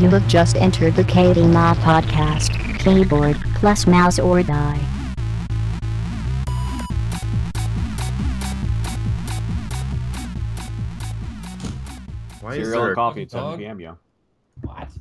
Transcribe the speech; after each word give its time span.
You 0.00 0.08
have 0.10 0.26
just 0.28 0.56
entered 0.56 0.94
the 0.96 1.04
KB 1.04 1.50
Mod 1.52 1.76
podcast. 1.78 2.50
Keyboard 2.80 3.36
plus 3.54 3.86
mouse 3.86 4.18
or 4.18 4.42
die. 4.42 4.80
Why 12.40 12.56
is 12.56 12.66
Cereal 12.66 12.80
there, 12.82 12.86
and 12.90 12.94
coffee 12.96 13.22
at 13.22 13.30
7 13.30 13.44
dog? 13.50 13.58
p.m. 13.58 13.80
Yo. 13.80 13.98
What? 14.62 14.88
is 14.88 14.98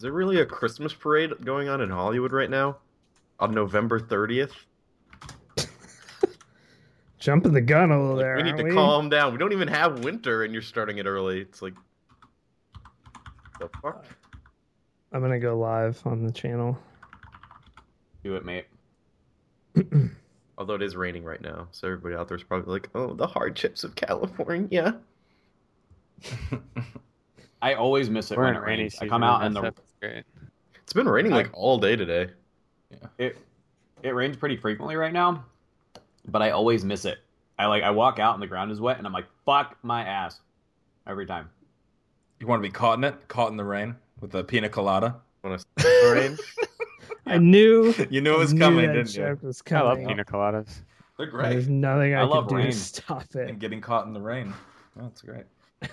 there 0.00 0.12
really 0.12 0.40
a 0.40 0.46
Christmas 0.46 0.92
parade 0.92 1.30
going 1.44 1.68
on 1.68 1.80
in 1.80 1.90
Hollywood 1.90 2.32
right 2.32 2.50
now? 2.50 2.78
On 3.40 3.52
November 3.52 4.00
30th? 4.00 4.52
Jumping 7.18 7.52
the 7.52 7.60
gun 7.60 7.90
a 7.90 8.00
little 8.00 8.16
Like, 8.16 8.24
there. 8.24 8.36
we 8.36 8.42
need 8.42 8.50
aren't 8.50 8.58
to 8.58 8.64
we? 8.64 8.72
calm 8.74 9.08
down. 9.08 9.32
We 9.32 9.38
don't 9.38 9.52
even 9.52 9.68
have 9.68 10.04
winter 10.04 10.42
and 10.44 10.52
you're 10.52 10.62
starting 10.62 10.98
it 10.98 11.06
early. 11.06 11.40
It's 11.40 11.62
like. 11.62 11.74
The 13.72 13.78
fuck? 13.80 14.04
I'm 15.12 15.22
gonna 15.22 15.38
go 15.38 15.56
live 15.58 16.00
on 16.04 16.24
the 16.24 16.32
channel. 16.32 16.76
Do 18.22 18.36
it, 18.36 18.44
mate. 18.44 18.66
Although 20.58 20.74
it 20.74 20.82
is 20.82 20.96
raining 20.96 21.24
right 21.24 21.40
now, 21.40 21.68
so 21.72 21.88
everybody 21.88 22.14
out 22.14 22.28
there 22.28 22.36
is 22.36 22.42
probably 22.44 22.72
like, 22.72 22.88
oh, 22.94 23.14
the 23.14 23.26
hardships 23.26 23.82
of 23.84 23.94
California. 23.94 25.00
I 27.62 27.74
always 27.74 28.10
miss 28.10 28.30
it 28.30 28.36
We're 28.36 28.44
when 28.44 28.56
in 28.56 28.62
it 28.62 28.64
rainy 28.66 28.82
rains. 28.82 28.98
I 29.00 29.08
come 29.08 29.22
out 29.22 29.42
and 29.42 29.46
and 29.46 29.56
the 29.56 29.62
that's 29.62 29.80
great. 30.00 30.24
It's 30.82 30.92
been 30.92 31.08
raining 31.08 31.32
I- 31.32 31.36
like 31.36 31.50
all 31.54 31.78
day 31.78 31.96
today. 31.96 32.28
it 33.18 33.38
it 34.02 34.10
rains 34.10 34.36
pretty 34.36 34.56
frequently 34.56 34.96
right 34.96 35.12
now, 35.12 35.44
but 36.28 36.42
I 36.42 36.50
always 36.50 36.84
miss 36.84 37.06
it. 37.06 37.18
I 37.58 37.66
like 37.66 37.82
I 37.82 37.90
walk 37.90 38.18
out 38.18 38.34
and 38.34 38.42
the 38.42 38.46
ground 38.46 38.70
is 38.70 38.80
wet 38.80 38.98
and 38.98 39.06
I'm 39.06 39.12
like 39.12 39.26
fuck 39.46 39.78
my 39.82 40.04
ass 40.04 40.40
every 41.06 41.24
time. 41.24 41.48
You 42.44 42.48
want 42.48 42.62
to 42.62 42.68
be 42.68 42.72
caught 42.74 42.98
in 42.98 43.04
it? 43.04 43.26
Caught 43.26 43.52
in 43.52 43.56
the 43.56 43.64
rain 43.64 43.96
with 44.20 44.34
a 44.34 44.44
pina 44.44 44.68
colada? 44.68 45.16
When 45.40 45.54
I 45.54 46.12
rain. 46.12 46.36
I 47.26 47.38
knew 47.38 47.94
You 48.10 48.20
knew 48.20 48.34
it 48.34 48.38
was 48.38 48.52
knew 48.52 48.60
coming, 48.60 48.86
that 48.86 48.92
didn't 48.92 49.14
you? 49.14 49.22
joke 49.22 49.42
was 49.42 49.62
I 49.72 49.80
love 49.80 49.96
pina 49.96 50.26
coladas. 50.26 50.82
They're 51.16 51.24
great. 51.24 51.48
There's 51.48 51.70
nothing 51.70 52.12
I, 52.14 52.18
I 52.18 52.20
can 52.20 52.28
love 52.28 52.48
do 52.48 52.56
rain. 52.56 52.66
to 52.66 52.72
stop 52.72 53.34
it. 53.34 53.48
And 53.48 53.58
getting 53.58 53.80
caught 53.80 54.06
in 54.06 54.12
the 54.12 54.20
rain. 54.20 54.52
Oh, 54.98 55.02
that's 55.04 55.22
great. 55.22 55.44
I 55.82 55.88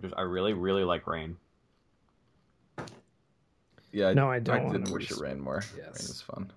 just 0.00 0.14
I 0.16 0.22
really 0.22 0.52
really 0.52 0.82
like 0.82 1.06
rain. 1.06 1.36
Yeah, 3.92 4.14
No, 4.14 4.28
I 4.32 4.40
don't 4.40 4.56
I 4.58 4.64
wanna 4.64 4.78
did 4.80 4.90
wish 4.92 5.12
it 5.12 5.18
rained 5.20 5.40
more. 5.40 5.62
Yes. 5.76 5.84
Rain 5.86 5.94
is 5.94 6.22
fun. 6.22 6.52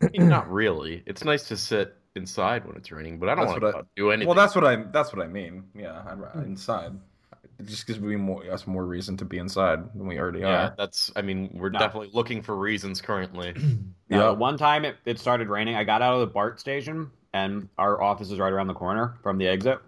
I 0.00 0.08
mean, 0.12 0.28
not 0.28 0.48
really. 0.48 1.02
It's 1.04 1.24
nice 1.24 1.48
to 1.48 1.56
sit 1.56 1.96
inside 2.16 2.66
when 2.66 2.76
it's 2.76 2.90
raining, 2.90 3.18
but 3.18 3.28
I 3.28 3.34
don't 3.34 3.46
want 3.46 3.62
what 3.62 3.74
I- 3.74 3.78
to 3.80 3.86
do 3.96 4.10
anything. 4.10 4.26
Well, 4.28 4.34
that's 4.36 4.54
what 4.54 4.64
I 4.64 4.76
that's 4.76 5.12
what 5.12 5.24
I 5.24 5.28
mean. 5.28 5.64
Yeah, 5.74 6.02
I'm 6.06 6.22
inside. 6.44 6.92
It 7.58 7.66
just 7.66 7.86
gives 7.86 7.98
me 8.00 8.16
more 8.16 8.44
us 8.50 8.66
more 8.66 8.84
reason 8.84 9.16
to 9.16 9.24
be 9.24 9.38
inside 9.38 9.78
than 9.94 10.06
we 10.06 10.18
already 10.18 10.40
are. 10.44 10.50
yeah, 10.50 10.66
are. 10.66 10.74
that's. 10.76 11.10
I 11.16 11.22
mean, 11.22 11.50
we're 11.54 11.70
No. 11.70 11.78
definitely 11.78 12.10
looking 12.12 12.42
for 12.42 12.54
reasons 12.56 13.00
currently. 13.00 13.54
Yeah. 14.08 14.26
the 14.28 14.34
one 14.34 14.56
time 14.56 14.84
it, 14.84 14.94
it 15.04 15.18
started 15.18 15.48
raining, 15.48 15.74
I 15.74 15.82
got 15.82 16.00
out 16.00 16.14
of 16.14 16.20
the 16.20 16.28
BART 16.28 16.60
station, 16.60 17.10
and 17.32 17.68
our 17.76 18.00
office 18.00 18.30
is 18.30 18.38
right 18.38 18.52
around 18.52 18.68
the 18.68 18.74
corner 18.74 19.16
from 19.20 19.36
the 19.36 19.48
exit. 19.48 19.80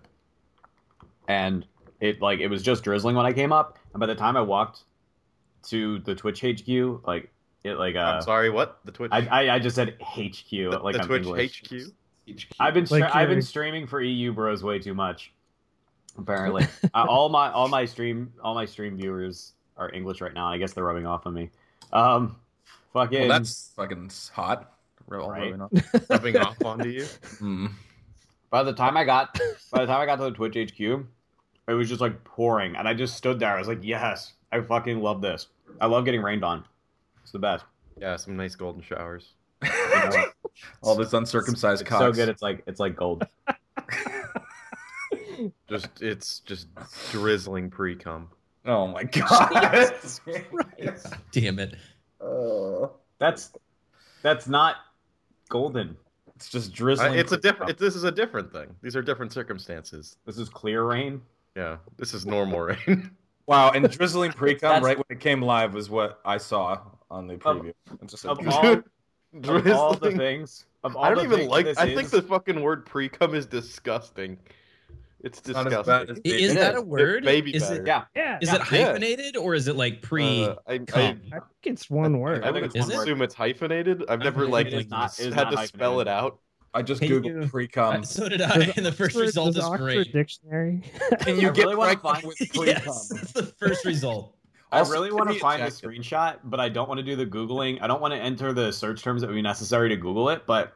And 1.29 1.65
it 2.01 2.21
like 2.23 2.41
it 2.41 2.49
was 2.49 2.63
just 2.63 2.83
drizzling 2.83 3.15
when 3.17 3.27
I 3.27 3.33
came 3.33 3.53
up, 3.53 3.79
and 3.93 4.01
by 4.01 4.07
the 4.07 4.15
time 4.15 4.37
I 4.37 4.41
walked 4.41 4.85
to 5.69 5.99
the 6.01 6.15
Twitch 6.15 6.41
HQ, 6.41 7.07
like 7.07 7.31
it 7.65 7.75
like 7.75 7.97
uh, 7.97 7.99
I'm 8.01 8.23
sorry, 8.23 8.51
what 8.51 8.81
the 8.85 8.93
Twitch? 8.93 9.11
I, 9.13 9.27
I 9.27 9.55
I 9.57 9.59
just 9.59 9.77
said 9.77 9.97
HQ 10.01 10.49
the, 10.51 10.81
like 10.83 10.95
the 10.97 11.03
I'm 11.03 11.07
Twitch 11.07 11.27
English. 11.27 11.63
HQ. 11.71 11.93
I've 12.61 12.75
been 12.75 12.85
stre- 12.85 13.01
Like 13.01 13.15
I've 13.15 13.29
been 13.29 13.43
streaming 13.43 13.87
for 13.87 14.01
EU 14.01 14.33
Bros 14.33 14.63
way 14.63 14.79
too 14.79 14.95
much. 14.95 15.33
Apparently, 16.17 16.67
uh, 16.95 17.07
all 17.09 17.29
my 17.29 17.51
all 17.53 17.69
my 17.69 17.85
stream 17.85 18.33
all 18.43 18.55
my 18.55 18.65
stream 18.65 18.97
viewers 18.97 19.53
are 19.77 19.93
English 19.95 20.21
right 20.21 20.35
now. 20.35 20.49
I 20.49 20.59
guess 20.59 20.73
they're 20.73 20.85
rubbing 20.85 21.07
off 21.07 21.27
on 21.27 21.35
me. 21.35 21.51
Um, 21.93 22.37
fucking. 22.93 23.21
Well, 23.21 23.29
that's 23.39 23.73
fucking 23.77 24.11
hot. 24.33 24.73
Real 25.07 25.29
Right. 25.31 25.55
rubbing 25.55 25.63
off. 25.63 25.71
rubbing 26.11 26.37
off 26.37 26.65
onto 26.65 26.89
you. 26.89 27.03
Mm. 27.41 27.71
By 28.51 28.63
the 28.63 28.73
time 28.73 28.97
I 28.97 29.05
got 29.05 29.39
by 29.73 29.81
the 29.81 29.87
time 29.87 30.01
I 30.01 30.07
got 30.07 30.17
to 30.17 30.25
the 30.25 30.31
Twitch 30.33 30.55
HQ, 30.73 30.81
it 30.81 31.73
was 31.73 31.89
just 31.89 32.01
like 32.01 32.25
pouring, 32.25 32.77
and 32.77 32.89
I 32.89 32.95
just 32.95 33.17
stood 33.17 33.39
there. 33.39 33.55
I 33.55 33.59
was 33.59 33.69
like, 33.69 33.81
"Yes, 33.83 34.33
I 34.53 34.61
fucking 34.61 35.01
love 35.01 35.21
this. 35.23 35.47
I 35.81 35.87
love 35.87 36.05
getting 36.05 36.23
rained 36.23 36.45
on. 36.45 36.65
It's 37.23 37.31
the 37.33 37.39
best. 37.39 37.65
Yeah, 38.01 38.17
some 38.17 38.37
nice 38.37 38.55
golden 38.55 38.83
showers. 38.83 39.33
All 40.83 40.95
this 40.97 41.13
uncircumcised 41.13 41.83
It's 41.83 41.89
cocks. 41.89 42.01
so 42.03 42.13
good. 42.13 42.29
It's 42.29 42.43
like 42.43 42.63
it's 42.67 42.81
like 42.81 42.97
gold. 42.97 43.27
Just 45.69 46.03
it's 46.03 46.41
just 46.41 46.67
drizzling 47.13 47.71
pre 47.71 47.95
cum. 47.95 48.29
Oh 48.67 48.89
my 48.89 49.05
god. 49.05 49.51
Damn 51.33 51.59
it. 51.61 51.77
Uh, 52.21 52.89
That's 53.19 53.53
that's 54.23 54.49
not 54.49 54.77
golden. 55.49 55.97
it's 56.35 56.49
just 56.49 56.73
Uh, 56.73 56.75
drizzling. 56.75 57.15
it's 57.19 57.31
a 57.33 57.37
different. 57.37 57.71
It, 57.71 57.79
this 57.79 57.95
is 57.95 58.03
a 58.03 58.11
different 58.11 58.53
thing. 58.53 58.75
These 58.83 58.97
are 58.97 59.03
different 59.03 59.33
circumstances. 59.33 60.17
This 60.27 60.39
is 60.39 60.49
clear 60.49 60.83
rain. 60.83 61.23
Yeah, 61.57 61.77
this 61.97 62.15
is 62.15 62.27
normal 62.27 62.61
rain. 62.61 63.11
Wow, 63.47 63.71
and 63.71 63.91
drizzling 63.91 64.33
pre-com 64.33 64.69
That's- 64.69 64.83
right 64.85 64.99
when 64.99 65.07
it 65.09 65.21
came 65.21 65.41
live 65.41 65.73
was 65.73 65.89
what 65.89 66.21
I 66.23 66.37
saw 66.37 66.81
on 67.11 67.27
the 67.27 67.37
preview. 67.37 67.73
It's 68.03 68.13
just 68.13 68.27
Of 68.27 68.47
all, 68.47 68.83
of 69.35 69.67
all 69.69 69.95
the 69.95 70.13
things, 70.13 70.67
of 70.85 70.97
all 70.97 71.05
I 71.05 71.11
don't 71.15 71.29
the 71.29 71.35
even 71.37 71.49
like. 71.49 71.65
this 71.67 71.79
I 71.79 71.95
think 71.95 72.11
the 72.11 72.23
fucking 72.23 72.61
word 72.61 72.87
pre 72.87 73.09
cum 73.09 73.35
is 73.35 73.47
disgusting. 73.47 74.39
It's 75.21 75.45
Not 75.49 75.67
as 75.67 75.73
disgusting. 75.73 75.85
bad 75.93 76.11
as- 76.11 76.17
I- 76.19 76.21
It 76.25 76.41
Is 76.41 76.55
that 76.55 76.75
is. 76.75 76.81
a 76.81 76.83
word? 76.85 77.25
baby 77.25 77.55
is 77.55 77.63
batter. 77.65 77.81
it, 77.83 77.87
yeah. 77.89 78.05
yeah, 78.15 78.39
is 78.41 78.49
Yeah. 78.49 78.55
it 78.55 78.61
hyphenated 78.63 79.37
or 79.37 79.55
is 79.57 79.67
it 79.67 79.75
like 79.75 80.01
pre? 80.01 80.45
Uh, 80.45 80.55
I, 80.67 80.73
I. 80.75 80.77
I 80.77 80.79
think 80.79 81.43
it's 81.65 81.91
one 81.91 82.19
word. 82.21 82.45
I 82.45 82.53
think 82.53 82.67
it's 82.67 82.77
one 82.77 82.91
it? 82.91 82.95
word. 82.97 83.03
assume 83.03 83.23
it's 83.23 83.35
hyphenated. 83.35 84.05
I've 84.09 84.21
never 84.21 84.43
think 84.43 84.53
like 84.53 84.89
not- 84.91 85.17
had 85.17 85.35
not 85.35 85.51
to 85.51 85.67
spell 85.67 85.99
it 86.01 86.07
out. 86.09 86.39
I 86.73 86.83
just 86.83 87.01
Hey, 87.03 87.09
googled 87.09 87.43
you- 87.43 87.49
pre-com. 87.49 88.05
so 88.05 88.29
did 88.29 88.41
I, 88.43 88.67
Does 88.67 88.77
and 88.77 88.87
the 88.87 88.93
first 88.93 89.17
Oxford- 89.17 89.21
result 89.23 89.57
is 89.57 89.65
Oxford 89.65 89.79
great. 89.85 90.13
Dictionary. 90.13 90.83
Can 91.21 91.41
you 91.41 91.49
I 91.49 91.53
get 91.53 91.65
really 91.65 91.77
wanna 91.77 91.93
pre-cum 91.97 92.15
find- 92.15 92.27
with 92.27 92.39
pre-cum? 92.55 92.67
yes, 92.67 93.09
that's 93.09 93.33
the 93.33 93.43
first 93.59 93.85
result. 93.87 94.37
I 94.71 94.81
Also, 94.81 94.93
really 94.93 95.13
want 95.13 95.31
to 95.31 95.39
find 95.39 95.63
a 95.63 95.67
ejected. 95.67 95.91
screenshot, 95.91 96.39
but 96.45 96.61
I 96.61 96.69
don't 96.69 96.89
want 96.89 96.99
to 96.99 97.05
do 97.05 97.17
the 97.17 97.27
googling. 97.27 97.81
I 97.81 97.87
don't 97.87 98.01
want 98.01 98.13
to 98.15 98.21
enter 98.21 98.53
the 98.53 98.71
search 98.73 99.03
terms 99.03 99.23
that 99.23 99.29
would 99.29 99.35
be 99.35 99.43
necessary 99.43 99.89
to 99.89 99.97
Google 99.97 100.29
it. 100.31 100.45
But 100.47 100.75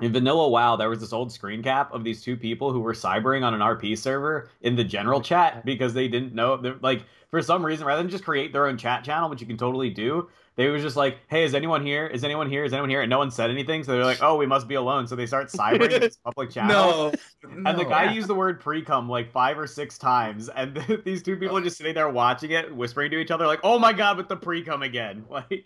in 0.00 0.12
Vanilla 0.12 0.48
WoW, 0.48 0.76
there 0.76 0.88
was 0.88 1.00
this 1.00 1.12
old 1.12 1.30
screen 1.30 1.62
cap 1.62 1.92
of 1.92 2.04
these 2.04 2.22
two 2.22 2.36
people 2.36 2.72
who 2.72 2.80
were 2.80 2.94
cybering 2.94 3.42
on 3.42 3.52
an 3.52 3.60
RP 3.60 3.98
server 3.98 4.48
in 4.62 4.74
the 4.74 4.84
general 4.84 5.20
chat 5.20 5.64
because 5.64 5.92
they 5.92 6.08
didn't 6.08 6.34
know. 6.34 6.54
Like 6.80 7.02
for 7.30 7.42
some 7.42 7.64
reason, 7.64 7.86
rather 7.86 8.02
than 8.02 8.10
just 8.10 8.24
create 8.24 8.52
their 8.52 8.66
own 8.66 8.78
chat 8.78 9.04
channel, 9.04 9.28
which 9.28 9.40
you 9.42 9.46
can 9.46 9.58
totally 9.58 9.90
do, 9.90 10.28
they 10.60 10.68
was 10.68 10.82
just 10.82 10.94
like, 10.96 11.16
"Hey, 11.28 11.44
is 11.44 11.54
anyone 11.54 11.86
here? 11.86 12.06
Is 12.06 12.22
anyone 12.22 12.46
here? 12.50 12.64
Is 12.64 12.74
anyone 12.74 12.90
here?" 12.90 13.00
And 13.00 13.08
no 13.08 13.16
one 13.16 13.30
said 13.30 13.48
anything, 13.48 13.82
so 13.82 13.92
they're 13.92 14.04
like, 14.04 14.18
"Oh, 14.20 14.36
we 14.36 14.44
must 14.44 14.68
be 14.68 14.74
alone." 14.74 15.06
So 15.06 15.16
they 15.16 15.24
start 15.24 15.48
cybering 15.48 16.00
this 16.00 16.16
public 16.24 16.50
channel. 16.50 16.70
No, 16.70 17.12
And 17.66 17.78
the 17.78 17.84
no. 17.84 17.88
guy 17.88 18.12
used 18.12 18.28
the 18.28 18.34
word 18.34 18.60
pre-cum 18.60 19.08
like 19.08 19.32
five 19.32 19.58
or 19.58 19.66
six 19.66 19.96
times, 19.96 20.50
and 20.50 20.76
these 21.06 21.22
two 21.22 21.38
people 21.38 21.56
are 21.56 21.62
just 21.62 21.78
sitting 21.78 21.94
there 21.94 22.10
watching 22.10 22.50
it, 22.50 22.76
whispering 22.76 23.10
to 23.12 23.18
each 23.18 23.30
other, 23.30 23.46
like, 23.46 23.60
"Oh 23.62 23.78
my 23.78 23.94
god, 23.94 24.18
with 24.18 24.28
the 24.28 24.36
pre-cum 24.36 24.82
again!" 24.82 25.24
Like, 25.30 25.64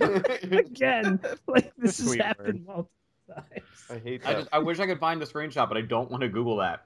Again, 0.00 1.20
like 1.46 1.70
this 1.76 1.98
has 1.98 2.06
Sweet 2.08 2.22
happened 2.22 2.64
multiple 2.64 2.90
times. 3.28 3.84
I 3.90 3.98
hate 3.98 4.26
I 4.26 4.32
just 4.32 4.48
I 4.52 4.58
wish 4.60 4.78
I 4.78 4.86
could 4.86 5.00
find 5.00 5.20
the 5.20 5.26
screenshot, 5.26 5.68
but 5.68 5.76
I 5.76 5.82
don't 5.82 6.10
want 6.10 6.22
to 6.22 6.30
Google 6.30 6.56
that. 6.56 6.80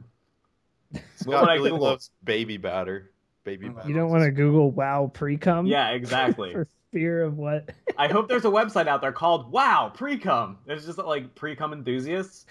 What 0.90 1.02
Scott 1.14 1.40
would 1.42 1.50
I 1.50 1.54
really 1.54 1.70
Google? 1.70 1.86
loves 1.86 2.10
baby 2.24 2.56
batter. 2.56 3.12
Baby 3.44 3.66
You 3.66 3.72
batter. 3.72 3.88
You 3.88 3.94
don't 3.94 4.10
want 4.10 4.24
to 4.24 4.32
Google 4.32 4.72
"wow 4.72 5.08
pre-cum"? 5.14 5.66
Yeah, 5.66 5.90
exactly. 5.90 6.52
For 6.52 6.66
fear 6.92 7.22
of 7.22 7.36
what? 7.36 7.70
I 7.96 8.08
hope 8.08 8.28
there's 8.28 8.44
a 8.44 8.50
website 8.50 8.86
out 8.88 9.00
there 9.00 9.12
called 9.12 9.50
Wow 9.50 9.92
Pre-cum. 9.94 10.58
There's 10.66 10.86
just 10.86 10.98
like 10.98 11.34
pre-cum 11.34 11.72
enthusiasts. 11.72 12.46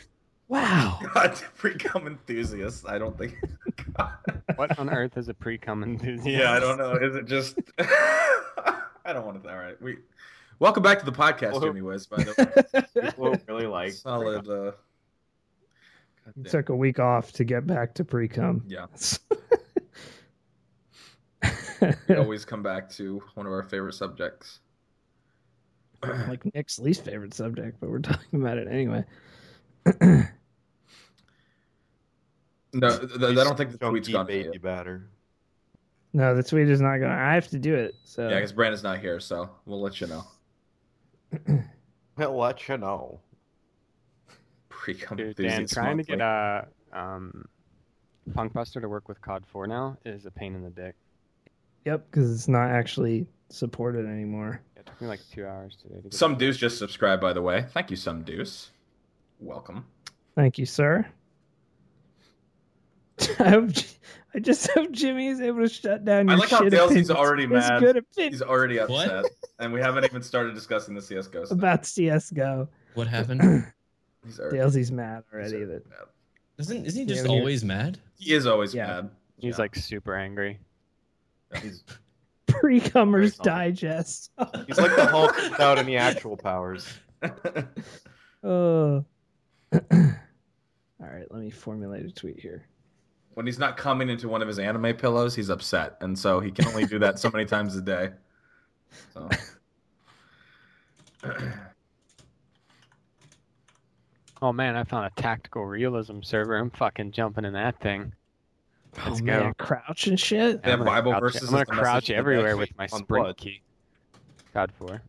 Wow. 0.48 1.00
God, 1.14 1.36
pre-cum 1.58 2.08
enthusiast. 2.08 2.86
I 2.88 2.98
don't 2.98 3.18
think. 3.18 3.36
God. 3.98 4.14
What 4.56 4.78
on 4.80 4.90
earth 4.90 5.18
is 5.18 5.28
a 5.30 5.34
pre-cum 5.34 5.84
enthusiast? 5.84 6.28
Yeah, 6.28 6.54
I 6.54 6.60
don't 6.60 6.78
know. 6.78 6.94
Is 6.94 7.16
it 7.16 7.26
just? 7.26 7.60
I 7.80 9.14
don't 9.14 9.26
want 9.26 9.44
to. 9.44 9.50
All 9.50 9.58
right, 9.58 9.82
we. 9.82 9.98
Welcome 10.60 10.82
back 10.82 10.98
to 11.00 11.06
the 11.06 11.12
podcast, 11.12 11.52
Well, 11.52 11.62
Jimmy 11.62 11.82
Wiz. 11.82 12.08
By 12.08 12.24
the 12.24 12.84
way, 12.96 13.02
People 13.10 13.36
really 13.48 13.68
like. 13.68 13.92
solid. 13.94 14.48
Uh, 14.50 14.72
goddamn. 16.26 16.44
Took 16.46 16.70
a 16.70 16.76
week 16.76 17.00
off 17.00 17.32
to 17.34 17.44
get 17.44 17.68
back 17.68 17.94
to 17.96 18.04
pre-cum. 18.04 18.64
Yeah, 18.68 18.88
we 22.10 22.16
always 22.16 22.46
come 22.46 22.64
back 22.64 22.90
to 22.92 23.22
one 23.36 23.46
of 23.46 23.52
our 23.52 23.64
favorite 23.64 23.94
subjects. 23.94 24.60
like 26.04 26.44
Nick's 26.54 26.80
least 26.80 27.04
favorite 27.06 27.34
subject, 27.34 27.78
but 27.80 27.90
we're 27.90 28.00
talking 28.12 28.42
about 28.42 28.58
it 28.58 28.68
anyway. 28.70 29.04
No, 32.74 32.90
th- 32.98 33.12
th- 33.14 33.38
I 33.38 33.44
don't 33.44 33.58
think 33.58 33.72
the 33.72 33.78
tweet's 33.78 34.08
Chunky 34.08 34.12
gone. 34.14 34.26
baby 34.28 34.50
Yet. 34.54 34.62
batter. 34.62 35.10
No, 36.14 36.36
the 36.36 36.44
tweet 36.44 36.70
is 36.70 36.82
not 36.82 36.98
gonna. 36.98 37.14
I 37.14 37.34
have 37.34 37.48
to 37.50 37.60
do 37.60 37.74
it. 37.76 37.96
So 38.04 38.28
Yeah, 38.28 38.36
because 38.36 38.52
Brandon's 38.52 38.84
not 38.84 39.00
here, 39.00 39.20
so 39.20 39.50
we'll 39.66 39.82
let 39.82 40.00
you 40.02 40.08
know. 40.08 40.24
we'll 42.18 42.38
let 42.38 42.68
you 42.68 42.78
know. 42.78 43.20
Pre-cum 44.70 45.18
Dude, 45.18 45.36
Dan, 45.36 45.46
enthusiast 45.46 45.74
trying 45.74 45.98
to 45.98 46.04
get 46.04 46.22
a 46.22 46.68
um, 46.94 47.46
PunkBuster 48.32 48.82
to 48.82 48.90
work 48.90 49.08
with 49.08 49.22
COD 49.22 49.44
4 49.48 49.68
now 49.68 49.98
is 50.06 50.26
a 50.26 50.32
pain 50.32 50.54
in 50.56 50.64
the 50.64 50.70
dick. 50.70 50.96
Yep, 51.88 52.12
because 52.12 52.34
it's 52.34 52.50
not 52.50 52.70
actually 52.70 53.26
supported 53.48 54.06
anymore. 54.06 54.60
It 54.76 54.86
took 54.86 55.00
me 55.02 55.08
like 55.08 55.22
two 55.32 55.46
hours 55.46 55.78
today 55.82 55.96
to 55.96 56.02
get 56.02 56.14
Some 56.14 56.38
Deuce 56.38 56.58
just 56.58 56.78
subscribed, 56.78 57.22
by 57.22 57.32
the 57.32 57.42
way. 57.42 57.66
Thank 57.72 57.90
you, 57.90 57.96
Some 57.96 58.24
Deuce. 58.24 58.72
Welcome. 59.40 59.86
Thank 60.36 60.58
you, 60.58 60.66
sir. 60.66 61.06
I 63.40 63.50
hope, 63.52 63.70
I 64.36 64.40
just 64.40 64.70
hope 64.72 64.92
Jimmy 64.92 65.28
is 65.28 65.40
able 65.40 65.62
to 65.62 65.70
shut 65.70 66.04
down 66.04 66.28
I 66.30 66.34
your 66.34 66.40
like 66.42 66.50
how 66.50 66.60
shit 66.60 66.72
Dale's 66.72 66.92
opinions. 66.92 67.12
already 67.12 67.44
His 67.44 67.52
mad. 67.52 67.80
good 67.80 67.96
opinion 67.96 68.34
He's 68.34 68.42
already 68.42 68.80
What? 68.80 69.08
upset, 69.08 69.32
and 69.60 69.72
we 69.72 69.80
haven't 69.80 70.04
even 70.04 70.22
started 70.22 70.56
discussing 70.56 70.94
the 70.94 71.02
CS:GO 71.02 71.46
stuff. 71.46 71.58
about 71.58 71.86
CS:GO. 71.86 72.68
What 72.96 73.08
happened? 73.08 73.42
He's 74.26 74.42
already, 74.42 74.58
Dalesy's 74.58 74.92
mad 74.92 75.24
he's 75.32 75.34
already 75.34 75.56
already 75.56 75.72
that 75.72 75.90
mad. 75.90 76.00
Isn't 76.58 76.86
isn't 76.86 77.00
he 77.00 77.06
just 77.08 77.22
when 77.30 77.32
always 77.40 77.64
mad? 77.64 77.98
He 78.20 78.34
is 78.34 78.46
always 78.46 78.76
Yeah. 78.76 78.88
mad. 78.88 79.10
He's 79.38 79.54
Yeah. 79.54 79.62
like 79.62 79.76
super 79.76 80.16
angry. 80.16 80.60
He's 81.62 81.84
pre-comers 82.48 83.38
digest. 83.38 84.32
He's 84.68 84.78
like 84.78 84.96
the 84.96 85.06
Hulk 85.06 85.36
without 85.52 85.78
any 85.78 85.98
actual 85.98 86.38
powers. 86.38 86.88
Oh. 88.44 89.04
All 89.74 89.80
right, 91.00 91.26
let 91.30 91.42
me 91.42 91.50
formulate 91.50 92.06
a 92.06 92.12
tweet 92.12 92.40
here. 92.40 92.66
when 93.36 93.46
he's 93.46 93.60
not 93.60 93.78
coming 93.78 94.10
into 94.10 94.28
one 94.28 94.42
of 94.42 94.48
his 94.48 94.58
anime 94.60 94.96
pillows, 94.96 95.36
he's 95.36 95.50
upset, 95.50 95.98
and 96.02 96.18
so 96.18 96.40
he 96.40 96.52
can 96.52 96.66
only 96.68 96.86
do 96.86 96.98
that 97.00 97.20
so 97.20 97.30
many 97.30 97.46
times 97.46 97.76
a 97.76 97.82
day. 97.82 98.10
So. 99.14 99.30
Oh 104.42 104.54
man, 104.54 104.76
I 104.76 104.84
found 104.84 105.06
a 105.06 105.22
tactical 105.22 105.66
realism 105.66 106.22
server. 106.22 106.58
I'm 106.58 106.70
fucking 106.70 107.12
jumping 107.12 107.46
in 107.46 107.54
that 107.54 107.80
thing. 107.80 108.14
Let's 109.06 109.22
oh, 109.22 109.26
go. 109.26 109.26
man, 109.26 109.54
crouch 109.56 110.08
and 110.08 110.20
shit. 110.20 110.64
They 110.64 110.72
have 110.72 110.80
I'm 110.80 110.86
gonna 110.86 111.02
Bible 111.02 111.12
crouch- 111.12 111.22
verses 111.22 111.50
I'm 111.50 111.52
gonna 111.52 111.62
as 111.62 111.68
the 111.68 111.74
message 111.74 111.84
crouch 111.84 112.10
everywhere 112.10 112.58
with 112.58 112.78
my 112.78 112.88
sprint 112.88 113.26
what? 113.26 113.38
key. 113.38 113.62
God 114.54 114.72
four. 114.72 115.02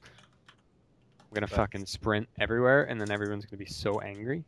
I'm 0.00 1.34
gonna 1.34 1.46
fucking 1.46 1.84
sprint 1.86 2.28
everywhere, 2.40 2.84
and 2.84 3.00
then 3.00 3.10
everyone's 3.10 3.44
gonna 3.44 3.58
be 3.58 3.66
so 3.66 4.00
angry. 4.00 4.44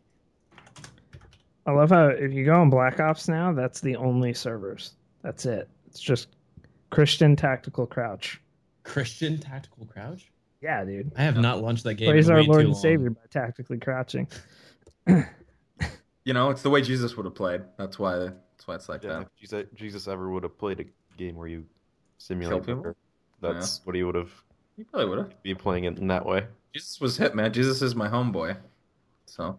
I 1.66 1.72
love 1.72 1.90
how 1.90 2.06
if 2.08 2.32
you 2.32 2.44
go 2.44 2.54
on 2.54 2.70
Black 2.70 3.00
Ops 3.00 3.28
now, 3.28 3.52
that's 3.52 3.80
the 3.80 3.96
only 3.96 4.32
servers. 4.32 4.94
That's 5.22 5.44
it. 5.44 5.68
It's 5.86 6.00
just 6.00 6.28
Christian 6.88 7.36
tactical 7.36 7.86
crouch. 7.86 8.40
Christian 8.82 9.38
tactical 9.38 9.84
crouch? 9.84 10.32
Yeah, 10.62 10.84
dude. 10.84 11.12
I 11.16 11.22
have 11.22 11.36
not 11.36 11.62
launched 11.62 11.84
that 11.84 11.94
game. 11.94 12.10
Praise 12.10 12.28
in 12.28 12.34
our 12.34 12.40
way 12.40 12.46
Lord 12.46 12.56
too 12.60 12.60
and 12.60 12.72
long. 12.72 12.82
Savior 12.82 13.10
by 13.10 13.20
tactically 13.30 13.78
crouching. 13.78 14.26
You 16.24 16.34
know, 16.34 16.50
it's 16.50 16.62
the 16.62 16.70
way 16.70 16.82
Jesus 16.82 17.16
would 17.16 17.24
have 17.24 17.34
played. 17.34 17.62
That's 17.78 17.98
why. 17.98 18.28
That's 18.60 18.68
why 18.68 18.74
it's 18.74 18.88
like 18.90 19.02
Yeah, 19.02 19.20
that. 19.20 19.22
if 19.22 19.28
Jesus, 19.40 19.64
Jesus 19.74 20.06
ever 20.08 20.28
would 20.30 20.42
have 20.42 20.58
played 20.58 20.80
a 20.80 20.84
game 21.16 21.34
where 21.36 21.48
you 21.48 21.64
simulate 22.18 22.60
people? 22.60 22.76
murder, 22.76 22.96
that's 23.40 23.80
what 23.84 23.96
he 23.96 24.02
would 24.02 24.14
have 24.14 24.30
He 24.76 24.84
probably 24.84 25.08
would 25.08 25.18
have. 25.18 25.42
be 25.42 25.54
playing 25.54 25.84
it 25.84 25.96
in 25.98 26.08
that 26.08 26.26
way. 26.26 26.46
Jesus 26.74 27.00
was 27.00 27.16
hit, 27.16 27.34
man. 27.34 27.54
Jesus 27.54 27.80
is 27.80 27.94
my 27.94 28.06
homeboy. 28.06 28.58
So 29.24 29.58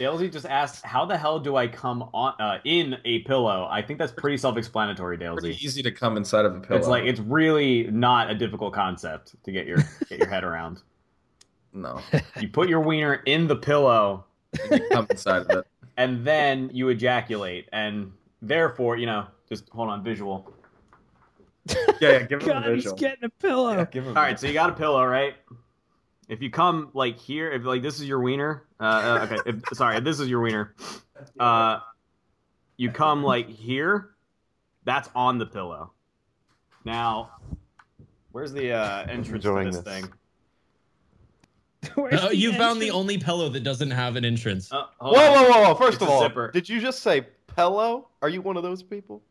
Dalesy 0.00 0.32
just 0.32 0.46
asked, 0.46 0.84
"How 0.84 1.04
the 1.04 1.16
hell 1.16 1.38
do 1.38 1.54
I 1.54 1.68
come 1.68 2.02
on 2.12 2.34
uh, 2.40 2.58
in 2.64 2.96
a 3.04 3.20
pillow?" 3.20 3.68
I 3.70 3.80
think 3.82 4.00
that's 4.00 4.10
pretty 4.10 4.36
self-explanatory, 4.38 5.16
pretty 5.18 5.50
easy 5.64 5.82
to 5.84 5.92
come 5.92 6.16
inside 6.16 6.44
of 6.44 6.56
a 6.56 6.60
pillow. 6.60 6.76
It's 6.80 6.88
like 6.88 7.04
it's 7.04 7.20
really 7.20 7.84
not 7.84 8.30
a 8.30 8.34
difficult 8.34 8.74
concept 8.74 9.36
to 9.44 9.52
get 9.52 9.64
your 9.68 9.78
get 10.08 10.18
your 10.18 10.26
head 10.28 10.42
around. 10.42 10.82
no, 11.72 12.00
You 12.40 12.48
put 12.48 12.68
your 12.68 12.80
wiener 12.80 13.14
in 13.26 13.46
the 13.46 13.54
pillow, 13.56 14.24
you 14.72 14.80
come 14.90 15.06
inside 15.08 15.42
of 15.42 15.50
it. 15.58 15.64
and 15.96 16.26
then 16.26 16.70
you 16.72 16.88
ejaculate, 16.88 17.68
and 17.72 18.10
therefore, 18.48 18.96
you 18.96 19.06
know, 19.06 19.26
just 19.48 19.68
hold 19.70 19.88
on, 19.90 20.02
visual. 20.02 20.50
Yeah, 22.00 22.10
yeah. 22.10 22.22
Give 22.24 22.42
him 22.42 22.48
God, 22.48 22.66
a 22.68 22.74
he's 22.74 22.84
visual. 22.84 22.96
getting 22.96 23.24
a 23.24 23.28
pillow. 23.30 23.76
Yeah, 23.76 23.84
give 23.90 24.04
him. 24.04 24.16
All 24.16 24.22
right, 24.22 24.38
so 24.38 24.46
you 24.46 24.52
got 24.52 24.68
a 24.70 24.74
pillow, 24.74 25.02
right? 25.06 25.34
If 26.28 26.42
you 26.42 26.50
come 26.50 26.90
like 26.92 27.18
here, 27.18 27.50
if 27.52 27.64
like 27.64 27.80
this 27.82 28.00
is 28.00 28.06
your 28.06 28.20
wiener, 28.20 28.64
uh, 28.80 28.82
uh, 28.84 29.28
okay, 29.30 29.38
if, 29.46 29.62
sorry, 29.76 29.96
if 29.96 30.04
this 30.04 30.20
is 30.20 30.28
your 30.28 30.40
wiener, 30.42 30.74
uh, 31.40 31.78
you 32.76 32.90
come 32.90 33.22
like 33.22 33.48
here, 33.48 34.10
that's 34.84 35.08
on 35.14 35.38
the 35.38 35.46
pillow. 35.46 35.92
Now, 36.84 37.30
where's 38.32 38.52
the 38.52 38.72
uh, 38.72 39.02
entrance 39.02 39.26
to 39.28 39.34
Enjoying 39.36 39.66
this, 39.68 39.76
this. 39.78 39.84
thing? 39.84 40.12
Where's 41.94 42.20
Oh, 42.22 42.28
the 42.28 42.36
you 42.36 42.52
found 42.52 42.80
the 42.80 42.86
entrance? 42.86 42.94
only 43.00 43.18
pillow 43.18 43.48
that 43.50 43.62
doesn't 43.62 43.90
have 43.90 44.16
an 44.16 44.24
entrance. 44.24 44.72
Uh, 44.72 44.84
Whoa, 45.00 45.08
hold 45.14 45.16
on. 45.16 45.32
whoa, 45.44 45.50
whoa, 45.50 45.68
whoa! 45.68 45.74
First 45.74 45.94
It's 45.94 46.02
of 46.02 46.08
a 46.08 46.10
all, 46.10 46.22
zipper. 46.22 46.50
did 46.50 46.68
you 46.68 46.80
just 46.80 47.00
say 47.00 47.26
pillow? 47.54 48.08
Are 48.22 48.28
you 48.28 48.42
one 48.42 48.56
of 48.56 48.62
those 48.62 48.82
people? 48.82 49.22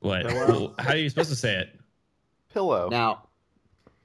what? 0.00 0.26
pillow? 0.26 0.46
Well, 0.48 0.74
How 0.78 0.92
are 0.92 0.96
you 0.96 1.08
supposed 1.08 1.30
to 1.30 1.36
say 1.36 1.56
it? 1.56 1.78
Pillow. 2.52 2.88
Now, 2.88 3.24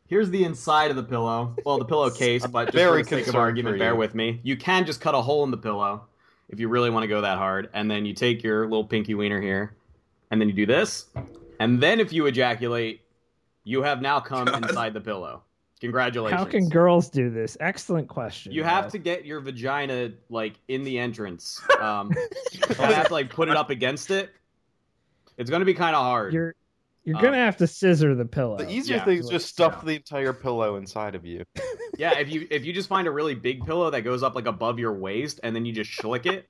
here's 0.07 0.29
the 0.29 0.43
inside 0.43 0.89
of 0.89 0.97
the 0.97 1.03
pillow. 1.03 1.55
Well, 1.65 1.77
the 1.77 1.85
pillowcase, 1.85 2.45
but 2.45 2.65
just 2.65 2.75
very 2.75 3.03
for 3.03 3.09
the 3.09 3.09
sake 3.09 3.19
of 3.19 3.25
concerned 3.25 3.41
argument, 3.41 3.75
for 3.75 3.79
bear 3.79 3.95
with 3.95 4.13
me. 4.15 4.39
You 4.43 4.57
can 4.57 4.85
just 4.85 5.01
cut 5.01 5.15
a 5.15 5.21
hole 5.21 5.43
in 5.43 5.51
the 5.51 5.57
pillow 5.57 6.05
if 6.49 6.59
you 6.59 6.67
really 6.67 6.89
want 6.89 7.03
to 7.03 7.07
go 7.07 7.21
that 7.21 7.37
hard, 7.37 7.69
and 7.73 7.89
then 7.89 8.05
you 8.05 8.13
take 8.13 8.43
your 8.43 8.63
little 8.63 8.83
pinky 8.83 9.15
wiener 9.15 9.39
here, 9.39 9.73
and 10.29 10.41
then 10.41 10.49
you 10.49 10.53
do 10.53 10.65
this, 10.65 11.05
and 11.59 11.81
then 11.81 11.99
if 12.01 12.11
you 12.11 12.25
ejaculate, 12.25 13.01
you 13.63 13.83
have 13.83 14.01
now 14.01 14.19
come 14.19 14.45
God. 14.45 14.69
inside 14.69 14.93
the 14.93 15.01
pillow. 15.01 15.43
Congratulations. 15.81 16.39
How 16.39 16.45
can 16.45 16.69
girls 16.69 17.09
do 17.09 17.29
this? 17.29 17.57
Excellent 17.59 18.07
question. 18.07 18.51
you 18.51 18.63
have 18.63 18.91
to 18.91 18.97
get 18.99 19.25
your 19.25 19.39
vagina 19.41 20.11
like 20.29 20.53
in 20.67 20.83
the 20.83 20.97
entrance. 20.99 21.59
Um, 21.81 22.11
you 22.51 22.75
have 22.75 23.07
to 23.07 23.13
like 23.13 23.31
put 23.31 23.49
it 23.49 23.57
up 23.57 23.71
against 23.71 24.11
it. 24.11 24.29
It's 25.37 25.49
going 25.49 25.61
to 25.61 25.65
be 25.65 25.73
kind 25.73 25.95
of 25.95 26.03
hard. 26.03 26.31
You're 26.31 26.53
you're 27.03 27.17
Uh, 27.17 27.21
gonna 27.21 27.37
have 27.37 27.57
to 27.57 27.65
scissor 27.65 28.13
the 28.13 28.25
pillow. 28.25 28.57
the 28.57 28.69
easier 28.69 28.97
yeah, 28.97 29.05
thing 29.05 29.17
is 29.17 29.27
just 29.27 29.47
stuff 29.49 29.77
yeah. 29.79 29.85
the 29.85 29.95
entire 29.95 30.33
pillow 30.33 30.75
inside 30.75 31.15
of 31.15 31.25
you. 31.25 31.43
Yeah, 31.97 32.17
if 32.17 32.31
you 32.31 32.47
if 32.49 32.65
you 32.65 32.71
just 32.73 32.87
find 32.89 33.07
a 33.07 33.11
really 33.11 33.35
big 33.35 33.63
pillow 33.65 33.89
that 33.91 34.01
goes 34.01 34.23
up 34.23 34.33
like 34.33 34.45
above 34.47 34.79
your 34.79 34.93
waist, 34.93 35.39
and 35.43 35.55
then 35.55 35.65
you 35.65 35.73
just 35.73 35.91
schlick 35.91 36.25
it, 36.25 36.47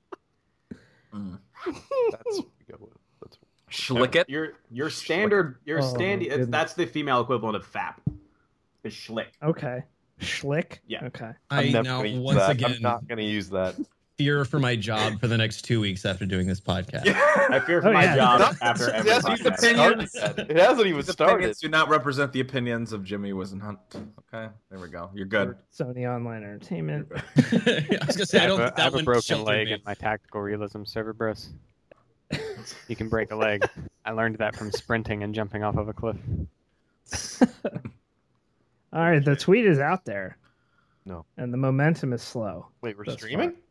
Mm. 1.14 1.38
That's 1.66 2.40
go 2.70 2.76
with. 2.78 2.90
That's 3.20 3.38
Schlick 3.70 4.14
it. 4.14 4.28
Your 4.30 4.52
your 4.70 4.88
standard 4.88 5.56
your 5.64 5.80
Oh, 5.80 5.94
standing 5.94 6.50
that's 6.50 6.74
the 6.74 6.86
female 6.86 7.20
equivalent 7.20 7.56
of 7.56 7.70
fap. 7.70 7.94
Is 8.84 8.92
schlick. 8.94 9.26
Okay. 9.42 9.82
Schlick. 10.20 10.78
Yeah. 10.86 11.04
Okay. 11.06 11.30
I 11.50 11.62
I'm 11.62 11.72
never 11.72 11.84
now 11.84 12.20
once 12.20 12.38
that. 12.38 12.50
again 12.50 12.72
I'm 12.76 12.82
not 12.82 13.08
gonna 13.08 13.22
use 13.22 13.48
that. 13.50 13.74
fear 14.18 14.44
for 14.44 14.60
my 14.60 14.76
job 14.76 15.18
for 15.20 15.26
the 15.26 15.36
next 15.38 15.62
two 15.62 15.80
weeks 15.80 16.04
after 16.04 16.24
doing 16.26 16.46
this 16.46 16.60
podcast. 16.60 17.06
I 17.50 17.58
fear 17.60 17.80
for 17.82 17.88
Oh, 17.88 17.92
my 17.92 18.04
yeah. 18.04 18.14
job 18.16 18.40
Not- 18.40 18.56
after 18.62 18.88
it 18.88 18.94
every 18.94 19.10
hasn't 19.10 19.40
even 19.40 19.52
podcast. 19.52 20.08
started. 20.08 20.50
It 20.50 20.56
hasn't 20.58 20.86
even 20.86 20.96
These 21.00 21.10
started. 21.12 21.34
opinions 21.34 21.60
do 21.60 21.68
not 21.68 21.88
represent 21.88 22.32
the 22.32 22.40
opinions 22.40 22.92
of 22.92 23.02
Jimmy 23.04 23.32
Whisenhunt. 23.32 23.78
Okay, 23.94 24.52
there 24.70 24.78
we 24.78 24.88
go. 24.88 25.10
You're 25.14 25.26
good. 25.26 25.56
Sony 25.76 26.08
Online 26.12 26.42
Entertainment. 26.44 27.08
I 27.36 27.98
was 28.06 28.16
gonna 28.16 28.26
say 28.26 28.38
I 28.40 28.44
I 28.44 28.46
don't 28.46 28.60
have, 28.60 28.68
think 28.68 28.78
a, 28.78 28.80
I 28.80 28.84
have 28.84 28.92
that 28.92 29.00
a 29.00 29.04
broken 29.04 29.44
leg 29.44 29.66
me. 29.68 29.72
in 29.74 29.80
my 29.86 29.94
tactical 29.94 30.40
realism 30.40 30.84
server, 30.84 31.12
bros. 31.12 31.50
You 32.88 32.94
can 32.96 33.08
break 33.08 33.30
a 33.32 33.36
leg. 33.36 33.64
I 34.04 34.12
learned 34.12 34.38
that 34.38 34.54
from 34.56 34.70
sprinting 34.72 35.22
and 35.24 35.34
jumping 35.34 35.62
off 35.64 35.76
of 35.76 35.88
a 35.88 35.92
cliff. 35.92 36.16
All 38.92 39.00
right, 39.00 39.24
the 39.24 39.36
tweet 39.36 39.64
is 39.64 39.78
out 39.78 40.04
there. 40.04 40.36
No. 41.04 41.24
And 41.36 41.52
the 41.52 41.58
momentum 41.58 42.12
is 42.12 42.22
slow. 42.22 42.68
Wait, 42.82 42.96
we're 42.96 43.04
That's 43.04 43.24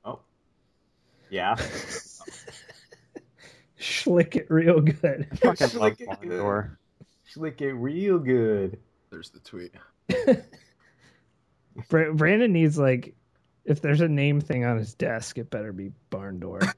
Oh. 0.04 0.20
Yeah. 1.30 1.56
Schlick 3.80 4.36
it 4.36 4.48
real 4.50 4.82
good. 4.82 5.28
Fucking 5.40 5.80
love 5.80 5.94
Schlick 5.94 6.02
it 6.02 6.08
Barn 6.08 6.18
good. 6.22 6.38
Door. 6.38 6.80
Schlick 7.34 7.62
it 7.62 7.74
real 7.74 8.20
good. 8.20 8.78
There's 9.10 9.30
the 9.30 9.40
tweet. 9.40 9.74
Brandon 11.90 12.52
needs 12.52 12.78
like, 12.78 13.16
if 13.64 13.82
there's 13.82 14.02
a 14.02 14.08
name 14.08 14.42
thing 14.42 14.66
on 14.66 14.78
his 14.78 14.94
desk, 14.94 15.38
it 15.38 15.50
better 15.50 15.72
be 15.72 15.92
barn 16.10 16.40
door. 16.40 16.60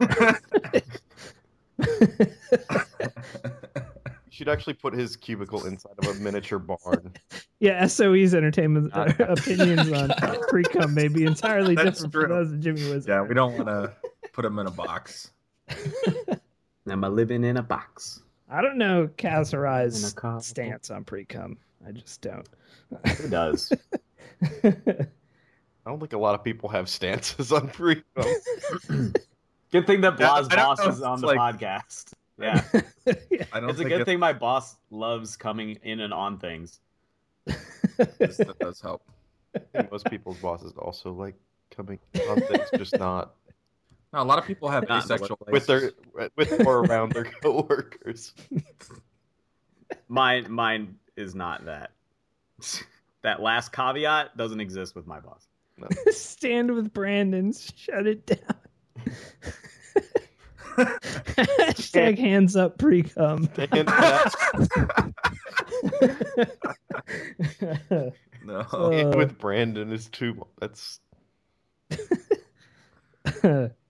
You 4.33 4.37
should 4.37 4.49
actually 4.49 4.73
put 4.73 4.95
his 4.95 5.15
cubicle 5.15 5.67
inside 5.67 5.91
of 5.99 6.07
a 6.07 6.15
miniature 6.15 6.57
barn. 6.57 7.13
yeah, 7.59 7.85
SOE's 7.85 8.33
entertainment 8.33 8.89
Uh, 8.91 9.13
opinions 9.19 9.91
on 9.91 10.09
pre-cum 10.49 10.95
may 10.95 11.07
be 11.07 11.25
entirely 11.25 11.75
That's 11.75 12.01
different 12.01 12.13
true. 12.13 12.21
from 12.23 12.29
those 12.31 12.51
of 12.51 12.59
Jimmy 12.59 12.91
was. 12.91 13.07
yeah, 13.07 13.21
we 13.21 13.35
don't 13.35 13.53
want 13.53 13.67
to 13.67 13.93
put 14.31 14.43
him 14.43 14.57
in 14.57 14.65
a 14.65 14.71
box. 14.71 15.29
Am 16.89 17.03
I 17.03 17.07
living 17.09 17.43
in 17.43 17.57
a 17.57 17.61
box? 17.61 18.23
I 18.49 18.63
don't 18.63 18.79
know 18.79 19.03
In 19.03 19.09
Kazarai's 19.09 20.15
a 20.23 20.41
stance 20.41 20.89
on 20.89 21.03
pre-cum. 21.03 21.55
I 21.87 21.91
just 21.91 22.21
don't. 22.21 22.49
Who 23.19 23.29
does? 23.29 23.71
I 24.63 24.71
don't 25.85 25.99
think 25.99 26.13
a 26.13 26.17
lot 26.17 26.33
of 26.33 26.43
people 26.43 26.69
have 26.69 26.89
stances 26.89 27.51
on 27.51 27.67
free. 27.67 28.01
Good 28.17 29.85
thing 29.85 30.01
that 30.01 30.19
Yeah, 30.19 30.27
Blah's 30.27 30.47
I 30.49 30.55
don't 30.55 30.77
boss 30.77 30.87
is 30.95 31.01
on 31.03 31.21
the 31.21 31.27
like- 31.27 31.37
podcast. 31.59 32.13
Yeah, 32.39 32.61
I 33.51 33.59
don't 33.59 33.69
it's 33.69 33.79
a 33.79 33.83
good 33.83 34.01
it- 34.01 34.05
thing 34.05 34.19
my 34.19 34.33
boss 34.33 34.77
loves 34.89 35.35
coming 35.37 35.77
in 35.83 35.99
and 35.99 36.13
on 36.13 36.39
things. 36.39 36.79
Yes, 37.45 38.37
that 38.37 38.57
does 38.59 38.81
help. 38.81 39.03
Most 39.91 40.09
people's 40.09 40.37
bosses 40.37 40.73
also 40.77 41.11
like 41.11 41.35
coming 41.75 41.99
on 42.29 42.39
things, 42.41 42.69
just 42.75 42.97
not 42.97 43.35
No, 44.13 44.21
a 44.21 44.23
lot 44.23 44.39
of 44.39 44.45
people 44.45 44.69
have 44.69 44.87
Not 44.89 45.03
in 45.03 45.07
the 45.07 45.13
asexual 45.15 45.37
with 45.51 45.67
their 45.67 45.91
with 46.35 46.65
or 46.65 46.79
around 46.85 47.11
their 47.11 47.25
coworkers. 47.41 48.33
Mine, 50.07 50.51
mine 50.51 50.97
is 51.15 51.35
not 51.35 51.65
that. 51.65 51.91
that 53.21 53.41
last 53.41 53.71
caveat 53.71 54.35
doesn't 54.37 54.59
exist 54.59 54.95
with 54.95 55.05
my 55.05 55.19
boss. 55.19 55.47
Stand 56.09 56.73
with 56.73 56.93
Brandon. 56.93 57.53
Shut 57.53 58.07
it 58.07 58.25
down. 58.25 58.55
Hashtag 60.77 62.17
hands 62.17 62.55
up 62.55 62.77
pre 62.77 63.03
cum. 63.03 63.49
No. 68.45 68.59
Uh, 68.59 69.13
with 69.15 69.37
Brandon 69.37 69.93
is 69.93 70.09
too. 70.09 70.33
mu- 70.33 70.43
That's 70.59 70.99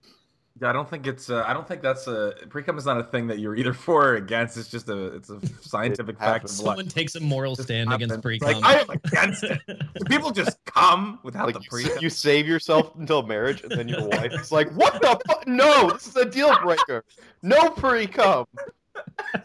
Yeah, 0.60 0.70
I 0.70 0.72
don't 0.72 0.88
think 0.88 1.08
it's. 1.08 1.30
Uh, 1.30 1.42
I 1.44 1.52
don't 1.52 1.66
think 1.66 1.82
that's 1.82 2.06
a 2.06 2.32
pre-cum 2.48 2.78
is 2.78 2.86
not 2.86 2.96
a 2.98 3.02
thing 3.02 3.26
that 3.26 3.40
you're 3.40 3.56
either 3.56 3.72
for 3.86 4.10
or 4.10 4.14
against. 4.16 4.56
It's 4.56 4.68
just 4.68 4.88
a. 4.88 5.06
It's 5.16 5.28
a 5.28 5.40
scientific 5.60 6.16
fact 6.18 6.44
of 6.44 6.50
Someone 6.50 6.86
takes 6.86 7.16
a 7.16 7.20
moral 7.20 7.56
Just 7.56 7.68
stand 7.68 7.92
against 7.92 8.14
happens. 8.14 8.22
pre-cum. 8.40 8.60
Like 8.60 8.64
I 8.64 8.80
am 8.80 8.90
against 8.90 9.42
it. 9.42 9.60
Do 9.66 10.04
people 10.06 10.30
just 10.30 10.64
come 10.64 11.18
without 11.24 11.46
like 11.46 11.56
the 11.56 11.60
you, 11.62 11.68
pre-cum? 11.68 11.98
you 12.00 12.08
save 12.08 12.46
yourself 12.46 12.94
until 12.96 13.24
marriage, 13.24 13.62
and 13.64 13.72
then 13.72 13.88
your 13.88 14.06
wife 14.06 14.32
is 14.32 14.52
like, 14.52 14.70
"What 14.76 14.92
the 15.02 15.20
fuck? 15.26 15.44
No, 15.48 15.90
this 15.90 16.06
is 16.06 16.14
a 16.16 16.24
deal 16.24 16.56
breaker. 16.62 17.04
No 17.42 17.70
pre 17.70 18.06
cum. 18.06 18.46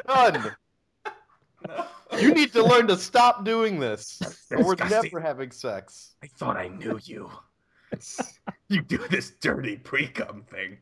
None. 0.07 0.51
You 2.19 2.33
need 2.33 2.53
to 2.53 2.63
learn 2.63 2.87
to 2.87 2.97
stop 2.97 3.45
doing 3.45 3.79
this, 3.79 4.21
or 4.51 4.63
we're 4.63 4.75
disgusting. 4.75 5.11
never 5.11 5.19
having 5.21 5.49
sex." 5.51 6.13
I 6.23 6.27
thought 6.27 6.55
I 6.55 6.67
knew 6.67 6.99
you. 7.03 7.31
you 8.69 8.81
do 8.81 8.97
this 9.09 9.31
dirty 9.41 9.77
pre-cum 9.77 10.43
thing. 10.49 10.77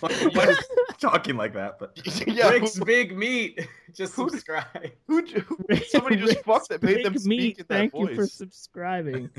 Why 0.00 0.12
why 0.32 0.54
talking 1.00 1.36
like 1.36 1.52
that? 1.54 1.78
But 1.78 1.98
yeah, 2.26 2.48
Rick's 2.50 2.76
who, 2.76 2.84
big 2.84 3.16
meat. 3.16 3.66
Just 3.94 4.14
Who- 4.14 4.28
subscribe. 4.28 4.90
who, 5.06 5.22
who, 5.24 5.76
somebody 5.88 6.16
just 6.16 6.30
Rick's 6.30 6.42
fucked 6.42 6.68
that 6.70 6.82
made 6.82 7.04
them 7.04 7.16
speak 7.16 7.28
Meat, 7.28 7.58
in 7.60 7.66
that 7.68 7.90
voice. 7.92 7.92
Thank 7.92 7.92
voice. 7.92 8.10
you 8.10 8.16
for 8.16 8.26
subscribing. 8.26 9.30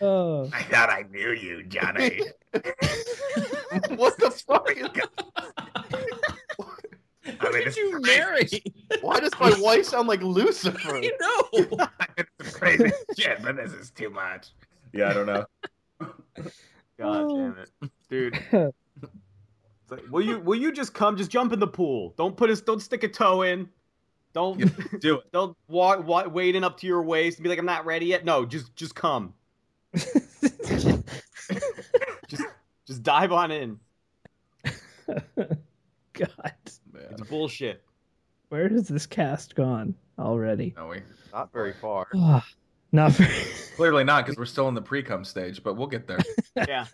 Oh. 0.00 0.50
I 0.52 0.62
thought 0.64 0.90
I 0.90 1.04
knew 1.10 1.30
you, 1.30 1.62
Johnny. 1.64 2.20
what 3.94 4.18
the 4.18 4.30
fuck? 4.32 4.68
Is, 4.70 4.88
I 7.28 7.28
mean, 7.28 7.38
Who 7.40 7.48
it's 7.58 7.76
did 7.76 7.76
you 7.76 8.00
crazy. 8.00 8.18
marry? 8.18 9.00
why 9.02 9.20
does 9.20 9.32
my 9.40 9.54
wife 9.60 9.84
sound 9.84 10.08
like 10.08 10.20
Lucifer? 10.22 10.96
I 10.96 11.10
know. 11.20 11.88
it's 12.40 12.56
crazy 12.56 12.90
shit, 13.16 13.40
but 13.42 13.56
this 13.56 13.72
is 13.72 13.90
too 13.90 14.10
much. 14.10 14.48
Yeah, 14.92 15.10
I 15.10 15.12
don't 15.14 15.26
know. 15.26 15.44
God 16.98 17.28
damn 17.28 17.58
it, 17.58 17.90
dude. 18.08 18.38
It's 19.88 19.92
like, 19.92 20.10
will 20.10 20.22
you 20.22 20.40
will 20.40 20.58
you 20.58 20.72
just 20.72 20.94
come? 20.94 21.16
Just 21.16 21.30
jump 21.30 21.52
in 21.52 21.60
the 21.60 21.66
pool. 21.68 22.12
Don't 22.18 22.36
put 22.36 22.50
us. 22.50 22.60
Don't 22.60 22.82
stick 22.82 23.04
a 23.04 23.08
toe 23.08 23.42
in. 23.42 23.68
Don't 24.32 24.58
Do 25.00 25.18
it. 25.18 25.30
don't 25.32 25.56
walk, 25.68 26.04
walk 26.04 26.34
wade 26.34 26.56
in 26.56 26.64
up 26.64 26.76
to 26.80 26.88
your 26.88 27.02
waist 27.04 27.38
and 27.38 27.44
be 27.44 27.48
like, 27.48 27.60
I'm 27.60 27.66
not 27.66 27.86
ready 27.86 28.06
yet. 28.06 28.24
No, 28.24 28.44
just 28.44 28.74
just 28.74 28.96
come. 28.96 29.32
Just 32.26 32.42
just 32.84 33.02
dive 33.04 33.30
on 33.30 33.52
in. 33.52 33.78
God. 35.04 36.54
Man, 36.92 37.04
It's 37.12 37.22
bullshit. 37.30 37.84
Where 38.48 38.68
has 38.68 38.88
this 38.88 39.06
cast 39.06 39.54
gone 39.54 39.94
already? 40.18 40.74
no, 40.76 40.88
we 40.88 41.02
Not 41.32 41.52
very 41.52 41.74
far. 41.74 42.08
Not 42.92 43.12
very. 43.12 43.32
clearly 43.76 44.04
not 44.04 44.24
because 44.24 44.38
we're 44.38 44.46
still 44.46 44.68
in 44.68 44.74
the 44.74 44.82
pre-cum 44.82 45.24
stage, 45.24 45.62
but 45.62 45.74
we'll 45.74 45.86
get 45.88 46.06
there. 46.06 46.18
Yeah, 46.68 46.86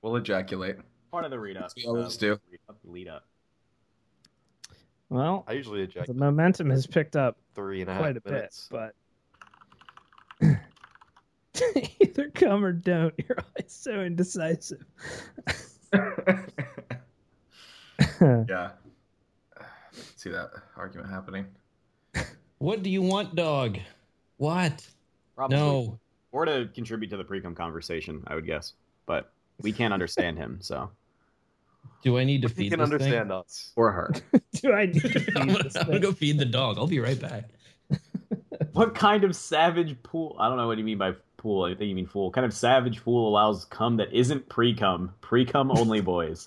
We'll 0.00 0.16
ejaculate. 0.16 0.76
part 1.10 1.24
of 1.26 1.30
the 1.30 1.38
read 1.38 1.58
up. 1.58 1.70
we 1.76 1.84
always 1.84 2.16
do. 2.16 2.38
Lead 2.50 2.60
up. 2.68 2.78
Lead 2.84 3.08
up. 3.08 3.26
Well, 5.10 5.44
I 5.46 5.52
usually 5.52 5.82
eject 5.82 6.06
the 6.06 6.14
momentum 6.14 6.70
has 6.70 6.86
picked 6.86 7.14
up 7.16 7.36
three 7.54 7.82
and 7.82 7.90
a 7.90 7.92
half 7.92 8.00
quite 8.02 8.16
a 8.16 8.20
bit, 8.22 8.56
but 8.70 8.94
either 12.00 12.30
come 12.30 12.64
or 12.64 12.72
don't. 12.72 13.12
You're 13.18 13.36
always 13.38 13.70
so 13.72 14.00
indecisive. 14.00 14.82
yeah. 18.20 18.70
See 20.16 20.30
that 20.30 20.50
argument 20.76 21.10
happening. 21.10 21.46
What 22.58 22.82
do 22.82 22.88
you 22.90 23.02
want, 23.02 23.34
dog? 23.34 23.78
What? 24.38 24.86
Probably. 25.36 25.56
No. 25.56 25.98
Or 26.32 26.44
to 26.44 26.68
contribute 26.74 27.10
to 27.10 27.16
the 27.16 27.24
pre-com 27.24 27.54
conversation, 27.54 28.22
I 28.26 28.34
would 28.34 28.46
guess. 28.46 28.72
But 29.06 29.30
we 29.60 29.72
can't 29.72 29.92
understand 29.94 30.36
him, 30.36 30.58
so 30.60 30.90
Do 32.02 32.18
I 32.18 32.24
need 32.24 32.42
to 32.42 32.48
feed? 32.48 32.56
He 32.56 32.62
feed 32.64 32.70
can 32.70 32.80
this 32.80 32.92
understand 32.92 33.30
us. 33.32 33.72
or 33.76 33.92
her. 33.92 34.12
Do 34.60 34.72
I 34.72 34.86
need 34.86 35.00
to 35.00 35.08
Thing? 35.20 35.36
I'm, 35.36 35.46
gonna, 35.48 35.62
this 35.62 35.76
I'm 35.76 35.86
gonna 35.86 36.00
go 36.00 36.12
feed 36.12 36.38
the 36.38 36.44
dog. 36.44 36.76
I'll 36.78 36.86
be 36.86 37.00
right 37.00 37.20
back. 37.20 37.44
What 38.72 38.94
kind 38.96 39.22
of 39.22 39.36
savage 39.36 39.96
pool? 40.02 40.36
I 40.38 40.48
don't 40.48 40.56
know 40.56 40.66
what 40.66 40.78
you 40.78 40.84
mean 40.84 40.98
by 40.98 41.12
pool. 41.36 41.64
I 41.64 41.74
think 41.76 41.88
you 41.88 41.94
mean 41.94 42.06
fool. 42.08 42.24
What 42.26 42.34
kind 42.34 42.44
of 42.44 42.52
savage 42.52 42.98
fool 42.98 43.28
allows 43.28 43.64
cum 43.66 43.96
that 43.98 44.12
isn't 44.12 44.48
pre-cum? 44.48 45.12
Pre-cum 45.20 45.70
only 45.70 46.00
boys. 46.00 46.44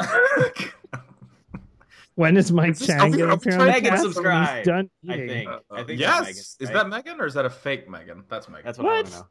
When 2.17 2.35
is 2.35 2.51
Mike 2.51 2.71
Is 2.71 2.79
this 2.79 2.87
Chang 2.87 3.11
going 3.11 3.17
to 3.19 3.23
I'm 3.25 3.31
appear 3.33 3.53
on 3.53 3.59
trying 3.59 3.73
the 3.73 3.73
to 3.75 3.81
get 3.81 3.89
cast? 3.91 4.05
He's 4.07 4.65
done 4.65 4.89
I 5.07 5.13
think. 5.17 5.49
Uh, 5.49 5.59
I 5.71 5.83
think 5.83 5.99
yes. 5.99 6.09
that's 6.09 6.25
Megan, 6.25 6.39
is 6.41 6.59
right? 6.61 6.73
that 6.73 6.89
Megan 6.89 7.21
or 7.21 7.25
is 7.27 7.33
that 7.35 7.45
a 7.45 7.49
fake 7.51 7.87
Megan? 7.87 8.23
That's 8.27 8.49
Megan. 8.49 8.65
That's 8.65 8.79
what, 8.79 8.87
I 8.87 8.89
want 8.89 9.05
What? 9.05 9.11
to 9.13 9.19
know. 9.19 9.27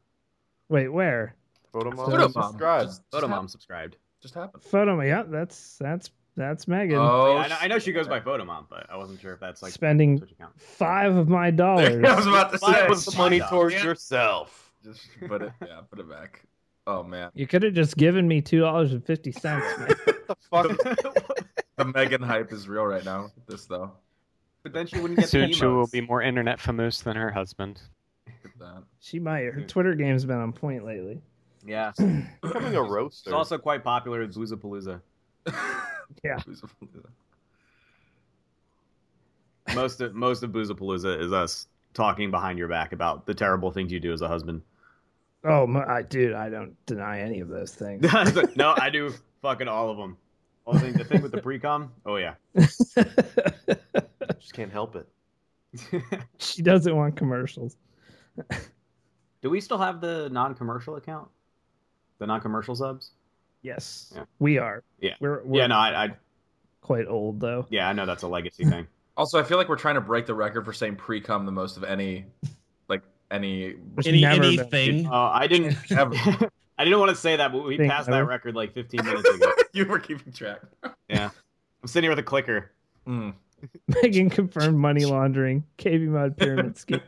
Wait, 0.69 0.87
where? 0.87 1.35
Photo 1.73 1.91
mom, 1.91 2.05
Photo 2.09 2.17
mom. 2.29 2.31
subscribe. 2.31 2.85
Just- 2.87 3.01
Photo 3.11 3.27
just 3.27 3.29
mom 3.29 3.47
subscribed. 3.49 3.97
Just 4.21 4.35
happened. 4.35 4.63
Photo. 4.63 5.01
Yeah, 5.01 5.23
that's 5.27 5.75
that's 5.81 6.11
that's 6.37 6.65
Megan. 6.65 6.97
Oh, 6.97 7.33
Yeah, 7.35 7.39
I, 7.41 7.47
know, 7.49 7.55
I 7.61 7.67
know 7.67 7.77
she 7.79 7.91
goes 7.91 8.07
by 8.07 8.21
photo 8.21 8.45
mom, 8.45 8.67
but 8.69 8.87
I 8.89 8.95
wasn't 8.95 9.19
sure 9.19 9.33
if 9.33 9.41
that's 9.41 9.61
like 9.61 9.73
Spending 9.73 10.23
five 10.55 11.13
of 11.13 11.27
my 11.27 11.51
dollars. 11.51 12.03
I 12.05 12.15
was 12.15 12.25
about 12.25 12.53
to 12.53 12.57
Fine, 12.57 12.73
say. 12.73 12.87
Put 12.87 12.97
the 12.99 13.17
money 13.17 13.39
towards 13.41 13.75
Yeah. 13.75 13.83
yourself. 13.83 14.71
Just 14.81 15.01
put 15.27 15.41
it. 15.41 15.51
Yeah, 15.61 15.81
put 15.89 15.99
it 15.99 16.09
back. 16.09 16.41
Oh 16.87 17.03
man, 17.03 17.31
You 17.33 17.47
could 17.47 17.63
have 17.63 17.73
just 17.73 17.97
given 17.97 18.29
me 18.29 18.39
two 18.41 18.61
dollars 18.61 18.93
and 18.93 19.05
fifty 19.05 19.33
cents. 19.33 19.65
What 20.49 20.67
the 20.69 20.75
fuck? 20.75 21.47
the 21.77 21.85
Megan 21.85 22.21
hype 22.21 22.51
is 22.51 22.67
real 22.67 22.83
right 22.85 23.05
now. 23.05 23.31
with 23.35 23.45
This 23.47 23.65
though. 23.65 23.91
but 24.63 24.73
then 24.73 24.87
she 24.87 24.97
wouldn't 24.99 25.17
get 25.19 25.25
the 25.25 25.31
Soon 25.31 25.53
she 25.53 25.65
will 25.65 25.87
be 25.87 26.01
more 26.01 26.21
internet 26.21 26.59
famous 26.59 27.01
than 27.01 27.15
her 27.15 27.31
husband. 27.31 27.81
Look 28.25 28.53
at 28.53 28.59
that. 28.59 28.83
She 28.99 29.19
might. 29.19 29.45
Her 29.45 29.61
Twitter 29.61 29.95
game's 29.95 30.25
been 30.25 30.37
on 30.37 30.51
point 30.53 30.85
lately. 30.85 31.21
Yeah, 31.65 31.91
Becoming 32.41 32.75
a 32.75 32.81
roaster. 32.81 33.29
it's 33.29 33.35
also 33.35 33.57
quite 33.57 33.83
popular 33.83 34.19
with 34.19 34.35
Boozapalooza. 34.35 35.01
Yeah. 36.23 36.39
Most 39.75 39.99
of 39.99 40.15
most 40.15 40.43
of 40.43 40.51
Boozapalooza 40.51 41.19
is 41.19 41.33
us 41.33 41.67
talking 41.93 42.31
behind 42.31 42.57
your 42.57 42.69
back 42.69 42.93
about 42.93 43.25
the 43.25 43.33
terrible 43.33 43.71
things 43.71 43.91
you 43.91 43.99
do 43.99 44.13
as 44.13 44.21
a 44.21 44.27
husband. 44.27 44.61
Oh, 45.43 45.67
my, 45.67 45.83
I, 45.85 46.01
dude, 46.03 46.33
I 46.33 46.49
don't 46.49 46.75
deny 46.85 47.19
any 47.19 47.41
of 47.41 47.49
those 47.49 47.73
things. 47.73 48.01
no, 48.55 48.73
I 48.77 48.89
do 48.89 49.13
fucking 49.41 49.67
all 49.67 49.89
of 49.89 49.97
them. 49.97 50.17
All 50.67 50.73
the 50.73 50.81
things. 50.81 50.97
The 50.97 51.05
thing 51.05 51.21
with 51.21 51.31
the 51.31 51.41
pre-com. 51.41 51.93
Oh 52.05 52.17
yeah. 52.17 52.33
Just 52.57 54.53
can't 54.53 54.71
help 54.71 54.97
it. 54.97 55.07
she 56.39 56.61
doesn't 56.61 56.93
want 56.95 57.15
commercials. 57.15 57.77
do 59.41 59.49
we 59.49 59.61
still 59.61 59.77
have 59.77 60.01
the 60.01 60.29
non-commercial 60.29 60.97
account? 60.97 61.29
The 62.19 62.27
non-commercial 62.27 62.75
subs? 62.75 63.11
Yes, 63.61 64.11
Yeah. 64.15 64.25
we 64.39 64.57
are. 64.57 64.83
Yeah. 64.99 65.13
we're, 65.21 65.41
we're 65.43 65.61
Yeah, 65.61 65.67
no, 65.67 65.75
I, 65.77 66.03
I 66.05 66.09
quite 66.81 67.07
old 67.07 67.39
though. 67.39 67.65
yeah, 67.69 67.87
I 67.87 67.93
know 67.93 68.05
that's 68.05 68.23
a 68.23 68.27
legacy 68.27 68.65
thing. 68.65 68.87
Also, 69.15 69.39
I 69.39 69.43
feel 69.43 69.57
like 69.57 69.69
we're 69.69 69.77
trying 69.77 69.95
to 69.95 70.01
break 70.01 70.25
the 70.25 70.33
record 70.35 70.65
for 70.65 70.73
saying 70.73 70.97
pre-cum 70.97 71.45
the 71.45 71.51
most 71.51 71.77
of 71.77 71.83
any, 71.85 72.25
like 72.89 73.03
any. 73.31 73.75
Any 74.05 74.21
never 74.21 74.43
anything. 74.43 75.07
Uh, 75.07 75.13
I 75.33 75.47
didn't. 75.47 75.75
Ever. 75.91 76.13
I 76.77 76.83
didn't 76.83 76.99
want 76.99 77.09
to 77.09 77.15
say 77.15 77.35
that, 77.37 77.51
but 77.51 77.65
we 77.65 77.77
Think 77.77 77.91
passed 77.91 78.07
that 78.07 78.15
ever. 78.17 78.27
record 78.29 78.55
like 78.55 78.73
15 78.73 79.03
minutes 79.05 79.27
ago. 79.27 79.51
you 79.73 79.85
were 79.85 79.99
keeping 79.99 80.31
track. 80.31 80.59
Yeah, 81.09 81.29
I'm 81.81 81.87
sitting 81.87 82.03
here 82.03 82.11
with 82.11 82.19
a 82.19 82.23
clicker. 82.23 82.71
Mm. 83.07 83.33
Megan 84.03 84.29
confirmed 84.29 84.77
money 84.77 85.05
laundering, 85.05 85.63
KB 85.79 86.07
mod 86.07 86.37
pyramid 86.37 86.77
scheme. 86.79 87.01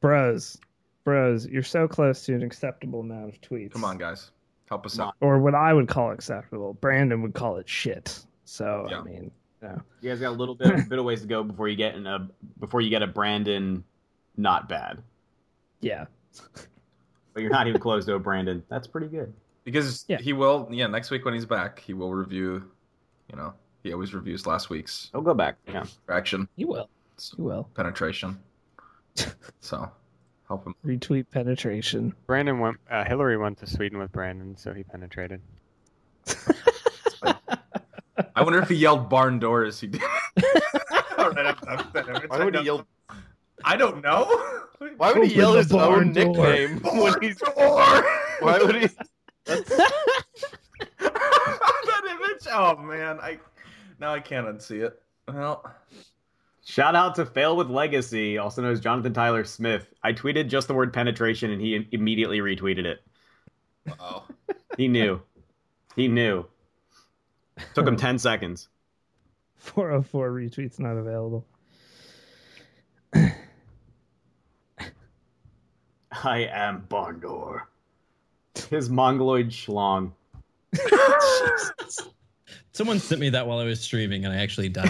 Bros, 0.00 0.58
bros, 1.04 1.46
you're 1.46 1.62
so 1.62 1.86
close 1.86 2.24
to 2.26 2.34
an 2.34 2.42
acceptable 2.42 3.00
amount 3.00 3.28
of 3.34 3.40
tweets. 3.40 3.72
Come 3.72 3.84
on, 3.84 3.98
guys, 3.98 4.30
help 4.68 4.86
us 4.86 4.98
out. 4.98 5.14
Or 5.20 5.38
what 5.38 5.54
I 5.54 5.72
would 5.72 5.88
call 5.88 6.10
acceptable. 6.10 6.74
Brandon 6.74 7.22
would 7.22 7.34
call 7.34 7.56
it 7.56 7.68
shit. 7.68 8.18
So 8.44 8.86
Yeah. 8.90 9.00
I 9.00 9.02
mean, 9.02 9.30
yeah. 9.62 9.76
You 10.00 10.10
guys 10.10 10.20
got 10.20 10.30
a 10.30 10.36
little 10.36 10.54
bit, 10.54 10.88
bit 10.88 10.98
of 10.98 11.04
ways 11.04 11.20
to 11.20 11.26
go 11.26 11.42
before 11.42 11.68
you 11.68 11.76
get 11.76 11.94
in 11.94 12.06
a 12.06 12.28
before 12.58 12.80
you 12.80 12.88
get 12.90 13.02
a 13.02 13.06
Brandon, 13.06 13.84
not 14.36 14.68
bad. 14.68 15.02
yeah. 15.80 16.06
But 17.32 17.42
you're 17.42 17.50
not 17.52 17.66
even 17.68 17.80
close 17.80 18.04
to 18.06 18.14
a 18.14 18.18
Brandon. 18.18 18.62
That's 18.68 18.86
pretty 18.86 19.06
good. 19.08 19.32
Because 19.64 20.04
Yeah. 20.08 20.18
he 20.18 20.32
will. 20.32 20.68
Yeah, 20.70 20.86
next 20.88 21.10
week 21.10 21.24
when 21.24 21.34
he's 21.34 21.46
back, 21.46 21.78
he 21.80 21.94
will 21.94 22.12
review. 22.12 22.70
You 23.30 23.36
know, 23.36 23.54
he 23.82 23.92
always 23.92 24.12
reviews 24.14 24.46
last 24.46 24.70
week's 24.70 25.10
I'll 25.14 25.20
go 25.20 25.34
back. 25.34 25.56
Yeah. 25.68 25.84
action 26.08 26.48
You 26.56 26.66
will. 26.66 26.88
You 27.36 27.44
will. 27.44 27.68
penetration. 27.74 28.38
so, 29.60 29.90
help 30.48 30.66
him. 30.66 30.74
Retweet 30.84 31.26
penetration. 31.30 32.14
Brandon 32.26 32.58
went. 32.58 32.78
Uh, 32.90 33.04
Hillary 33.04 33.36
went 33.36 33.58
to 33.58 33.66
Sweden 33.66 33.98
with 33.98 34.10
Brandon, 34.12 34.56
so 34.56 34.72
he 34.72 34.82
penetrated. 34.82 35.40
I 38.34 38.42
wonder 38.42 38.60
if 38.60 38.68
he 38.68 38.74
yelled 38.76 39.08
barn 39.08 39.38
door 39.38 39.64
as 39.64 39.80
he 39.80 39.86
did. 39.88 40.02
All 41.18 41.30
right, 41.32 41.46
I'm, 41.46 41.56
I'm 41.68 41.90
finished. 41.92 42.28
Why 42.28 42.44
would 42.44 42.56
he 42.56 42.64
yell? 42.64 42.86
I 43.64 43.76
don't 43.76 44.02
know. 44.02 44.62
Why 44.96 45.12
would 45.12 45.28
he 45.28 45.34
yell 45.36 45.54
his 45.54 45.72
own 45.72 46.12
door. 46.12 46.34
nickname 46.34 46.80
when 46.82 47.20
he's? 47.20 47.36
Door. 47.36 47.54
Why 48.40 48.58
would 48.62 48.76
he? 48.76 48.88
that 49.46 49.66
image? 52.08 52.46
Oh 52.50 52.76
man, 52.76 53.18
I 53.20 53.38
now 53.98 54.14
I 54.14 54.20
can't 54.20 54.46
unsee 54.46 54.84
it. 54.86 55.00
Well, 55.28 55.70
Shout 56.70 56.94
out 56.94 57.16
to 57.16 57.26
Fail 57.26 57.56
with 57.56 57.68
Legacy, 57.68 58.38
also 58.38 58.62
known 58.62 58.70
as 58.70 58.80
Jonathan 58.80 59.12
Tyler 59.12 59.42
Smith. 59.44 59.92
I 60.04 60.12
tweeted 60.12 60.48
just 60.48 60.68
the 60.68 60.74
word 60.74 60.92
penetration 60.92 61.50
and 61.50 61.60
he 61.60 61.88
immediately 61.90 62.38
retweeted 62.38 62.84
it. 62.84 63.02
wow. 63.98 64.22
He 64.76 64.86
knew. 64.86 65.20
He 65.96 66.06
knew. 66.06 66.46
Took 67.74 67.88
him 67.88 67.96
10 67.96 68.20
seconds. 68.20 68.68
404 69.56 70.30
retweets 70.30 70.78
not 70.78 70.96
available. 70.96 71.44
I 76.22 76.48
am 76.52 76.86
Bondor. 76.88 77.62
His 78.68 78.90
mongoloid 78.90 79.48
schlong. 79.50 80.12
Someone 82.72 82.98
sent 82.98 83.20
me 83.20 83.30
that 83.30 83.46
while 83.46 83.58
I 83.58 83.64
was 83.64 83.80
streaming, 83.80 84.24
and 84.24 84.32
I 84.32 84.38
actually 84.38 84.68
died. 84.68 84.88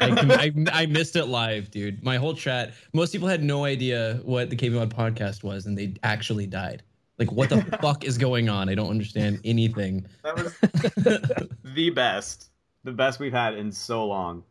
I, 0.00 0.52
I, 0.72 0.82
I 0.82 0.86
missed 0.86 1.16
it 1.16 1.26
live, 1.26 1.70
dude. 1.70 2.02
My 2.02 2.16
whole 2.16 2.34
chat. 2.34 2.74
Most 2.92 3.12
people 3.12 3.28
had 3.28 3.42
no 3.42 3.64
idea 3.64 4.20
what 4.24 4.50
the 4.50 4.56
KB 4.56 4.72
Mod 4.72 4.94
podcast 4.94 5.42
was, 5.42 5.66
and 5.66 5.76
they 5.76 5.94
actually 6.02 6.46
died. 6.46 6.82
Like, 7.18 7.32
what 7.32 7.48
the 7.48 7.62
fuck 7.82 8.04
is 8.04 8.18
going 8.18 8.48
on? 8.48 8.68
I 8.68 8.74
don't 8.74 8.90
understand 8.90 9.40
anything. 9.44 10.06
That 10.24 10.36
was 10.36 10.58
the 11.64 11.90
best. 11.90 12.50
The 12.84 12.92
best 12.92 13.20
we've 13.20 13.32
had 13.32 13.54
in 13.54 13.70
so 13.72 14.06
long. 14.06 14.42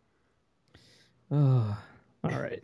Oh, 1.31 1.77
all 2.23 2.39
right. 2.39 2.63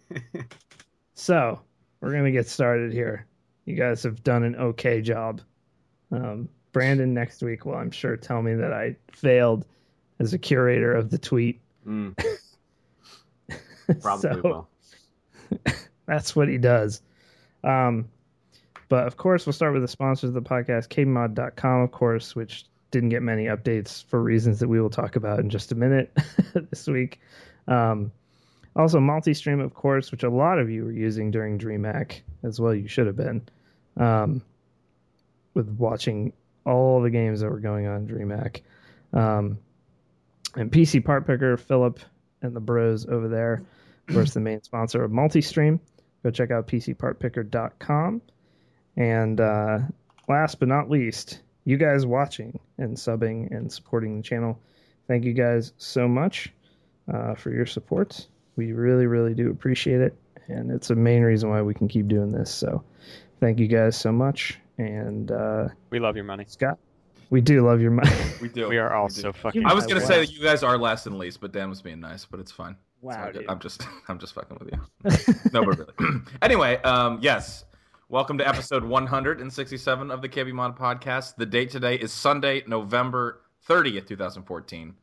so 1.14 1.62
we're 2.02 2.14
gonna 2.14 2.32
get 2.32 2.48
started 2.48 2.92
here. 2.94 3.26
You 3.68 3.76
guys 3.76 4.02
have 4.04 4.24
done 4.24 4.44
an 4.44 4.56
okay 4.56 5.02
job. 5.02 5.42
Um, 6.12 6.48
Brandon 6.72 7.14
next 7.14 7.42
week 7.44 7.66
will, 7.66 7.76
I'm 7.76 7.92
sure, 7.92 8.16
tell 8.16 8.42
me 8.42 8.54
that 8.56 8.72
I 8.74 8.96
failed 9.12 9.66
as 10.20 10.34
a 10.34 10.38
curator 10.40 10.94
of 10.94 11.10
the 11.10 11.18
tweet. 11.18 11.60
Mm, 11.86 12.16
probably 14.02 14.22
So- 14.22 14.42
will. 14.44 14.70
That's 16.06 16.34
what 16.36 16.48
he 16.48 16.58
does. 16.58 17.02
Um, 17.66 18.08
but 18.88 19.06
of 19.06 19.18
course, 19.18 19.46
we'll 19.46 19.52
start 19.54 19.74
with 19.74 19.82
the 19.82 19.88
sponsors 19.90 20.30
of 20.30 20.34
the 20.34 20.42
podcast, 20.42 20.88
kbmod.com, 20.88 21.82
of 21.82 21.92
course, 21.92 22.36
which 22.36 22.66
didn't 22.92 23.10
get 23.10 23.22
many 23.22 23.46
updates 23.46 24.06
for 24.06 24.24
reasons 24.24 24.60
that 24.62 24.70
we 24.70 24.80
will 24.80 24.90
talk 24.90 25.18
about 25.18 25.40
in 25.42 25.50
just 25.50 25.74
a 25.74 25.76
minute 25.76 26.18
this 26.72 26.88
week. 26.88 27.20
Um, 27.68 28.14
also, 28.78 29.02
multi-stream, 29.02 29.60
of 29.60 29.74
course, 29.74 30.10
which 30.12 30.24
a 30.24 30.30
lot 30.30 30.58
of 30.60 30.70
you 30.70 30.86
were 30.86 30.92
using 30.94 31.32
during 31.32 31.60
DreamHack 31.60 32.22
as 32.44 32.62
well. 32.62 32.74
You 32.74 32.88
should 32.88 33.08
have 33.08 33.18
been 33.18 33.42
um, 33.98 34.42
with 35.54 35.70
watching 35.78 36.34
all 36.66 37.02
the 37.02 37.10
games 37.10 37.42
that 37.42 37.50
were 37.50 37.60
going 37.60 37.88
on 37.88 38.08
DreamHack. 38.08 38.62
Um, 39.14 39.58
and 40.56 40.72
PC 40.72 41.04
Part 41.04 41.28
Picker, 41.28 41.58
Philip, 41.58 42.00
and 42.42 42.56
the 42.56 42.60
bros 42.60 43.06
over 43.08 43.28
there 43.28 43.64
of 44.08 44.16
course, 44.16 44.34
the 44.34 44.40
main 44.40 44.62
sponsor 44.64 45.04
of 45.04 45.12
Multistream. 45.12 45.80
Go 46.24 46.32
check 46.32 46.52
out 46.52 46.68
PCPartPicker.com. 46.68 48.22
And 48.96 49.42
uh, 49.42 49.80
last 50.28 50.60
but 50.60 50.70
not 50.70 50.90
least, 50.90 51.42
you 51.66 51.78
guys 51.78 52.06
watching 52.06 52.60
and 52.78 52.96
subbing 52.96 53.52
and 53.56 53.72
supporting 53.72 54.18
the 54.18 54.24
channel. 54.24 54.60
Thank 55.08 55.26
you 55.26 55.34
guys 55.34 55.74
so 55.78 56.08
much 56.08 56.52
uh, 57.14 57.36
for 57.36 57.52
your 57.52 57.66
support. 57.66 58.28
We 58.56 58.72
really, 58.72 59.08
really 59.08 59.34
do 59.34 59.52
appreciate 59.52 60.02
it. 60.02 60.16
And 60.48 60.72
it's 60.72 60.90
a 60.90 60.96
main 60.96 61.24
reason 61.24 61.50
why 61.50 61.62
we 61.62 61.74
can 61.74 61.88
keep 61.88 62.08
doing 62.08 62.32
this. 62.32 62.50
So 62.50 62.84
thank 63.40 63.60
you 63.60 63.68
guys 63.68 63.96
so 63.96 64.12
much. 64.12 64.60
And 64.78 65.32
uh, 65.32 65.70
We 65.90 66.00
love 66.00 66.16
your 66.16 66.26
money. 66.26 66.46
Scott, 66.48 66.78
we 67.30 67.42
do 67.42 67.66
love 67.66 67.82
your 67.82 67.92
money. 67.92 68.12
We 68.42 68.50
do. 68.50 68.68
We 68.70 68.78
are 68.78 68.94
all 68.94 69.08
We 69.08 69.14
do. 69.16 69.22
so 69.22 69.34
fucking. 69.34 69.66
I 69.66 69.74
was 69.74 69.88
gonna 69.88 70.00
Wow. 70.02 70.06
say 70.08 70.20
that 70.20 70.32
you 70.32 70.42
guys 70.44 70.62
are 70.64 70.78
last 70.78 71.08
and 71.08 71.18
least, 71.18 71.42
but 71.42 71.52
Dan 71.52 71.70
was 71.70 71.82
being 71.82 72.00
nice, 72.00 72.26
but 72.26 72.40
it's 72.40 72.52
fine. 72.52 72.76
Wow, 73.02 73.26
all 73.26 73.32
good. 73.32 73.40
dude. 73.42 73.50
I'm 73.50 73.60
just, 73.60 73.88
I'm 74.08 74.20
just 74.20 74.34
fucking 74.34 74.58
with 74.60 74.72
you. 74.72 75.34
no, 75.54 75.66
but 75.66 75.78
really. 76.00 76.20
anyway, 76.42 76.78
um, 76.84 77.20
yes. 77.22 77.66
Welcome 78.10 78.38
to 78.38 78.48
episode 78.48 78.84
167 78.86 80.12
of 80.12 80.22
the 80.22 80.30
KB 80.30 80.54
Mod 80.54 80.78
Podcast. 80.78 81.36
The 81.36 81.46
date 81.46 81.70
today 81.70 81.96
is 81.96 82.14
Sunday, 82.14 82.64
November 82.66 83.42
30th, 83.68 84.08
2014. 84.08 84.94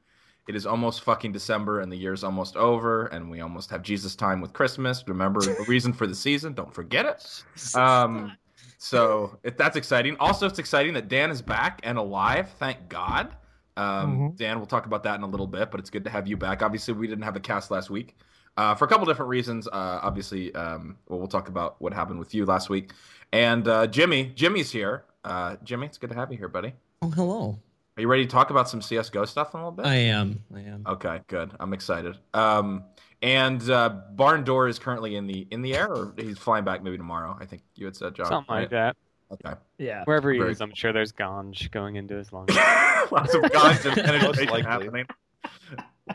It 0.47 0.55
is 0.57 0.67
almost 0.67 1.03
fucking 1.03 1.33
December, 1.33 1.81
and 1.81 1.91
the 1.91 1.97
year's 1.97 2.23
almost 2.23 2.57
over, 2.57 3.07
and 3.07 3.31
we 3.31 3.41
almost 3.41 3.71
have 3.71 3.83
Jesus 3.83 4.15
time 4.15 4.41
with 4.41 4.53
Christmas. 4.53 5.03
Remember 5.09 5.41
the 5.41 5.65
reason 5.69 5.93
for 5.93 6.07
the 6.07 6.15
season? 6.15 6.53
Don't 6.53 6.73
forget 6.73 7.07
it. 7.07 7.77
Um, 7.77 8.33
so 8.79 9.39
it, 9.43 9.57
that's 9.57 9.77
exciting. 9.77 10.17
Also, 10.21 10.47
it's 10.47 10.59
exciting 10.59 10.93
that 10.95 11.09
Dan 11.09 11.31
is 11.31 11.41
back 11.41 11.81
and 11.83 11.97
alive. 11.97 12.51
Thank 12.59 12.89
God. 12.89 13.35
Um, 13.77 14.19
Mhm. 14.19 14.37
Dan, 14.37 14.59
we'll 14.59 14.67
talk 14.67 14.87
about 14.87 15.03
that 15.05 15.17
in 15.17 15.23
a 15.23 15.27
little 15.27 15.47
bit, 15.47 15.71
but 15.71 15.81
it's 15.81 15.91
good 15.91 16.05
to 16.05 16.11
have 16.11 16.27
you 16.29 16.37
back. 16.37 16.63
Obviously, 16.63 16.93
we 16.95 17.07
didn't 17.07 17.25
have 17.25 17.37
a 17.37 17.41
cast 17.41 17.71
last 17.71 17.89
week 17.91 18.15
uh, 18.59 18.75
for 18.75 18.85
a 18.85 18.89
couple 18.89 19.07
different 19.07 19.31
reasons. 19.31 19.67
Uh, 19.67 20.01
obviously, 20.03 20.55
um, 20.55 20.97
well, 21.09 21.19
we'll 21.19 21.27
talk 21.29 21.49
about 21.49 21.81
what 21.81 21.93
happened 21.95 22.19
with 22.19 22.35
you 22.35 22.45
last 22.45 22.69
week. 22.69 22.93
And 23.33 23.67
uh, 23.67 23.87
Jimmy, 23.87 24.27
Jimmy's 24.37 24.71
here. 24.71 25.05
Uh, 25.25 25.57
Jimmy, 25.65 25.87
it's 25.87 25.97
good 25.99 26.11
to 26.11 26.17
have 26.17 26.31
you 26.31 26.37
here, 26.39 26.49
buddy. 26.49 26.75
Oh, 27.03 27.11
hello. 27.11 27.59
Are 27.97 28.01
you 28.01 28.09
ready 28.09 28.25
to 28.27 28.31
talk 28.31 28.51
about 28.51 28.69
some 28.69 28.83
CS:GO 28.83 29.25
stuff 29.25 29.55
in 29.55 29.61
a 29.61 29.63
little 29.63 29.77
bit? 29.77 29.87
I 29.87 29.95
am. 29.95 30.43
I 30.53 30.61
am. 30.61 30.85
Okay, 30.85 31.21
good. 31.29 31.53
I'm 31.61 31.73
excited. 31.73 32.19
Um, 32.33 32.83
and 33.23 33.71
uh, 33.71 33.89
Barn 34.11 34.43
Door 34.43 34.69
is 34.69 34.81
currently 34.81 35.15
in 35.15 35.29
the 35.29 35.47
in 35.53 35.63
the 35.63 35.77
air, 35.77 35.89
or 35.89 36.13
he's 36.17 36.37
flying 36.39 36.65
back 36.65 36.83
maybe 36.83 36.97
tomorrow. 36.97 37.37
I 37.41 37.45
think 37.45 37.63
you 37.77 37.85
had 37.87 37.95
said, 37.95 38.17
John. 38.17 38.27
Something 38.27 38.53
right? 38.53 38.61
like 38.63 38.71
that. 38.71 38.97
Okay. 39.33 39.55
yeah. 39.79 40.03
Wherever 40.05 40.33
he 40.33 40.39
Very 40.39 40.51
is, 40.53 40.61
I'm 40.61 40.75
sure 40.75 40.93
there's 40.93 41.13
ganj 41.13 41.71
going 41.71 41.95
into 41.97 42.17
his 42.17 42.33
lungs. 42.33 42.55
Lots 43.11 43.35
of 43.35 43.51
guns 43.53 43.85
and 43.87 43.97
Most 43.97 44.07
penetration 44.07 44.47
likely. 44.49 44.63
happening. 44.63 45.07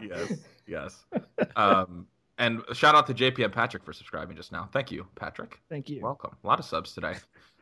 Yes, 0.02 0.34
yes. 0.68 1.06
Um, 1.56 2.08
and 2.38 2.62
shout 2.74 2.94
out 2.94 3.08
to 3.08 3.14
JP 3.14 3.44
and 3.44 3.54
Patrick 3.54 3.84
for 3.84 3.94
subscribing 3.94 4.36
just 4.36 4.52
now. 4.52 4.70
Thank 4.72 4.92
you, 4.92 5.08
Patrick. 5.16 5.60
Thank 5.70 5.90
you. 5.90 6.02
Welcome. 6.02 6.36
A 6.44 6.48
lot 6.48 6.60
of 6.60 6.66
subs 6.66 6.94
today. 6.94 7.16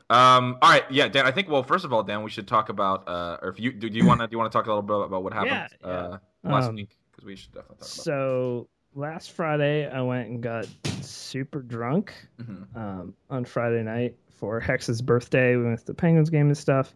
Um, 0.09 0.57
all 0.61 0.71
right, 0.71 0.89
yeah, 0.89 1.07
Dan. 1.07 1.25
I 1.25 1.31
think. 1.31 1.49
Well, 1.49 1.63
first 1.63 1.83
of 1.85 1.91
all, 1.91 2.03
Dan, 2.03 2.23
we 2.23 2.29
should 2.29 2.47
talk 2.47 2.69
about. 2.69 3.07
Uh, 3.07 3.37
or 3.41 3.49
if 3.49 3.59
you 3.59 3.71
do, 3.73 3.89
do 3.89 3.97
you 3.97 4.05
want 4.05 4.21
to 4.21 4.27
do 4.27 4.31
you 4.33 4.37
want 4.37 4.51
to 4.51 4.57
talk 4.57 4.65
a 4.65 4.69
little 4.69 4.81
bit 4.81 4.95
about 5.05 5.23
what 5.23 5.33
happened 5.33 5.69
Yeah, 5.81 5.87
uh, 5.87 6.17
last 6.43 6.69
Um, 6.69 6.75
week? 6.75 6.97
Because 7.11 7.25
we 7.25 7.35
should 7.35 7.51
definitely 7.51 7.77
talk 7.77 7.87
about. 7.87 8.03
So 8.03 8.67
last 8.95 9.31
Friday, 9.33 9.89
I 9.89 10.01
went 10.01 10.29
and 10.29 10.41
got 10.41 10.67
super 11.01 11.61
drunk 11.61 12.13
it. 12.39 12.47
Mhm. 12.47 12.75
um, 12.77 13.13
on 13.29 13.43
Friday 13.45 13.83
night 13.83 14.15
for 14.29 14.59
Hex's 14.59 15.01
birthday. 15.01 15.55
We 15.57 15.65
went 15.65 15.79
to 15.79 15.85
the 15.85 15.93
Penguins 15.93 16.29
game 16.29 16.47
and 16.47 16.57
stuff. 16.57 16.95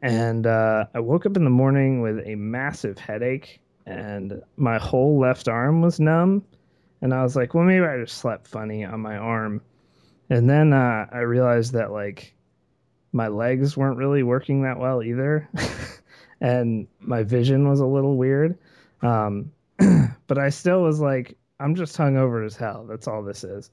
And 0.00 0.46
uh, 0.48 0.86
I 0.94 1.00
woke 1.00 1.26
up 1.26 1.36
in 1.36 1.44
the 1.44 1.50
morning 1.50 2.00
with 2.00 2.26
a 2.26 2.34
massive 2.34 2.98
headache, 2.98 3.60
and 3.86 4.42
my 4.56 4.76
whole 4.78 5.16
left 5.20 5.46
arm 5.46 5.80
was 5.80 6.00
numb. 6.00 6.44
And 7.02 7.14
I 7.14 7.22
was 7.22 7.36
like, 7.36 7.54
well, 7.54 7.62
maybe 7.64 7.84
I 7.84 7.98
just 7.98 8.18
slept 8.18 8.48
funny 8.48 8.84
on 8.84 8.98
my 9.00 9.16
arm. 9.16 9.60
And 10.32 10.48
then 10.48 10.72
uh, 10.72 11.04
I 11.12 11.18
realized 11.18 11.74
that, 11.74 11.92
like, 11.92 12.34
my 13.12 13.28
legs 13.28 13.76
weren't 13.76 13.98
really 13.98 14.22
working 14.22 14.62
that 14.62 14.78
well 14.78 15.02
either. 15.02 15.46
and 16.40 16.88
my 17.00 17.22
vision 17.22 17.68
was 17.68 17.80
a 17.80 17.86
little 17.86 18.16
weird. 18.16 18.56
Um, 19.02 19.52
but 20.26 20.38
I 20.38 20.48
still 20.48 20.82
was 20.82 21.00
like, 21.00 21.36
I'm 21.60 21.74
just 21.74 21.94
hungover 21.98 22.46
as 22.46 22.56
hell. 22.56 22.86
That's 22.88 23.06
all 23.06 23.22
this 23.22 23.44
is. 23.44 23.70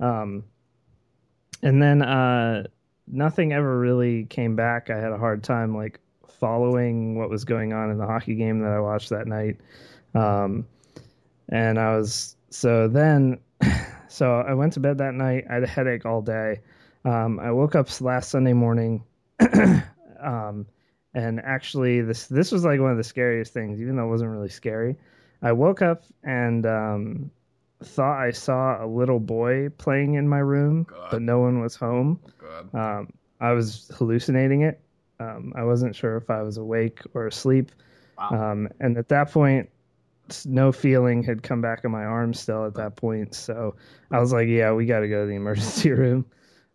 Um, 0.00 0.42
and 1.62 1.80
then 1.80 2.02
uh, 2.02 2.64
nothing 3.06 3.52
ever 3.52 3.78
really 3.78 4.24
came 4.24 4.56
back. 4.56 4.90
I 4.90 4.96
had 4.96 5.12
a 5.12 5.16
hard 5.16 5.44
time 5.44 5.76
like 5.76 6.00
following 6.26 7.16
what 7.16 7.30
was 7.30 7.44
going 7.44 7.72
on 7.72 7.88
in 7.88 7.98
the 7.98 8.06
hockey 8.06 8.34
game 8.34 8.58
that 8.62 8.72
I 8.72 8.80
watched 8.80 9.10
that 9.10 9.28
night. 9.28 9.58
Um, 10.16 10.66
and 11.50 11.78
I 11.78 11.96
was 11.96 12.34
so 12.48 12.88
then, 12.88 13.38
so 14.10 14.40
I 14.40 14.54
went 14.54 14.72
to 14.72 14.80
bed 14.80 14.98
that 14.98 15.14
night. 15.14 15.44
I 15.48 15.54
had 15.54 15.62
a 15.62 15.68
headache 15.68 16.04
all 16.04 16.20
day. 16.20 16.60
Um, 17.04 17.38
I 17.38 17.52
woke 17.52 17.76
up 17.76 17.88
last 18.00 18.30
Sunday 18.30 18.52
morning. 18.52 19.04
um, 20.20 20.66
and 21.14 21.40
actually, 21.40 22.02
this 22.02 22.26
this 22.26 22.50
was 22.50 22.64
like 22.64 22.80
one 22.80 22.90
of 22.90 22.96
the 22.96 23.04
scariest 23.04 23.52
things, 23.52 23.80
even 23.80 23.96
though 23.96 24.06
it 24.06 24.10
wasn't 24.10 24.30
really 24.30 24.48
scary. 24.48 24.96
I 25.42 25.52
woke 25.52 25.80
up 25.80 26.02
and 26.24 26.66
um, 26.66 27.30
thought 27.84 28.20
I 28.20 28.32
saw 28.32 28.84
a 28.84 28.86
little 28.86 29.20
boy 29.20 29.68
playing 29.78 30.14
in 30.14 30.28
my 30.28 30.38
room, 30.38 30.86
God. 30.90 31.08
but 31.12 31.22
no 31.22 31.38
one 31.38 31.60
was 31.60 31.76
home. 31.76 32.20
Good. 32.38 32.78
Um, 32.78 33.12
I 33.40 33.52
was 33.52 33.90
hallucinating 33.94 34.62
it. 34.62 34.80
Um, 35.20 35.52
I 35.56 35.62
wasn't 35.62 35.94
sure 35.94 36.16
if 36.16 36.28
I 36.30 36.42
was 36.42 36.56
awake 36.56 37.00
or 37.14 37.28
asleep. 37.28 37.70
Wow. 38.18 38.30
Um, 38.30 38.68
and 38.80 38.98
at 38.98 39.08
that 39.08 39.30
point, 39.30 39.70
no 40.46 40.72
feeling 40.72 41.22
had 41.22 41.42
come 41.42 41.60
back 41.60 41.84
in 41.84 41.90
my 41.90 42.04
arm 42.04 42.32
still 42.34 42.64
at 42.66 42.74
that 42.74 42.96
point. 42.96 43.34
So 43.34 43.76
I 44.10 44.18
was 44.20 44.32
like, 44.32 44.48
yeah, 44.48 44.72
we 44.72 44.86
got 44.86 45.00
to 45.00 45.08
go 45.08 45.22
to 45.22 45.26
the 45.26 45.34
emergency 45.42 45.90
room. 45.90 46.24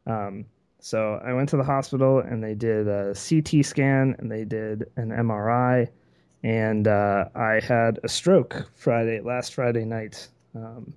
Um, 0.07 0.45
so 0.79 1.19
I 1.25 1.33
went 1.33 1.49
to 1.49 1.57
the 1.57 1.63
hospital 1.63 2.19
and 2.19 2.43
they 2.43 2.53
did 2.53 2.87
a 2.87 3.13
CT 3.15 3.65
scan 3.65 4.15
and 4.19 4.31
they 4.31 4.45
did 4.45 4.85
an 4.97 5.09
MRI. 5.09 5.87
and 6.43 6.87
uh, 6.87 7.25
I 7.35 7.59
had 7.59 7.99
a 8.03 8.07
stroke 8.07 8.69
Friday 8.75 9.19
last 9.21 9.53
Friday 9.55 9.83
night. 9.85 10.27
Um, 10.53 10.93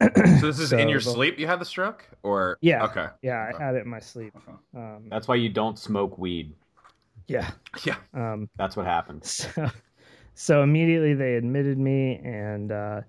So 0.00 0.46
this 0.48 0.58
is 0.58 0.72
in 0.82 0.88
your 0.88 0.98
the- 0.98 1.10
sleep. 1.12 1.38
You 1.38 1.46
had 1.46 1.60
the 1.60 1.64
stroke, 1.64 2.04
or 2.24 2.58
Yeah. 2.60 2.84
Okay. 2.86 3.06
yeah, 3.22 3.50
Okay. 3.54 3.62
I 3.62 3.66
had 3.66 3.74
it 3.76 3.84
in 3.84 3.88
my 3.88 4.00
sleep. 4.00 4.34
Okay. 4.36 4.56
Um, 4.76 5.04
That's 5.08 5.28
why 5.28 5.36
you 5.36 5.48
don't 5.48 5.78
smoke 5.78 6.18
weed. 6.18 6.52
yeah. 7.28 7.50
Yeah. 7.84 7.96
Um, 8.12 8.48
That's 8.56 8.76
what 8.76 8.86
happens. 8.86 9.46
so, 9.54 9.70
so 10.34 10.62
immediately 10.62 11.14
they 11.14 11.34
admitted 11.36 11.78
me, 11.78 12.20
and 12.24 12.72
uh, 12.72 13.00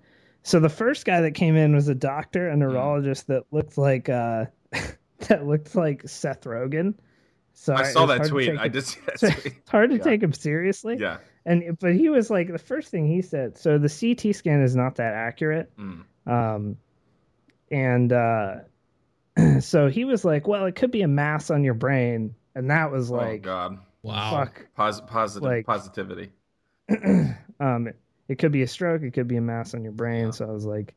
so 0.42 0.60
the 0.60 0.68
first 0.68 1.04
guy 1.06 1.20
that 1.22 1.32
came 1.32 1.56
in 1.56 1.74
was 1.74 1.88
a 1.88 1.94
doctor, 1.94 2.48
Hmm. 2.48 2.54
a 2.54 2.56
neurologist 2.58 3.26
that 3.28 3.44
looked 3.50 3.78
like 3.78 4.08
uh, 4.08 4.46
that 5.28 5.46
looked 5.46 5.74
like 5.74 6.08
Seth 6.08 6.42
Rogen. 6.44 6.94
So 7.56 7.72
I 7.74 7.84
saw 7.84 8.06
was 8.06 8.18
that 8.18 8.28
tweet. 8.28 8.50
I 8.58 8.64
him- 8.66 8.72
did 8.72 8.84
see 8.84 9.00
that 9.06 9.18
tweet. 9.42 9.46
It's 9.56 9.70
hard 9.70 9.90
to 9.90 9.96
Yeah. 9.96 10.02
take 10.02 10.22
him 10.22 10.32
seriously. 10.32 10.96
Yeah. 10.98 11.18
And 11.46 11.78
but 11.78 11.94
he 11.94 12.08
was 12.08 12.30
like 12.30 12.50
the 12.50 12.58
first 12.58 12.90
thing 12.90 13.06
he 13.06 13.22
said. 13.22 13.56
So 13.58 13.78
the 13.78 13.88
CT 13.88 14.34
scan 14.34 14.62
is 14.62 14.74
not 14.74 14.96
that 14.96 15.14
accurate. 15.14 15.70
Mm. 15.78 16.04
Um, 16.26 16.76
and 17.70 18.12
uh, 18.12 18.54
so 19.60 19.88
he 19.88 20.04
was 20.04 20.24
like, 20.24 20.48
"Well, 20.48 20.64
it 20.66 20.74
could 20.74 20.90
be 20.90 21.02
a 21.02 21.08
mass 21.08 21.50
on 21.50 21.62
your 21.64 21.74
brain," 21.74 22.34
and 22.54 22.70
that 22.70 22.90
was 22.90 23.10
oh 23.12 23.16
like, 23.16 23.42
God. 23.42 23.78
Wow. 24.02 24.30
"Fuck." 24.30 24.66
Pos- 24.76 25.00
positive 25.02 25.48
Like- 25.48 25.66
positivity. 25.66 26.30
um, 27.60 27.86
it, 27.88 27.98
it 28.28 28.38
could 28.38 28.52
be 28.52 28.62
a 28.62 28.66
stroke. 28.66 29.02
It 29.02 29.12
could 29.12 29.28
be 29.28 29.36
a 29.36 29.40
mass 29.40 29.74
on 29.74 29.82
your 29.82 29.92
brain. 29.92 30.26
Yeah. 30.26 30.30
So 30.30 30.48
I 30.48 30.50
was 30.50 30.64
like, 30.64 30.94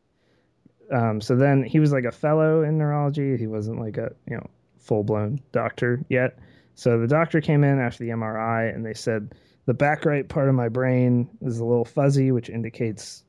um, 0.91 1.19
so 1.19 1.36
then 1.36 1.63
he 1.63 1.80
was 1.80 1.91
like 1.91 2.06
a 2.06 2.12
fellow 2.12 2.63
in 2.63 2.78
neurology. 2.78 3.38
He 3.38 3.47
wasn't 3.47 3.80
like 3.80 3.97
a 3.97 4.12
you 4.30 4.38
know 4.38 4.47
full 4.78 5.04
blown 5.04 5.39
doctor 5.52 6.04
yet. 6.10 6.39
So 6.76 7.00
the 7.00 7.08
doctor 7.08 7.41
came 7.41 7.63
in 7.63 7.80
after 7.80 8.04
the 8.04 8.12
MRI 8.12 8.73
and 8.73 8.86
they 8.86 8.93
said 8.93 9.34
the 9.65 9.73
back 9.73 10.06
right 10.06 10.28
part 10.28 10.47
of 10.47 10.56
my 10.56 10.69
brain 10.69 11.30
is 11.41 11.60
a 11.60 11.65
little 11.65 11.86
fuzzy, 11.86 12.32
which 12.32 12.50
indicates 12.50 13.23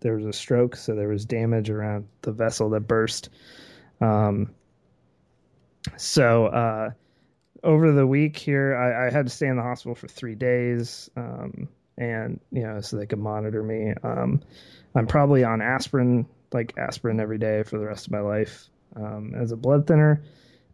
there 0.00 0.16
was 0.16 0.26
a 0.26 0.32
stroke. 0.32 0.76
So 0.76 0.94
there 0.94 1.08
was 1.08 1.24
damage 1.24 1.70
around 1.70 2.08
the 2.22 2.32
vessel 2.32 2.70
that 2.70 2.80
burst. 2.80 3.28
Um, 4.00 4.50
so 5.96 6.46
uh, 6.46 6.90
over 7.62 7.92
the 7.92 8.06
week 8.06 8.36
here, 8.36 8.76
I, 8.76 9.06
I 9.06 9.10
had 9.10 9.26
to 9.26 9.30
stay 9.30 9.46
in 9.46 9.56
the 9.56 9.62
hospital 9.62 9.94
for 9.94 10.08
three 10.08 10.34
days. 10.34 11.08
Um, 11.16 11.68
and 11.98 12.40
you 12.52 12.62
know 12.62 12.80
so 12.80 12.96
they 12.96 13.06
could 13.06 13.18
monitor 13.18 13.62
me. 13.62 13.92
Um, 14.02 14.42
i'm 14.94 15.06
probably 15.06 15.44
on 15.44 15.60
aspirin 15.62 16.26
like 16.52 16.74
aspirin 16.78 17.20
every 17.20 17.38
day 17.38 17.62
for 17.62 17.78
the 17.78 17.84
rest 17.84 18.06
of 18.06 18.12
my 18.12 18.20
life 18.20 18.68
um, 18.96 19.32
as 19.34 19.52
a 19.52 19.56
blood 19.56 19.86
thinner. 19.86 20.22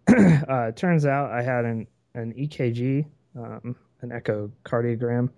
Uh, 0.09 0.67
it 0.69 0.77
turns 0.77 1.07
out 1.07 1.31
i 1.31 1.43
had 1.43 1.65
an, 1.65 1.87
an 2.15 2.33
ekg 2.35 3.07
um, 3.37 3.77
an 4.01 4.11
echocardiogram 4.11 5.31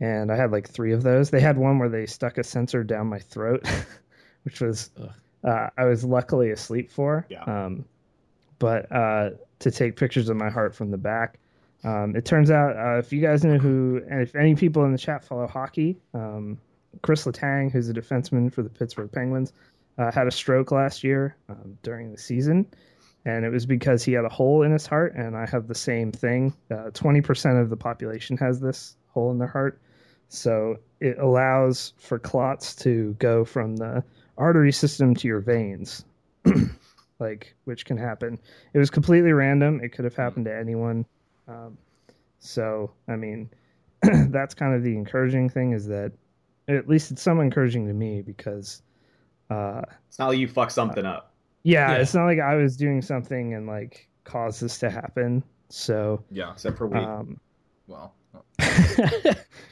and 0.00 0.32
i 0.32 0.36
had 0.36 0.50
like 0.50 0.68
three 0.68 0.92
of 0.92 1.02
those. 1.02 1.30
They 1.30 1.40
had 1.40 1.58
one 1.58 1.78
where 1.78 1.90
they 1.90 2.06
stuck 2.06 2.38
a 2.38 2.44
sensor 2.44 2.82
down 2.84 3.06
my 3.08 3.18
throat 3.18 3.66
which 4.44 4.60
was 4.60 4.90
uh, 5.44 5.68
i 5.76 5.84
was 5.84 6.04
luckily 6.04 6.50
asleep 6.50 6.90
for. 6.90 7.26
Yeah. 7.28 7.44
um, 7.44 7.84
but 8.58 8.90
uh, 8.90 9.30
to 9.60 9.70
take 9.70 9.96
pictures 9.96 10.28
of 10.28 10.36
my 10.36 10.50
heart 10.50 10.74
from 10.74 10.90
the 10.90 10.96
back 10.98 11.38
um, 11.84 12.16
it 12.16 12.24
turns 12.24 12.50
out, 12.50 12.76
uh, 12.76 12.98
if 12.98 13.12
you 13.12 13.20
guys 13.20 13.44
know 13.44 13.58
who, 13.58 14.02
and 14.10 14.20
if 14.20 14.34
any 14.34 14.54
people 14.54 14.84
in 14.84 14.92
the 14.92 14.98
chat 14.98 15.24
follow 15.24 15.46
hockey, 15.46 15.96
um, 16.12 16.58
Chris 17.02 17.24
Letang, 17.24 17.70
who's 17.70 17.88
a 17.88 17.94
defenseman 17.94 18.52
for 18.52 18.62
the 18.62 18.68
Pittsburgh 18.68 19.10
Penguins, 19.12 19.52
uh, 19.96 20.10
had 20.10 20.26
a 20.26 20.30
stroke 20.30 20.72
last 20.72 21.04
year 21.04 21.36
um, 21.48 21.78
during 21.82 22.10
the 22.10 22.18
season, 22.18 22.66
and 23.24 23.44
it 23.44 23.50
was 23.50 23.66
because 23.66 24.02
he 24.02 24.12
had 24.12 24.24
a 24.24 24.28
hole 24.28 24.62
in 24.62 24.72
his 24.72 24.86
heart. 24.86 25.14
And 25.14 25.36
I 25.36 25.46
have 25.46 25.68
the 25.68 25.74
same 25.74 26.10
thing. 26.10 26.54
Uh, 26.70 26.90
Twenty 26.94 27.20
percent 27.20 27.58
of 27.58 27.70
the 27.70 27.76
population 27.76 28.36
has 28.38 28.60
this 28.60 28.96
hole 29.08 29.30
in 29.30 29.38
their 29.38 29.48
heart, 29.48 29.80
so 30.28 30.76
it 31.00 31.18
allows 31.18 31.92
for 31.98 32.18
clots 32.18 32.74
to 32.76 33.14
go 33.18 33.44
from 33.44 33.76
the 33.76 34.02
artery 34.36 34.72
system 34.72 35.14
to 35.16 35.28
your 35.28 35.40
veins. 35.40 36.04
like 37.20 37.56
which 37.64 37.84
can 37.84 37.96
happen 37.96 38.38
it 38.72 38.78
was 38.78 38.90
completely 38.90 39.32
random 39.32 39.80
it 39.82 39.88
could 39.88 40.04
have 40.04 40.14
happened 40.14 40.44
to 40.44 40.56
anyone 40.56 41.04
um, 41.48 41.76
so, 42.38 42.90
I 43.08 43.16
mean, 43.16 43.50
that's 44.02 44.54
kind 44.54 44.74
of 44.74 44.82
the 44.82 44.94
encouraging 44.96 45.48
thing 45.48 45.72
is 45.72 45.86
that 45.86 46.12
at 46.68 46.88
least 46.88 47.10
it's 47.10 47.22
somewhat 47.22 47.44
encouraging 47.44 47.86
to 47.86 47.92
me 47.94 48.22
because, 48.22 48.82
uh, 49.50 49.82
It's 50.08 50.18
not 50.18 50.28
like 50.28 50.38
you 50.38 50.46
fuck 50.48 50.70
something 50.70 51.04
up. 51.06 51.32
yeah, 51.64 51.92
Yeah. 51.92 51.96
it's 51.98 52.14
not 52.14 52.26
like 52.26 52.38
I 52.40 52.54
was 52.54 52.76
doing 52.76 53.00
something 53.02 53.54
and 53.54 53.66
like 53.66 54.08
caused 54.24 54.60
this 54.62 54.78
to 54.78 54.90
happen. 54.90 55.42
So, 55.70 56.22
Yeah. 56.30 56.52
Except 56.52 56.76
for 56.78 56.86
weed. 56.86 56.98
um, 57.02 57.40
Well. 57.86 58.14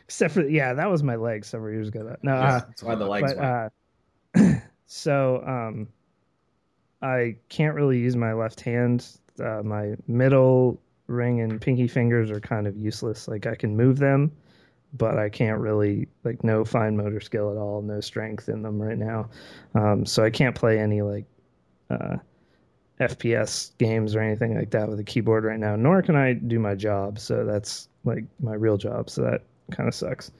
except 0.07 0.35
for, 0.35 0.43
yeah, 0.49 0.73
that 0.73 0.91
was 0.91 1.03
my 1.03 1.17
leg 1.17 1.45
several 1.45 1.73
years 1.73 1.89
ago. 1.89 2.05
That, 2.05 2.23
no, 2.25 2.35
yeah, 2.35 2.57
uh, 2.57 2.61
that's 2.61 2.83
why 2.83 2.95
the 2.95 3.07
legs 3.07 3.35
but, 3.35 3.73
went. 4.35 4.57
uh, 4.57 4.61
so, 4.87 5.43
um, 5.47 5.89
I 7.03 7.37
can't 7.51 7.75
really 7.75 7.99
use 7.99 8.17
my 8.17 8.33
left 8.33 8.61
hand. 8.61 9.07
Uh, 9.39 9.61
my 9.63 9.95
middle 10.09 10.81
ring 11.07 11.41
and 11.41 11.61
pinky 11.61 11.89
fingers 11.89 12.31
are 12.31 12.41
kind 12.41 12.67
of 12.67 12.77
useless. 12.77 13.29
Like 13.29 13.47
I 13.47 13.55
can 13.55 13.77
move 13.77 13.99
them, 13.99 14.33
but 14.95 15.19
I 15.19 15.29
can't 15.29 15.61
really 15.61 16.09
like 16.25 16.43
no 16.45 16.65
fine 16.65 16.97
motor 16.97 17.21
skill 17.21 17.51
at 17.51 17.57
all, 17.57 17.83
no 17.83 18.01
strength 18.01 18.49
in 18.49 18.63
them 18.63 18.81
right 18.81 18.99
now. 18.99 19.29
Um, 19.75 20.07
so 20.07 20.25
I 20.25 20.31
can't 20.31 20.55
play 20.55 20.79
any 20.79 21.03
like 21.03 21.25
uh, 21.91 22.17
FPS 23.01 23.77
games 23.79 24.15
or 24.15 24.21
anything 24.21 24.57
like 24.57 24.71
that 24.71 24.89
with 24.89 24.99
a 24.99 25.05
keyboard 25.05 25.45
right 25.45 25.61
now. 25.61 25.77
Nor 25.77 26.03
can 26.03 26.17
I 26.17 26.33
do 26.33 26.59
my 26.59 26.75
job. 26.75 27.19
So 27.19 27.45
that's 27.45 27.89
like 28.05 28.25
my 28.41 28.55
real 28.55 28.77
job. 28.77 29.11
So 29.11 29.23
that 29.23 29.43
kind 29.71 29.89
of 29.89 29.95
sucks. 29.95 30.31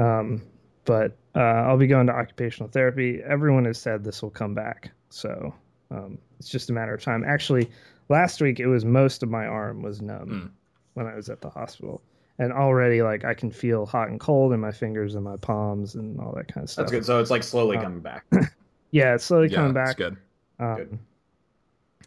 Um, 0.00 0.42
but 0.84 1.16
uh, 1.34 1.40
I'll 1.40 1.78
be 1.78 1.86
going 1.86 2.06
to 2.08 2.12
occupational 2.12 2.68
therapy. 2.68 3.20
Everyone 3.26 3.64
has 3.64 3.78
said 3.78 4.04
this 4.04 4.22
will 4.22 4.30
come 4.30 4.54
back. 4.54 4.90
So 5.08 5.54
um, 5.90 6.18
it's 6.38 6.48
just 6.48 6.70
a 6.70 6.72
matter 6.72 6.94
of 6.94 7.02
time. 7.02 7.24
Actually, 7.24 7.70
last 8.08 8.40
week 8.40 8.60
it 8.60 8.66
was 8.66 8.84
most 8.84 9.22
of 9.22 9.30
my 9.30 9.46
arm 9.46 9.82
was 9.82 10.00
numb 10.02 10.28
Mm. 10.28 10.50
when 10.94 11.06
I 11.06 11.14
was 11.14 11.28
at 11.28 11.40
the 11.40 11.50
hospital. 11.50 12.02
And 12.38 12.52
already, 12.52 13.00
like, 13.00 13.24
I 13.24 13.32
can 13.32 13.48
feel 13.50 13.86
hot 13.86 14.08
and 14.08 14.18
cold 14.18 14.52
in 14.52 14.58
my 14.60 14.72
fingers 14.72 15.14
and 15.14 15.22
my 15.24 15.36
palms 15.36 15.94
and 15.94 16.18
all 16.18 16.32
that 16.34 16.48
kind 16.52 16.64
of 16.64 16.70
stuff. 16.70 16.84
That's 16.86 16.92
good. 16.92 17.04
So 17.06 17.20
it's 17.20 17.30
like 17.30 17.44
slowly 17.44 17.76
Uh, 17.76 17.82
coming 17.82 18.00
back. 18.00 18.24
Yeah, 18.90 19.14
it's 19.14 19.24
slowly 19.24 19.48
yeah, 19.48 19.56
coming 19.56 19.72
back. 19.72 19.96
good. 19.96 20.16
Um, 20.60 20.76
Good. 20.76 20.98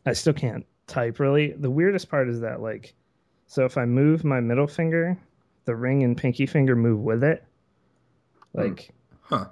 I 0.05 0.13
still 0.13 0.31
can't 0.33 0.65
type 0.88 1.19
really. 1.19 1.51
The 1.51 1.69
weirdest 1.69 2.10
part 2.10 2.29
is 2.29 2.39
that 2.39 2.62
like, 2.62 2.93
so 3.47 3.65
if 3.65 3.77
I 3.77 3.83
move 3.86 4.23
my 4.23 4.39
middle 4.39 4.67
finger, 4.67 5.17
the 5.65 5.75
ring 5.75 6.03
and 6.03 6.15
pinky 6.15 6.45
finger 6.45 6.75
move 6.77 7.01
with 7.01 7.23
it, 7.25 7.43
like, 8.53 8.91
Huh. 9.21 9.47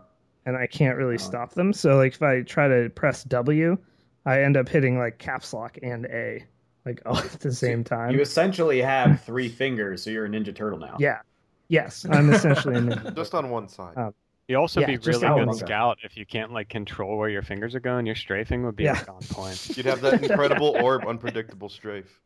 and 0.45 0.55
I 0.55 0.65
can't 0.67 0.97
really 0.97 1.15
Oh. 1.15 1.17
stop 1.17 1.53
them. 1.53 1.73
So 1.73 1.97
like, 1.97 2.13
if 2.13 2.21
I 2.23 2.41
try 2.43 2.67
to 2.69 2.89
press 2.89 3.23
W, 3.25 3.77
I 4.25 4.41
end 4.41 4.57
up 4.57 4.67
hitting 4.69 4.97
like 4.97 5.17
caps 5.19 5.53
lock 5.53 5.77
and 5.81 6.05
A, 6.07 6.43
like 6.85 7.01
all 7.05 7.17
at 7.17 7.39
the 7.39 7.53
same 7.53 7.83
time. 7.83 8.11
You 8.13 8.21
essentially 8.21 8.81
have 8.81 9.21
three 9.21 9.49
fingers, 9.49 10.03
so 10.03 10.09
you're 10.09 10.25
a 10.25 10.29
Ninja 10.29 10.55
Turtle 10.55 10.79
now. 10.79 10.97
Yeah. 10.99 11.21
Yes, 11.67 12.05
I'm 12.09 12.29
essentially 12.29 12.75
a 12.75 12.79
ninja. 12.79 13.11
Just 13.15 13.33
on 13.33 13.49
one 13.49 13.67
side. 13.67 13.97
Uh, 13.97 14.11
You'd 14.47 14.57
also 14.57 14.79
Yeah, 14.81 14.87
be 14.87 14.97
really 14.97 15.27
good 15.27 15.47
one 15.47 15.53
scout 15.53 15.97
if 16.03 16.15
you 16.15 16.23
can't 16.23 16.51
like 16.51 16.69
control 16.69 17.17
where 17.17 17.29
your 17.29 17.41
fingers 17.41 17.73
are 17.73 17.79
going. 17.79 18.05
Your 18.05 18.13
strafing 18.13 18.63
would 18.65 18.75
be 18.75 18.83
Yeah. 18.83 18.93
like 18.93 19.09
on 19.09 19.25
point. 19.27 19.59
You'd 19.75 19.87
have 19.87 20.01
that 20.01 20.21
incredible 20.21 20.67
orb, 20.67 21.07
unpredictable 21.07 21.69
strafe. 21.69 22.21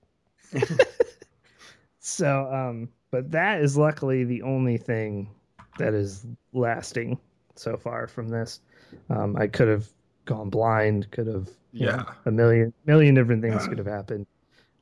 So, 1.99 2.51
um, 2.53 2.89
but 3.11 3.31
that 3.31 3.61
is 3.61 3.77
luckily 3.77 4.23
the 4.23 4.41
only 4.41 4.77
thing 4.77 5.33
that 5.77 5.93
is 5.93 6.25
lasting 6.53 7.19
so 7.55 7.77
far 7.77 8.07
from 8.07 8.29
this. 8.29 8.61
Um, 9.09 9.35
I 9.35 9.47
could 9.47 9.67
have 9.67 9.89
gone 10.29 10.49
blind, 10.49 11.09
could 11.11 11.27
have, 11.27 11.49
you 11.73 11.87
know, 11.87 11.95
Yeah. 12.07 12.13
a 12.25 12.31
million, 12.31 12.73
million 12.85 13.15
different 13.15 13.41
things 13.41 13.67
could 13.67 13.77
have 13.79 13.87
happened. 13.87 14.27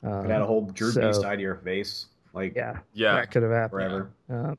Um, 0.04 0.22
Could 0.24 0.32
add 0.32 0.42
a 0.42 0.46
whole 0.46 0.66
droop 0.66 0.94
so- 0.94 1.02
beast 1.08 1.22
side 1.22 1.38
to 1.38 1.42
your 1.42 1.56
face, 1.56 2.06
like 2.34 2.56
yeah, 2.56 2.80
Yeah. 2.94 3.16
that 3.16 3.32
could 3.32 3.42
have 3.44 3.52
happened. 3.52 3.72
forever. 3.72 4.10
Um, 4.30 4.58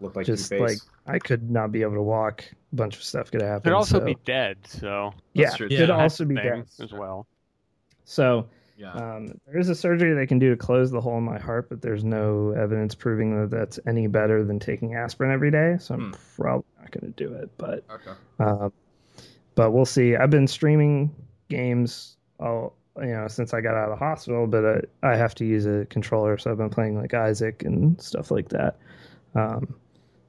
Look 0.00 0.14
like 0.14 0.26
just 0.26 0.48
Two-Face. 0.48 0.60
like 0.60 0.78
I 1.12 1.18
could 1.18 1.50
not 1.50 1.72
be 1.72 1.82
able 1.82 1.94
to 1.94 2.02
walk. 2.02 2.44
A 2.72 2.76
bunch 2.76 2.96
of 2.96 3.02
stuff 3.02 3.32
could 3.32 3.42
happen. 3.42 3.62
Could 3.62 3.72
also 3.72 3.98
so- 3.98 4.04
be 4.04 4.16
dead, 4.24 4.58
so 4.64 5.12
yeah, 5.32 5.46
That's 5.46 5.56
could 5.56 5.72
Yeah. 5.72 5.88
also 5.90 6.24
be 6.24 6.36
dead 6.36 6.66
as 6.80 6.92
well. 6.92 7.26
So 8.04 8.46
Yeah. 8.76 8.92
Um, 8.92 9.26
there 9.48 9.58
is 9.58 9.68
a 9.68 9.74
surgery 9.74 10.14
they 10.14 10.24
can 10.28 10.38
do 10.38 10.50
to 10.50 10.56
close 10.56 10.92
the 10.92 11.00
hole 11.00 11.18
in 11.18 11.24
my 11.24 11.36
heart, 11.40 11.68
but 11.68 11.82
there's 11.82 12.04
no 12.04 12.50
evidence 12.52 12.94
proving 12.94 13.40
that 13.40 13.50
that's 13.50 13.80
any 13.88 14.06
better 14.06 14.44
than 14.44 14.60
taking 14.60 14.94
aspirin 14.94 15.32
every 15.32 15.50
day. 15.50 15.78
So 15.80 15.96
I'm 15.96 16.14
probably 16.36 16.64
not 16.80 16.92
going 16.92 17.12
to 17.12 17.24
do 17.26 17.34
it. 17.34 17.50
But 17.58 17.82
okay. 17.90 18.12
um, 18.38 18.72
but 19.58 19.72
we'll 19.72 19.84
see. 19.84 20.14
I've 20.14 20.30
been 20.30 20.46
streaming 20.46 21.12
games 21.48 22.16
all 22.38 22.76
you 23.00 23.08
know 23.08 23.26
since 23.26 23.52
I 23.52 23.60
got 23.60 23.74
out 23.74 23.90
of 23.90 23.98
the 23.98 24.04
hospital, 24.04 24.46
but 24.46 24.64
uh, 24.64 24.80
I 25.02 25.16
have 25.16 25.34
to 25.36 25.44
use 25.44 25.66
a 25.66 25.84
controller, 25.90 26.38
so 26.38 26.52
I've 26.52 26.58
been 26.58 26.70
playing 26.70 26.96
like 26.96 27.12
Isaac 27.12 27.64
and 27.64 28.00
stuff 28.00 28.30
like 28.30 28.48
that. 28.50 28.76
Um, 29.34 29.74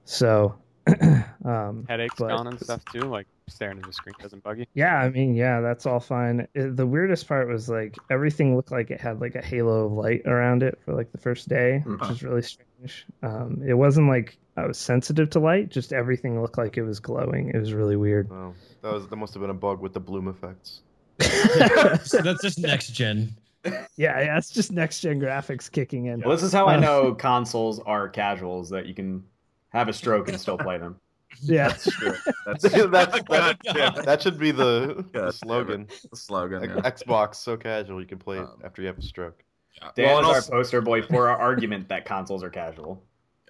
so 0.05 0.55
um, 1.45 1.85
Headaches 1.87 2.15
but- 2.17 2.29
gone 2.29 2.47
and 2.47 2.59
stuff 2.59 2.83
too. 2.91 3.01
Like 3.01 3.27
staring 3.47 3.77
at 3.79 3.83
the 3.85 3.93
screen 3.93 4.15
doesn't 4.19 4.43
bug 4.43 4.59
you. 4.59 4.65
yeah, 4.73 4.95
I 4.97 5.09
mean, 5.09 5.35
yeah, 5.35 5.59
that's 5.61 5.85
all 5.85 5.99
fine. 5.99 6.47
It- 6.55 6.75
the 6.75 6.87
weirdest 6.87 7.27
part 7.27 7.47
was 7.47 7.69
like 7.69 7.95
everything 8.09 8.55
looked 8.55 8.71
like 8.71 8.89
it 8.89 8.99
had 8.99 9.21
like 9.21 9.35
a 9.35 9.41
halo 9.45 9.85
of 9.85 9.91
light 9.91 10.23
around 10.25 10.63
it 10.63 10.79
for 10.83 10.93
like 10.95 11.11
the 11.11 11.17
first 11.19 11.49
day, 11.49 11.83
which 11.85 12.09
is 12.09 12.23
really 12.23 12.41
strange. 12.41 13.05
Um, 13.21 13.61
it 13.65 13.75
wasn't 13.75 14.07
like 14.07 14.37
I 14.59 14.67
was 14.67 14.77
sensitive 14.77 15.29
to 15.31 15.39
light. 15.39 15.69
Just 15.69 15.93
everything 15.93 16.41
looked 16.41 16.57
like 16.57 16.77
it 16.77 16.83
was 16.83 16.99
glowing. 16.99 17.49
It 17.49 17.57
was 17.57 17.73
really 17.73 17.95
weird. 17.95 18.29
Oh, 18.31 18.53
that 18.81 18.93
was 18.93 19.07
that 19.07 19.15
must 19.15 19.33
have 19.33 19.41
been 19.41 19.49
a 19.49 19.53
bug 19.53 19.79
with 19.81 19.93
the 19.93 19.99
bloom 19.99 20.27
effects. 20.27 20.81
So 22.03 22.21
that's 22.21 22.41
just 22.41 22.59
next 22.71 22.89
gen. 22.91 23.35
yeah, 23.65 23.79
yeah, 24.21 24.37
it's 24.37 24.49
just 24.51 24.71
next 24.71 25.01
gen 25.01 25.19
graphics 25.19 25.69
kicking 25.71 26.05
in. 26.05 26.21
Well, 26.21 26.31
this 26.31 26.43
is 26.43 26.53
how 26.53 26.65
I 26.67 26.77
Uh, 26.77 26.79
know 26.79 27.13
consoles 27.15 27.79
are 27.79 28.07
casuals 28.07 28.69
that 28.69 28.85
you 28.85 28.93
can 28.93 29.23
have 29.69 29.89
a 29.89 29.93
stroke 29.93 30.29
and 30.29 30.39
still 30.39 30.57
play 30.57 30.77
them. 30.77 30.99
Yeah, 31.41 31.67
That's 31.69 31.83
true. 31.91 32.13
That's 32.45 32.63
That's, 32.63 32.75
God 32.75 33.27
that, 33.29 33.57
damn 33.63 33.95
it. 33.95 34.05
that 34.05 34.21
should 34.21 34.39
be 34.39 34.49
the, 34.51 35.05
God 35.13 35.27
the 35.27 35.31
slogan. 35.31 35.87
the 36.09 36.17
slogan. 36.17 36.63
X- 36.63 36.73
Yeah. 36.75 37.13
Xbox 37.13 37.35
so 37.35 37.55
casual 37.55 38.01
you 38.01 38.07
can 38.07 38.17
play 38.17 38.37
it 38.37 38.43
Um, 38.43 38.59
after 38.63 38.81
you 38.81 38.87
have 38.87 38.97
a 38.97 39.01
stroke. 39.03 39.43
Yeah. 39.79 39.89
Dan 39.95 40.05
Well, 40.07 40.17
and 40.29 40.37
is 40.37 40.49
our 40.49 40.57
poster 40.57 40.81
boy 40.81 41.03
for 41.03 41.29
our 41.29 41.37
argument 41.37 41.87
that 41.89 42.03
consoles 42.05 42.43
are 42.43 42.49
casual. 42.49 43.03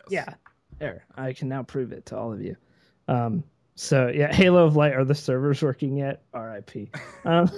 yeah. 0.10 0.34
There, 0.78 1.06
I 1.16 1.34
can 1.34 1.50
now 1.50 1.64
prove 1.64 1.92
it 1.92 2.06
to 2.08 2.18
all 2.18 2.32
of 2.32 2.42
you. 2.42 2.56
Um, 3.08 3.44
so 3.76 4.12
yeah, 4.14 4.34
Halo 4.34 4.66
of 4.66 4.76
Light. 4.76 4.94
Are 4.94 5.06
the 5.06 5.16
servers 5.16 5.62
working 5.62 5.98
yet? 5.98 6.24
R.I.P. 6.34 6.90
Um, 7.26 7.50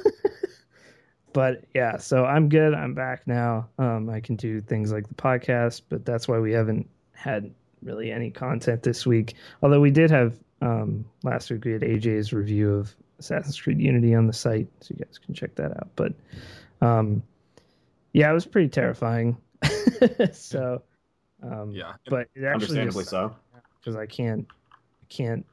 but 1.34 1.66
yeah, 1.74 1.98
so 1.98 2.26
I'm 2.26 2.50
good. 2.50 2.74
I'm 2.74 2.94
back 2.94 3.28
now. 3.28 3.70
Um, 3.78 4.10
I 4.10 4.20
can 4.20 4.36
do 4.36 4.62
things 4.62 4.92
like 4.92 5.08
the 5.08 5.16
podcast, 5.16 5.82
but 5.90 6.06
that's 6.06 6.28
why 6.28 6.40
we 6.40 6.54
haven't 6.54 6.90
had 7.14 7.54
really 7.82 8.12
any 8.12 8.32
content 8.32 8.84
this 8.84 9.06
week. 9.06 9.36
Although 9.62 9.82
we 9.82 9.92
did 9.92 10.12
have 10.12 10.38
um, 10.62 11.06
last 11.24 11.50
week, 11.50 11.66
we 11.66 11.72
had 11.74 11.82
AJ's 11.82 12.34
review 12.34 12.74
of 12.74 12.96
Assassin's 13.20 13.60
Creed 13.60 13.80
Unity 13.80 14.14
on 14.16 14.28
the 14.28 14.34
site, 14.34 14.68
so 14.82 14.94
you 14.96 15.04
guys 15.04 15.18
can 15.18 15.34
check 15.34 15.56
that 15.56 15.72
out. 15.72 15.90
But 15.96 16.14
um, 16.82 17.24
yeah, 18.14 18.30
it 18.30 18.34
was 18.34 18.46
pretty 18.46 18.70
terrifying. 18.70 19.38
so 20.34 20.82
um, 21.44 21.72
Yeah. 21.72 21.94
but 22.08 22.28
it 22.36 22.44
actually 22.44 22.54
Understandably 22.54 23.04
just 23.04 23.10
so. 23.12 23.36
because 23.80 23.96
I 23.96 24.06
can't 24.06 24.46
I 24.52 25.06
can't 25.10 25.46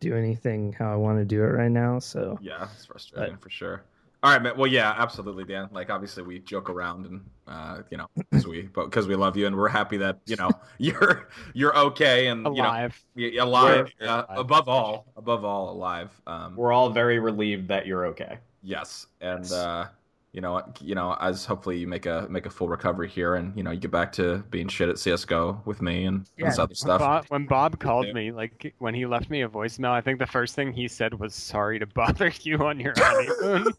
do 0.00 0.16
anything 0.16 0.72
how 0.72 0.92
I 0.92 0.96
want 0.96 1.18
to 1.18 1.24
do 1.24 1.42
it 1.42 1.46
right 1.48 1.70
now. 1.70 1.98
So 1.98 2.38
Yeah, 2.40 2.68
it's 2.74 2.86
frustrating 2.86 3.36
for 3.36 3.50
sure. 3.50 3.82
All 4.24 4.30
right, 4.32 4.40
man. 4.40 4.56
Well, 4.56 4.68
yeah, 4.68 4.94
absolutely, 4.96 5.42
Dan. 5.44 5.68
Like, 5.72 5.90
obviously, 5.90 6.22
we 6.22 6.38
joke 6.38 6.70
around 6.70 7.06
and, 7.06 7.24
uh, 7.48 7.82
you 7.90 7.96
know, 7.98 8.06
because 8.14 8.46
we, 8.46 8.62
because 8.62 9.08
we 9.08 9.16
love 9.16 9.36
you 9.36 9.48
and 9.48 9.56
we're 9.56 9.68
happy 9.68 9.96
that 9.96 10.20
you 10.26 10.36
know 10.36 10.48
you're 10.78 11.28
you're 11.54 11.76
okay 11.76 12.28
and 12.28 12.46
you 12.56 12.62
know 12.62 12.68
Alive. 12.68 13.04
y- 13.16 13.32
alive. 13.40 13.92
We're 14.00 14.06
uh, 14.08 14.24
alive. 14.28 14.38
above 14.38 14.68
all, 14.68 15.06
above 15.16 15.44
all, 15.44 15.70
alive. 15.72 16.10
Um, 16.28 16.54
We're 16.54 16.70
all 16.72 16.88
very 16.90 17.18
relieved 17.18 17.66
that 17.68 17.84
you're 17.84 18.06
okay. 18.06 18.38
yes, 18.62 19.08
and 19.20 19.40
Yes. 19.42 19.52
uh, 19.52 19.88
you 20.32 20.40
know, 20.40 20.62
you 20.80 20.94
know, 20.94 21.14
as 21.20 21.44
hopefully 21.44 21.78
you 21.78 21.86
make 21.86 22.06
a 22.06 22.26
make 22.30 22.46
a 22.46 22.50
full 22.50 22.68
recovery 22.68 23.08
here, 23.08 23.34
and 23.34 23.54
you 23.56 23.62
know, 23.62 23.70
you 23.70 23.78
get 23.80 23.90
back 23.90 24.12
to 24.12 24.38
being 24.50 24.66
shit 24.68 24.88
at 24.88 24.98
CS:GO 24.98 25.60
with 25.66 25.82
me 25.82 26.04
and 26.06 26.26
Yeah. 26.38 26.46
this 26.48 26.58
other 26.58 26.68
When 26.70 26.76
stuff. 26.76 27.00
Bob, 27.00 27.24
when 27.28 27.46
Bob 27.46 27.78
called 27.78 28.06
Yeah. 28.06 28.12
me, 28.14 28.32
like 28.32 28.74
when 28.78 28.94
he 28.94 29.04
left 29.06 29.28
me 29.28 29.42
a 29.42 29.48
voicemail, 29.48 29.90
I 29.90 30.00
think 30.00 30.18
the 30.18 30.26
first 30.26 30.54
thing 30.54 30.72
he 30.72 30.88
said 30.88 31.14
was 31.14 31.34
"Sorry 31.34 31.78
to 31.78 31.86
bother 31.86 32.32
you 32.42 32.58
on 32.64 32.80
your 32.80 32.94
honeymoon," 32.96 33.72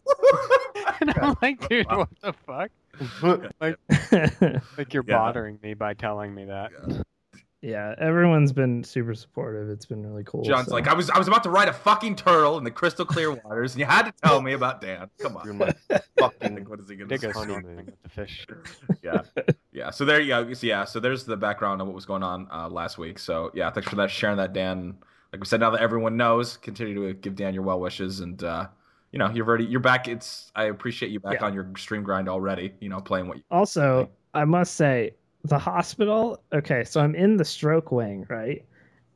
and 1.00 1.10
I'm 1.18 1.36
like, 1.42 1.58
"Dude, 1.68 1.86
what 1.86 2.08
the 2.22 2.32
fuck? 2.32 2.70
Like, 3.60 3.76
like 4.78 4.94
you're 4.94 5.04
Yeah. 5.06 5.18
bothering 5.18 5.58
me 5.62 5.74
by 5.74 5.94
telling 5.94 6.34
me 6.34 6.44
that." 6.44 6.70
Yeah, 7.64 7.94
everyone's 7.98 8.52
been 8.52 8.84
super 8.84 9.14
supportive. 9.14 9.70
It's 9.70 9.86
been 9.86 10.04
really 10.06 10.22
cool. 10.24 10.42
John's 10.44 10.68
so. 10.68 10.74
like, 10.74 10.86
I 10.86 10.92
was 10.94 11.08
I 11.10 11.18
was 11.18 11.26
about 11.28 11.42
to 11.44 11.50
ride 11.50 11.68
a 11.68 11.72
fucking 11.72 12.16
turtle 12.16 12.58
in 12.58 12.64
the 12.64 12.70
crystal 12.70 13.04
clear 13.06 13.32
waters, 13.44 13.72
and 13.72 13.80
you 13.80 13.86
had 13.86 14.02
to 14.04 14.12
tell 14.22 14.42
me 14.42 14.52
about 14.52 14.80
Dan. 14.80 15.08
Come 15.18 15.38
You're 15.44 15.52
on. 15.54 15.58
my 15.58 15.74
Like, 15.90 16.04
fucking 16.18 16.68
what 16.68 16.80
is 16.80 16.88
he 16.88 16.96
gonna 16.96 17.08
They 17.08 17.18
go 17.18 17.32
say? 17.32 17.38
honeymoon. 17.38 17.86
with 17.86 18.02
the 18.02 18.08
fish. 18.10 18.46
yeah, 19.02 19.22
yeah. 19.72 19.90
So 19.90 20.04
there 20.04 20.20
you 20.20 20.28
go. 20.28 20.52
So 20.52 20.66
yeah, 20.66 20.84
so 20.84 21.00
there's 21.00 21.24
the 21.24 21.36
background 21.36 21.80
of 21.80 21.86
what 21.86 21.94
was 21.94 22.06
going 22.06 22.22
on 22.22 22.46
uh, 22.52 22.68
last 22.68 22.98
week. 22.98 23.18
So 23.18 23.50
yeah, 23.54 23.70
thanks 23.70 23.88
for 23.88 23.96
that 23.96 24.10
sharing 24.10 24.36
that, 24.36 24.52
Dan. 24.52 24.96
Like 25.32 25.40
we 25.40 25.46
said, 25.46 25.60
now 25.60 25.70
that 25.70 25.80
everyone 25.80 26.16
knows, 26.16 26.56
continue 26.58 27.08
to 27.08 27.14
give 27.14 27.34
Dan 27.34 27.54
your 27.54 27.62
well 27.64 27.80
wishes, 27.80 28.20
and 28.20 28.44
uh, 28.44 28.66
you 29.10 29.18
know 29.18 29.30
you're 29.30 29.46
already 29.46 29.64
you're 29.64 29.80
back. 29.80 30.06
It's 30.06 30.52
I 30.54 30.64
appreciate 30.64 31.10
you 31.10 31.18
back 31.20 31.40
Yeah. 31.40 31.46
on 31.46 31.54
your 31.54 31.70
stream 31.76 32.02
grind 32.02 32.28
already. 32.28 32.74
You 32.80 32.88
know, 32.90 33.00
playing 33.00 33.26
what 33.26 33.38
you. 33.38 33.42
also, 33.50 34.10
I 34.34 34.44
must 34.44 34.74
say, 34.74 35.12
the 35.44 35.58
hospital. 35.58 36.42
Okay, 36.52 36.84
so 36.84 37.00
I'm 37.00 37.14
in 37.14 37.36
the 37.36 37.44
stroke 37.44 37.92
wing, 37.92 38.26
right? 38.28 38.64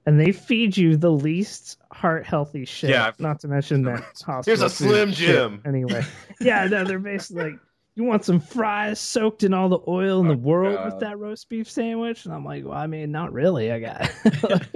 And 0.07 0.19
they 0.19 0.33
feed 0.33 0.77
you 0.77 0.97
the 0.97 1.11
least 1.11 1.79
heart 1.93 2.25
healthy 2.27 2.65
shit. 2.65 2.91
Yeah. 2.91 3.13
Not 3.19 3.41
to 3.41 3.49
mention 3.49 3.83
that 3.83 4.01
hospital. 4.25 4.43
Here's 4.47 4.63
a 4.63 4.71
Slim 4.71 5.11
shit 5.11 5.29
Jim. 5.35 5.61
Anyway, 5.67 6.03
yeah, 6.41 6.65
no, 6.67 6.85
they're 6.85 6.99
basically 6.99 7.51
like, 7.53 7.61
you 7.95 8.05
want 8.05 8.25
some 8.25 8.41
fries 8.41 9.01
soaked 9.01 9.43
in 9.43 9.53
all 9.53 9.69
the 9.69 9.81
oil 9.89 10.21
in 10.21 10.29
the 10.29 10.35
Oh, 10.35 10.37
world 10.37 10.77
God. 10.77 10.93
with 10.93 11.01
that 11.01 11.19
roast 11.19 11.49
beef 11.49 11.69
sandwich? 11.69 12.25
And 12.25 12.33
I'm 12.33 12.45
like, 12.45 12.65
well, 12.65 12.79
I 12.79 12.87
mean, 12.87 13.11
not 13.11 13.33
really. 13.33 13.73
I 13.73 13.81
got 13.81 14.11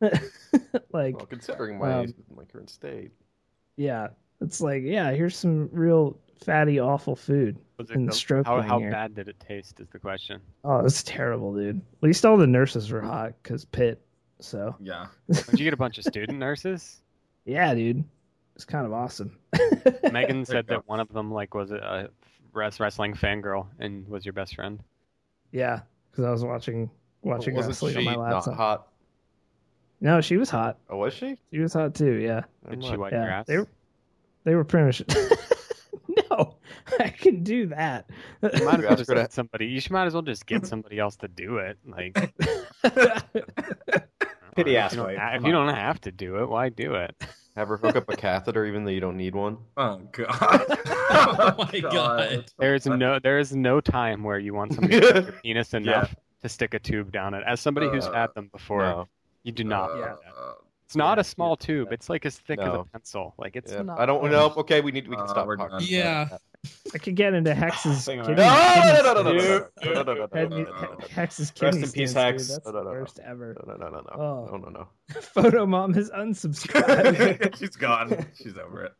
like, 0.92 1.16
Well, 1.16 1.26
considering 1.26 1.78
my 1.78 1.92
Um, 1.92 2.14
my 2.36 2.44
current 2.44 2.70
state. 2.70 3.10
yeah, 3.76 4.08
it's 4.40 4.60
like, 4.60 4.82
yeah, 4.84 5.10
here's 5.12 5.36
some 5.36 5.68
real 5.72 6.18
fatty, 6.44 6.78
awful 6.80 7.16
food. 7.16 7.56
Was 7.78 7.90
In 7.90 8.06
the 8.06 8.10
the- 8.12 8.16
stroke 8.16 8.46
how 8.46 8.60
how 8.62 8.78
bad 8.80 9.14
did 9.14 9.28
it 9.28 9.38
taste? 9.40 9.80
Is 9.80 9.88
the 9.90 9.98
question. 9.98 10.40
Oh, 10.64 10.78
it's 10.80 11.02
terrible, 11.02 11.54
dude. 11.54 11.76
At 11.78 12.02
least 12.02 12.24
all 12.24 12.36
the 12.36 12.46
nurses 12.46 12.90
were 12.90 13.00
hot 13.02 13.32
because 13.42 13.64
Pitt. 13.64 14.00
So 14.40 14.74
Yeah. 14.80 15.06
Did 15.30 15.58
you 15.60 15.64
get 15.64 15.74
a 15.74 15.76
bunch 15.78 15.98
of 15.98 16.04
student 16.04 16.38
nurses? 16.38 17.00
yeah, 17.46 17.74
dude, 17.74 18.04
it's 18.54 18.64
kind 18.64 18.84
of 18.86 18.92
awesome. 18.92 19.38
Megan 20.12 20.44
said 20.44 20.66
that 20.68 20.86
one 20.88 21.00
of 21.00 21.08
them 21.12 21.30
like 21.32 21.54
was 21.54 21.70
a 21.70 22.10
res- 22.52 22.78
wrestling 22.80 23.14
fangirl 23.14 23.66
and 23.78 24.06
was 24.08 24.24
your 24.26 24.32
best 24.34 24.54
friend. 24.54 24.80
Yeah, 25.52 25.80
because 26.10 26.24
I 26.24 26.30
was 26.30 26.44
watching 26.44 26.90
watching 27.22 27.54
Wasn't 27.54 27.70
wrestling 27.72 27.92
she 27.94 27.98
on 28.00 28.04
my 28.04 28.14
not 28.14 28.34
laptop. 28.46 28.54
hot? 28.54 28.88
No, 30.02 30.20
she 30.20 30.36
was 30.36 30.50
hot. 30.50 30.76
Oh, 30.90 30.98
was 30.98 31.14
she? 31.14 31.36
She 31.50 31.58
was 31.58 31.72
hot 31.72 31.94
too. 31.94 32.12
Yeah, 32.14 32.42
Did 32.68 32.82
she 32.84 32.90
not- 32.90 32.98
wipe 32.98 33.12
your 33.12 33.22
ass? 33.22 33.46
They 33.46 33.56
were 33.58 33.68
they 34.44 34.54
were 34.54 34.64
pretty 34.64 34.86
much. 34.86 35.02
no, 36.30 36.56
I 37.00 37.08
can 37.10 37.42
do 37.42 37.66
that. 37.66 38.08
You 38.42 38.64
might 38.64 38.80
as 38.80 38.84
well 38.84 38.96
just 38.96 39.10
get 39.10 39.32
somebody. 39.32 39.66
You 39.66 39.80
should 39.80 39.92
might 39.92 40.06
as 40.06 40.12
well 40.14 40.22
just 40.22 40.46
get 40.46 40.66
somebody 40.66 40.98
else 40.98 41.16
to 41.16 41.28
do 41.28 41.58
it. 41.58 41.78
Like, 41.86 42.14
Pity 44.54 44.76
if 44.76 44.84
ass 44.84 44.92
you 44.92 44.96
don't 44.98 45.10
If 45.10 45.44
you 45.44 45.52
don't 45.52 45.74
have 45.74 46.00
to 46.02 46.12
do 46.12 46.36
it, 46.42 46.48
why 46.48 46.68
do 46.70 46.94
it? 46.94 47.14
Have 47.56 47.68
her 47.68 47.76
hook 47.76 47.96
up 47.96 48.08
a 48.08 48.16
catheter 48.16 48.64
even 48.66 48.84
though 48.84 48.90
you 48.90 49.00
don't 49.00 49.16
need 49.16 49.34
one. 49.34 49.58
Oh 49.76 50.00
god. 50.12 50.64
Oh 51.08 51.54
my 51.72 51.80
God. 51.80 52.44
There's 52.58 52.86
no 52.86 53.18
there 53.18 53.38
is 53.38 53.54
no 53.54 53.80
time 53.80 54.22
where 54.22 54.38
you 54.38 54.54
want 54.54 54.74
somebody 54.74 55.00
to 55.00 55.06
stick 55.06 55.24
your 55.24 55.32
penis 55.42 55.74
enough 55.74 56.14
to 56.42 56.48
stick 56.48 56.74
a 56.74 56.78
tube 56.78 57.12
down 57.12 57.34
it. 57.34 57.42
As 57.46 57.60
somebody 57.60 57.88
who's 57.88 58.06
Uh, 58.06 58.12
had 58.12 58.34
them 58.34 58.48
before, 58.52 58.82
No. 58.82 59.08
you 59.42 59.52
do 59.52 59.64
not. 59.64 59.90
Uh, 59.90 59.96
want 59.96 60.20
that. 60.22 60.32
It's 60.86 60.94
not 60.96 61.18
a 61.18 61.24
small 61.24 61.56
tube. 61.56 61.88
It's 61.90 62.08
like 62.08 62.24
as 62.24 62.38
thick 62.38 62.60
as 62.60 62.72
a 62.72 62.84
pencil. 62.84 63.34
Like 63.38 63.56
it's 63.56 63.72
Yeah. 63.72 63.82
not. 63.82 63.98
I 63.98 64.06
don't 64.06 64.30
know. 64.30 64.52
Okay, 64.58 64.80
we 64.80 64.92
need 64.92 65.08
we 65.08 65.16
can 65.16 65.24
Uh, 65.24 65.28
stop 65.28 65.46
we're 65.46 65.56
talking. 65.56 65.86
Yeah. 65.90 66.28
I 66.94 66.98
could 66.98 67.14
get 67.16 67.34
into 67.34 67.54
Hex's 67.54 68.06
Hang 68.06 68.20
on. 68.20 68.26
kidney. 68.26 68.42
No, 68.44 68.72
kidney 68.74 68.92
no, 68.92 69.02
no, 69.02 69.12
no, 69.14 69.22
no, 69.22 69.32
no, 69.32 69.38
stones. 69.40 69.70
no, 69.84 69.92
no, 69.92 70.02
no, 70.02 70.02
no, 70.02 70.14
no, 70.14 70.28
Head- 70.32 70.50
no, 70.50 70.56
no, 70.58 70.64
no, 70.72 70.98
Hex's 71.10 71.40
Rest 71.48 71.54
kidney 71.56 71.82
in 71.82 71.90
peace, 71.92 72.10
stones, 72.12 72.14
Hex. 72.14 72.46
Dude. 72.48 72.56
That's 72.56 72.66
No, 72.66 72.72
no, 72.72 72.78
the 72.78 72.84
no, 72.84 72.92
no. 72.94 73.00
worst 73.00 73.18
ever. 73.24 73.56
no, 73.66 73.74
no, 73.74 73.88
no, 73.88 74.00
no, 74.00 74.10
Oh. 74.12 74.48
no, 74.52 74.56
no, 74.58 74.68
no. 74.70 74.88
Photo 75.20 75.66
mom 75.66 75.92
has 75.94 76.10
unsubscribed. 76.10 77.58
She's 77.58 77.76
gone. 77.76 78.26
She's 78.34 78.56
over 78.56 78.84
it. 78.84 78.92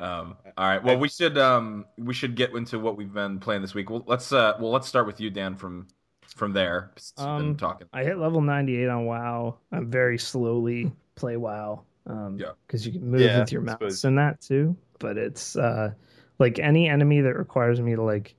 Um, 0.00 0.36
all 0.58 0.66
right. 0.68 0.82
Well, 0.82 0.98
we 0.98 1.08
should 1.08 1.38
um, 1.38 1.84
we 1.96 2.12
should 2.14 2.34
get 2.36 2.52
into 2.54 2.78
what 2.78 2.96
we've 2.96 3.12
been 3.12 3.38
playing 3.38 3.62
this 3.62 3.74
week. 3.74 3.90
Well, 3.90 4.04
let's 4.06 4.32
uh, 4.32 4.54
well 4.60 4.70
let's 4.72 4.88
start 4.88 5.06
with 5.06 5.20
you, 5.20 5.30
Dan. 5.30 5.54
From 5.56 5.86
from 6.34 6.52
there, 6.52 6.90
since 6.96 7.14
you've 7.18 7.26
been 7.38 7.48
Um, 7.50 7.56
talking. 7.56 7.86
I 7.92 8.02
hit 8.02 8.18
level 8.18 8.40
98 8.40 8.88
on 8.88 9.04
WoW. 9.06 9.56
I'm 9.70 9.88
very 9.90 10.18
slowly 10.18 10.90
play 11.14 11.36
WoW. 11.36 11.84
Um, 12.06 12.38
Yeah. 12.38 12.52
Because 12.66 12.86
you 12.86 12.92
can 12.92 13.10
move 13.10 13.20
Yeah, 13.20 13.40
with 13.40 13.52
your 13.52 13.62
mouse 13.62 14.04
and 14.04 14.18
that 14.18 14.40
too. 14.40 14.76
But 14.98 15.16
it's 15.18 15.56
uh, 15.56 15.92
like 16.38 16.58
any 16.58 16.88
enemy 16.88 17.20
that 17.20 17.34
requires 17.36 17.80
me 17.80 17.94
to 17.94 18.02
like 18.02 18.34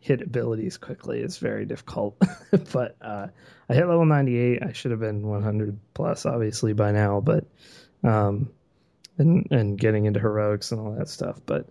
hit 0.00 0.20
abilities 0.20 0.78
quickly 0.78 1.20
is 1.20 1.38
very 1.38 1.64
difficult. 1.64 2.20
but 2.72 2.96
uh, 3.00 3.28
I 3.68 3.74
hit 3.74 3.86
level 3.86 4.04
98. 4.04 4.62
I 4.62 4.72
should 4.72 4.90
have 4.90 5.00
been 5.00 5.26
100 5.26 5.78
plus 5.94 6.26
obviously 6.26 6.72
by 6.72 6.90
now. 6.92 7.20
But 7.20 7.44
um, 8.02 8.50
and 9.18 9.46
and 9.50 9.78
getting 9.78 10.06
into 10.06 10.20
heroics 10.20 10.72
and 10.72 10.80
all 10.80 10.92
that 10.92 11.08
stuff. 11.08 11.40
But 11.46 11.68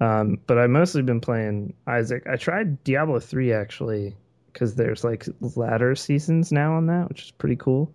um, 0.00 0.38
but 0.46 0.58
I've 0.58 0.70
mostly 0.70 1.02
been 1.02 1.20
playing 1.20 1.74
Isaac. 1.86 2.26
I 2.28 2.36
tried 2.36 2.82
Diablo 2.84 3.20
3 3.20 3.52
actually 3.52 4.16
because 4.52 4.74
there's 4.74 5.04
like 5.04 5.26
ladder 5.56 5.94
seasons 5.94 6.52
now 6.52 6.74
on 6.74 6.86
that, 6.86 7.08
which 7.08 7.24
is 7.24 7.30
pretty 7.32 7.56
cool. 7.56 7.92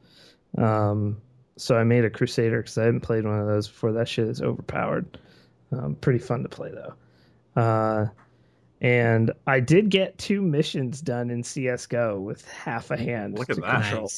Um, 0.58 1.18
so 1.60 1.76
I 1.78 1.84
made 1.84 2.06
a 2.06 2.10
Crusader 2.10 2.62
because 2.62 2.78
I 2.78 2.86
hadn't 2.86 3.02
played 3.02 3.26
one 3.26 3.40
of 3.40 3.48
those 3.48 3.68
before. 3.68 3.92
That 3.92 4.08
shit 4.08 4.28
is 4.28 4.42
overpowered. 4.42 5.18
Um, 5.72 5.96
pretty 5.96 6.20
fun 6.20 6.42
to 6.44 6.50
play 6.50 6.72
though. 6.72 7.62
Uh, 7.62 8.08
and 8.82 9.32
I 9.46 9.60
did 9.60 9.90
get 9.90 10.18
two 10.18 10.42
missions 10.42 11.02
done 11.02 11.30
in 11.30 11.44
CS:GO 11.44 12.20
with 12.20 12.48
half 12.48 12.92
a 12.92 12.98
hand. 12.98 13.38
Look 13.38 13.50
at 13.50 13.56
to 13.58 13.62
that. 13.62 13.84
control. 13.84 14.10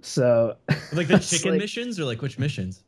So 0.00 0.56
Like 0.92 1.06
the 1.08 1.18
chicken 1.22 1.52
like- 1.52 1.60
missions 1.60 2.00
or 2.00 2.04
like 2.04 2.20
which 2.22 2.38
missions? 2.38 2.82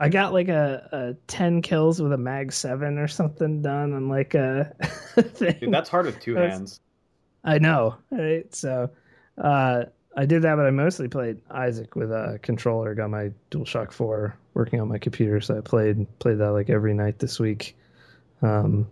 I 0.00 0.08
got 0.08 0.32
like 0.32 0.48
a, 0.48 0.88
a 0.92 1.14
ten 1.28 1.62
kills 1.62 2.00
with 2.02 2.12
a 2.12 2.18
mag 2.18 2.52
seven 2.52 2.98
or 2.98 3.06
something 3.06 3.62
done 3.62 3.92
on 3.92 4.08
like 4.08 4.34
a 4.34 4.72
thing. 5.14 5.56
Dude, 5.60 5.72
that's 5.74 5.88
hard 5.88 6.06
with 6.06 6.18
two 6.20 6.34
hands. 6.34 6.80
I 7.44 7.58
know, 7.58 7.96
right? 8.10 8.52
So, 8.54 8.90
uh, 9.38 9.84
I 10.16 10.26
did 10.26 10.42
that, 10.42 10.56
but 10.56 10.66
I 10.66 10.70
mostly 10.70 11.08
played 11.08 11.40
Isaac 11.50 11.96
with 11.96 12.12
a 12.12 12.38
controller. 12.42 12.94
Got 12.94 13.10
my 13.10 13.30
DualShock 13.50 13.92
Four 13.92 14.36
working 14.54 14.80
on 14.80 14.88
my 14.88 14.98
computer, 14.98 15.40
so 15.40 15.58
I 15.58 15.60
played 15.60 16.06
played 16.18 16.38
that 16.38 16.52
like 16.52 16.68
every 16.70 16.94
night 16.94 17.18
this 17.18 17.40
week. 17.40 17.76
Um, 18.42 18.86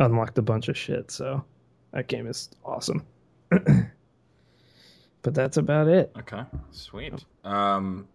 unlocked 0.00 0.38
a 0.38 0.42
bunch 0.42 0.68
of 0.68 0.76
shit, 0.76 1.10
so 1.10 1.44
that 1.92 2.08
game 2.08 2.26
is 2.26 2.50
awesome. 2.64 3.06
but 3.50 5.34
that's 5.34 5.56
about 5.56 5.88
it. 5.88 6.12
Okay, 6.18 6.42
sweet. 6.70 7.24
Um, 7.44 8.08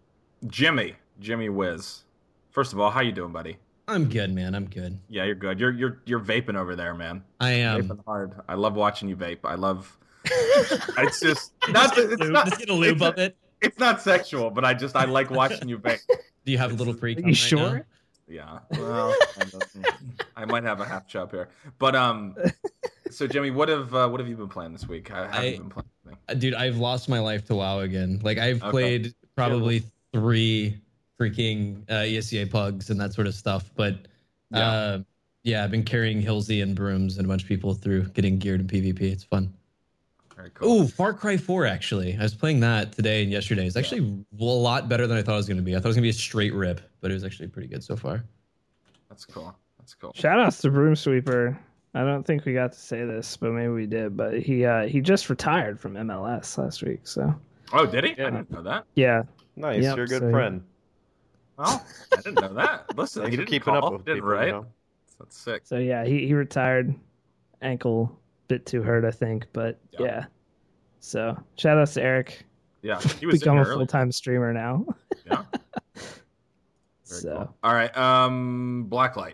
Jimmy, 0.48 0.96
Jimmy 1.20 1.50
Wiz. 1.50 2.04
First 2.52 2.74
of 2.74 2.80
all, 2.80 2.92
how 2.92 3.02
you 3.02 3.12
doing, 3.12 3.32
buddy? 3.32 3.58
I'm 3.88 4.08
good, 4.08 4.34
man. 4.34 4.54
I'm 4.54 4.66
good. 4.66 5.00
Yeah, 5.08 5.24
you're 5.24 5.36
good. 5.36 5.60
You're 5.60 5.72
you're 5.72 6.00
you're 6.06 6.20
vaping 6.20 6.56
over 6.56 6.76
there, 6.76 6.94
man. 6.94 7.24
I 7.40 7.52
am. 7.52 7.88
Vaping 7.88 8.06
hard. 8.06 8.34
I 8.48 8.54
love 8.56 8.76
watching 8.76 9.10
you 9.10 9.16
vape. 9.16 9.40
I 9.44 9.56
love. 9.56 9.98
it's 10.98 11.20
just 11.20 11.54
not. 11.70 11.98
It's 11.98 12.20
Lube- 12.20 12.32
not. 12.32 12.46
Just 12.48 12.60
get 12.60 12.70
a 12.70 12.74
lube 12.74 12.98
it's 12.98 13.06
of 13.06 13.18
it. 13.18 13.38
It's 13.62 13.80
not 13.80 14.02
sexual, 14.02 14.50
but 14.50 14.64
I 14.66 14.74
just 14.74 14.96
I 14.96 15.06
like 15.06 15.30
watching 15.30 15.68
you 15.70 15.78
vape. 15.80 16.00
Do 16.46 16.52
you 16.52 16.58
have 16.58 16.72
a 16.72 16.76
little 16.76 16.94
pre? 16.94 17.16
Are 17.16 17.20
you 17.20 17.34
sure? 17.34 17.86
Yeah. 18.28 18.60
Well. 18.72 19.14
I 20.36 20.46
might 20.46 20.64
have 20.64 20.80
a 20.82 20.86
half 20.86 21.08
chub 21.08 21.32
here, 21.32 21.50
but 21.78 21.96
um. 21.96 22.36
So 23.12 23.26
Jimmy, 23.26 23.50
what 23.50 23.70
have 23.70 23.94
uh, 23.96 24.08
what 24.08 24.20
have 24.20 24.30
you 24.30 24.36
been 24.36 24.50
playing 24.50 24.72
this 24.72 24.88
week? 24.88 25.10
How 25.10 25.24
have 25.26 25.36
I- 25.36 25.46
you 25.46 25.58
been 25.58 25.70
playing? 25.70 25.88
anything? 26.08 26.40
Dude, 26.40 26.54
I've 26.54 26.78
lost 26.78 27.10
my 27.10 27.20
life 27.20 27.46
to 27.46 27.56
WoW 27.56 27.80
again. 27.80 28.20
Like 28.24 28.38
I've 28.38 28.62
Okay. 28.62 28.70
played 28.72 29.14
probably 29.36 29.84
three 30.14 30.78
freaking 31.20 31.84
uh, 31.90 32.04
ESEA 32.06 32.50
pugs 32.50 32.90
and 32.92 33.00
that 33.02 33.14
sort 33.14 33.26
of 33.28 33.34
stuff, 33.34 33.72
but 33.76 34.08
Yeah. 34.52 34.60
uh, 34.72 35.00
yeah, 35.44 35.64
I've 35.64 35.72
been 35.72 35.84
carrying 35.84 36.22
Hilsey 36.22 36.62
and 36.64 36.76
brooms 36.76 37.18
and 37.18 37.26
a 37.26 37.28
bunch 37.28 37.42
of 37.44 37.48
people 37.48 37.74
through 37.74 38.04
getting 38.10 38.38
geared 38.38 38.62
in 38.62 38.68
PvP. 38.68 39.02
It's 39.02 39.24
fun. 39.24 39.54
Very 40.40 40.52
cool. 40.52 40.82
Oh, 40.84 40.88
Far 40.88 41.14
Cry 41.14 41.36
4 41.36 41.66
actually. 41.66 42.16
I 42.18 42.24
was 42.24 42.34
playing 42.34 42.62
that 42.62 42.94
today 42.94 43.24
and 43.24 43.30
yesterday. 43.32 43.68
It's 43.68 43.76
actually 43.76 44.24
a 44.40 44.44
lot 44.44 44.88
better 44.88 45.06
than 45.06 45.18
I 45.18 45.22
thought 45.22 45.34
it 45.34 45.38
was 45.38 45.48
going 45.50 45.58
to 45.58 45.64
be. 45.64 45.76
I 45.76 45.80
thought 45.80 45.88
it 45.88 45.90
was 45.90 45.96
going 45.98 46.04
to 46.04 46.06
be 46.06 46.10
a 46.12 46.14
straight 46.14 46.54
rip, 46.54 46.80
but 47.02 47.12
it 47.12 47.14
was 47.14 47.26
actually 47.26 47.50
pretty 47.50 47.68
good 47.68 47.84
so 47.84 47.98
far. 47.98 48.24
That's 49.10 49.26
cool. 49.26 49.54
That's 49.80 49.94
cool. 49.96 50.14
Shout 50.16 50.40
outs 50.40 50.62
to 50.62 50.72
Broom 50.72 50.96
Sweeper. 50.96 51.60
I 51.94 52.06
don't 52.06 52.24
think 52.26 52.46
we 52.46 52.54
got 52.54 52.72
to 52.72 52.80
say 52.80 53.04
this, 53.04 53.36
but 53.36 53.52
maybe 53.52 53.68
we 53.68 53.86
did. 53.86 54.16
But 54.16 54.40
he 54.40 54.64
uh, 54.64 54.86
he 54.88 55.02
just 55.02 55.30
retired 55.30 55.78
from 55.78 55.96
MLS 55.96 56.58
last 56.58 56.84
week. 56.84 57.02
So 57.04 57.36
Oh, 57.74 57.86
did 57.86 58.06
he? 58.06 58.12
Yeah. 58.12 58.16
I 58.18 58.22
Yeah. 58.28 58.30
didn't 58.38 58.52
know 58.52 58.64
that. 58.64 58.86
yeah, 58.96 59.24
Nice, 59.58 59.84
Yep, 59.84 59.96
you're 59.98 60.06
a 60.06 60.08
good 60.08 60.22
so- 60.22 60.32
friend. 60.32 60.62
Oh, 61.58 61.86
I 62.14 62.22
didn't 62.22 62.40
know 62.40 62.54
that. 62.54 62.86
Listen, 62.96 63.24
Thanks 63.24 63.32
he 63.32 63.38
didn't 63.38 63.50
keeping 63.50 63.74
call, 63.74 63.86
up 63.88 63.92
with 63.94 64.06
didn't 64.06 64.18
people, 64.20 64.30
right? 64.30 64.46
you 64.48 64.54
know? 64.54 64.66
That's 65.20 65.38
sick. 65.38 65.64
so 65.66 65.78
yeah, 65.80 66.06
he, 66.06 66.26
he 66.26 66.34
retired. 66.34 66.96
Ankle 67.62 68.18
bit 68.50 68.66
too 68.66 68.82
hurt, 68.82 69.06
I 69.06 69.12
think. 69.12 69.46
But 69.54 69.80
Yeah. 69.94 70.06
yeah. 70.06 70.26
So 71.00 71.38
shout 71.56 71.78
outs 71.78 71.94
to 71.94 72.04
Eric. 72.04 72.46
Yeah, 72.82 73.00
he 73.00 73.26
was 73.26 73.36
in 73.36 73.40
Become 73.40 73.58
a 73.60 73.66
full 73.66 73.88
time 73.88 74.12
streamer 74.12 74.52
now. 74.54 74.86
Yeah. 75.26 75.44
Very 75.96 77.22
so 77.22 77.36
cool. 77.36 77.56
All 77.64 77.74
right, 77.74 77.96
um, 77.98 78.88
Blacklight, 78.90 79.34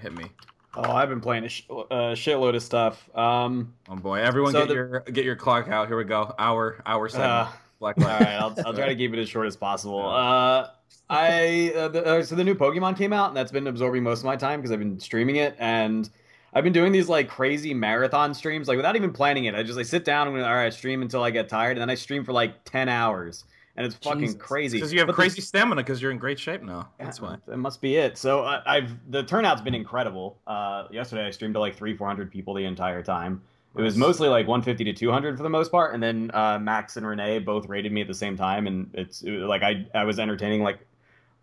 hit 0.00 0.12
me. 0.12 0.26
Oh, 0.74 0.92
I've 0.92 1.08
been 1.08 1.20
playing 1.20 1.44
a 1.44 1.48
sh- 1.48 1.64
uh, 1.70 2.12
shitload 2.14 2.54
of 2.54 2.62
stuff. 2.62 3.08
Um, 3.16 3.72
Oh 3.88 3.96
boy, 3.96 4.16
everyone 4.20 4.52
So 4.52 4.60
get 4.60 4.68
the- 4.68 4.74
your 4.74 5.00
get 5.00 5.24
your 5.24 5.36
clock 5.36 5.68
out. 5.68 5.88
Here 5.88 5.96
we 5.96 6.04
go. 6.04 6.34
Hour 6.38 6.82
hour 6.86 7.08
seven. 7.08 7.26
Uh, 7.30 7.48
Blacklight. 7.80 7.98
all 8.04 8.20
right, 8.20 8.28
I'll, 8.28 8.54
I'll 8.66 8.74
try 8.74 8.88
to 8.88 8.94
keep 8.96 9.12
it 9.12 9.18
as 9.18 9.28
short 9.28 9.46
as 9.46 9.56
possible. 9.56 10.06
Uh, 10.08 10.68
I 11.10 11.72
uh, 11.76 11.88
the, 11.88 12.04
uh, 12.04 12.22
so 12.22 12.34
the 12.34 12.44
new 12.44 12.54
Pokemon 12.54 12.96
came 12.96 13.12
out, 13.12 13.28
and 13.28 13.36
that's 13.36 13.52
been 13.52 13.66
absorbing 13.66 14.02
most 14.02 14.20
of 14.20 14.24
my 14.26 14.36
time 14.36 14.60
because 14.60 14.70
I've 14.72 14.78
been 14.78 14.98
streaming 14.98 15.36
it, 15.36 15.54
and 15.58 16.08
I've 16.56 16.64
been 16.64 16.72
doing 16.72 16.90
these 16.90 17.06
like 17.06 17.28
crazy 17.28 17.74
marathon 17.74 18.32
streams, 18.32 18.66
like 18.66 18.78
without 18.78 18.96
even 18.96 19.12
planning 19.12 19.44
it. 19.44 19.54
I 19.54 19.62
just 19.62 19.76
like 19.76 19.84
sit 19.84 20.06
down 20.06 20.26
and 20.26 20.42
all 20.42 20.54
right, 20.54 20.72
stream 20.72 21.02
until 21.02 21.22
I 21.22 21.30
get 21.30 21.50
tired, 21.50 21.72
and 21.72 21.82
then 21.82 21.90
I 21.90 21.96
stream 21.96 22.24
for 22.24 22.32
like 22.32 22.64
ten 22.64 22.88
hours, 22.88 23.44
and 23.76 23.84
it's 23.84 23.94
fucking 23.96 24.20
Jesus. 24.20 24.36
crazy. 24.38 24.78
Because 24.78 24.90
you 24.90 25.00
have 25.00 25.08
But 25.08 25.16
crazy 25.16 25.42
stamina 25.42 25.82
because 25.82 26.00
you're 26.00 26.12
in 26.12 26.16
great 26.16 26.38
shape 26.38 26.62
now. 26.62 26.88
That's 26.98 27.20
Yeah, 27.20 27.28
why. 27.28 27.36
That 27.46 27.58
must 27.58 27.82
be 27.82 27.96
it. 27.96 28.16
So 28.16 28.42
uh, 28.44 28.62
I've 28.64 28.90
the 29.10 29.22
turnout's 29.22 29.60
been 29.60 29.74
incredible. 29.74 30.38
Uh, 30.46 30.84
yesterday 30.90 31.26
I 31.26 31.30
streamed 31.30 31.52
to 31.56 31.60
like 31.60 31.76
three, 31.76 31.94
four 31.94 32.06
hundred 32.06 32.30
people 32.30 32.54
the 32.54 32.64
entire 32.64 33.02
time. 33.02 33.42
It 33.76 33.82
was 33.82 33.98
mostly 33.98 34.30
like 34.30 34.46
150 34.48 34.84
to 34.84 34.94
200 34.94 35.36
for 35.36 35.42
the 35.42 35.50
most 35.50 35.70
part, 35.70 35.92
and 35.92 36.02
then 36.02 36.30
uh, 36.32 36.58
Max 36.58 36.96
and 36.96 37.06
Renee 37.06 37.40
both 37.40 37.68
rated 37.68 37.92
me 37.92 38.00
at 38.00 38.06
the 38.06 38.14
same 38.14 38.34
time, 38.34 38.66
and 38.66 38.88
it's 38.94 39.20
it 39.20 39.32
like 39.42 39.62
I 39.62 39.86
I 39.94 40.04
was 40.04 40.18
entertaining 40.18 40.62
like 40.62 40.78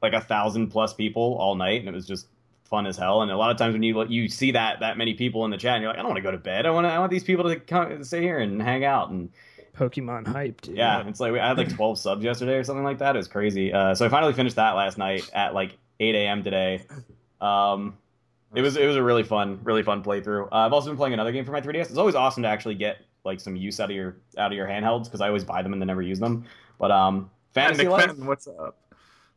like 0.02 0.14
a 0.14 0.22
thousand 0.22 0.70
plus 0.70 0.92
people 0.96 1.36
all 1.40 1.54
night, 1.54 1.82
and 1.82 1.88
it 1.88 1.94
was 1.94 2.08
just 2.08 2.26
fun 2.74 2.88
as 2.88 2.98
hell. 2.98 3.22
And 3.22 3.30
a 3.30 3.38
lot 3.38 3.52
of 3.52 3.58
times 3.58 3.74
when 3.74 3.84
you 3.84 4.04
you 4.06 4.28
see 4.28 4.50
that 4.52 4.80
that 4.80 4.98
many 4.98 5.14
people 5.14 5.46
in 5.46 5.52
the 5.52 5.58
chat, 5.58 5.76
and 5.76 5.84
you're 5.84 5.92
like, 5.92 6.00
I 6.00 6.02
don't 6.02 6.10
want 6.10 6.18
to 6.18 6.24
go 6.24 6.32
to 6.32 6.40
bed. 6.40 6.66
I 6.66 6.72
want 6.72 6.86
to, 6.86 6.90
I 6.92 6.98
want 6.98 7.12
these 7.12 7.24
people 7.24 7.46
to 7.46 7.60
come 7.60 8.04
stay 8.04 8.24
here 8.24 8.40
and 8.40 8.60
hang 8.60 8.84
out 8.84 9.12
and 9.12 9.30
Pokemon 9.78 10.26
hype, 10.28 10.60
dude. 10.62 10.76
yeah, 10.76 11.08
it's 11.08 11.20
like 11.20 11.34
I 11.34 11.48
had 11.48 11.58
like 11.58 11.70
12 11.70 12.00
subs 12.06 12.24
yesterday 12.24 12.56
or 12.56 12.64
something 12.64 12.84
like 12.84 12.98
that. 12.98 13.16
It 13.16 13.20
was 13.20 13.28
crazy. 13.28 13.72
Uh, 13.72 13.94
so 13.94 14.08
I 14.08 14.10
finally 14.10 14.34
finished 14.34 14.56
that 14.56 14.72
last 14.72 14.98
night 14.98 15.30
at 15.34 15.54
like 15.54 15.78
8 16.00 16.16
a.m. 16.16 16.44
today. 16.44 16.84
Um, 17.42 17.96
it 18.56 18.62
was 18.62 18.76
it 18.76 18.88
was 18.88 18.96
a 18.96 19.04
really 19.04 19.24
fun, 19.24 19.60
really 19.64 19.84
fun 19.84 20.04
playthrough. 20.04 20.48
Uh, 20.52 20.56
I've 20.66 20.74
also 20.74 20.90
been 20.90 20.98
playing 20.98 21.14
another 21.14 21.32
game 21.32 21.46
for 21.46 21.52
my 21.52 21.62
3DS. 21.62 21.90
It's 21.90 21.98
always 21.98 22.16
awesome 22.16 22.42
to 22.42 22.50
actually 22.50 22.76
get 22.76 22.98
like 23.24 23.40
some 23.40 23.56
use 23.56 23.80
out 23.80 23.92
of 23.92 23.96
your 23.96 24.18
out 24.40 24.52
of 24.52 24.58
your 24.58 24.68
handhelds 24.68 25.06
because 25.06 25.22
I 25.22 25.28
always 25.28 25.44
buy 25.44 25.62
them 25.62 25.74
and 25.74 25.82
then 25.82 25.88
never 25.88 26.02
use 26.02 26.20
them. 26.20 26.46
But 26.80 26.90
um, 26.90 27.30
Fantasy 27.54 27.84
Nick 27.84 27.92
Life. 27.92 28.06
Fenton, 28.06 28.26
what's 28.26 28.48
up? 28.48 28.78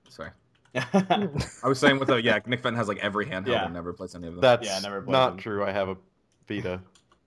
Sorry, 0.08 0.30
I 1.62 1.68
was 1.68 1.78
saying 1.78 1.98
with 1.98 2.08
the 2.08 2.16
yeah, 2.22 2.38
Nick 2.46 2.60
Fenton 2.60 2.76
has 2.76 2.88
like 2.88 2.98
every 2.98 3.26
handheld 3.26 3.48
Yeah. 3.48 3.64
and 3.64 3.74
never 3.74 3.92
plays 3.92 4.14
any 4.14 4.26
of 4.26 4.34
them. 4.34 4.40
That's 4.42 4.66
Yeah, 4.66 4.76
I 4.76 4.80
never 4.80 5.02
not 5.06 5.30
them. 5.30 5.38
true. 5.38 5.64
I 5.64 5.72
have 5.72 5.88
a 5.88 5.96
Vita. 6.48 6.80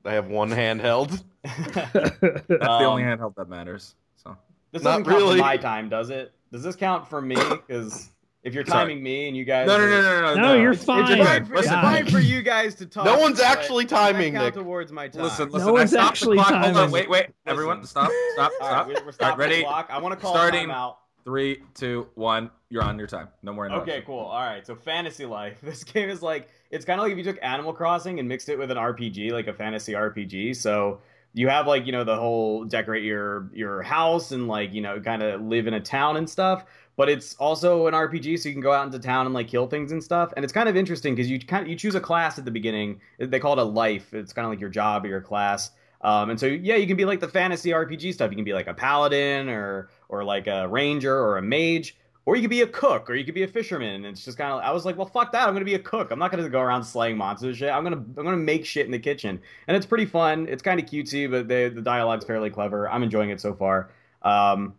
I 0.06 0.14
have 0.14 0.28
one 0.28 0.50
handheld. 0.50 1.22
That's 1.44 1.92
the 1.92 2.86
only 2.86 3.04
um, 3.04 3.10
handheld 3.20 3.36
that 3.36 3.50
matters. 3.50 3.96
So 4.16 4.38
This 4.72 4.84
Not 4.84 4.92
doesn't 4.92 5.06
count 5.06 5.18
really. 5.18 5.38
for 5.38 5.44
my 5.46 5.58
time, 5.58 5.90
does 5.90 6.10
it? 6.10 6.32
Does 6.52 6.64
this 6.64 6.76
count 6.76 7.08
for 7.10 7.22
me? 7.22 7.36
Because 7.36 8.10
if 8.44 8.54
you're 8.54 8.66
Sorry. 8.66 8.86
timing 8.88 9.04
me 9.04 9.28
and 9.28 9.36
you 9.36 9.44
guys, 9.44 9.68
no, 9.68 9.78
no, 9.78 9.84
are- 9.84 9.90
no, 9.90 10.02
no, 10.02 10.36
no, 10.36 10.42
No, 10.42 10.54
you're 10.56 10.72
It's, 10.72 10.84
fine. 10.86 11.12
it's 11.12 11.28
fine, 11.28 11.46
for, 11.46 11.54
it's 11.56 11.64
Listen, 11.66 11.82
fine 11.82 12.06
for 12.06 12.20
you 12.20 12.42
guys 12.42 12.74
to 12.76 12.86
talk. 12.86 13.04
No 13.06 13.20
one's 13.20 13.40
actually 13.42 13.86
timing, 13.86 14.34
count 14.34 14.46
Nick. 14.46 14.54
towards 14.64 14.92
my 14.94 15.10
time. 15.10 15.24
Listen, 15.24 15.50
No 15.50 15.54
listen. 15.56 15.70
I 15.70 15.72
one's 15.74 15.90
stopped 15.92 16.08
actually 16.12 16.38
the 16.38 16.44
clock. 16.44 16.54
Hold 16.64 16.66
on, 16.66 16.74
timing. 16.76 16.92
wait, 16.94 17.10
wait. 17.10 17.28
Everyone, 17.46 17.84
stop, 17.84 18.10
stop, 18.36 18.52
stop. 18.56 18.88
right, 18.88 18.88
we're, 18.88 19.06
we're 19.06 19.14
All 19.22 19.30
right, 19.30 19.38
ready? 19.38 19.56
the 19.58 19.64
clock. 19.64 19.88
I 19.90 20.00
want 20.00 20.14
to 20.18 20.22
call 20.22 20.34
Starting. 20.34 20.62
time 20.68 20.72
out. 20.72 21.00
Three, 21.30 21.62
two, 21.76 22.08
one. 22.16 22.50
You're 22.72 22.82
on 22.82 22.98
your 22.98 23.08
time. 23.08 23.28
No 23.44 23.54
more. 23.54 23.72
Okay, 23.72 24.02
cool. 24.04 24.18
All 24.18 24.42
right, 24.42 24.66
so 24.66 24.76
Fantasy 24.76 25.28
Life. 25.28 25.60
This 25.64 25.84
game 25.84 26.10
is 26.10 26.24
like 26.24 26.50
it's 26.72 26.86
kind 26.86 27.00
of 27.00 27.04
like 27.04 27.12
if 27.12 27.20
you 27.20 27.24
took 27.24 27.38
Animal 27.44 27.72
Crossing 27.72 28.20
and 28.20 28.28
mixed 28.28 28.50
it 28.50 28.58
with 28.58 28.72
an 28.72 28.78
RPG, 28.78 29.32
like 29.32 29.46
a 29.46 29.54
fantasy 29.54 29.94
RPG. 29.94 30.56
So 30.56 31.02
you 31.36 31.48
have 31.48 31.68
like 31.68 31.86
you 31.86 31.92
know 31.92 32.04
the 32.04 32.16
whole 32.16 32.66
decorate 32.66 33.04
your 33.04 33.48
your 33.54 33.84
house 33.84 34.32
and 34.32 34.48
like 34.48 34.74
you 34.74 34.82
know 34.82 35.00
kind 35.00 35.22
of 35.22 35.42
live 35.42 35.68
in 35.68 35.76
a 35.76 35.80
town 35.80 36.18
and 36.18 36.28
stuff. 36.28 36.66
But 36.96 37.10
it's 37.10 37.36
also 37.36 37.86
an 37.86 37.94
RPG, 37.94 38.40
so 38.40 38.50
you 38.50 38.56
can 38.56 38.64
go 38.64 38.72
out 38.72 38.88
into 38.88 38.98
town 38.98 39.28
and 39.28 39.36
like 39.36 39.50
kill 39.50 39.68
things 39.68 39.92
and 39.92 40.04
stuff. 40.04 40.34
And 40.36 40.44
it's 40.44 40.52
kind 40.52 40.68
of 40.68 40.76
interesting 40.76 41.14
because 41.14 41.30
you 41.30 41.38
kind 41.40 41.62
of 41.62 41.70
you 41.70 41.76
choose 41.76 41.94
a 41.94 42.02
class 42.02 42.40
at 42.40 42.46
the 42.46 42.50
beginning. 42.52 43.02
They 43.20 43.40
call 43.40 43.54
it 43.54 43.60
a 43.60 43.64
life. 43.64 44.16
It's 44.16 44.34
kind 44.34 44.48
of 44.48 44.52
like 44.52 44.60
your 44.60 44.72
job 44.72 45.06
or 45.06 45.10
your 45.10 45.22
class. 45.22 45.70
Um, 46.02 46.30
and 46.30 46.40
so 46.40 46.48
yeah, 46.48 46.76
you 46.76 46.88
can 46.88 46.98
be 46.98 47.06
like 47.06 47.20
the 47.20 47.28
fantasy 47.28 47.70
RPG 47.70 48.14
stuff. 48.14 48.32
You 48.32 48.36
can 48.36 48.46
be 48.46 48.54
like 48.54 48.68
a 48.68 48.74
paladin 48.74 49.50
or 49.50 49.90
or 50.10 50.24
like 50.24 50.48
a 50.48 50.68
ranger 50.68 51.16
or 51.18 51.38
a 51.38 51.42
mage, 51.42 51.96
or 52.26 52.36
you 52.36 52.42
could 52.42 52.50
be 52.50 52.62
a 52.62 52.68
cook 52.68 53.10
or 53.10 53.16
you 53.16 53.24
could 53.24 53.34
be 53.34 53.44
a 53.44 53.48
fisherman. 53.48 53.96
And 53.96 54.06
it's 54.06 54.26
just 54.26 54.38
kind 54.38 54.52
of 54.52 54.60
I 54.60 54.72
was 54.72 54.86
like, 54.86 54.98
well, 54.98 55.08
fuck 55.08 55.32
that. 55.32 55.48
I'm 55.48 55.54
gonna 55.54 55.66
be 55.66 55.76
a 55.76 55.80
cook. 55.80 56.12
I'm 56.12 56.20
not 56.20 56.32
gonna 56.32 56.50
go 56.50 56.62
around 56.62 56.84
slaying 56.84 57.18
monsters 57.18 57.58
shit. 57.58 57.72
I'm 57.72 57.84
gonna 57.84 57.96
I'm 57.96 58.14
gonna 58.24 58.38
make 58.38 58.66
shit 58.66 58.86
in 58.86 58.92
the 58.92 59.00
kitchen, 59.00 59.40
and 59.68 59.78
it's 59.78 59.86
pretty 59.86 60.06
fun. 60.06 60.48
It's 60.50 60.62
kind 60.62 60.80
of 60.80 60.86
cutesy, 60.86 61.30
but 61.30 61.48
the 61.48 61.72
the 61.74 61.82
dialogue's 61.82 62.26
fairly 62.26 62.50
clever. 62.50 62.90
I'm 62.90 63.04
enjoying 63.04 63.30
it 63.30 63.40
so 63.40 63.54
far. 63.54 63.92
Um, 64.22 64.76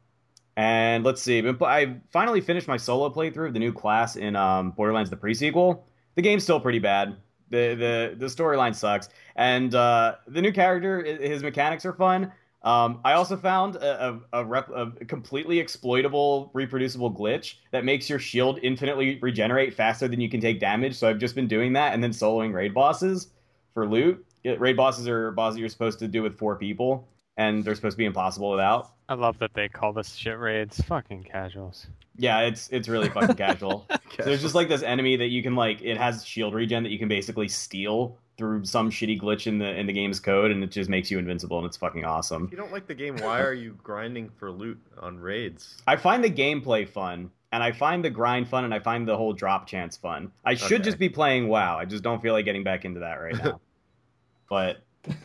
and 0.57 1.05
let's 1.05 1.23
see, 1.23 1.43
I 1.63 1.97
finally 2.13 2.41
finished 2.41 2.69
my 2.69 2.77
solo 2.77 3.09
playthrough 3.09 3.49
of 3.49 3.55
the 3.55 3.59
new 3.59 3.73
class 3.73 4.17
in 4.17 4.37
um, 4.37 4.73
Borderlands 4.73 5.09
the 5.09 5.17
pre-sequel. 5.17 5.87
The 6.17 6.23
game's 6.23 6.43
still 6.43 6.61
pretty 6.61 6.81
bad. 6.81 7.17
The 7.49 7.75
the 7.75 8.15
the 8.19 8.27
storyline 8.27 8.75
sucks, 8.75 9.09
and 9.37 9.75
uh, 9.75 10.17
the 10.29 10.43
new 10.43 10.53
character, 10.53 11.03
his 11.03 11.43
mechanics 11.43 11.85
are 11.85 11.93
fun. 11.93 12.31
Um, 12.63 13.01
I 13.05 13.15
also 13.15 13.37
found 13.37 13.77
a, 13.77 14.21
a, 14.33 14.41
a, 14.41 14.45
rep, 14.45 14.69
a 14.71 14.91
completely 15.07 15.59
exploitable, 15.59 16.51
reproducible 16.53 17.13
glitch 17.13 17.55
that 17.71 17.85
makes 17.85 18.11
your 18.11 18.19
shield 18.19 18.59
infinitely 18.63 19.19
regenerate 19.23 19.75
faster 19.75 20.09
than 20.09 20.21
you 20.21 20.29
can 20.29 20.41
take 20.41 20.61
damage. 20.61 20.97
So 20.97 21.09
I've 21.09 21.19
just 21.19 21.35
been 21.35 21.49
doing 21.49 21.73
that 21.73 21.95
and 21.95 22.05
then 22.05 22.11
soloing 22.11 22.53
raid 22.53 22.75
bosses 22.75 23.29
for 23.73 23.87
loot. 23.87 24.25
Raid 24.45 24.77
bosses 24.77 25.09
are 25.09 25.31
bosses 25.33 25.59
you're 25.59 25.69
supposed 25.69 25.99
to 26.01 26.09
do 26.09 26.23
with 26.23 26.39
four 26.39 26.57
people, 26.57 27.09
and 27.37 27.65
they're 27.65 27.75
supposed 27.75 27.95
to 27.95 27.99
be 27.99 28.07
impossible 28.07 28.51
without. 28.51 28.93
I 29.09 29.15
love 29.15 29.39
that 29.39 29.55
they 29.55 29.69
call 29.69 29.93
this 29.93 30.15
shit 30.15 30.39
raids. 30.39 30.81
Fucking 30.83 31.25
casuals. 31.25 31.87
Yeah, 32.17 32.41
it's 32.41 32.69
it's 32.71 32.89
really 32.89 33.09
fucking 33.09 33.37
casual. 33.37 33.87
So 34.17 34.25
there's 34.25 34.43
just 34.43 34.57
like 34.57 34.69
this 34.69 34.83
enemy 34.83 35.17
that 35.17 35.29
you 35.29 35.41
can 35.41 35.55
like 35.55 35.81
it 35.83 35.97
has 35.97 36.27
shield 36.27 36.53
regen 36.53 36.83
that 36.83 36.91
you 36.91 36.99
can 36.99 37.09
basically 37.09 37.49
steal 37.49 38.19
through 38.41 38.65
some 38.65 38.91
shitty 38.91 39.21
glitch 39.21 39.47
in 39.47 39.59
the 39.59 39.79
in 39.79 39.87
the 39.87 39.93
game's 39.93 40.19
code 40.19 40.51
and 40.51 40.65
it 40.65 40.71
just 40.71 40.89
makes 40.89 41.11
you 41.11 41.19
invincible 41.19 41.59
and 41.59 41.67
it's 41.67 41.77
fucking 41.77 42.07
awesome. 42.07 42.45
If 42.47 42.53
you 42.53 42.57
don't 42.57 42.73
like 42.73 42.87
the 42.87 42.95
game, 42.95 43.17
why 43.19 43.41
are 43.43 43.53
you 43.53 43.79
grinding 43.83 44.31
for 44.31 44.51
loot 44.51 44.81
on 44.99 45.19
raids? 45.21 45.83
I 45.87 45.97
find 45.97 46.25
the 46.25 46.31
gameplay 46.31 46.89
fun 46.89 47.31
and 47.53 47.63
I 47.63 47.71
find 47.73 48.03
the 48.03 48.09
grind 48.09 48.49
fun 48.49 48.65
and 48.65 48.73
I 48.73 48.79
find 48.79 49.07
the 49.07 49.15
whole 49.17 49.35
drop 49.35 49.67
chance 49.67 49.95
fun. 49.99 50.33
I 50.43 50.55
should 50.55 50.81
Okay. 50.81 50.85
just 50.85 50.99
be 50.99 51.11
playing 51.11 51.49
WoW. 51.49 51.77
I 51.77 51.85
just 51.85 52.03
don't 52.03 52.23
feel 52.23 52.33
like 52.33 52.47
getting 52.47 52.65
back 52.65 52.87
into 52.87 53.01
that 53.01 53.17
right 53.21 53.37
now. 53.37 53.61
but 54.49 54.79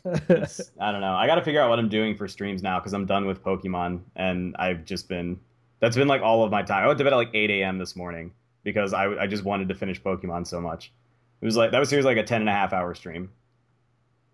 I 0.05 0.91
don't 0.91 1.01
know. 1.01 1.15
I 1.15 1.25
got 1.27 1.35
to 1.35 1.41
figure 1.41 1.61
out 1.61 1.69
what 1.69 1.79
I'm 1.79 1.89
doing 1.89 2.17
for 2.17 2.27
streams 2.27 2.61
now 2.61 2.79
because 2.79 2.93
I'm 2.93 3.05
done 3.05 3.25
with 3.25 3.41
Pokemon, 3.43 4.01
and 4.15 4.55
I've 4.59 4.85
just 4.85 5.07
been. 5.09 5.39
That's 5.79 5.95
been 5.95 6.07
like 6.07 6.21
all 6.21 6.43
of 6.43 6.51
my 6.51 6.63
time. 6.63 6.83
I 6.83 6.87
went 6.87 6.97
to 6.99 7.03
bed 7.03 7.13
at 7.13 7.17
like 7.17 7.31
8 7.33 7.49
a.m. 7.51 7.77
this 7.77 7.95
morning 7.95 8.31
because 8.63 8.93
I, 8.93 9.07
I 9.23 9.27
just 9.27 9.43
wanted 9.43 9.67
to 9.69 9.75
finish 9.75 10.01
Pokemon 10.01 10.47
so 10.47 10.59
much. 10.61 10.91
It 11.41 11.45
was 11.45 11.57
like 11.57 11.71
that 11.71 11.79
was 11.79 11.89
seriously 11.89 12.15
like 12.15 12.23
a 12.23 12.27
10 12.27 12.41
and 12.41 12.49
a 12.49 12.53
half 12.53 12.73
hour 12.73 12.93
stream, 12.95 13.29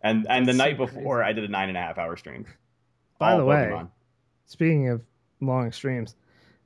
and 0.01 0.25
and 0.29 0.45
the 0.45 0.51
That's 0.53 0.57
so 0.57 0.63
night 0.63 0.77
before 0.77 1.17
crazy. 1.19 1.29
I 1.29 1.33
did 1.33 1.43
a 1.43 1.47
nine 1.47 1.69
and 1.69 1.77
a 1.77 1.81
half 1.81 1.97
hour 1.97 2.15
stream. 2.15 2.45
By 3.19 3.37
the 3.37 3.45
way, 3.45 3.69
Pokemon. 3.71 3.89
Speaking 4.45 4.89
of 4.89 5.01
long 5.41 5.71
streams, 5.71 6.15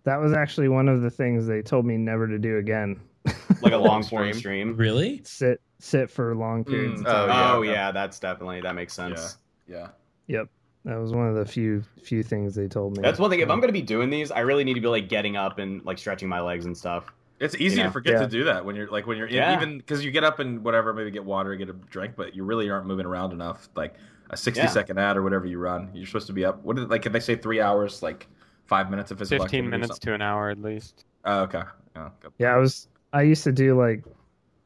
that 0.03 0.17
was 0.19 0.33
actually 0.33 0.69
one 0.69 0.88
of 0.88 1.01
the 1.01 1.09
things 1.09 1.45
they 1.47 1.61
told 1.61 1.86
me 1.86 1.97
never 1.97 2.27
to 2.27 2.38
do 2.39 2.57
again. 2.57 2.99
like 3.61 3.73
a 3.73 3.77
long 3.77 3.86
long 3.88 4.03
form 4.03 4.27
stream. 4.33 4.39
stream. 4.39 4.77
Really? 4.77 5.21
sit 5.23 5.59
sit 5.79 6.09
for 6.09 6.36
long 6.36 6.63
periods 6.63 7.01
Mm. 7.01 7.05
of 7.05 7.07
Oh, 7.07 7.27
time. 7.27 7.29
yeah, 7.29 7.53
Oh 7.53 7.57
okay. 7.59 7.71
yeah, 7.71 7.91
that's 7.91 8.19
definitely 8.19 8.61
that 8.61 8.75
makes 8.75 8.93
sense. 8.93 9.38
Yeah. 9.67 9.89
Yep. 10.27 10.47
That 10.86 10.97
was 10.99 11.11
one 11.13 11.27
of 11.27 11.36
the 11.36 11.45
few 11.45 11.83
few 12.03 12.21
things 12.23 12.53
they 12.55 12.67
told 12.67 12.95
me. 12.95 13.01
That's 13.01 13.17
one 13.19 13.29
thing. 13.31 13.39
If 13.39 13.49
I'm 13.49 13.59
gonna 13.59 13.73
be 13.73 13.81
doing 13.81 14.09
these, 14.11 14.29
I 14.31 14.41
really 14.41 14.63
need 14.63 14.75
to 14.75 14.81
be 14.81 14.88
like 14.88 15.09
getting 15.09 15.36
up 15.36 15.57
and 15.59 15.83
like 15.83 15.97
stretching 15.97 16.29
my 16.29 16.39
legs 16.41 16.65
and 16.65 16.77
stuff. 16.77 17.05
It's 17.39 17.55
easy 17.55 17.77
You 17.77 17.83
know? 17.83 17.89
to 17.89 17.91
forget 17.91 18.13
Yeah. 18.13 18.19
to 18.21 18.27
do 18.27 18.43
that 18.45 18.63
when 18.63 18.75
you're 18.75 18.88
like 18.89 19.07
when 19.07 19.17
you're 19.17 19.27
in, 19.27 19.33
Yeah. 19.36 19.55
even 19.55 19.77
because 19.77 20.03
you 20.05 20.11
get 20.11 20.23
up 20.23 20.39
and 20.39 20.63
whatever, 20.63 20.93
maybe 20.93 21.11
get 21.11 21.25
water, 21.25 21.53
get 21.55 21.69
a 21.69 21.73
drink, 21.73 22.13
but 22.15 22.33
you 22.36 22.43
really 22.45 22.69
aren't 22.69 22.86
moving 22.88 23.05
around 23.05 23.33
enough. 23.33 23.67
Like 23.75 23.95
a 24.29 24.38
sixty 24.38 24.61
Yeah. 24.63 24.69
second 24.69 24.97
ad 24.99 25.17
or 25.17 25.21
whatever 25.21 25.45
you 25.45 25.59
run, 25.59 25.89
you're 25.93 26.05
supposed 26.07 26.27
to 26.27 26.33
be 26.33 26.45
up. 26.45 26.63
What 26.63 26.77
did 26.77 26.89
like? 26.89 27.01
Can 27.01 27.11
they 27.11 27.19
say 27.19 27.36
three 27.36 27.59
hours? 27.59 28.01
Like 28.01 28.27
five 28.65 28.89
minutes 28.89 29.11
of 29.11 29.19
physical 29.19 29.45
15 29.45 29.69
minutes 29.69 29.99
to 29.99 30.13
an 30.13 30.21
hour 30.21 30.49
at 30.49 30.59
least. 30.61 31.05
Oh, 31.25 31.41
okay. 31.41 31.61
Yeah. 31.95 32.09
Yeah, 32.39 32.53
I 32.55 32.57
was 32.57 32.88
I 33.13 33.21
used 33.23 33.43
to 33.43 33.51
do 33.51 33.77
like 33.77 34.03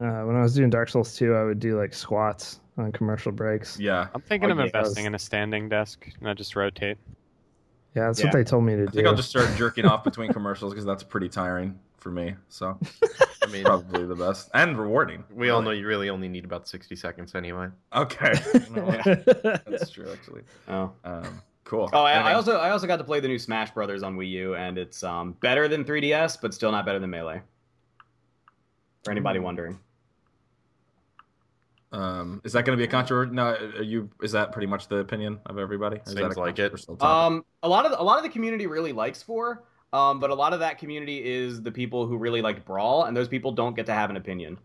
uh, 0.00 0.22
when 0.22 0.34
I 0.36 0.40
was 0.40 0.54
doing 0.54 0.70
Dark 0.70 0.88
Souls 0.88 1.14
2, 1.16 1.34
I 1.34 1.44
would 1.44 1.58
do 1.60 1.78
like 1.78 1.92
squats 1.92 2.60
on 2.78 2.90
commercial 2.92 3.32
breaks. 3.32 3.78
Yeah. 3.78 4.06
I'm 4.14 4.22
thinking 4.22 4.48
Oh, 4.48 4.52
of 4.52 4.58
yeah. 4.58 4.64
investing 4.64 5.04
in 5.04 5.14
a 5.14 5.18
standing 5.18 5.68
desk 5.68 6.08
and 6.20 6.28
I 6.30 6.32
just 6.32 6.56
rotate. 6.56 6.96
Yeah, 7.94 8.06
that's 8.06 8.20
Yeah. 8.20 8.26
what 8.26 8.32
they 8.32 8.44
told 8.44 8.64
me 8.64 8.76
to 8.76 8.82
I 8.82 8.84
do. 8.84 8.88
I 8.88 8.92
think 8.92 9.06
I'll 9.08 9.14
just 9.14 9.28
start 9.28 9.48
jerking 9.56 9.84
off 9.84 10.02
between 10.04 10.32
commercials 10.32 10.72
because 10.72 10.86
that's 10.86 11.02
pretty 11.02 11.28
tiring 11.28 11.78
for 12.00 12.10
me. 12.10 12.34
So 12.48 12.78
I 13.42 13.46
mean, 13.46 13.64
probably 13.64 14.06
the 14.06 14.14
best 14.14 14.50
and 14.54 14.78
rewarding. 14.78 15.24
we 15.32 15.50
all 15.50 15.62
know 15.62 15.70
you 15.70 15.86
really 15.86 16.10
only 16.10 16.28
need 16.28 16.44
about 16.44 16.68
60 16.68 16.96
seconds 16.96 17.34
anyway. 17.34 17.68
Okay. 17.94 18.32
That's 19.66 19.90
true, 19.90 20.10
actually. 20.12 20.42
Oh. 20.68 20.92
Um, 21.04 21.42
cool. 21.64 21.88
Oh, 21.92 22.02
I, 22.04 22.12
I 22.12 22.32
also 22.34 22.56
I 22.56 22.70
also 22.70 22.86
got 22.86 22.96
to 22.96 23.04
play 23.04 23.20
the 23.20 23.28
new 23.28 23.38
Smash 23.38 23.70
Brothers 23.70 24.02
on 24.02 24.16
Wii 24.16 24.30
U, 24.30 24.54
and 24.54 24.76
it's 24.78 25.02
um, 25.02 25.32
better 25.40 25.68
than 25.68 25.84
3DS, 25.84 26.38
but 26.40 26.52
still 26.54 26.72
not 26.72 26.84
better 26.84 26.98
than 26.98 27.10
Melee. 27.10 27.42
For 29.04 29.10
anybody 29.10 29.38
wondering, 29.38 29.78
Um, 31.92 32.40
is 32.44 32.52
that 32.52 32.64
going 32.64 32.76
to 32.76 32.80
be 32.80 32.86
a 32.86 32.90
controversy? 32.90 33.32
No, 33.32 33.54
are 33.78 33.82
you? 33.82 34.10
Is 34.22 34.32
that 34.32 34.52
pretty 34.52 34.66
much 34.66 34.88
the 34.88 34.96
opinion 34.96 35.40
of 35.46 35.58
everybody? 35.58 35.96
Is 36.06 36.14
that 36.14 36.22
Seems 36.22 36.36
a 36.36 36.40
like 36.40 36.58
it. 36.58 36.72
um, 37.00 37.44
a 37.62 37.68
lot 37.68 37.84
of 37.84 37.92
the, 37.92 38.00
a 38.00 38.04
lot 38.04 38.18
of 38.18 38.22
the 38.22 38.28
community 38.28 38.66
really 38.66 38.92
likes 38.92 39.22
four, 39.22 39.64
um, 39.92 40.20
but 40.20 40.30
a 40.30 40.34
lot 40.34 40.52
of 40.52 40.60
that 40.60 40.78
community 40.78 41.24
is 41.24 41.62
the 41.62 41.72
people 41.72 42.06
who 42.06 42.16
really 42.16 42.42
like 42.42 42.64
Brawl, 42.64 43.04
and 43.04 43.16
those 43.16 43.28
people 43.28 43.52
don't 43.52 43.74
get 43.74 43.86
to 43.86 43.92
have 43.92 44.10
an 44.10 44.16
opinion, 44.16 44.58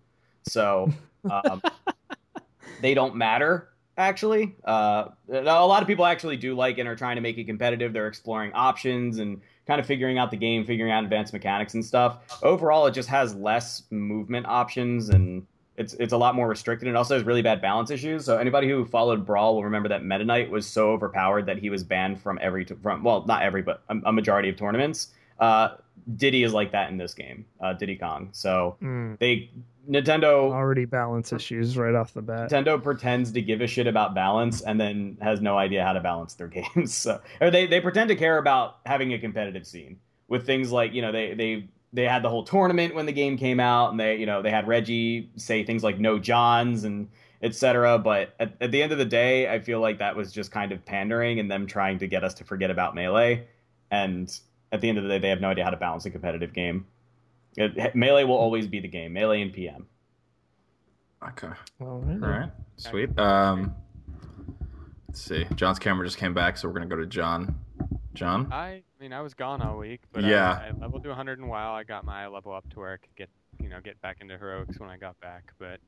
so 0.48 0.92
um, 1.30 1.62
they 2.82 2.94
don't 2.94 3.16
matter. 3.16 3.70
Actually, 3.98 4.54
uh, 4.66 5.06
a 5.30 5.42
lot 5.42 5.82
of 5.82 5.88
people 5.88 6.06
actually 6.06 6.36
do 6.36 6.54
like 6.54 6.78
and 6.78 6.88
are 6.88 6.98
trying 6.98 7.16
to 7.16 7.22
make 7.22 7.38
it 7.38 7.46
competitive. 7.46 7.94
They're 7.94 8.08
exploring 8.08 8.52
options 8.54 9.20
and 9.20 9.40
kind 9.66 9.80
of 9.80 9.86
figuring 9.86 10.18
out 10.18 10.32
the 10.32 10.38
game, 10.38 10.66
figuring 10.66 10.92
out 10.92 11.04
advanced 11.04 11.34
mechanics 11.34 11.74
and 11.76 11.86
stuff. 11.86 12.42
Overall, 12.44 12.88
it 12.88 12.92
just 12.92 13.10
has 13.10 13.34
less 13.36 13.84
movement 13.90 14.46
options 14.48 15.10
and 15.10 15.48
it's 15.78 15.94
it's 15.96 16.14
a 16.14 16.18
lot 16.18 16.36
more 16.36 16.48
restricted. 16.48 16.88
It 16.88 16.96
also 16.96 17.16
has 17.16 17.24
really 17.24 17.42
bad 17.42 17.62
balance 17.62 17.90
issues. 17.92 18.26
So 18.26 18.38
anybody 18.38 18.70
who 18.70 18.86
followed 18.86 19.26
Brawl 19.26 19.56
will 19.56 19.64
remember 19.64 19.90
that 19.90 20.04
Meta 20.04 20.24
Knight 20.24 20.50
was 20.50 20.66
so 20.66 20.92
overpowered 20.92 21.46
that 21.48 21.58
he 21.58 21.70
was 21.70 21.84
banned 21.84 22.22
from 22.22 22.40
every 22.42 22.66
from 22.66 23.04
well 23.04 23.26
not 23.26 23.42
every 23.42 23.62
but 23.62 23.84
a, 23.90 23.98
a 24.06 24.12
majority 24.12 24.50
of 24.50 24.56
tournaments. 24.56 25.10
Uh, 25.40 25.70
Diddy 26.16 26.44
is 26.44 26.54
like 26.54 26.72
that 26.72 26.90
in 26.92 26.98
this 26.98 27.14
game, 27.14 27.46
uh, 27.62 27.74
Diddy 27.74 27.96
Kong. 27.96 28.30
So 28.32 28.78
Mm, 28.82 29.18
they 29.20 29.50
Nintendo 29.90 30.52
already 30.52 30.86
balance 30.86 31.32
issues 31.34 31.78
right 31.78 31.94
off 31.94 32.14
the 32.14 32.22
bat. 32.22 32.50
Nintendo 32.50 32.82
pretends 32.82 33.32
to 33.34 33.42
give 33.42 33.62
a 33.62 33.68
shit 33.68 33.86
about 33.88 34.16
balance 34.16 34.62
and 34.62 34.80
then 34.80 35.18
has 35.22 35.42
no 35.42 35.58
idea 35.58 35.84
how 35.84 35.94
to 35.94 36.00
balance 36.00 36.34
their 36.36 36.48
games. 36.76 36.94
So, 36.94 37.22
or 37.42 37.52
they, 37.52 37.68
they 37.68 37.80
pretend 37.82 38.10
to 38.10 38.16
care 38.16 38.38
about 38.38 38.78
having 38.86 39.14
a 39.14 39.20
competitive 39.20 39.68
scene 39.68 40.00
with 40.28 40.46
things 40.46 40.72
like 40.72 40.94
you 40.94 41.02
know 41.02 41.12
they 41.12 41.34
they 41.34 41.70
they 41.96 42.04
had 42.04 42.22
the 42.22 42.30
whole 42.30 42.44
tournament 42.44 42.94
when 42.94 43.06
the 43.06 43.12
game 43.12 43.38
came 43.38 43.60
out 43.60 43.92
and 43.92 44.00
they 44.00 44.18
you 44.18 44.26
know 44.26 44.42
they 44.42 44.52
had 44.52 44.68
Reggie 44.68 45.30
say 45.38 45.64
things 45.64 45.84
like 45.84 45.98
no 46.00 46.20
Johns 46.20 46.84
and 46.84 47.08
etc. 47.42 47.98
But 48.00 48.36
at, 48.40 48.54
at 48.60 48.72
the 48.72 48.84
end 48.84 48.92
of 48.92 48.98
the 48.98 49.06
day, 49.06 49.50
I 49.50 49.60
feel 49.60 49.80
like 49.80 50.00
that 50.00 50.16
was 50.16 50.32
just 50.32 50.52
kind 50.52 50.72
of 50.72 50.84
pandering 50.86 51.40
and 51.40 51.50
them 51.50 51.68
trying 51.68 52.00
to 52.00 52.08
get 52.08 52.24
us 52.24 52.34
to 52.36 52.44
forget 52.44 52.70
about 52.70 52.96
melee. 52.96 53.48
And 53.92 54.38
at 54.72 54.82
the 54.82 54.90
end 54.90 54.98
of 54.98 55.04
the 55.04 55.10
day, 55.10 55.20
they 55.20 55.30
have 55.30 55.42
no 55.42 55.50
idea 55.50 55.64
how 55.64 55.70
to 55.70 55.78
balance 55.78 56.06
a 56.06 56.10
competitive 56.10 56.54
game. 56.54 56.86
It, 57.56 57.96
melee 57.96 58.26
will 58.26 58.36
always 58.36 58.68
be 58.68 58.80
the 58.80 58.88
game. 58.88 59.14
Melee 59.14 59.42
and 59.42 59.54
PM. 59.54 59.88
okay. 61.30 61.48
All 61.80 62.00
right. 62.00 62.24
All 62.24 62.30
right. 62.30 62.50
Sweet. 62.78 63.18
Um, 63.18 63.74
let's 65.08 65.22
see. 65.22 65.46
John's 65.56 65.80
camera 65.80 66.06
just 66.06 66.18
came 66.18 66.34
back, 66.34 66.58
so 66.58 66.68
we're 66.68 66.74
gonna 66.74 66.88
go 66.88 66.98
to 66.98 67.06
John. 67.06 67.56
John. 68.16 68.52
I, 68.52 68.82
mean, 69.00 69.14
I 69.14 69.22
was 69.22 69.34
gone 69.34 69.62
all 69.62 69.78
week, 69.78 70.02
but 70.12 70.24
Yeah. 70.24 70.60
I, 70.62 70.68
I 70.68 70.72
leveled 70.82 71.04
to 71.04 71.10
100 71.10 71.40
in 71.40 71.48
WoW. 71.48 71.74
I 71.76 71.84
got 71.84 72.06
my 72.06 72.28
level 72.28 72.54
up 72.54 72.68
to 72.72 72.80
where 72.80 72.94
I 72.94 72.98
could 72.98 73.16
get, 73.16 73.30
you 73.62 73.70
know, 73.70 73.80
get 73.82 74.02
back 74.02 74.18
into 74.22 74.38
heroics 74.38 74.80
when 74.80 74.90
I 74.90 74.98
got 74.98 75.20
back. 75.20 75.54
But 75.60 75.80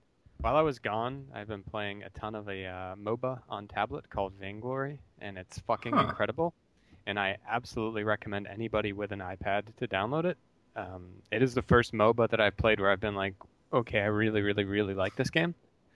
while 0.41 0.55
I 0.55 0.61
was 0.61 0.79
gone, 0.79 1.25
I've 1.33 1.47
been 1.47 1.63
playing 1.63 2.03
a 2.03 2.09
ton 2.11 2.35
of 2.35 2.47
a 2.47 2.65
uh, 2.65 2.95
MOBA 2.95 3.39
on 3.49 3.67
tablet 3.67 4.09
called 4.09 4.33
Vainglory, 4.39 4.99
and 5.19 5.37
it's 5.37 5.59
fucking 5.59 5.93
Huh. 5.93 6.01
incredible. 6.09 6.53
And 7.05 7.19
I 7.19 7.37
absolutely 7.49 8.03
recommend 8.03 8.47
anybody 8.47 8.93
with 8.93 9.11
an 9.11 9.19
iPad 9.19 9.63
to 9.77 9.87
download 9.87 10.25
it. 10.25 10.37
Um, 10.75 11.07
it 11.31 11.41
is 11.41 11.53
the 11.53 11.61
first 11.61 11.93
MOBA 11.93 12.29
that 12.29 12.39
I've 12.41 12.55
played 12.57 12.79
where 12.79 12.91
I've 12.91 12.99
been 12.99 13.15
like, 13.15 13.33
okay, 13.73 14.01
I 14.01 14.05
really, 14.05 14.41
really, 14.41 14.65
really 14.65 14.93
like 14.93 15.15
this 15.15 15.29
game. 15.29 15.55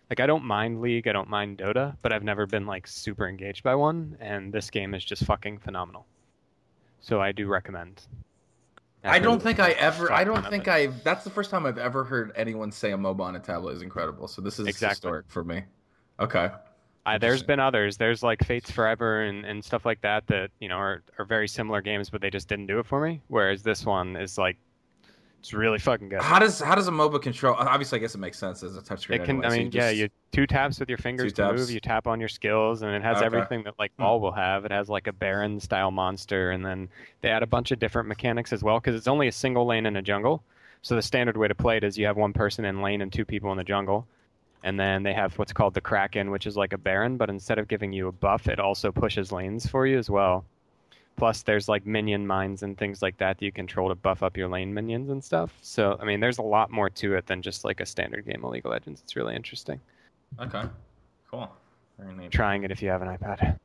Like 0.09 0.19
I 0.19 0.25
don't 0.25 0.43
mind 0.43 0.81
League, 0.81 1.07
I 1.07 1.13
don't 1.13 1.29
mind 1.29 1.59
Dota, 1.59 1.95
but 2.01 2.11
I've 2.11 2.23
never 2.23 2.45
been 2.45 2.65
like 2.65 2.85
super 2.87 3.27
engaged 3.29 3.63
by 3.63 3.75
one, 3.75 4.17
and 4.19 4.51
this 4.51 4.69
game 4.69 4.93
is 4.93 5.05
just 5.05 5.23
fucking 5.23 5.59
phenomenal. 5.59 6.05
So 7.01 7.19
I 7.19 7.31
do 7.31 7.47
recommend. 7.47 8.03
I 9.03 9.19
don't 9.19 9.41
think 9.41 9.59
I 9.59 9.71
ever. 9.71 10.11
I 10.11 10.23
don't 10.23 10.45
think. 10.47 10.67
I. 10.67 10.87
That's 10.87 11.23
the 11.23 11.31
first 11.31 11.49
time 11.49 11.65
I've 11.65 11.79
ever 11.79 12.03
heard 12.03 12.31
anyone 12.35 12.71
say 12.71 12.91
a 12.91 12.97
MOBA 12.97 13.21
on 13.21 13.35
a 13.35 13.39
tablet 13.39 13.71
is 13.73 13.81
incredible. 13.81 14.27
So 14.27 14.41
this 14.41 14.59
is 14.59 14.67
Exactly. 14.67 15.07
historic 15.07 15.25
for 15.27 15.43
me. 15.43 15.63
Okay. 16.19 16.51
There's 17.19 17.41
been 17.41 17.59
others. 17.59 17.97
There's 17.97 18.21
like 18.21 18.43
Fates 18.45 18.69
Forever 18.69 19.23
and, 19.23 19.43
and 19.43 19.65
stuff 19.65 19.85
like 19.85 20.01
that 20.01 20.27
that 20.27 20.51
you 20.59 20.69
know 20.69 20.75
are, 20.75 21.01
are 21.17 21.25
very 21.25 21.47
similar 21.47 21.81
games, 21.81 22.11
but 22.11 22.21
they 22.21 22.29
just 22.29 22.47
didn't 22.47 22.67
do 22.67 22.77
it 22.77 22.85
for 22.85 23.01
me. 23.01 23.21
Whereas 23.27 23.63
this 23.63 23.85
one 23.85 24.15
is 24.15 24.37
like, 24.37 24.57
it's 25.41 25.53
really 25.53 25.79
fucking 25.79 26.07
good. 26.09 26.21
How 26.21 26.37
does 26.37 26.59
how 26.59 26.75
does 26.75 26.87
a 26.87 26.91
MOBA 26.91 27.19
control? 27.19 27.55
Obviously, 27.57 27.97
I 27.97 27.99
guess 28.01 28.13
it 28.13 28.19
makes 28.19 28.37
sense 28.37 28.61
as 28.61 28.77
a 28.77 28.81
touchscreen. 28.81 29.15
It 29.15 29.25
can. 29.25 29.43
anyway, 29.43 29.45
I 29.47 29.49
so 29.49 29.55
mean, 29.57 29.65
you 29.65 29.71
yeah, 29.73 29.89
just- 29.89 29.97
you 29.97 30.09
two 30.31 30.45
taps 30.45 30.79
with 30.79 30.87
your 30.87 30.99
fingers 30.99 31.33
to 31.33 31.51
move. 31.51 31.71
You 31.71 31.79
tap 31.79 32.05
on 32.05 32.19
your 32.19 32.29
skills, 32.29 32.83
and 32.83 32.93
it 32.93 33.01
has 33.01 33.17
Okay. 33.17 33.25
everything 33.25 33.63
that 33.63 33.73
like 33.79 33.91
Hmm. 33.97 34.03
Ball 34.03 34.19
will 34.19 34.31
have. 34.33 34.65
It 34.65 34.71
has 34.71 34.87
like 34.87 35.07
a 35.07 35.11
Baron 35.13 35.59
style 35.59 35.89
monster, 35.89 36.51
and 36.51 36.63
then 36.63 36.89
they 37.21 37.29
add 37.29 37.41
a 37.41 37.47
bunch 37.47 37.71
of 37.71 37.79
different 37.79 38.07
mechanics 38.07 38.53
as 38.53 38.63
well 38.63 38.79
because 38.79 38.95
it's 38.95 39.07
only 39.07 39.27
a 39.27 39.31
single 39.31 39.65
lane 39.65 39.87
in 39.87 39.95
a 39.95 40.01
jungle. 40.03 40.43
So 40.83 40.95
the 40.95 41.01
standard 41.01 41.37
way 41.37 41.47
to 41.47 41.55
play 41.55 41.77
it 41.77 41.83
is 41.83 41.97
you 41.97 42.05
have 42.05 42.17
one 42.17 42.33
person 42.33 42.63
in 42.63 42.83
lane 42.83 43.01
and 43.01 43.11
two 43.11 43.25
people 43.25 43.51
in 43.51 43.57
the 43.57 43.63
jungle. 43.63 44.05
And 44.63 44.79
then 44.79 45.01
they 45.01 45.13
have 45.13 45.39
what's 45.39 45.53
called 45.53 45.73
the 45.73 45.81
Kraken, 45.81 46.29
which 46.29 46.45
is 46.45 46.55
like 46.55 46.71
a 46.71 46.77
Baron, 46.77 47.17
but 47.17 47.31
instead 47.31 47.57
of 47.57 47.67
giving 47.67 47.91
you 47.93 48.07
a 48.07 48.11
buff, 48.11 48.47
it 48.47 48.59
also 48.59 48.91
pushes 48.91 49.31
lanes 49.31 49.65
for 49.67 49.87
you 49.87 49.97
as 49.97 50.07
well. 50.07 50.45
Plus, 51.17 51.43
there's 51.43 51.69
like 51.69 51.85
minion 51.85 52.25
mines 52.25 52.63
and 52.63 52.77
things 52.77 53.01
like 53.01 53.17
that 53.17 53.37
that 53.37 53.45
you 53.45 53.51
control 53.51 53.89
to 53.89 53.95
buff 53.95 54.23
up 54.23 54.35
your 54.35 54.47
lane 54.47 54.73
minions 54.73 55.09
and 55.09 55.23
stuff. 55.23 55.53
So, 55.61 55.97
I 56.01 56.05
mean, 56.05 56.19
there's 56.19 56.39
a 56.39 56.43
lot 56.43 56.71
more 56.71 56.89
to 56.89 57.15
it 57.15 57.27
than 57.27 57.41
just 57.41 57.63
like 57.63 57.79
a 57.79 57.85
standard 57.85 58.25
game 58.25 58.43
of 58.43 58.51
League 58.51 58.65
of 58.65 58.71
Legends. 58.71 59.01
It's 59.03 59.15
really 59.15 59.35
interesting. 59.35 59.79
Okay. 60.39 60.63
Cool. 61.29 61.51
Very. 61.99 62.29
Trying 62.29 62.63
it 62.63 62.71
if 62.71 62.81
you 62.81 62.89
have 62.89 63.01
an 63.01 63.09
iPad 63.09 63.59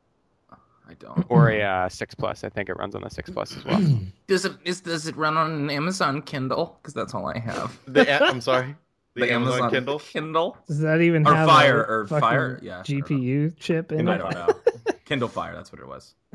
I 0.88 0.94
don't. 0.94 1.24
or 1.28 1.51
a 1.51 1.62
uh, 1.62 1.88
six 1.88 2.14
plus. 2.14 2.44
I 2.44 2.49
think 2.49 2.68
it 2.68 2.74
runs 2.76 2.94
on 2.94 3.03
the 3.03 3.09
six 3.11 3.30
plus 3.30 3.57
as 3.57 3.64
well. 3.64 3.80
Does 4.26 4.44
it 4.44 4.53
is, 4.64 4.80
does 4.80 5.07
it 5.07 5.16
run 5.16 5.36
on 5.36 5.51
an 5.53 5.70
Amazon 5.70 6.22
Kindle? 6.22 6.78
Because 6.80 6.94
that's 6.94 7.14
all 7.14 7.26
I 7.26 7.38
have. 7.38 7.78
The, 7.86 8.22
I'm 8.24 8.40
sorry. 8.40 8.74
The, 9.14 9.32
Amazon, 9.32 9.70
Kindle. 9.70 9.99
Kindle. 9.99 10.59
Does 10.66 10.80
that 10.80 11.01
even 11.01 11.26
Or 11.26 11.34
have 11.34 11.49
Fire, 11.49 11.82
a 11.82 12.01
or 12.01 12.07
Fire, 12.07 12.61
yeah, 12.62 12.82
GPU 12.82 13.57
chip 13.57 13.90
in 13.92 14.07
it? 14.09 14.11
I 14.11 14.14
it? 14.16 14.18
don't 14.18 14.34
know. 14.34 14.49
Kindle 15.07 15.28
Fire. 15.28 15.55
That's 15.55 15.72
what 15.72 15.80
it 15.80 15.88
was. 15.88 16.14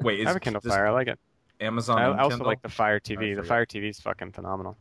Wait, 0.00 0.18
I 0.18 0.22
is 0.22 0.26
have 0.28 0.36
a 0.36 0.40
Kindle 0.40 0.60
does 0.60 0.72
Fire. 0.72 0.86
I 0.86 0.90
like 0.90 1.08
it. 1.08 1.18
Amazon. 1.60 1.98
I, 1.98 2.04
I 2.06 2.18
also 2.18 2.30
Kindle? 2.30 2.46
like 2.46 2.62
the 2.62 2.68
Fire 2.68 3.00
TV. 3.00 3.36
The. 3.36 3.42
Fire 3.42 3.64
TV 3.66 3.90
is 3.90 4.00
fucking 4.00 4.32
phenomenal. 4.32 4.76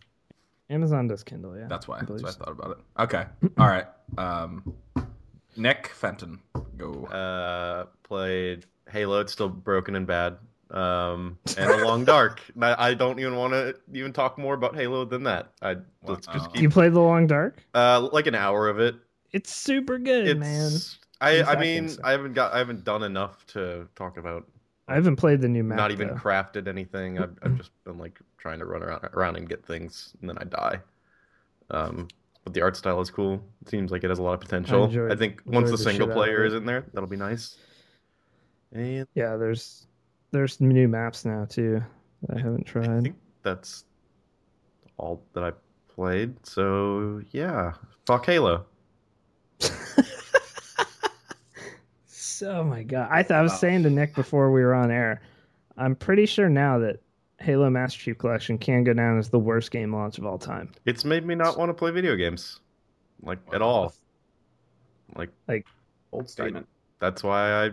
Amazon 0.70 1.08
does 1.08 1.24
Kindle, 1.24 1.58
yeah. 1.58 1.68
That's 1.68 1.88
why. 1.88 1.98
I 1.98 2.06
That's 2.06 2.24
why 2.24 2.30
I 2.30 2.32
thought 2.32 2.50
about 2.52 2.72
it. 2.72 2.78
Okay. 3.00 3.26
All 3.58 3.68
right. 3.68 3.86
Um, 4.18 4.74
Nick 5.56 5.88
Fenton, 5.88 6.40
go. 6.78 7.06
Uh, 7.06 7.86
played 8.04 8.66
Halo. 8.90 9.20
It's 9.20 9.32
still 9.32 9.50
broken 9.50 9.96
and 9.96 10.08
bad. 10.08 10.38
Um, 10.72 11.38
and 11.58 11.70
A 11.70 11.86
Long 11.86 12.04
Dark. 12.06 12.42
I, 12.62 12.90
I 12.90 12.94
don't 12.96 13.20
even 13.20 13.36
want 13.36 13.54
to 13.54 13.76
even 13.94 14.12
talk 14.12 14.40
more 14.40 14.56
about 14.56 14.76
Halo 14.76 15.06
than 15.06 15.24
that. 15.24 15.52
I 15.62 15.76
let's 16.08 16.28
Wow. 16.28 16.34
just 16.34 16.52
keep... 16.54 16.62
You 16.62 16.68
keep 16.70 16.74
played 16.74 16.94
The 16.94 17.00
Long 17.00 17.28
Dark? 17.28 17.62
uh 17.76 18.10
like 18.12 18.26
an 18.26 18.34
hour 18.36 18.68
of 18.70 18.80
it. 18.80 18.96
It's 19.32 19.54
super 19.54 20.00
good, 20.00 20.28
It's 20.28 20.40
man. 20.40 20.72
I, 21.22 21.38
Who's 21.38 21.48
I 21.48 21.54
that 21.56 21.60
mean, 21.60 21.84
gangster? 21.84 22.02
I 22.06 22.12
haven't 22.12 22.34
got, 22.34 22.54
I 22.54 22.58
haven't 22.58 22.84
done 22.84 23.04
enough 23.04 23.46
to 23.48 23.88
talk 23.96 24.18
about. 24.18 24.48
I 24.88 24.96
haven't 24.96 25.16
played 25.16 25.42
the 25.42 25.48
new 25.48 25.64
map. 25.64 25.78
not 25.78 25.92
even 25.92 26.10
though. 26.10 26.14
crafted 26.16 26.68
anything. 26.68 27.18
I've, 27.20 27.36
I've 27.42 27.58
just 27.58 27.72
been 27.86 27.98
like 27.98 28.20
trying 28.38 28.60
to 28.60 28.66
run 28.66 28.84
around, 28.84 29.04
around 29.14 29.38
and 29.38 29.48
get 29.48 29.66
things, 29.66 30.14
and 30.20 30.30
then 30.30 30.38
I 30.38 30.44
die. 30.44 30.80
Um, 31.72 32.08
but 32.44 32.54
the 32.54 32.62
art 32.62 32.76
style 32.76 33.00
is 33.00 33.10
cool. 33.10 33.42
It 33.62 33.70
seems 33.70 33.92
like 33.92 34.04
it 34.04 34.10
has 34.10 34.20
a 34.20 34.24
lot 34.24 34.34
of 34.34 34.42
potential. 34.42 34.84
I, 34.84 34.86
enjoyed- 34.88 35.18
think 35.20 35.42
once 35.46 35.72
the 35.72 35.78
the 35.78 35.84
single 35.84 35.94
shit 35.94 36.02
out 36.04 36.10
of 36.10 36.16
player 36.16 36.44
is 36.46 36.54
in 36.54 36.66
there, 36.66 36.86
that'll 36.94 37.08
be 37.10 37.16
nice. 37.16 37.58
And 38.74 39.08
Yeah, 39.14 39.38
there's 39.38 39.88
there's 40.32 40.60
new 40.60 40.88
maps 40.88 41.24
now 41.26 41.46
too 41.46 41.82
that 42.28 42.38
I 42.38 42.40
haven't 42.42 42.68
I 42.68 42.72
tried. 42.72 43.04
think 43.04 43.16
that's 43.44 43.86
all 44.98 45.24
that 45.34 45.44
I 45.44 45.52
played. 45.96 46.36
So 46.46 47.22
yeah, 47.32 47.74
fuck 48.06 48.26
Halo. 48.26 48.66
So 52.34 52.52
oh 52.52 52.64
my 52.64 52.84
god, 52.84 53.10
I 53.12 53.22
thought 53.22 53.38
I 53.38 53.42
was 53.44 53.60
saying 53.60 53.84
to 53.84 53.90
Nick 53.90 54.16
before 54.16 54.52
we 54.52 54.64
were 54.64 54.74
on 54.74 54.90
air. 54.90 55.22
I'm 55.78 55.96
pretty 55.96 56.26
sure 56.26 56.50
now 56.50 56.80
that 56.80 57.00
Halo 57.40 57.70
Master 57.70 58.00
Chief 58.00 58.18
Collection 58.18 58.58
can 58.58 58.84
go 58.84 58.94
down 58.94 59.20
as 59.20 59.30
the 59.30 59.40
worst 59.40 59.70
game 59.70 59.94
launch 59.94 60.18
of 60.18 60.26
all 60.26 60.40
time. 60.40 60.72
It's 60.86 61.06
made 61.06 61.26
me 61.26 61.36
not 61.36 61.58
want 61.58 61.70
to 61.70 61.74
play 61.74 61.92
video 61.92 62.16
games, 62.16 62.60
like 63.22 63.40
at 63.54 63.62
all. 63.62 63.94
Like 65.16 65.30
like 65.48 65.68
old 66.12 66.30
statement. 66.30 66.68
that's 67.00 67.24
why 67.24 67.66
I. 67.66 67.72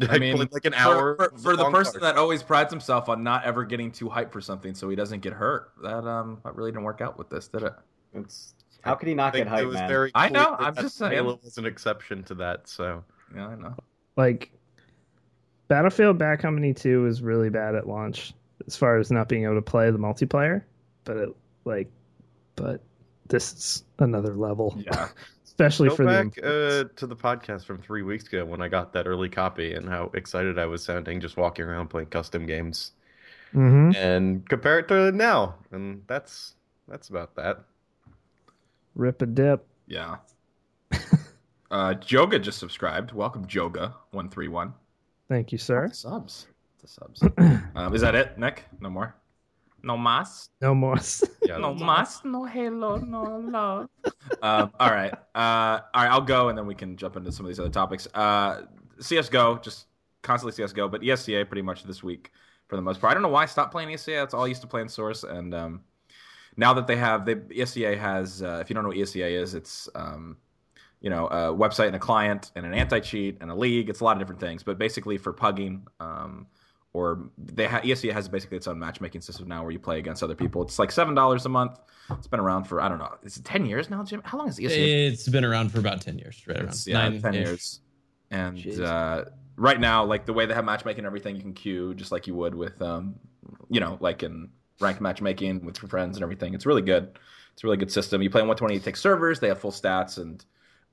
I, 0.00 0.14
I 0.14 0.18
mean, 0.18 0.38
like 0.38 0.64
an 0.64 0.72
for- 0.72 0.78
hour 0.78 1.16
for, 1.16 1.38
for 1.38 1.56
the 1.56 1.68
person 1.70 2.00
card. 2.00 2.02
that 2.04 2.16
always 2.16 2.42
prides 2.42 2.72
himself 2.72 3.08
on 3.08 3.22
not 3.22 3.44
ever 3.44 3.64
getting 3.64 3.90
too 3.90 4.08
hyped 4.08 4.32
for 4.32 4.40
something, 4.40 4.74
so 4.74 4.88
he 4.88 4.96
doesn't 4.96 5.20
get 5.20 5.34
hurt. 5.34 5.72
That 5.82 6.06
um, 6.06 6.40
that 6.44 6.54
really 6.54 6.70
didn't 6.70 6.84
work 6.84 7.00
out 7.00 7.18
with 7.18 7.28
this, 7.28 7.48
did 7.48 7.64
it? 7.64 7.74
It's, 8.14 8.54
how 8.82 8.94
could 8.94 9.08
he 9.08 9.14
not 9.14 9.34
get 9.34 9.48
think 9.48 9.60
hyped, 9.60 9.72
man? 9.72 9.88
very 9.88 10.10
I 10.14 10.28
know, 10.28 10.56
I'm 10.58 10.74
just 10.74 10.96
saying. 10.96 11.12
Halo 11.12 11.38
was 11.42 11.58
an 11.58 11.66
exception 11.66 12.22
to 12.24 12.34
that. 12.36 12.68
So 12.68 13.04
Yeah, 13.34 13.48
I 13.48 13.54
know. 13.56 13.74
Like 14.16 14.50
Battlefield 15.68 16.18
Bad 16.18 16.38
Company 16.38 16.74
2 16.74 17.02
was 17.02 17.22
really 17.22 17.48
bad 17.50 17.74
at 17.74 17.88
launch 17.88 18.34
as 18.66 18.76
far 18.76 18.98
as 18.98 19.10
not 19.10 19.28
being 19.28 19.44
able 19.44 19.54
to 19.54 19.62
play 19.62 19.90
the 19.90 19.98
multiplayer, 19.98 20.62
but 21.04 21.16
it 21.16 21.28
like 21.64 21.90
but 22.56 22.82
this 23.28 23.52
is 23.52 23.84
another 23.98 24.34
level. 24.36 24.76
Yeah. 24.84 25.08
Especially 25.44 25.88
go 25.90 25.96
for 25.96 26.04
back 26.06 26.34
the 26.34 26.90
uh, 26.92 26.98
to 26.98 27.06
the 27.06 27.16
podcast 27.16 27.64
from 27.66 27.78
three 27.80 28.02
weeks 28.02 28.26
ago 28.26 28.44
when 28.44 28.62
I 28.62 28.68
got 28.68 28.92
that 28.94 29.06
early 29.06 29.28
copy 29.28 29.74
and 29.74 29.86
how 29.88 30.10
excited 30.14 30.58
I 30.58 30.64
was 30.66 30.82
sounding 30.82 31.20
just 31.20 31.36
walking 31.36 31.64
around 31.66 31.88
playing 31.88 32.08
custom 32.08 32.46
games, 32.46 32.92
Mhm. 33.54 33.94
and 33.96 34.48
compare 34.48 34.78
it 34.78 34.88
to 34.88 35.12
now, 35.12 35.56
and 35.70 36.02
that's 36.06 36.54
that's 36.88 37.10
about 37.10 37.34
that. 37.36 37.60
rip 38.94 39.20
a 39.22 39.26
dip. 39.26 39.66
Yeah. 39.86 40.16
uh, 41.72 41.94
Joga 41.94 42.40
just 42.40 42.58
subscribed. 42.58 43.12
Welcome, 43.12 43.46
Joga 43.46 43.94
one 44.12 44.28
three 44.28 44.48
one. 44.48 44.74
Thank 45.28 45.50
you, 45.52 45.58
sir. 45.58 45.90
Subs. 45.92 46.46
The 46.80 46.88
subs. 46.88 47.22
um, 47.74 47.94
is 47.94 48.00
that 48.02 48.14
it, 48.14 48.38
Nick? 48.38 48.64
No 48.80 48.90
more. 48.90 49.14
No 49.82 49.96
mas. 49.96 50.50
No 50.60 50.74
more. 50.74 50.96
Yeah, 51.44 51.58
No 51.58 51.72
that's- 51.72 51.80
mas. 51.80 52.24
No 52.24 52.44
halo. 52.44 52.96
No 52.98 53.38
love. 53.38 53.88
um, 54.42 54.70
all 54.78 54.90
right. 54.90 55.12
Uh, 55.34 55.80
all 55.94 56.02
right. 56.04 56.10
I'll 56.10 56.20
go, 56.20 56.48
and 56.50 56.56
then 56.56 56.66
we 56.66 56.74
can 56.74 56.96
jump 56.96 57.16
into 57.16 57.32
some 57.32 57.44
of 57.46 57.48
these 57.50 57.58
other 57.58 57.68
topics. 57.70 58.06
Uh, 58.14 58.62
CS:GO, 59.00 59.58
just 59.58 59.86
constantly 60.22 60.52
CS:GO, 60.54 60.88
but 60.88 61.00
ESEA 61.00 61.48
pretty 61.48 61.62
much 61.62 61.82
this 61.84 62.02
week 62.02 62.30
for 62.68 62.76
the 62.76 62.82
most 62.82 63.00
part. 63.00 63.10
I 63.10 63.14
don't 63.14 63.22
know 63.24 63.28
why 63.28 63.42
I 63.42 63.46
stopped 63.46 63.72
playing 63.72 63.88
ESEA. 63.88 64.20
That's 64.22 64.34
all 64.34 64.44
I 64.44 64.48
used 64.48 64.60
to 64.62 64.68
play 64.68 64.82
in 64.82 64.88
Source, 64.88 65.24
and 65.24 65.52
um, 65.52 65.80
now 66.56 66.72
that 66.74 66.86
they 66.86 66.96
have, 66.96 67.24
they 67.24 67.34
ESEA 67.36 67.98
has. 67.98 68.42
Uh, 68.42 68.58
if 68.60 68.70
you 68.70 68.74
don't 68.74 68.84
know 68.84 68.90
what 68.90 68.98
ESEA 68.98 69.40
is, 69.42 69.54
it's 69.54 69.88
um, 69.96 70.36
you 71.02 71.10
know 71.10 71.26
a 71.26 71.52
website 71.52 71.88
and 71.88 71.96
a 71.96 71.98
client 71.98 72.50
and 72.56 72.64
an 72.64 72.72
anti-cheat 72.72 73.38
and 73.40 73.50
a 73.50 73.54
league. 73.54 73.90
It's 73.90 74.00
a 74.00 74.04
lot 74.04 74.12
of 74.12 74.18
different 74.20 74.40
things, 74.40 74.62
but 74.62 74.78
basically 74.78 75.18
for 75.18 75.32
pugging. 75.32 75.82
Um, 76.00 76.46
or 76.94 77.30
they 77.38 77.66
ha- 77.66 77.80
ESEA 77.80 78.12
has 78.12 78.28
basically 78.28 78.58
its 78.58 78.66
own 78.66 78.78
matchmaking 78.78 79.22
system 79.22 79.48
now 79.48 79.62
where 79.62 79.70
you 79.70 79.78
play 79.78 79.98
against 79.98 80.22
other 80.22 80.34
people. 80.34 80.62
It's 80.62 80.78
like 80.78 80.92
seven 80.92 81.14
dollars 81.14 81.46
a 81.46 81.48
month. 81.48 81.78
It's 82.10 82.26
been 82.26 82.40
around 82.40 82.64
for 82.64 82.80
I 82.80 82.88
don't 82.88 82.98
know. 82.98 83.14
Is 83.22 83.36
it 83.36 83.44
ten 83.44 83.64
years 83.66 83.88
now, 83.90 84.02
Jim? 84.04 84.20
How 84.24 84.38
long 84.38 84.48
is 84.48 84.58
ESEA? 84.58 85.10
It's 85.10 85.28
been 85.28 85.44
around 85.44 85.70
for 85.70 85.78
about 85.78 86.02
ten 86.02 86.18
years, 86.18 86.42
right 86.46 86.58
around 86.58 86.68
It's, 86.68 86.86
yeah, 86.86 87.08
nine 87.08 87.22
ten 87.22 87.34
years. 87.34 87.80
And 88.30 88.80
uh, 88.80 89.24
right 89.56 89.80
now, 89.80 90.04
like 90.04 90.26
the 90.26 90.32
way 90.32 90.46
they 90.46 90.54
have 90.54 90.64
matchmaking 90.64 91.00
and 91.00 91.06
everything, 91.06 91.36
you 91.36 91.42
can 91.42 91.54
queue 91.54 91.94
just 91.94 92.12
like 92.12 92.26
you 92.26 92.34
would 92.34 92.54
with, 92.54 92.80
um, 92.80 93.14
you 93.68 93.80
know, 93.80 93.98
like 94.00 94.22
in 94.22 94.50
ranked 94.80 95.00
matchmaking 95.00 95.64
with 95.64 95.80
your 95.80 95.88
friends 95.88 96.16
and 96.16 96.22
everything. 96.22 96.54
It's 96.54 96.66
really 96.66 96.82
good. 96.82 97.18
It's 97.52 97.62
a 97.62 97.66
really 97.66 97.76
good 97.76 97.92
system. 97.92 98.22
You 98.22 98.30
play 98.30 98.40
on 98.40 98.48
128 98.48 98.96
servers. 98.96 99.40
They 99.40 99.48
have 99.48 99.60
full 99.60 99.70
stats, 99.70 100.18
and 100.18 100.44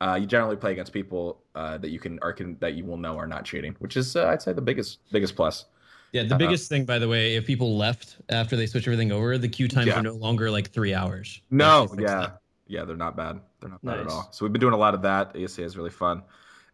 uh, 0.02 0.18
you 0.20 0.26
generally 0.26 0.56
play 0.56 0.72
against 0.72 0.94
people 0.94 1.42
uh, 1.56 1.78
that 1.78 1.90
you 1.90 2.00
can 2.00 2.20
are 2.22 2.34
can 2.34 2.58
that 2.60 2.74
you 2.74 2.86
will 2.86 2.98
know 2.98 3.18
are 3.18 3.28
not 3.28 3.46
cheating, 3.46 3.76
which 3.80 3.98
is 3.98 4.16
uh, 4.16 4.28
I'd 4.28 4.42
say 4.42 4.54
the 4.54 4.62
biggest 4.62 5.00
biggest 5.12 5.36
plus. 5.36 5.66
Yeah, 6.12 6.24
the 6.24 6.36
Uh, 6.36 6.38
biggest 6.40 6.70
thing, 6.70 6.86
by 6.86 6.98
the 6.98 7.08
way, 7.08 7.36
if 7.36 7.46
people 7.46 7.78
left 7.78 8.18
after 8.30 8.56
they 8.56 8.66
switch 8.66 8.88
everything 8.88 9.12
over, 9.12 9.38
the 9.38 9.48
queue 9.50 9.68
times 9.68 9.88
Yeah. 9.88 10.00
are 10.00 10.04
no 10.04 10.14
longer 10.16 10.50
like 10.50 10.72
three 10.72 10.94
hours. 10.94 11.42
No, 11.52 11.88
yeah, 12.00 12.06
that. 12.22 12.42
yeah, 12.68 12.84
they're 12.84 12.96
not 12.96 13.16
bad. 13.16 13.40
They're 13.60 13.70
not 13.70 13.84
bad 13.86 14.00
at 14.00 14.08
all. 14.08 14.28
So 14.32 14.44
we've 14.44 14.52
been 14.54 14.60
doing 14.62 14.74
a 14.74 14.78
lot 14.78 14.96
of 14.96 15.04
that. 15.04 15.36
ASA 15.36 15.62
is 15.64 15.78
really 15.78 15.92
fun, 15.92 16.24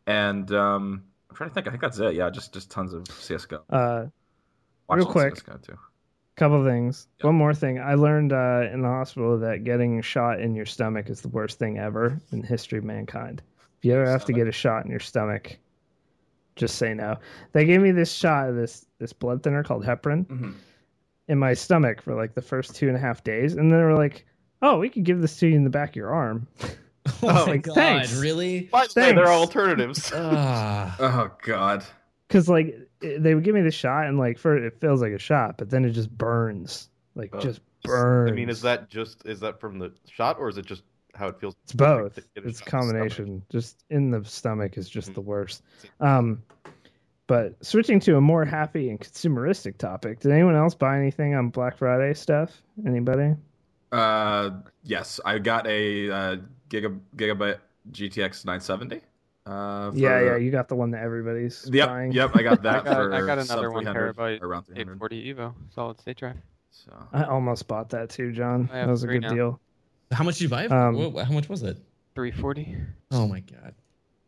and 0.07 0.49
um, 0.53 1.03
I'm 1.29 1.35
trying 1.35 1.49
to 1.49 1.53
think. 1.53 1.67
I 1.67 1.71
think 1.71 1.81
that's 1.81 1.99
it. 1.99 2.13
Yeah, 2.15 2.29
just 2.29 2.53
just 2.53 2.71
tons 2.71 2.93
of 2.93 3.07
CS:GO. 3.07 3.63
Uh, 3.69 4.05
Watch 4.87 4.97
Real 4.97 5.05
quick. 5.07 5.35
CS:GO 5.35 5.57
too. 5.57 5.79
Couple 6.35 6.63
things. 6.65 7.07
Yeah. 7.19 7.27
One 7.27 7.35
more 7.35 7.53
thing. 7.53 7.79
I 7.79 7.93
learned 7.95 8.33
uh, 8.33 8.67
in 8.71 8.81
the 8.81 8.87
hospital 8.87 9.37
that 9.39 9.63
getting 9.63 10.01
shot 10.01 10.39
in 10.41 10.53
your 10.55 10.65
stomach 10.65 11.09
is 11.09 11.21
the 11.21 11.29
worst 11.29 11.57
thing 11.59 11.77
ever 11.77 12.19
in 12.31 12.41
the 12.41 12.47
history 12.47 12.77
of 12.77 12.83
mankind. 12.83 13.41
If 13.77 13.85
you 13.85 13.93
ever 13.93 14.09
have 14.09 14.25
to 14.25 14.33
get 14.33 14.47
a 14.47 14.51
shot 14.51 14.83
in 14.85 14.91
your 14.91 14.99
stomach, 14.99 15.57
just 16.55 16.75
say 16.75 16.93
no. 16.93 17.17
They 17.53 17.65
gave 17.65 17.81
me 17.81 17.91
this 17.91 18.11
shot 18.11 18.49
of 18.49 18.55
this 18.55 18.85
this 18.99 19.13
blood 19.13 19.43
thinner 19.43 19.63
called 19.63 19.85
heparin 19.85 20.25
Mhm. 20.25 20.53
in 21.27 21.37
my 21.37 21.53
stomach 21.53 22.01
for 22.01 22.15
like 22.15 22.33
the 22.33 22.41
first 22.41 22.75
two 22.75 22.87
and 22.87 22.95
a 22.97 22.99
half 22.99 23.23
days, 23.23 23.53
and 23.55 23.71
then 23.71 23.77
they 23.79 23.83
were 23.83 23.95
like, 23.97 24.25
"Oh, 24.61 24.77
we 24.79 24.89
could 24.89 25.03
give 25.03 25.21
this 25.21 25.37
to 25.39 25.47
you 25.47 25.55
in 25.55 25.63
the 25.63 25.69
back 25.69 25.89
of 25.89 25.95
your 25.97 26.13
arm." 26.13 26.47
Oh 27.21 27.27
my 27.27 27.43
like, 27.45 27.61
god, 27.61 27.75
thanks. 27.75 28.19
really? 28.19 28.61
By 28.71 28.87
the 28.87 28.99
way, 28.99 29.13
there 29.13 29.25
are 29.27 29.31
alternatives. 29.31 30.11
Ah, 30.15 30.95
Oh 30.99 31.29
God. 31.43 31.85
Because 32.27 32.49
like 32.49 32.75
they 33.01 33.35
would 33.35 33.43
give 33.43 33.53
me 33.55 33.61
the 33.61 33.71
shot, 33.71 34.07
and 34.07 34.17
like 34.17 34.37
for 34.39 34.55
it 34.57 34.79
feels 34.81 35.01
like 35.01 35.11
a 35.13 35.19
shot, 35.19 35.57
but 35.57 35.69
then 35.69 35.85
it 35.85 35.91
just 35.91 36.15
burns, 36.17 36.89
like 37.15 37.29
Oh. 37.33 37.39
just 37.39 37.61
burns. 37.83 38.31
I 38.31 38.33
mean, 38.33 38.49
is 38.49 38.61
that 38.61 38.89
just 38.89 39.25
is 39.25 39.39
that 39.41 39.59
from 39.59 39.77
the 39.79 39.91
shot 40.09 40.37
or 40.39 40.49
is 40.49 40.57
it 40.57 40.65
just 40.65 40.83
how 41.13 41.27
it 41.27 41.39
feels? 41.39 41.55
It's 41.63 41.73
both. 41.73 42.15
to 42.15 42.23
It's 42.35 42.45
a 42.45 42.47
in 42.47 42.53
stomach? 42.53 42.69
combination. 42.71 43.41
Just 43.51 43.83
in 43.89 44.09
the 44.11 44.25
stomach 44.25 44.77
is 44.77 44.89
just 44.89 45.11
Mm. 45.11 45.15
the 45.15 45.21
worst. 45.21 45.63
Um, 45.99 46.41
but 47.27 47.63
switching 47.63 47.99
to 48.01 48.17
a 48.17 48.21
more 48.21 48.43
happy 48.45 48.89
and 48.89 48.99
consumeristic 48.99 49.77
topic, 49.77 50.19
did 50.19 50.31
anyone 50.31 50.55
else 50.55 50.73
buy 50.75 50.97
anything 50.97 51.35
on 51.35 51.49
Black 51.49 51.77
Friday 51.77 52.13
stuff? 52.15 52.61
Anybody? 52.85 53.35
Uh, 53.91 54.49
yes, 54.83 55.19
I 55.25 55.37
got 55.39 55.65
a 55.67 56.09
uh, 56.11 56.37
giga, 56.69 56.99
gigabyte 57.15 57.59
GTX 57.91 58.45
970. 58.45 59.01
Uh, 59.45 59.91
for, 59.91 59.97
Yeah, 59.97 60.19
yeah, 60.21 60.35
you 60.37 60.49
got 60.51 60.67
the 60.67 60.75
one 60.75 60.91
that 60.91 61.03
everybody's 61.03 61.69
Yep, 61.71 61.87
buying. 61.87 62.11
yep, 62.11 62.31
I 62.35 62.41
got 62.43 62.59
I 62.59 62.61
that 62.63 62.83
got, 62.83 62.93
for 62.95 63.13
I 63.13 63.21
got 63.21 63.37
another 63.39 63.71
one 63.71 63.83
300, 63.83 64.15
terabyte 64.15 64.41
around 64.41 64.63
300. 64.63 64.81
840 64.81 65.33
Evo 65.33 65.53
solid 65.73 65.99
state 65.99 66.17
drive. 66.17 66.37
So 66.71 66.91
I 67.13 67.23
almost 67.25 67.67
bought 67.67 67.89
that 67.89 68.09
too, 68.09 68.31
John. 68.31 68.69
That 68.71 68.87
was 68.89 69.03
a 69.03 69.07
good 69.07 69.21
now. 69.21 69.33
deal. 69.33 69.59
how 70.11 70.23
much 70.23 70.35
did 70.37 70.43
you 70.45 70.49
buy? 70.49 70.65
Um, 70.65 71.15
how 71.17 71.31
much 71.31 71.47
was 71.47 71.63
it? 71.63 71.77
340. 72.15 72.75
Oh 73.11 73.27
my 73.27 73.39
god. 73.41 73.73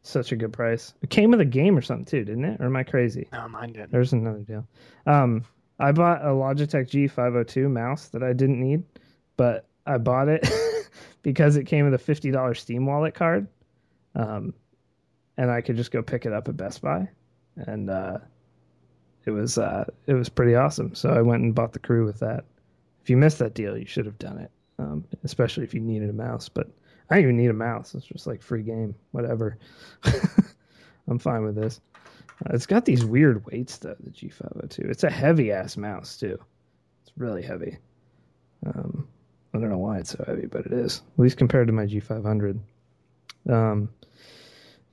Such 0.03 0.32
a 0.32 0.36
good 0.38 0.53
price. 0.53 0.93
It 1.01 1.09
came 1.09 1.32
with 1.32 1.41
a 1.41 1.45
game 1.45 1.78
or 1.78 1.82
something 1.82 2.05
too, 2.05 2.24
didn't 2.24 2.45
it? 2.45 2.61
Or 2.61 2.68
am 2.68 2.76
I 2.78 2.84
crazy? 2.84 3.28
No, 3.34 3.47
mine 3.49 3.74
didn't. 3.74 3.91
There's 3.91 4.13
another 4.13 4.39
deal. 4.39 4.65
Um, 5.05 5.43
I 5.80 5.91
bought 5.91 6.22
a 6.22 6.30
Logitech 6.30 6.89
G502 6.89 7.70
mouse 7.70 8.07
that 8.09 8.24
I 8.24 8.32
didn't 8.34 8.59
need, 8.61 8.84
but 9.36 9.68
I 9.86 9.97
bought 9.97 10.28
it 10.30 10.47
because 11.24 11.57
it 11.57 11.65
came 11.65 11.86
with 11.86 11.93
a 11.93 11.97
fifty 11.97 12.32
dollars 12.32 12.61
Steam 12.61 12.86
Wallet 12.86 13.13
card, 13.15 13.47
um, 14.15 14.53
and 15.38 15.52
I 15.52 15.62
could 15.62 15.78
just 15.78 15.92
go 15.92 16.02
pick 16.02 16.26
it 16.26 16.34
up 16.34 16.48
at 16.48 16.58
Best 16.58 16.82
Buy, 16.82 17.08
and 17.56 17.90
uh, 17.90 18.18
it 19.26 19.32
was 19.32 19.58
uh, 19.58 19.86
it 20.08 20.14
was 20.14 20.30
pretty 20.30 20.56
awesome. 20.56 20.96
So 20.96 21.10
I 21.10 21.22
went 21.22 21.44
and 21.44 21.54
bought 21.54 21.74
the 21.74 21.80
crew 21.80 22.06
with 22.06 22.20
that. 22.20 22.46
If 23.02 23.10
you 23.10 23.18
missed 23.18 23.40
that 23.40 23.54
deal, 23.54 23.78
you 23.78 23.86
should 23.86 24.06
have 24.06 24.18
done 24.18 24.40
it, 24.40 24.52
um, 24.80 25.06
especially 25.24 25.64
if 25.64 25.74
you 25.74 25.80
needed 25.80 26.10
a 26.10 26.14
mouse. 26.14 26.50
But 26.50 26.70
I 27.10 27.16
didn't 27.16 27.26
even 27.26 27.38
need 27.38 27.50
a 27.50 27.54
mouse. 27.54 27.96
It's 27.96 28.06
just 28.06 28.28
like 28.28 28.42
free 28.42 28.64
game, 28.64 28.96
whatever. 29.12 29.58
I'm 31.08 31.20
fine 31.20 31.44
with 31.44 31.56
this. 31.56 31.80
Uh, 32.46 32.54
it's 32.54 32.66
got 32.66 32.86
these 32.86 33.06
weird 33.06 33.46
weights 33.46 33.78
though. 33.78 33.96
The 34.00 34.10
G502. 34.10 34.90
It's 34.90 35.04
a 35.04 35.10
heavy 35.10 35.52
ass 35.52 35.78
mouse 35.78 36.18
too. 36.18 36.38
It's 37.04 37.12
really 37.18 37.42
heavy. 37.42 37.78
Um, 38.66 39.08
I 39.54 39.60
don't 39.60 39.70
know 39.70 39.78
why 39.78 40.00
it's 40.00 40.12
so 40.12 40.24
heavy, 40.28 40.46
but 40.48 40.66
it 40.66 40.74
is. 40.74 41.02
At 41.18 41.20
least 41.20 41.38
compared 41.38 41.68
to 41.68 41.74
my 41.74 41.86
G500. 41.86 42.60
Um, 43.50 43.90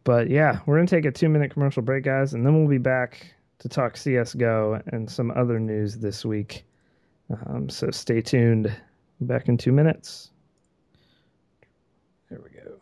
but 0.05 0.29
yeah, 0.31 0.61
we're 0.67 0.77
gonna 0.77 0.87
take 0.87 1.07
a 1.07 1.11
two 1.11 1.29
minute 1.29 1.51
commercial 1.51 1.83
break, 1.83 2.05
guys, 2.05 2.35
and 2.35 2.47
then 2.47 2.55
we'll 2.59 2.69
be 2.69 2.79
back 2.79 3.35
to 3.59 3.69
talk 3.69 3.97
CS:GO 3.97 4.83
and 4.87 5.11
some 5.11 5.31
other 5.31 5.59
news 5.59 5.97
this 5.97 6.25
week. 6.25 6.65
Um, 7.47 7.69
so 7.69 7.91
stay 7.91 8.21
tuned. 8.21 8.75
Back 9.21 9.49
in 9.49 9.57
two 9.57 9.73
minutes. 9.73 10.33
There 12.29 12.41
we 12.43 12.51
go. 12.51 12.79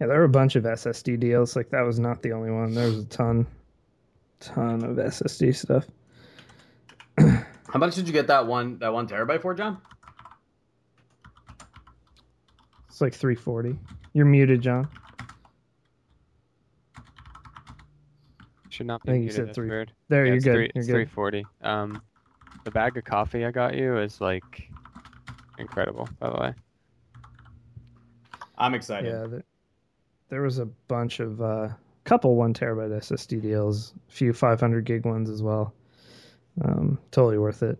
Yeah, 0.00 0.08
there 0.08 0.18
were 0.18 0.24
a 0.24 0.28
bunch 0.28 0.56
of 0.56 0.64
SSD 0.64 1.18
deals. 1.18 1.56
Like 1.56 1.70
that 1.70 1.82
was 1.82 1.98
not 1.98 2.22
the 2.22 2.32
only 2.32 2.50
one. 2.50 2.74
There 2.74 2.86
was 2.86 2.98
a 2.98 3.04
ton, 3.06 3.46
ton 4.40 4.84
of 4.84 4.96
SSD 4.96 5.54
stuff. 5.54 5.86
How 7.18 7.78
much 7.78 7.94
did 7.94 8.06
you 8.06 8.12
get 8.12 8.26
that 8.26 8.46
one 8.46 8.78
that 8.78 8.92
one 8.92 9.08
terabyte 9.08 9.42
for, 9.42 9.54
John? 9.54 9.78
It's 12.96 13.02
like 13.02 13.12
340. 13.12 13.78
You're 14.14 14.24
muted, 14.24 14.62
John. 14.62 14.88
Should 18.70 18.86
not 18.86 19.02
I 19.04 19.04
be 19.04 19.12
think 19.12 19.16
you 19.16 19.20
muted. 19.24 19.36
said 19.36 19.46
That's 19.48 19.54
three- 19.56 19.68
weird. 19.68 19.92
There, 20.08 20.24
Yeah, 20.24 20.32
you're 20.32 20.40
good. 20.40 20.52
Three, 20.54 20.70
you're 20.74 20.84
good. 20.84 21.08
340. 21.10 21.46
Um, 21.60 22.00
the 22.64 22.70
bag 22.70 22.96
of 22.96 23.04
coffee 23.04 23.44
I 23.44 23.50
got 23.50 23.74
you 23.74 23.98
is 23.98 24.22
like 24.22 24.70
incredible. 25.58 26.08
By 26.18 26.30
the 26.30 26.36
way, 26.40 26.54
I'm 28.56 28.72
excited. 28.72 29.10
Yeah, 29.12 29.26
there, 29.26 29.44
there 30.30 30.40
was 30.40 30.58
a 30.58 30.64
bunch 30.64 31.20
of 31.20 31.42
uh, 31.42 31.68
couple 32.04 32.34
one 32.34 32.54
terabyte 32.54 32.96
SSD 32.98 33.42
deals, 33.42 33.92
a 34.08 34.12
few 34.12 34.32
500 34.32 34.86
gig 34.86 35.04
ones 35.04 35.28
as 35.28 35.42
well. 35.42 35.74
Um, 36.64 36.98
totally 37.10 37.36
worth 37.36 37.62
it. 37.62 37.78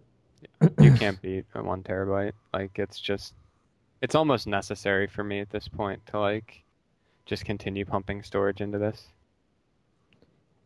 you 0.79 0.93
can't 0.93 1.19
beat 1.23 1.47
a 1.55 1.63
one 1.63 1.83
terabyte. 1.83 2.33
Like 2.53 2.79
it's 2.79 3.01
just, 3.01 3.33
it's 4.03 4.15
almost 4.15 4.47
necessary 4.47 5.07
for 5.07 5.25
me 5.25 5.41
at 5.41 5.51
this 5.51 5.69
point 5.69 6.05
to 6.07 6.21
like 6.21 6.63
just 7.25 7.45
continue 7.45 7.85
pumping 7.85 8.23
storage 8.23 8.61
into 8.61 8.79
this. 8.79 9.09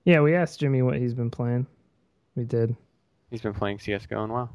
Yeah, 0.05 0.21
we 0.21 0.35
asked 0.35 0.61
Jimmy 0.61 0.83
what 0.83 0.97
he's 0.97 1.15
been 1.15 1.31
playing. 1.31 1.67
We 2.35 2.45
did. 2.45 2.75
He's 3.31 3.41
been 3.41 3.55
playing 3.55 3.79
CS:GO 3.79 4.23
and 4.23 4.33
WoW. 4.33 4.49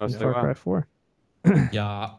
Mostly 0.00 0.18
Far 0.20 0.32
Cry 0.32 0.48
WoW. 0.48 0.54
4. 0.54 0.86
Yeah. 1.72 2.10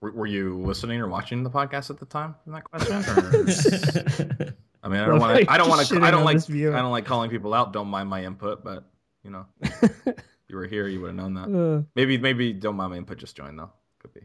Were, 0.00 0.12
were 0.12 0.26
you 0.26 0.58
listening 0.58 1.00
or 1.00 1.08
watching 1.08 1.42
the 1.42 1.50
podcast 1.50 1.90
at 1.90 1.98
the 1.98 2.06
time 2.06 2.34
in 2.46 2.52
that 2.52 2.64
question? 2.64 4.54
Or... 4.82 4.86
I 4.86 4.88
mean, 4.88 5.00
I 5.00 5.06
don't 5.06 5.20
want 5.20 5.38
to. 5.38 5.52
I 5.52 5.58
don't 5.58 5.68
want 5.68 5.86
to. 5.86 5.94
shitting 5.94 6.02
I 6.02 6.10
don't 6.10 6.24
like. 6.24 6.38
this. 6.38 6.48
I 6.48 6.80
don't 6.80 6.90
like 6.90 7.04
calling 7.04 7.28
people 7.28 7.52
out. 7.52 7.74
Don't 7.74 7.88
mind 7.88 8.08
my 8.08 8.24
input, 8.24 8.64
but 8.64 8.84
you 9.22 9.30
know, 9.30 9.44
if 9.60 10.24
you 10.48 10.56
were 10.56 10.66
here, 10.66 10.88
you 10.88 11.02
would 11.02 11.08
have 11.08 11.16
known 11.16 11.34
that. 11.34 11.54
Uh, 11.54 11.82
Maybe, 11.94 12.16
maybe 12.16 12.54
don't 12.54 12.76
mind 12.76 12.92
my 12.92 12.96
input. 12.96 13.18
Just 13.18 13.36
join 13.36 13.56
though. 13.56 13.70
Could 13.98 14.14
be. 14.14 14.22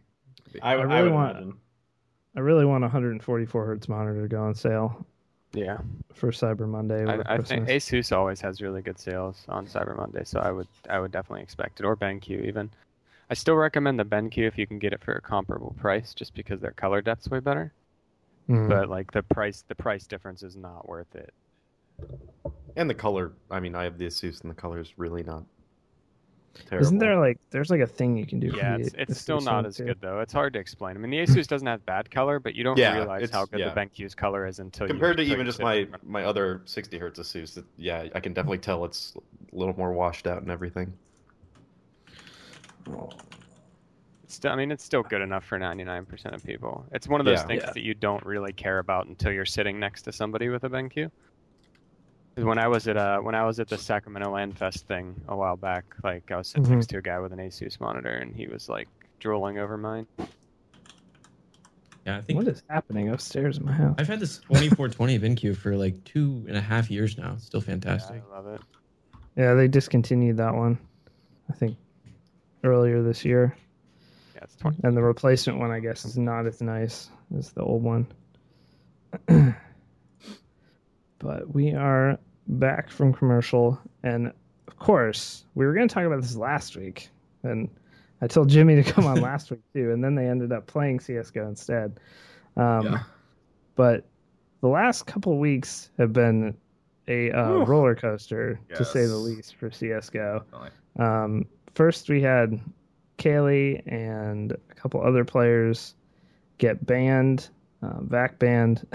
Could 0.55 0.61
be. 0.61 0.67
I, 0.67 0.73
I 0.73 0.75
I 0.75 0.81
really 0.83 1.03
would 1.03 1.11
want- 1.13 1.31
imagine. 1.37 1.53
I 2.37 2.39
really 2.41 2.65
want 2.65 2.83
a 2.83 2.87
144 2.87 3.65
hertz 3.65 3.87
monitor 3.87 4.21
to 4.23 4.27
go 4.27 4.43
on 4.43 4.53
sale 4.55 5.05
Yeah, 5.53 5.77
for 6.13 6.31
Cyber 6.31 6.67
Monday. 6.67 7.03
Or 7.03 7.23
I, 7.29 7.35
I 7.35 7.37
think 7.41 7.69
ASUS 7.69 8.11
always 8.15 8.41
has 8.41 8.61
really 8.61 8.81
good 8.81 8.99
sales 8.99 9.45
on 9.47 9.67
Cyber 9.67 9.95
Monday, 9.95 10.23
so 10.25 10.41
I 10.41 10.51
would 10.51 10.67
I 10.89 10.99
would 10.99 11.11
definitely 11.11 11.43
expect 11.43 11.79
it, 11.79 11.85
or 11.85 11.95
BenQ 11.95 12.45
even. 12.45 12.69
I 13.29 13.33
still 13.35 13.55
recommend 13.55 13.97
the 13.99 14.03
BenQ 14.05 14.37
if 14.39 14.57
you 14.57 14.67
can 14.67 14.79
get 14.79 14.91
it 14.93 15.01
for 15.01 15.13
a 15.13 15.21
comparable 15.21 15.75
price, 15.79 16.13
just 16.13 16.33
because 16.35 16.59
their 16.59 16.71
color 16.71 17.01
depth's 17.01 17.29
way 17.29 17.39
better. 17.39 17.71
Mhm. 18.49 18.67
But 18.69 18.89
like 18.89 19.11
the 19.13 19.23
price, 19.23 19.63
the 19.67 19.75
price 19.75 20.05
difference 20.05 20.43
is 20.43 20.55
not 20.57 20.87
worth 20.89 21.15
it. 21.15 21.33
And 22.75 22.89
the 22.89 22.93
color. 22.93 23.31
I 23.49 23.61
mean, 23.61 23.75
I 23.75 23.85
have 23.85 23.97
the 23.97 24.07
Asus, 24.07 24.41
and 24.41 24.51
the 24.51 24.55
color 24.55 24.79
is 24.79 24.93
really 24.97 25.23
not 25.23 25.43
terrible. 26.65 26.85
Isn't 26.85 26.97
there 26.99 27.17
like 27.19 27.37
there's 27.51 27.69
like 27.69 27.81
a 27.81 27.87
thing 27.87 28.17
you 28.17 28.25
can 28.25 28.39
do? 28.39 28.51
Yeah, 28.55 28.77
it's, 28.77 28.93
it's 28.97 29.19
still 29.19 29.41
not 29.41 29.65
as 29.65 29.77
too? 29.77 29.85
good 29.85 29.97
though. 30.01 30.19
It's 30.19 30.33
hard 30.33 30.53
to 30.53 30.59
explain. 30.59 30.95
I 30.95 30.99
mean, 30.99 31.11
the 31.11 31.19
Asus 31.19 31.47
doesn't 31.47 31.67
have 31.67 31.85
bad 31.85 32.09
color, 32.09 32.39
but 32.39 32.55
you 32.55 32.63
don't 32.63 32.77
Yeah, 32.77 32.95
realize 32.95 33.29
how 33.29 33.45
good 33.45 33.59
yeah. 33.59 33.73
the 33.73 33.79
BenQ's 33.79 34.15
color 34.15 34.45
is 34.45 34.59
until 34.59 34.87
compared 34.87 35.17
to 35.17 35.23
even 35.23 35.45
just 35.45 35.61
my 35.61 35.81
sit 35.81 36.03
my 36.03 36.23
other 36.23 36.61
60 36.65 36.97
hertz 36.97 37.19
Asus? 37.19 37.53
That, 37.55 37.65
yeah, 37.77 38.07
I 38.15 38.19
can 38.19 38.33
definitely 38.33 38.59
tell 38.59 38.85
it's 38.85 39.13
a 39.15 39.55
little 39.55 39.75
more 39.77 39.91
washed 39.93 40.27
out 40.27 40.41
and 40.41 40.51
everything. 40.51 40.93
It's 44.23 44.35
still, 44.35 44.51
I 44.51 44.55
mean, 44.55 44.71
it's 44.71 44.83
still 44.83 45.03
good 45.03 45.21
enough 45.21 45.45
for 45.45 45.59
99% 45.59 46.33
of 46.33 46.43
people. 46.43 46.85
It's 46.91 47.07
one 47.07 47.19
of 47.21 47.25
those 47.25 47.39
Yeah. 47.39 47.47
things 47.47 47.63
Yeah. 47.65 47.71
that 47.73 47.81
you 47.83 47.93
don't 47.93 48.25
really 48.25 48.53
care 48.53 48.79
about 48.79 49.07
until 49.07 49.31
you're 49.31 49.45
sitting 49.45 49.79
next 49.79 50.03
to 50.03 50.11
somebody 50.11 50.49
with 50.49 50.63
a 50.63 50.69
BenQ. 50.69 51.11
'Cause 52.35 52.43
When 52.43 52.57
I 52.57 52.67
was 52.67 52.85
at 52.89 52.97
uh, 52.97 53.19
when 53.19 53.33
I 53.33 53.45
was 53.45 53.61
at 53.61 53.69
the 53.69 53.77
Sacramento 53.77 54.29
LAN 54.33 54.51
Fest 54.51 54.85
thing 54.87 55.15
a 55.29 55.35
while 55.37 55.55
back, 55.55 55.85
like 56.03 56.29
I 56.31 56.35
was 56.35 56.49
sitting 56.49 56.65
Mhm. 56.65 56.71
next 56.75 56.87
to 56.87 56.97
a 56.97 57.01
guy 57.01 57.17
with 57.19 57.31
an 57.31 57.39
Asus 57.39 57.79
monitor, 57.79 58.09
and 58.09 58.35
he 58.35 58.47
was 58.47 58.67
like 58.67 58.89
drooling 59.19 59.57
over 59.57 59.77
mine. 59.77 60.05
Yeah, 62.05 62.17
I 62.17 62.21
think 62.21 62.37
What 62.37 62.47
is 62.49 62.61
happening 62.69 63.09
upstairs 63.09 63.57
in 63.57 63.65
my 63.65 63.71
house? 63.71 63.95
I've 63.97 64.07
had 64.07 64.19
this 64.19 64.39
2420 64.39 65.17
BenQ 65.17 65.55
for 65.61 65.77
like 65.77 66.03
two 66.03 66.43
and 66.49 66.57
a 66.57 66.61
half 66.61 66.91
years 66.91 67.17
now. 67.17 67.33
It's 67.35 67.45
still 67.45 67.61
Yeah, 67.61 67.65
fantastic. 67.67 68.21
I 68.29 68.35
love 68.35 68.47
it. 68.47 68.61
Yeah, 69.37 69.53
they 69.53 69.67
discontinued 69.69 70.35
that 70.37 70.53
one. 70.53 70.77
I 71.49 71.53
think 71.53 71.77
earlier 72.65 73.01
this 73.01 73.23
year, 73.23 73.55
Yeah, 74.35 74.41
it's 74.43 74.55
20. 74.57 74.81
and 74.83 74.95
the 74.97 75.01
replacement 75.03 75.57
one 75.59 75.71
I 75.71 75.79
guess 75.79 76.03
is 76.03 76.17
not 76.17 76.45
as 76.47 76.61
nice 76.61 77.09
as 77.37 77.53
the 77.53 77.61
old 77.61 77.81
one. 77.81 78.07
but 81.25 81.53
we 81.53 81.73
are 81.73 82.17
back 82.47 82.89
from 82.89 83.11
commercial, 83.13 83.79
and 84.03 84.31
of 84.67 84.77
course 84.77 85.45
we 85.55 85.65
were 85.65 85.73
going 85.73 85.87
to 85.87 85.93
talk 85.93 86.05
about 86.05 86.21
this 86.21 86.35
last 86.35 86.77
week, 86.77 87.09
and 87.43 87.67
I 88.21 88.27
told 88.27 88.47
Jimmy 88.49 88.75
to 88.75 88.83
come 88.83 89.05
on 89.05 89.19
last 89.31 89.49
week 89.49 89.61
too, 89.73 89.91
and 89.91 90.03
then 90.03 90.13
they 90.15 90.27
ended 90.27 90.51
up 90.51 90.67
playing 90.67 90.99
CS:GO 90.99 91.47
instead. 91.47 91.99
Um, 92.55 92.85
Yeah. 92.85 93.03
But 93.75 94.05
the 94.61 94.67
last 94.69 95.05
couple 95.05 95.33
of 95.33 95.39
weeks 95.39 95.89
have 95.97 96.13
been 96.13 96.55
a 97.07 97.31
uh, 97.31 97.65
roller 97.65 97.93
coaster, 97.95 98.59
to 98.77 98.85
say 98.85 99.05
the 99.05 99.17
least, 99.17 99.55
for 99.55 99.69
CS:GO. 99.69 100.43
Um, 100.97 101.45
first, 101.73 102.07
we 102.07 102.21
had 102.21 102.59
KQLY 103.17 103.81
and 103.87 104.51
a 104.53 104.73
couple 104.75 105.01
other 105.01 105.25
players 105.25 105.95
get 106.57 106.85
banned, 106.85 107.49
uh, 107.81 107.99
vac 108.01 108.39
banned, 108.39 108.87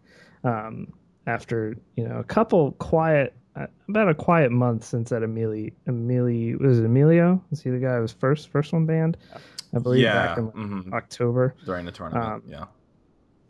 um, 0.44 0.92
after 1.28 1.76
you 1.96 2.08
know 2.08 2.16
a 2.18 2.24
couple 2.24 2.72
quiet, 2.72 3.34
uh, 3.54 3.66
about 3.88 4.08
a 4.08 4.14
quiet 4.14 4.50
month 4.50 4.84
since 4.84 5.10
that 5.10 5.22
Emili, 5.22 5.72
Emili 5.86 6.58
was 6.60 6.78
it 6.80 6.84
Emilio? 6.84 7.40
Was 7.50 7.62
he 7.62 7.70
the 7.70 7.78
guy 7.78 7.96
who 7.96 8.02
was 8.02 8.12
first 8.12 8.48
first 8.48 8.72
one 8.72 8.86
banned? 8.86 9.16
I 9.74 9.78
believe 9.78 10.02
Yeah. 10.02 10.14
back 10.14 10.38
in 10.38 10.46
like, 10.46 10.54
mhm. 10.54 10.92
October 10.94 11.54
During 11.66 11.84
the 11.84 11.92
tournament. 11.92 12.24
Um, 12.26 12.42
yeah. 12.48 12.64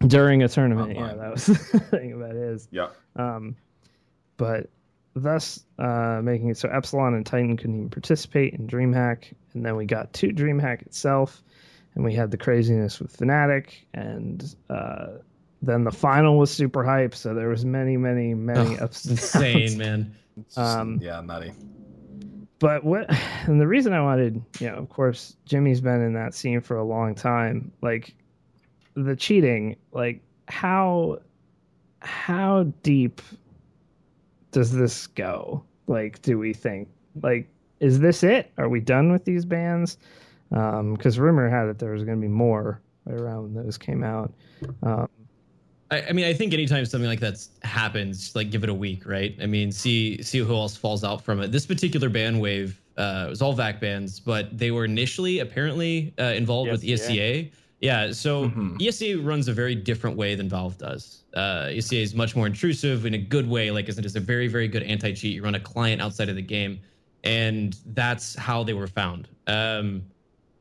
during 0.07 0.43
a 0.43 0.49
tournament. 0.49 0.97
Online. 0.97 1.17
Yeah, 1.17 1.23
that 1.23 1.31
was 1.33 1.47
the 1.47 1.55
thing 1.81 2.13
about 2.13 2.35
his. 2.35 2.69
Yeah. 2.73 2.89
Um, 3.17 3.55
but 4.37 4.69
thus 5.15 5.65
uh, 5.79 6.21
making 6.23 6.49
it 6.49 6.57
so 6.59 6.69
Epsilon 6.69 7.15
and 7.15 7.25
Titan 7.25 7.57
couldn't 7.57 7.77
even 7.77 7.91
participate 7.91 8.55
in 8.55 8.67
DreamHack, 8.67 9.33
and 9.55 9.65
then 9.65 9.77
we 9.77 9.85
got 9.87 10.13
to 10.15 10.29
DreamHack 10.29 10.83
itself, 10.83 11.43
and 11.95 12.05
we 12.05 12.15
had 12.15 12.31
the 12.31 12.37
craziness 12.37 13.01
with 13.01 13.17
Fnatic, 13.17 13.85
and 13.95 14.55
uh, 14.71 15.09
then 15.63 15.85
the 15.85 15.91
final 15.93 16.39
was 16.39 16.51
super 16.51 16.85
hype. 16.85 17.15
So 17.15 17.35
there 17.35 17.49
was 17.49 17.65
many, 17.65 17.97
many, 17.97 18.35
many 18.35 18.79
Oh, 18.79 18.85
ups 18.85 19.07
it's 19.07 19.35
and 19.35 19.43
downs. 19.45 19.55
insane, 19.73 19.79
man. 19.85 20.15
It's 20.39 20.55
just- 20.55 20.77
Um, 20.79 20.99
yeah, 21.03 21.21
nutty. 21.21 21.53
But 22.61 22.83
what, 22.85 23.07
and 23.47 23.61
the 23.61 23.67
reason 23.69 23.93
I 23.93 24.01
wanted, 24.03 24.43
you 24.59 24.69
know, 24.69 24.75
of 24.77 24.89
course, 24.89 25.37
Jimmy's 25.45 25.81
been 25.81 26.01
in 26.03 26.13
that 26.15 26.35
scene 26.35 26.61
for 26.61 26.77
a 26.77 26.85
long 26.85 27.15
time. 27.15 27.71
Like 27.83 28.15
the 28.95 29.15
cheating, 29.15 29.77
like 29.93 30.21
how, 30.49 31.19
how 32.01 32.65
deep 32.83 33.23
does 34.51 34.73
this 34.73 35.07
go? 35.07 35.63
Like, 35.87 36.21
do 36.23 36.39
we 36.39 36.53
think, 36.53 36.89
like, 37.23 37.49
is 37.81 38.01
this 38.01 38.25
it? 38.25 38.51
Are 38.59 38.69
we 38.69 38.81
done 38.81 39.13
with 39.13 39.25
these 39.25 39.45
bans? 39.45 39.97
Because 40.51 41.19
rumor 41.19 41.49
had 41.49 41.69
it 41.69 41.79
there 41.79 41.93
was 41.93 42.03
going 42.03 42.17
to 42.19 42.21
be 42.23 42.27
more 42.33 42.81
right 43.05 43.21
around 43.21 43.55
when 43.55 43.65
those 43.65 43.79
came 43.79 44.03
out. 44.03 44.33
Um, 44.83 45.09
I, 45.91 46.03
I 46.03 46.13
mean, 46.13 46.27
I 46.27 46.35
think 46.35 46.53
anytime 46.53 46.85
something 46.85 47.09
like 47.09 47.21
that 47.21 47.45
happens, 47.63 48.35
like 48.35 48.51
give 48.51 48.63
it 48.63 48.69
a 48.71 48.75
week, 48.75 49.07
right? 49.07 49.35
I 49.41 49.47
mean, 49.47 49.73
see 49.73 50.23
see 50.23 50.39
who 50.39 50.55
else 50.55 50.77
falls 50.77 51.05
out 51.05 51.23
from 51.23 51.41
it. 51.41 51.53
This 51.53 51.67
particular 51.67 52.09
ban 52.09 52.39
wave 52.39 52.81
uh, 52.97 53.27
was 53.31 53.41
all 53.41 53.55
VAC 53.55 53.81
bans, 53.81 54.21
but 54.21 54.57
they 54.57 54.71
were 54.71 54.85
initially 54.85 55.39
apparently 55.39 56.13
uh, 56.19 56.25
involved 56.25 56.71
with. 56.71 56.83
ESEA. 56.83 57.51
Yeah, 57.81 58.11
so 58.11 58.49
Mhm. 58.51 58.77
ESEA 58.81 59.25
runs 59.25 59.47
a 59.47 59.53
very 59.53 59.77
different 59.77 60.17
way 60.17 60.35
than 60.35 60.49
Valve 60.49 60.77
does. 60.79 61.23
Uh, 61.35 61.67
ESEA 61.71 62.03
is 62.03 62.13
much 62.13 62.35
more 62.35 62.47
intrusive 62.49 63.07
in 63.07 63.15
a 63.15 63.19
good 63.19 63.49
way. 63.49 63.71
Like, 63.71 63.89
it's 63.89 64.17
a 64.17 64.21
very, 64.21 64.49
very 64.49 64.67
good 64.67 64.83
anti 64.83 65.13
cheat. 65.13 65.37
You 65.37 65.45
run 65.45 65.55
a 65.55 65.61
client 65.61 66.03
outside 66.03 66.29
of 66.29 66.35
the 66.35 66.43
game, 66.43 66.81
and 67.23 67.77
that's 67.95 68.35
how 68.35 68.65
they 68.65 68.73
were 68.75 68.89
found. 68.89 69.29
Um, 69.47 70.03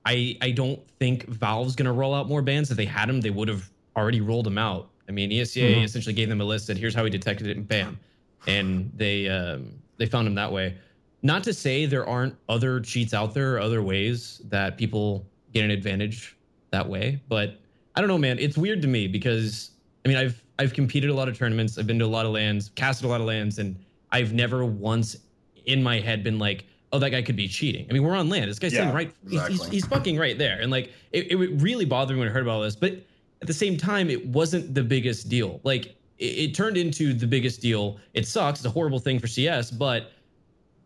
I 0.05 0.37
I 0.41 0.51
don't 0.51 0.79
think 0.99 1.25
Valve's 1.27 1.75
going 1.75 1.87
to 1.87 1.91
roll 1.91 2.13
out 2.13 2.29
more 2.29 2.43
bans. 2.43 2.69
If 2.71 2.77
they 2.77 2.85
had 2.85 3.09
them, 3.09 3.19
they 3.19 3.31
would 3.31 3.47
have 3.47 3.67
already 3.95 4.21
rolled 4.21 4.45
them 4.45 4.59
out. 4.59 4.89
I 5.07 5.11
mean, 5.11 5.31
ESEA 5.31 5.75
Mhm. 5.77 5.83
essentially 5.83 6.13
gave 6.13 6.29
them 6.29 6.41
a 6.41 6.45
list 6.45 6.67
that 6.67 6.77
here's 6.77 6.93
how 6.93 7.03
we 7.03 7.09
detected 7.09 7.47
it, 7.47 7.57
and 7.57 7.67
bam, 7.67 7.97
and 8.45 8.91
they 8.95 9.27
um, 9.29 9.71
they 9.97 10.05
found 10.05 10.27
them 10.27 10.35
that 10.35 10.51
way. 10.51 10.75
Not 11.23 11.43
to 11.45 11.53
say 11.53 11.85
there 11.85 12.05
aren't 12.07 12.35
other 12.49 12.79
cheats 12.79 13.13
out 13.13 13.33
there, 13.33 13.55
or 13.55 13.59
other 13.59 13.81
ways 13.81 14.41
that 14.49 14.77
people 14.77 15.25
get 15.53 15.63
an 15.63 15.71
advantage 15.71 16.35
that 16.71 16.87
way, 16.87 17.19
but 17.29 17.59
I 17.95 18.01
don't 18.01 18.07
know, 18.09 18.17
man. 18.17 18.37
It's 18.39 18.57
weird 18.57 18.81
to 18.83 18.87
me 18.87 19.07
because 19.07 19.71
I 20.05 20.09
mean, 20.09 20.17
I've 20.17 20.41
I've 20.59 20.73
competed 20.73 21.09
a 21.09 21.13
lot 21.13 21.27
of 21.29 21.37
tournaments, 21.37 21.77
I've 21.77 21.87
been 21.87 21.99
to 21.99 22.05
a 22.05 22.07
lot 22.07 22.25
of 22.25 22.31
LANs, 22.33 22.69
casted 22.75 23.05
a 23.05 23.07
lot 23.07 23.21
of 23.21 23.27
LANs, 23.27 23.59
and 23.59 23.75
I've 24.11 24.33
never 24.33 24.65
once 24.65 25.17
in 25.65 25.83
my 25.83 25.99
head 25.99 26.23
been 26.23 26.39
like, 26.39 26.65
oh, 26.93 26.99
that 26.99 27.09
guy 27.11 27.21
could 27.21 27.35
be 27.35 27.47
cheating. 27.47 27.85
I 27.89 27.93
mean, 27.93 28.01
we're 28.03 28.15
on 28.15 28.29
LAN. 28.29 28.47
This 28.47 28.57
guy's 28.57 28.73
Yeah, 28.73 28.79
sitting 28.81 28.93
right. 28.95 29.11
he's- 29.29 29.41
He's, 29.47 29.55
exactly. 29.57 29.75
he's 29.75 29.85
fucking 29.85 30.17
right 30.17 30.37
there. 30.37 30.59
And 30.61 30.71
like, 30.71 30.91
it, 31.11 31.29
it 31.31 31.35
really 31.61 31.83
bothered 31.85 32.15
me 32.15 32.19
when 32.21 32.29
I 32.29 32.31
heard 32.31 32.43
about 32.43 32.53
all 32.53 32.61
this. 32.61 32.75
But 32.77 33.03
at 33.41 33.47
the 33.47 33.53
same 33.53 33.77
time, 33.77 34.09
it 34.09 34.25
wasn't 34.27 34.73
the 34.73 34.83
biggest 34.83 35.29
deal. 35.29 35.59
Like 35.63 35.95
it, 36.17 36.25
it 36.25 36.55
turned 36.55 36.77
into 36.77 37.13
the 37.13 37.27
biggest 37.27 37.61
deal. 37.61 37.97
It 38.13 38.27
sucks. 38.27 38.59
It's 38.59 38.65
a 38.65 38.69
horrible 38.69 38.99
thing 38.99 39.19
for 39.19 39.27
CS, 39.27 39.71
but 39.71 40.11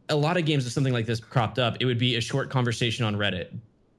a 0.10 0.16
lot 0.16 0.36
of 0.38 0.45
games 0.45 0.66
if 0.66 0.74
something 0.74 0.93
like 0.93 1.06
this 1.06 1.20
cropped 1.20 1.60
up, 1.60 1.78
it 1.80 1.86
would 1.86 1.97
be 1.99 2.18
a 2.18 2.22
short 2.22 2.49
conversation 2.49 3.06
on 3.06 3.16
Reddit. 3.16 3.54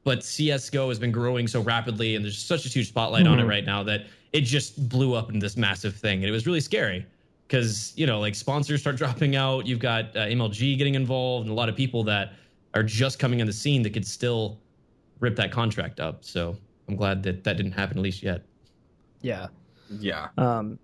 But 0.05 0.25
CS:GO 0.25 0.89
has 0.89 0.99
been 0.99 1.13
growing 1.13 1.47
so 1.47 1.61
rapidly, 1.61 2.17
and 2.17 2.25
there's 2.25 2.37
such 2.39 2.67
a 2.67 2.69
huge 2.69 2.89
spotlight 2.89 3.27
on 3.27 3.39
it 3.39 3.45
Mhm. 3.45 3.49
right 3.49 3.65
now 3.65 3.83
that 3.85 4.07
it 4.33 4.41
just 4.43 4.89
blew 4.89 5.15
up 5.15 5.29
into 5.29 5.41
this 5.41 5.57
massive 5.57 5.95
thing, 5.95 6.19
and 6.19 6.25
it 6.29 6.33
was 6.33 6.45
really 6.47 6.61
scary 6.61 7.07
because 7.47 7.93
you 7.97 8.07
know 8.07 8.19
like 8.21 8.35
sponsors 8.35 8.81
start 8.81 8.97
dropping 8.97 9.37
out. 9.37 9.67
You've 9.67 9.79
got 9.79 10.15
uh, 10.17 10.27
MLG 10.27 10.77
getting 10.77 10.97
involved, 10.97 11.45
and 11.47 11.53
a 11.53 11.55
lot 11.55 11.69
of 11.69 11.77
people 11.77 12.03
that 12.05 12.33
are 12.75 12.83
just 12.83 13.19
coming 13.19 13.41
on 13.41 13.47
the 13.47 13.53
scene 13.53 13.83
that 13.83 13.91
could 13.91 14.07
still 14.07 14.59
rip 15.21 15.37
that 15.37 15.53
contract 15.53 16.01
up. 16.01 16.25
So 16.25 16.57
I'm 16.93 16.97
glad 16.97 17.23
that 17.23 17.45
that 17.45 17.57
didn't 17.57 17.73
happen 17.73 17.97
at 17.97 18.03
least 18.03 18.23
yet. 18.23 18.43
Yeah. 19.23 19.47
Yeah. 19.99 20.29
Um, 20.37 20.79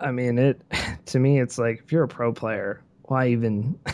I 0.00 0.10
mean, 0.10 0.38
it 0.38 0.62
to 1.06 1.18
me, 1.18 1.40
it's 1.40 1.58
like 1.58 1.82
if 1.84 1.92
you're 1.92 2.04
a 2.04 2.08
pro 2.08 2.32
player, 2.32 2.82
why 3.04 3.28
even? 3.28 3.78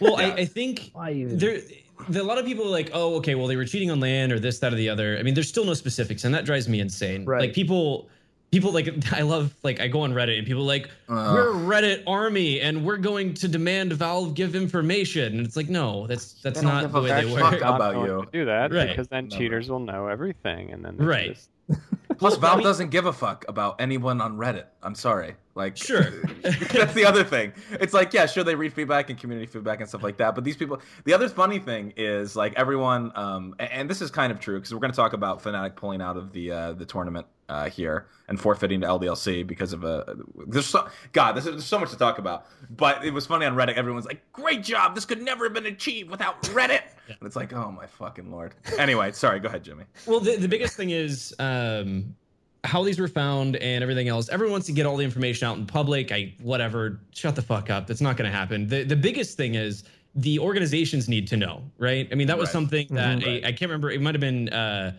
Well, 0.00 0.16
I, 0.16 0.32
I 0.32 0.44
think 0.46 0.92
why 0.94 1.10
even? 1.10 1.36
there, 1.36 1.60
there 2.08 2.22
a 2.22 2.24
lot 2.24 2.38
of 2.38 2.46
people 2.46 2.64
are 2.64 2.70
like, 2.70 2.88
oh, 2.94 3.16
okay, 3.16 3.34
well 3.34 3.46
they 3.46 3.56
were 3.56 3.66
cheating 3.66 3.90
on 3.90 4.00
LAN 4.00 4.32
or 4.32 4.38
this, 4.38 4.58
that, 4.60 4.72
or 4.72 4.76
the 4.76 4.88
other. 4.88 5.18
I 5.18 5.22
mean, 5.22 5.34
there's 5.34 5.50
still 5.50 5.66
no 5.66 5.74
specifics, 5.74 6.24
and 6.24 6.34
that 6.34 6.46
drives 6.46 6.70
me 6.70 6.80
insane. 6.80 7.26
Right. 7.26 7.42
Like 7.42 7.52
people, 7.52 8.08
people 8.50 8.72
like 8.72 8.88
I 9.12 9.22
love 9.22 9.54
like 9.62 9.80
I 9.80 9.88
go 9.88 10.02
on 10.02 10.12
Reddit 10.12 10.38
and 10.38 10.46
people 10.46 10.62
are 10.62 10.66
like 10.66 10.90
Uh, 11.08 11.32
we're 11.34 11.52
Reddit 11.52 12.02
army 12.06 12.60
and 12.60 12.84
we're 12.84 12.96
going 12.96 13.34
to 13.34 13.48
demand 13.48 13.92
Valve 13.92 14.34
give 14.34 14.54
information, 14.54 15.36
and 15.38 15.46
it's 15.46 15.56
like 15.56 15.68
no, 15.68 16.06
that's 16.06 16.32
that's 16.42 16.60
They 16.60 16.66
don't 16.66 16.80
give 16.82 16.92
the 16.92 16.98
a 16.98 17.02
way 17.02 17.08
they 17.22 17.34
fuck 17.36 17.52
work. 17.52 17.62
How 17.62 17.76
about 17.76 17.96
you? 18.06 18.24
to 18.24 18.28
do 18.32 18.44
that 18.46 18.72
Right. 18.72 18.88
because 18.88 19.08
then 19.08 19.28
Never. 19.28 19.38
cheaters 19.38 19.68
will 19.70 19.80
know 19.80 20.06
everything, 20.06 20.72
and 20.72 20.84
then 20.84 20.96
Right. 20.96 21.34
just- 21.34 21.50
Plus, 22.18 22.32
Well, 22.32 22.40
Valve 22.40 22.52
I 22.52 22.56
mean- 22.56 22.64
doesn't 22.66 22.90
give 22.90 23.06
a 23.06 23.12
fuck 23.12 23.44
about 23.48 23.80
anyone 23.80 24.20
on 24.20 24.36
Reddit. 24.36 24.64
I'm 24.82 24.94
sorry. 24.94 25.36
Like, 25.54 25.76
Sure. 25.76 26.02
that's 26.42 26.92
the 26.92 27.04
other 27.06 27.24
thing. 27.24 27.52
It's 27.72 27.94
like, 27.94 28.12
yeah, 28.12 28.26
sure, 28.26 28.44
they 28.44 28.54
read 28.54 28.74
feedback 28.74 29.08
and 29.08 29.18
community 29.18 29.46
feedback 29.46 29.80
and 29.80 29.88
stuff 29.88 30.02
like 30.02 30.16
that. 30.18 30.34
But 30.34 30.44
these 30.44 30.56
people, 30.56 30.80
the 31.04 31.14
other 31.14 31.28
funny 31.30 31.58
thing 31.58 31.94
is 31.96 32.36
like 32.36 32.52
everyone, 32.56 33.12
um, 33.14 33.54
a- 33.58 33.72
and 33.72 33.88
this 33.88 34.02
is 34.02 34.10
kind 34.10 34.32
of 34.32 34.38
true 34.40 34.58
because 34.58 34.74
we're 34.74 34.80
going 34.80 34.90
to 34.92 34.96
talk 34.96 35.12
about 35.14 35.42
Fnatic 35.42 35.76
pulling 35.76 36.02
out 36.02 36.16
of 36.18 36.32
the 36.32 36.50
uh, 36.52 36.72
the 36.72 36.84
tournament 36.84 37.26
uh, 37.50 37.68
here 37.68 38.06
and 38.28 38.40
forfeiting 38.40 38.80
to 38.80 38.86
LDLC 38.86 39.46
because 39.46 39.72
of 39.72 39.84
a. 39.84 40.16
There's 40.46 40.66
so 40.66 40.88
God, 41.12 41.32
there's, 41.32 41.44
there's 41.44 41.64
so 41.64 41.78
much 41.78 41.90
to 41.90 41.96
talk 41.96 42.18
about. 42.18 42.46
But 42.70 43.04
it 43.04 43.12
was 43.12 43.26
funny 43.26 43.44
on 43.44 43.54
Reddit. 43.54 43.74
Everyone's 43.74 44.06
like, 44.06 44.22
"Great 44.32 44.62
job! 44.62 44.94
This 44.94 45.04
could 45.04 45.20
never 45.20 45.44
have 45.44 45.52
been 45.52 45.66
achieved 45.66 46.10
without 46.10 46.40
Reddit." 46.44 46.82
And 47.08 47.26
it's 47.26 47.34
like, 47.34 47.52
oh 47.52 47.72
my 47.72 47.86
fucking 47.88 48.30
lord. 48.30 48.54
Anyway, 48.78 49.10
sorry. 49.10 49.40
Go 49.40 49.48
ahead, 49.48 49.64
Jimmy. 49.64 49.82
Well, 50.06 50.20
the, 50.20 50.36
the 50.36 50.46
biggest 50.46 50.76
thing 50.76 50.90
is 50.90 51.34
um, 51.40 52.14
how 52.62 52.84
these 52.84 53.00
were 53.00 53.08
found 53.08 53.56
and 53.56 53.82
everything 53.82 54.06
else. 54.06 54.28
Everyone 54.28 54.52
wants 54.52 54.68
to 54.68 54.72
get 54.72 54.86
all 54.86 54.96
the 54.96 55.02
information 55.04 55.48
out 55.48 55.56
in 55.58 55.66
public. 55.66 56.12
I 56.12 56.32
whatever. 56.40 57.00
Shut 57.12 57.34
the 57.34 57.42
fuck 57.42 57.68
up. 57.68 57.88
That's 57.88 58.00
not 58.00 58.16
going 58.16 58.30
to 58.30 58.36
happen. 58.36 58.68
The 58.68 58.84
the 58.84 58.94
biggest 58.94 59.36
thing 59.36 59.56
is 59.56 59.82
the 60.14 60.38
organizations 60.38 61.08
need 61.08 61.26
to 61.28 61.36
know, 61.36 61.64
right? 61.78 62.06
I 62.12 62.14
mean, 62.14 62.28
that 62.28 62.38
was 62.38 62.46
Right. 62.50 62.52
something 62.52 62.86
that 62.90 63.18
Mhm. 63.18 63.44
I, 63.44 63.48
I 63.48 63.52
can't 63.52 63.62
remember. 63.62 63.90
It 63.90 64.00
might 64.00 64.14
have 64.14 64.20
been 64.20 64.48
uh, 64.50 64.92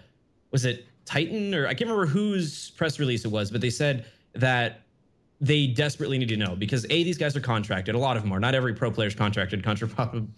was 0.51 0.65
it 0.65 0.85
Titan 1.05 1.53
or 1.53 1.67
I 1.67 1.73
can't 1.73 1.89
remember 1.89 2.05
whose 2.05 2.71
press 2.71 2.99
release 2.99 3.25
it 3.25 3.31
was, 3.31 3.51
but 3.51 3.61
they 3.61 3.69
said 3.69 4.05
that 4.33 4.81
they 5.41 5.65
desperately 5.65 6.19
need 6.19 6.29
to 6.29 6.37
know 6.37 6.55
because 6.55 6.85
a 6.85 7.03
these 7.03 7.17
guys 7.17 7.35
are 7.35 7.41
contracted. 7.41 7.95
A 7.95 7.97
lot 7.97 8.15
of 8.15 8.23
them 8.23 8.31
are. 8.31 8.39
Not 8.39 8.53
every 8.53 8.73
pro 8.73 8.91
player 8.91 9.07
is 9.07 9.15
contracted. 9.15 9.63
Contra 9.65 9.87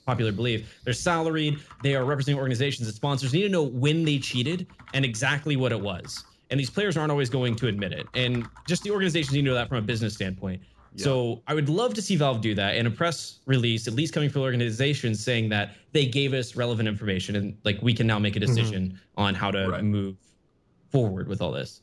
popular 0.06 0.32
belief. 0.32 0.80
They're 0.86 0.94
salaried. 0.94 1.60
They 1.84 1.96
are 1.96 2.06
representing 2.06 2.40
organizations 2.40 2.88
and 2.88 2.96
sponsors. 2.96 3.34
Need 3.34 3.44
to 3.44 3.50
know 3.50 3.64
when 3.64 4.06
they 4.06 4.18
cheated 4.18 4.66
and 4.94 5.04
exactly 5.04 5.58
what 5.58 5.72
it 5.74 5.80
was. 5.80 6.24
And 6.50 6.60
these 6.60 6.70
players 6.70 6.96
aren't 6.98 7.12
always 7.12 7.30
going 7.30 7.56
to 7.56 7.68
admit 7.68 7.92
it. 7.92 8.08
And 8.14 8.48
just 8.68 8.84
the 8.84 8.92
organizations 8.92 9.34
need 9.34 9.42
to 9.42 9.48
know 9.48 9.54
that 9.56 9.68
from 9.68 9.78
a 9.78 9.82
business 9.82 10.14
standpoint. 10.14 10.62
So 10.96 11.42
I 11.48 11.56
would 11.56 11.70
love 11.70 11.94
to 11.96 12.02
see 12.02 12.16
Valve 12.16 12.42
do 12.42 12.54
that 12.56 12.76
in 12.76 12.86
a 12.86 12.92
press 12.92 13.40
release, 13.48 13.88
at 13.88 13.94
least 13.94 14.14
coming 14.14 14.30
from 14.30 14.44
organizations, 14.44 15.24
saying 15.24 15.50
that 15.50 15.72
they 15.92 16.06
gave 16.06 16.34
us 16.34 16.56
relevant 16.56 16.88
information 16.88 17.36
and 17.36 17.58
like 17.64 17.82
we 17.82 17.94
can 17.94 18.06
now 18.06 18.20
make 18.20 18.36
a 18.36 18.40
mm-hmm. 18.40 18.54
decision 18.54 19.00
on 19.18 19.34
how 19.34 19.50
to 19.50 19.70
Right. 19.70 19.84
move 19.84 20.16
forward 20.94 21.28
with 21.28 21.42
all 21.42 21.52
this. 21.52 21.82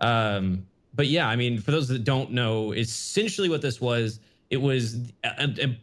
Um, 0.00 0.66
but 0.94 1.06
yeah, 1.06 1.26
I 1.28 1.34
mean, 1.34 1.58
for 1.60 1.70
those 1.72 1.88
that 1.88 2.04
don't 2.04 2.30
know, 2.30 2.72
essentially 2.72 3.48
what 3.48 3.62
this 3.62 3.80
was, 3.80 4.20
it 4.50 4.58
was 4.58 4.96
a, 5.24 5.48
a- 5.66 5.78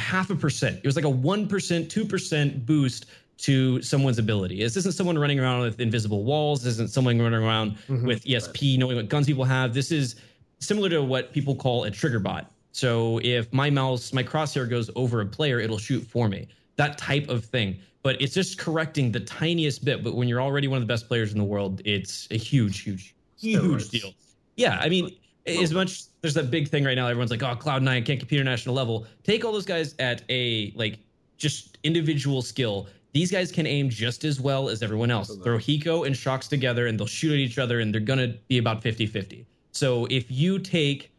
half 0.00 0.30
a 0.30 0.36
percent. 0.36 0.76
It 0.76 0.86
was 0.86 0.94
like 0.94 1.04
a 1.06 1.10
one 1.10 1.48
percent, 1.48 1.90
two 1.90 2.04
percent 2.04 2.64
boost 2.66 3.06
to 3.38 3.80
someone's 3.82 4.18
ability. 4.18 4.60
This 4.62 4.76
isn't 4.76 4.92
someone 4.92 5.16
running 5.18 5.40
around 5.40 5.62
with 5.62 5.80
invisible 5.80 6.22
walls. 6.24 6.62
This 6.62 6.74
isn't 6.74 6.90
someone 6.90 7.20
running 7.20 7.40
around 7.42 7.76
Mhm. 7.88 8.02
with 8.06 8.24
ESP, 8.24 8.78
knowing 8.78 8.96
what 8.96 9.08
guns 9.08 9.26
people 9.26 9.44
have. 9.44 9.72
This 9.74 9.90
is 9.90 10.16
similar 10.60 10.88
to 10.90 11.02
what 11.02 11.32
people 11.32 11.54
call 11.54 11.84
a 11.84 11.90
trigger 11.90 12.18
bot. 12.18 12.50
So 12.72 13.18
if 13.22 13.50
my 13.52 13.70
mouse, 13.70 14.12
my 14.12 14.22
crosshair 14.22 14.68
goes 14.68 14.90
over 14.96 15.20
a 15.20 15.26
player, 15.26 15.60
it'll 15.60 15.78
shoot 15.78 16.02
for 16.04 16.28
me. 16.28 16.46
That 16.78 16.96
type 16.96 17.28
of 17.28 17.44
thing. 17.44 17.78
But 18.02 18.22
it's 18.22 18.32
just 18.32 18.58
correcting 18.58 19.12
the 19.12 19.20
tiniest 19.20 19.84
bit. 19.84 20.02
But 20.02 20.14
when 20.14 20.28
you're 20.28 20.40
already 20.40 20.68
one 20.68 20.78
of 20.78 20.82
the 20.82 20.92
best 20.92 21.06
players 21.06 21.32
in 21.32 21.38
the 21.38 21.44
world, 21.44 21.82
it's 21.84 22.26
a 22.30 22.38
huge, 22.38 22.80
huge, 22.80 23.14
huge 23.38 23.90
deal. 23.90 24.14
Yeah, 24.56 24.78
I 24.80 24.88
mean, 24.88 25.14
as 25.46 25.72
much 25.72 26.04
there's 26.20 26.34
that 26.34 26.50
big 26.50 26.68
thing 26.68 26.84
right 26.84 26.94
now. 26.94 27.06
Everyone's 27.06 27.30
like, 27.30 27.42
"Oh, 27.42 27.54
Cloud 27.56 27.82
Nine 27.82 28.04
can't 28.04 28.18
compete 28.18 28.38
international 28.40 28.74
level." 28.74 29.06
Take 29.24 29.44
all 29.44 29.52
those 29.52 29.66
guys 29.66 29.94
at 29.98 30.22
a 30.28 30.72
like 30.76 30.98
just 31.36 31.78
individual 31.84 32.42
skill. 32.42 32.88
These 33.12 33.32
guys 33.32 33.50
can 33.50 33.66
aim 33.66 33.88
just 33.88 34.24
as 34.24 34.40
well 34.40 34.68
as 34.68 34.82
everyone 34.82 35.10
else. 35.10 35.34
Throw 35.42 35.58
Hiko 35.58 36.06
and 36.06 36.14
Shox 36.14 36.48
together, 36.48 36.86
and 36.86 36.98
they'll 36.98 37.06
shoot 37.06 37.32
at 37.32 37.38
each 37.38 37.58
other, 37.58 37.80
and 37.80 37.92
they're 37.92 38.00
gonna 38.00 38.34
be 38.48 38.58
about 38.58 38.82
50-50. 38.82 39.44
So 39.72 40.06
if 40.10 40.30
you 40.30 40.58
take 40.58 41.10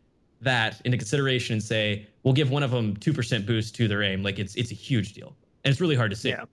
that 0.42 0.80
into 0.86 0.98
consideration 0.98 1.54
and 1.54 1.64
say, 1.64 2.06
"We'll 2.24 2.34
give 2.34 2.50
one 2.52 2.64
of 2.64 2.72
them 2.72 2.96
two 2.98 3.14
percent 3.14 3.46
boost 3.46 3.76
to 3.76 3.88
their 3.88 4.04
aim," 4.04 4.24
like 4.24 4.40
it's 4.40 4.56
it's 4.56 4.72
a 4.72 4.76
huge 4.76 5.14
deal, 5.14 5.36
and 5.64 5.72
it's 5.72 5.82
really 5.82 5.96
hard 5.96 6.12
to 6.12 6.18
see. 6.18 6.30
Yeah. 6.30 6.46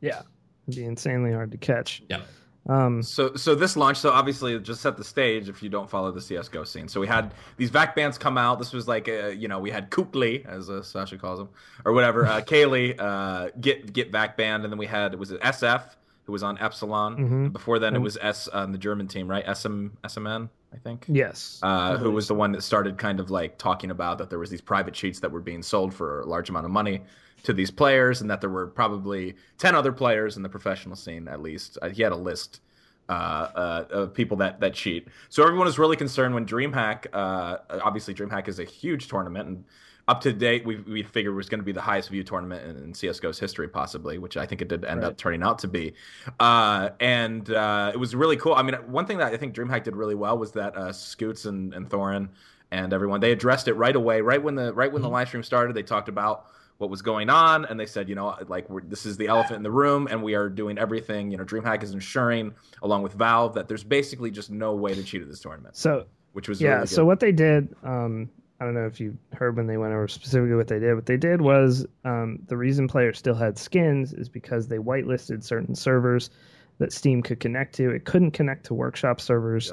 Yeah, 0.00 0.22
it'd 0.66 0.76
be 0.80 0.84
insanely 0.86 1.32
hard 1.32 1.50
to 1.52 1.58
catch. 1.58 2.02
Yeah. 2.08 2.22
Um, 2.68 3.02
So, 3.02 3.34
so 3.34 3.54
this 3.54 3.76
launch, 3.76 3.98
so 3.98 4.10
obviously 4.10 4.58
just 4.60 4.80
set 4.80 4.96
the 4.96 5.04
stage 5.04 5.48
if 5.48 5.62
you 5.62 5.68
don't 5.68 5.88
follow 5.90 6.10
the 6.12 6.20
CS:GO 6.20 6.64
scene. 6.64 6.88
So 6.88 7.00
we 7.00 7.06
had 7.06 7.34
these 7.56 7.70
VAC 7.70 7.94
bands 7.94 8.16
come 8.18 8.38
out. 8.38 8.58
This 8.58 8.72
was 8.72 8.86
like, 8.88 9.08
uh, 9.08 9.28
you 9.28 9.48
know, 9.48 9.58
we 9.58 9.70
had 9.70 9.90
Kukli, 9.90 10.46
as 10.46 10.70
uh, 10.70 10.82
Sasha 10.82 11.18
calls 11.18 11.40
him, 11.40 11.48
or 11.84 11.92
whatever, 11.92 12.26
uh, 12.26 12.40
KQLY, 12.46 12.94
uh, 12.98 13.50
get 13.60 13.92
get 13.92 14.10
VAC 14.12 14.36
band, 14.36 14.64
and 14.64 14.72
then 14.72 14.78
we 14.78 14.86
had 14.86 15.14
was 15.18 15.30
it 15.32 15.40
SF 15.42 15.82
who 16.24 16.32
was 16.32 16.42
on 16.42 16.58
Epsilon. 16.58 17.16
Mhm. 17.16 17.52
Before 17.52 17.78
then, 17.78 17.94
it 17.96 17.98
was 18.00 18.16
S 18.20 18.46
on 18.48 18.72
the 18.72 18.78
German 18.78 19.08
team, 19.08 19.28
right? 19.28 19.44
SM 19.56 19.88
SMN, 20.04 20.48
I 20.72 20.76
think. 20.76 21.06
yes. 21.08 21.58
Uh, 21.62 21.96
who 21.98 22.10
was 22.10 22.28
the 22.28 22.34
one 22.34 22.52
that 22.52 22.62
started 22.62 22.96
kind 22.98 23.20
of 23.20 23.30
like 23.30 23.58
talking 23.58 23.90
about 23.90 24.18
that 24.18 24.30
there 24.30 24.38
was 24.38 24.48
these 24.50 24.60
private 24.60 24.94
cheats 24.94 25.18
that 25.20 25.30
were 25.32 25.40
being 25.40 25.62
sold 25.62 25.92
for 25.92 26.20
a 26.20 26.26
large 26.26 26.48
amount 26.50 26.66
of 26.66 26.70
money 26.72 27.02
to 27.44 27.52
these 27.52 27.70
players, 27.70 28.20
and 28.20 28.30
that 28.30 28.40
there 28.40 28.50
were 28.50 28.66
probably 28.66 29.34
ten 29.58 29.74
other 29.74 29.92
players 29.92 30.36
in 30.36 30.42
the 30.42 30.48
professional 30.48 30.96
scene 30.96 31.28
at 31.28 31.40
least. 31.40 31.78
Uh, 31.82 31.88
he 31.88 32.02
had 32.02 32.12
a 32.12 32.16
list 32.16 32.60
uh, 33.08 33.12
uh, 33.12 33.84
of 33.90 34.14
people 34.14 34.36
that 34.38 34.60
that 34.60 34.74
cheat. 34.74 35.08
So 35.28 35.42
everyone 35.42 35.66
was 35.66 35.78
really 35.78 35.96
concerned 35.96 36.34
when 36.34 36.46
DreamHack. 36.46 37.06
Uh, 37.12 37.58
obviously, 37.82 38.14
DreamHack 38.14 38.48
is 38.48 38.58
a 38.58 38.64
huge 38.64 39.08
tournament, 39.08 39.48
and 39.48 39.64
up 40.08 40.20
to 40.22 40.32
date, 40.32 40.64
we 40.64 40.76
we 40.76 41.02
figured 41.02 41.32
it 41.32 41.36
was 41.36 41.48
going 41.48 41.60
to 41.60 41.64
be 41.64 41.72
the 41.72 41.80
highest 41.80 42.08
view 42.08 42.24
tournament 42.24 42.64
in, 42.66 42.84
in 42.84 42.94
CS:GO's 42.94 43.38
history, 43.38 43.68
possibly, 43.68 44.18
which 44.18 44.36
I 44.36 44.44
think 44.46 44.60
it 44.62 44.68
did 44.68 44.84
end 44.84 45.00
Right. 45.02 45.08
up 45.08 45.16
turning 45.16 45.42
out 45.42 45.58
to 45.60 45.68
be. 45.68 45.94
Uh, 46.38 46.90
and 47.00 47.50
uh, 47.50 47.90
it 47.94 47.96
was 47.96 48.14
really 48.14 48.36
cool. 48.36 48.54
I 48.54 48.62
mean, 48.62 48.74
one 48.86 49.06
thing 49.06 49.18
that 49.18 49.32
I 49.32 49.36
think 49.36 49.54
DreamHack 49.54 49.84
did 49.84 49.96
really 49.96 50.14
well 50.16 50.36
was 50.38 50.52
that 50.52 50.76
uh, 50.76 50.92
Scoots 50.92 51.44
and, 51.44 51.72
and 51.74 51.88
Thorin 51.88 52.28
and 52.72 52.92
everyone 52.92 53.20
they 53.20 53.32
addressed 53.32 53.66
it 53.68 53.74
right 53.74 53.94
away, 53.96 54.20
right 54.20 54.42
when 54.42 54.54
the 54.54 54.72
right 54.72 54.90
when 54.92 55.02
the 55.02 55.08
live 55.08 55.28
stream 55.28 55.42
started. 55.42 55.74
They 55.74 55.82
talked 55.82 56.08
about 56.08 56.46
what 56.80 56.90
was 56.90 57.02
going 57.02 57.28
on, 57.28 57.66
and 57.66 57.78
they 57.78 57.86
said, 57.86 58.08
you 58.08 58.14
know, 58.14 58.34
like 58.48 58.68
we're, 58.70 58.80
this 58.80 59.04
is 59.04 59.16
the 59.16 59.28
elephant 59.28 59.56
in 59.56 59.62
the 59.62 59.70
room, 59.70 60.08
and 60.10 60.22
we 60.22 60.34
are 60.34 60.48
doing 60.48 60.78
everything. 60.78 61.30
You 61.30 61.36
know, 61.36 61.44
DreamHack 61.44 61.82
is 61.82 61.92
ensuring, 61.92 62.54
along 62.82 63.02
with 63.02 63.12
Valve, 63.12 63.54
that 63.54 63.68
there's 63.68 63.84
basically 63.84 64.30
just 64.30 64.50
no 64.50 64.74
way 64.74 64.94
to 64.94 65.02
cheat 65.02 65.20
at 65.20 65.28
this 65.28 65.40
tournament, 65.40 65.76
So 65.76 66.06
which 66.32 66.48
was 66.48 66.60
yeah 66.60 66.74
really 66.74 66.86
so 66.86 67.04
what 67.04 67.20
they 67.20 67.32
did 67.32 67.74
um 67.82 68.30
i 68.60 68.64
don't 68.64 68.74
know 68.74 68.86
if 68.86 69.00
you 69.00 69.16
heard 69.32 69.56
when 69.56 69.66
they 69.66 69.76
went 69.76 69.92
over 69.92 70.06
specifically 70.06 70.54
what 70.54 70.68
they 70.68 70.78
did. 70.78 70.94
What 70.94 71.06
they 71.06 71.16
did 71.16 71.40
was 71.40 71.86
um 72.04 72.38
the 72.46 72.56
reason 72.56 72.88
players 72.88 73.18
still 73.18 73.34
had 73.34 73.58
skins 73.58 74.12
is 74.12 74.28
because 74.28 74.68
they 74.68 74.78
whitelisted 74.78 75.42
certain 75.42 75.74
servers 75.74 76.30
that 76.78 76.92
steam 76.92 77.22
could 77.22 77.40
connect 77.40 77.74
to. 77.74 77.90
It 77.90 78.04
couldn't 78.04 78.30
connect 78.30 78.64
to 78.66 78.74
workshop 78.74 79.20
servers 79.20 79.72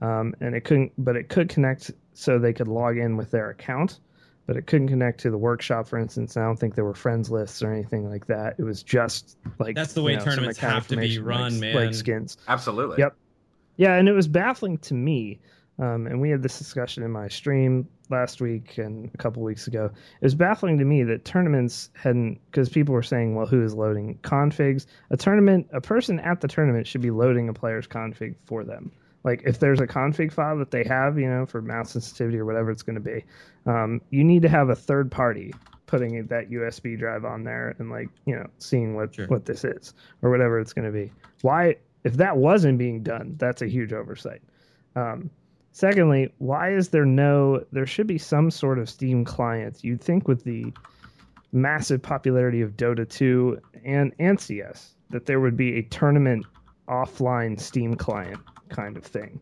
um, 0.00 0.34
and 0.40 0.54
it 0.54 0.62
couldn't 0.62 0.92
but 0.98 1.16
it 1.16 1.28
could 1.28 1.48
connect 1.48 1.90
so 2.14 2.38
they 2.38 2.52
could 2.52 2.68
log 2.68 2.96
in 2.96 3.16
with 3.16 3.30
their 3.30 3.50
account 3.50 4.00
but 4.48 4.56
it 4.56 4.66
couldn't 4.66 4.88
connect 4.88 5.20
to 5.20 5.30
the 5.30 5.38
workshop 5.38 5.86
for 5.86 5.96
instance 5.98 6.36
i 6.36 6.42
don't 6.42 6.58
think 6.58 6.74
there 6.74 6.84
were 6.84 6.94
friends 6.94 7.30
lists 7.30 7.62
or 7.62 7.72
anything 7.72 8.10
like 8.10 8.26
that 8.26 8.56
it 8.58 8.64
was 8.64 8.82
just 8.82 9.36
like 9.60 9.76
That's 9.76 9.92
the 9.92 10.02
way 10.02 10.12
you 10.12 10.18
know, 10.18 10.24
tournaments 10.24 10.58
account 10.58 10.74
have 10.74 10.88
to 10.88 10.96
be 10.96 11.18
run, 11.20 11.52
like, 11.52 11.60
man. 11.60 11.74
like 11.76 11.94
skins 11.94 12.36
absolutely. 12.48 12.96
Yep. 12.98 13.14
Yeah, 13.76 13.94
and 13.94 14.08
it 14.08 14.12
was 14.12 14.26
baffling 14.26 14.78
to 14.78 14.94
me 14.94 15.38
Um, 15.78 16.08
and 16.08 16.20
we 16.20 16.30
had 16.30 16.42
this 16.42 16.58
discussion 16.58 17.04
in 17.04 17.12
my 17.12 17.28
stream 17.28 17.86
last 18.10 18.40
week 18.40 18.78
and 18.78 19.08
a 19.14 19.18
couple 19.18 19.42
weeks 19.44 19.68
ago. 19.68 19.84
It 20.20 20.24
was 20.24 20.34
baffling 20.34 20.78
to 20.78 20.84
me 20.84 21.04
that 21.04 21.24
tournaments 21.24 21.90
hadn't, 21.94 22.40
because 22.50 22.68
people 22.68 22.94
were 22.94 23.02
saying, 23.02 23.36
well, 23.36 23.46
who 23.46 23.62
is 23.62 23.74
loading 23.74 24.18
configs? 24.22 24.86
A 25.10 25.16
tournament, 25.16 25.68
a 25.72 25.80
person 25.80 26.18
at 26.20 26.40
the 26.40 26.48
tournament 26.48 26.86
should 26.88 27.02
be 27.02 27.12
loading 27.12 27.48
a 27.48 27.52
player's 27.52 27.86
config 27.86 28.34
for 28.46 28.64
them. 28.64 28.90
Like 29.28 29.42
if 29.44 29.58
there's 29.58 29.78
a 29.78 29.86
config 29.86 30.32
file 30.32 30.56
that 30.56 30.70
they 30.70 30.84
have, 30.84 31.18
you 31.18 31.28
know, 31.28 31.44
for 31.44 31.60
mouse 31.60 31.90
sensitivity 31.90 32.38
or 32.38 32.46
whatever 32.46 32.70
it's 32.70 32.82
going 32.82 32.94
to 32.94 33.00
be, 33.02 33.26
um, 33.66 34.00
you 34.08 34.24
need 34.24 34.40
to 34.40 34.48
have 34.48 34.70
a 34.70 34.74
third 34.74 35.10
party 35.10 35.52
putting 35.84 36.26
that 36.28 36.48
USB 36.48 36.98
drive 36.98 37.26
on 37.26 37.44
there 37.44 37.76
and 37.78 37.90
like 37.90 38.08
you 38.24 38.34
know 38.34 38.46
seeing 38.56 38.94
what 38.94 39.14
Sure. 39.14 39.26
what 39.26 39.44
this 39.44 39.64
is 39.64 39.92
or 40.22 40.30
whatever 40.30 40.58
it's 40.58 40.72
going 40.72 40.86
to 40.86 40.90
be. 40.90 41.12
Why, 41.42 41.76
if 42.04 42.14
that 42.14 42.38
wasn't 42.38 42.78
being 42.78 43.02
done, 43.02 43.34
that's 43.36 43.60
a 43.60 43.66
huge 43.66 43.92
oversight. 43.92 44.40
Um, 44.96 45.28
secondly, 45.72 46.32
why 46.38 46.72
is 46.72 46.88
there 46.88 47.04
no? 47.04 47.62
There 47.70 47.86
should 47.86 48.06
be 48.06 48.16
some 48.16 48.50
sort 48.50 48.78
of 48.78 48.88
Steam 48.88 49.26
client. 49.26 49.84
You'd 49.84 50.00
think 50.00 50.26
with 50.26 50.42
the 50.44 50.72
massive 51.52 52.00
popularity 52.00 52.62
of 52.62 52.78
Dota 52.78 53.06
2 53.06 53.60
and 53.84 54.14
and 54.18 54.40
CS 54.40 54.94
that 55.10 55.26
there 55.26 55.38
would 55.38 55.58
be 55.58 55.76
a 55.76 55.82
tournament 55.82 56.46
offline 56.88 57.60
Steam 57.60 57.94
client 57.94 58.40
kind 58.70 58.96
of 58.96 59.04
thing. 59.04 59.40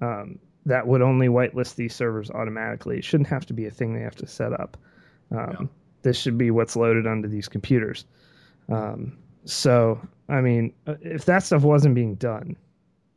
Um, 0.00 0.38
that 0.66 0.86
would 0.86 1.02
only 1.02 1.28
whitelist 1.28 1.74
these 1.74 1.94
servers 1.94 2.30
automatically. 2.30 2.98
It 2.98 3.04
shouldn't 3.04 3.28
have 3.28 3.44
to 3.46 3.52
be 3.52 3.66
a 3.66 3.70
thing 3.70 3.94
they 3.94 4.00
have 4.02 4.16
to 4.16 4.26
set 4.26 4.52
up. 4.52 4.76
Um, 5.30 5.68
This 6.02 6.16
should 6.18 6.36
be 6.36 6.50
what's 6.50 6.74
loaded 6.76 7.06
onto 7.06 7.28
these 7.28 7.48
computers. 7.48 8.04
Um, 8.68 9.16
so, 9.44 10.00
I 10.28 10.40
mean, 10.40 10.72
uh, 10.86 10.94
if 11.00 11.24
that 11.26 11.42
stuff 11.44 11.62
wasn't 11.62 11.94
being 11.94 12.14
done, 12.16 12.56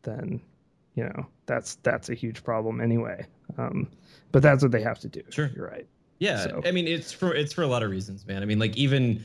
then 0.04 0.40
you 0.96 1.04
know 1.04 1.26
that's 1.46 1.76
that's 1.84 2.10
a 2.10 2.14
huge 2.14 2.44
problem 2.44 2.80
anyway. 2.82 3.26
Um, 3.58 3.90
but 4.32 4.42
that's 4.44 4.64
what 4.64 4.72
they 4.72 4.82
have 4.82 5.00
to 5.00 5.08
do. 5.08 5.22
Sure. 5.30 5.52
you're 5.56 5.68
right. 5.68 5.88
Yeah, 6.20 6.44
So- 6.44 6.62
I 6.66 6.72
mean 6.72 6.88
it's 6.88 7.12
for 7.12 7.34
it's 7.34 7.54
for 7.54 7.64
a 7.64 7.68
lot 7.68 7.84
of 7.84 7.90
reasons, 7.92 8.26
man. 8.26 8.42
I 8.42 8.46
mean, 8.46 8.60
like 8.60 8.76
even 8.78 9.22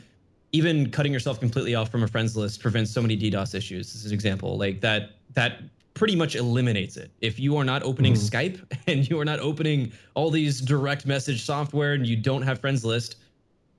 even 0.53 0.91
cutting 0.91 1.13
yourself 1.13 1.39
completely 1.39 1.75
off 1.75 1.91
from 1.91 2.03
a 2.03 2.09
friends 2.09 2.37
list 2.37 2.61
prevents 2.61 2.91
so 2.91 3.01
many 3.01 3.17
DDoS 3.17 3.55
issues. 3.55 3.93
This 3.93 4.05
is 4.05 4.07
an 4.11 4.15
example. 4.15 4.59
Like 4.59 4.81
that 4.81 5.11
that 5.35 5.63
pretty 6.01 6.17
much 6.17 6.35
eliminates 6.35 6.97
it. 6.97 7.11
If 7.21 7.39
you 7.39 7.59
are 7.59 7.65
not 7.73 7.83
opening 7.83 8.15
Mhm. 8.15 8.31
Skype 8.31 8.59
and 8.87 9.07
you 9.11 9.21
are 9.21 9.25
not 9.27 9.39
opening 9.39 9.93
all 10.15 10.31
these 10.31 10.59
direct 10.63 11.05
message 11.05 11.43
software 11.45 11.93
and 11.93 12.07
you 12.07 12.17
don't 12.17 12.41
have 12.41 12.59
friends 12.59 12.87
list, 12.87 13.17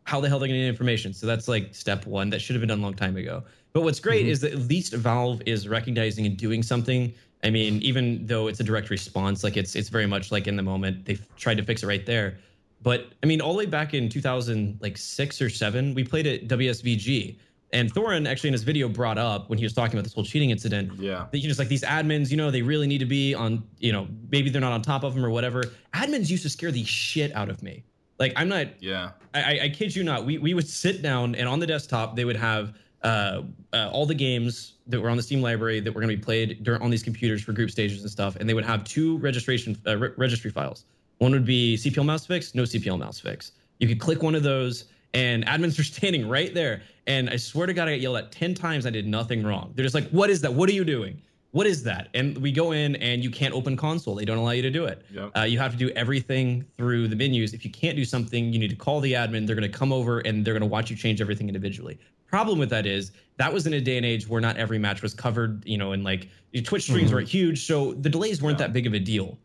how 0.03 0.21
the 0.21 0.27
hell 0.29 0.37
are 0.37 0.41
they 0.41 0.47
going 0.47 0.59
to 0.59 0.65
get 0.65 0.69
information? 0.69 1.13
So 1.15 1.25
that's 1.25 1.47
like 1.47 1.73
step 1.73 2.05
one. 2.05 2.29
That 2.29 2.39
should 2.39 2.53
have 2.55 2.61
been 2.61 2.67
done 2.69 2.77
a 2.77 2.83
long 2.83 2.93
time 2.93 3.17
ago. 3.17 3.43
But 3.73 3.81
what's 3.81 3.99
great 3.99 4.27
Mhm. 4.27 4.29
is 4.29 4.39
that 4.41 4.51
at 4.51 4.59
least 4.59 4.93
Valve 4.93 5.41
is 5.47 5.67
recognizing 5.67 6.27
and 6.27 6.37
doing 6.37 6.61
something. 6.61 7.11
I 7.43 7.49
mean, 7.49 7.81
even 7.81 8.23
though 8.27 8.45
it's 8.49 8.59
a 8.59 8.63
direct 8.63 8.91
response, 8.91 9.43
like 9.43 9.57
it's 9.57 9.75
it's 9.75 9.89
very 9.89 10.05
much 10.05 10.31
like 10.31 10.45
in 10.45 10.55
the 10.55 10.61
moment 10.73 11.05
they've 11.05 11.25
tried 11.37 11.57
to 11.57 11.63
fix 11.63 11.81
it 11.81 11.87
right 11.87 12.05
there. 12.05 12.37
But 12.83 13.13
I 13.23 13.25
mean, 13.25 13.41
all 13.41 13.53
the 13.53 13.57
way 13.57 13.65
back 13.65 13.95
in 13.95 14.09
2000, 14.09 14.77
like 14.79 14.95
six 14.95 15.41
or 15.41 15.49
seven, 15.49 15.95
we 15.95 16.03
played 16.03 16.27
at 16.27 16.47
WSVG, 16.47 17.37
and 17.73 17.93
Thorin 17.93 18.27
actually 18.27 18.49
in 18.49 18.53
his 18.53 18.63
video 18.63 18.87
brought 18.89 19.17
up 19.17 19.49
when 19.49 19.57
he 19.57 19.63
was 19.65 19.73
talking 19.73 19.95
about 19.95 20.03
this 20.03 20.13
whole 20.13 20.23
cheating 20.25 20.49
incident 20.49 20.91
Yeah. 20.99 21.27
that 21.31 21.37
you 21.39 21.47
just 21.47 21.59
like 21.59 21.67
these 21.69 21.83
admins, 21.83 22.29
you 22.31 22.37
know, 22.37 22.51
they 22.51 22.61
really 22.61 22.87
need 22.87 22.97
to 22.99 23.05
be 23.05 23.33
on, 23.33 23.63
you 23.79 23.91
know, 23.93 24.07
maybe 24.29 24.49
they're 24.49 24.61
not 24.61 24.73
on 24.73 24.81
top 24.81 25.03
of 25.03 25.15
them 25.15 25.25
or 25.25 25.29
whatever. 25.29 25.63
Admins 25.93 26.29
used 26.29 26.43
to 26.43 26.49
scare 26.49 26.71
the 26.71 26.83
shit 26.83 27.33
out 27.35 27.49
of 27.49 27.63
me. 27.63 27.83
Like 28.19 28.33
I'm 28.35 28.49
not, 28.49 28.67
Yeah. 28.81 29.11
I, 29.33 29.41
I, 29.41 29.59
I 29.63 29.69
kid 29.69 29.95
you 29.95 30.03
not. 30.03 30.25
We 30.25 30.37
we 30.37 30.53
would 30.53 30.67
sit 30.67 31.01
down 31.01 31.33
and 31.35 31.47
on 31.47 31.59
the 31.59 31.67
desktop 31.67 32.15
they 32.15 32.25
would 32.25 32.35
have 32.35 32.73
uh, 33.03 33.41
uh, 33.73 33.89
all 33.91 34.05
the 34.05 34.13
games 34.13 34.73
that 34.85 35.01
were 35.01 35.09
on 35.09 35.17
the 35.17 35.23
Steam 35.23 35.41
library 35.41 35.79
that 35.79 35.91
were 35.91 36.01
going 36.01 36.11
to 36.11 36.17
be 36.17 36.21
played 36.23 36.63
during, 36.63 36.81
on 36.83 36.91
these 36.91 37.01
computers 37.01 37.41
for 37.41 37.51
group 37.51 37.71
stages 37.71 38.01
and 38.01 38.11
stuff, 38.11 38.35
and 38.35 38.47
they 38.47 38.53
would 38.53 38.65
have 38.65 38.83
two 38.83 39.17
registration 39.19 39.75
uh, 39.87 39.97
re- 39.97 40.09
registry 40.17 40.51
files. 40.51 40.85
One 41.17 41.31
would 41.31 41.45
be 41.45 41.77
CPL 41.77 42.05
mouse 42.05 42.27
fix, 42.27 42.53
no 42.53 42.61
CPL 42.63 42.99
mouse 42.99 43.19
fix. 43.19 43.53
You 43.79 43.87
could 43.87 43.99
click 43.99 44.21
one 44.21 44.35
of 44.35 44.43
those, 44.43 44.85
and 45.13 45.45
admins 45.45 45.77
were 45.77 45.83
standing 45.83 46.27
right 46.37 46.53
there. 46.53 46.81
And 47.07 47.29
I 47.29 47.35
swear 47.35 47.67
to 47.67 47.73
God, 47.73 47.87
I 47.87 47.91
got 47.93 48.01
yelled 48.01 48.17
at 48.17 48.31
ten 48.31 48.53
times. 48.53 48.85
I 48.85 48.89
did 48.91 49.07
nothing 49.07 49.43
wrong. 49.43 49.73
They're 49.75 49.83
just 49.85 49.95
like, 49.95 50.09
"What 50.09 50.29
is 50.29 50.41
that? 50.41 50.53
What 50.53 50.69
are 50.69 50.73
you 50.73 50.83
doing? 50.85 51.19
What 51.51 51.65
is 51.67 51.83
that?" 51.83 52.09
And 52.13 52.37
we 52.37 52.51
go 52.51 52.71
in, 52.71 52.95
and 52.97 53.23
you 53.23 53.31
can't 53.31 53.53
open 53.53 53.75
console. 53.75 54.15
They 54.15 54.23
don't 54.25 54.37
allow 54.37 54.51
you 54.51 54.61
to 54.61 54.69
do 54.69 54.85
it. 54.85 55.03
Yep. 55.11 55.31
Uh, 55.35 55.41
you 55.41 55.57
have 55.59 55.71
to 55.71 55.77
do 55.77 55.89
everything 55.91 56.63
through 56.77 57.07
the 57.07 57.15
menus. 57.15 57.53
If 57.53 57.65
you 57.65 57.71
can't 57.71 57.95
do 57.97 58.05
something, 58.05 58.53
you 58.53 58.59
need 58.59 58.69
to 58.69 58.75
call 58.75 58.99
the 59.01 59.13
admin. 59.13 59.47
They're 59.47 59.55
going 59.55 59.69
to 59.69 59.77
come 59.77 59.91
over 59.91 60.19
and 60.19 60.45
they're 60.45 60.53
going 60.53 60.61
to 60.61 60.67
watch 60.67 60.89
you 60.89 60.95
change 60.95 61.19
everything 61.21 61.47
individually. 61.49 61.97
Problem 62.27 62.59
with 62.59 62.69
that 62.69 62.85
is 62.85 63.11
that 63.37 63.51
was 63.51 63.67
in 63.67 63.73
a 63.73 63.81
day 63.81 63.97
and 63.97 64.05
age 64.05 64.27
where 64.29 64.39
not 64.39 64.55
every 64.55 64.77
match 64.79 65.01
was 65.01 65.13
covered, 65.13 65.65
you 65.67 65.77
know, 65.77 65.91
and 65.91 66.03
like 66.05 66.29
Twitch 66.63 66.83
streams 66.83 67.09
Mhm. 67.09 67.13
weren't 67.15 67.27
huge, 67.27 67.65
so 67.65 67.93
the 67.95 68.09
delays 68.09 68.41
weren't 68.41 68.57
Yeah. 68.59 68.67
that 68.67 68.73
big 68.73 68.87
of 68.87 68.93
a 68.93 68.99
deal. 68.99 69.37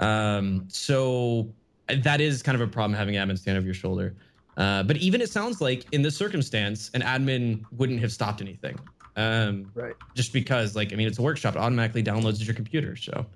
Um, 0.00 0.64
so 0.68 1.48
that 1.88 2.20
is 2.20 2.42
kind 2.42 2.56
of 2.60 2.62
a 2.62 2.66
problem 2.66 2.96
having 2.98 3.14
admin 3.14 3.38
stand 3.38 3.56
over 3.58 3.64
your 3.66 3.74
shoulder. 3.74 4.14
Uh, 4.56 4.82
but 4.82 4.96
even 4.98 5.20
it 5.20 5.30
sounds 5.30 5.60
like 5.60 5.86
in 5.92 6.02
this 6.02 6.16
circumstance, 6.16 6.90
an 6.94 7.00
admin 7.02 7.64
wouldn't 7.72 8.00
have 8.00 8.12
stopped 8.12 8.40
anything. 8.40 8.78
Um, 9.16 9.70
Right. 9.74 9.94
just 10.14 10.32
because 10.32 10.74
like 10.74 10.90
i 10.90 10.96
mean 10.96 11.06
it's 11.06 11.18
a 11.18 11.22
workshop 11.22 11.54
it 11.54 11.58
automatically 11.58 12.02
downloads 12.02 12.38
to 12.38 12.44
your 12.44 12.54
computer 12.54 12.96
so 12.96 13.26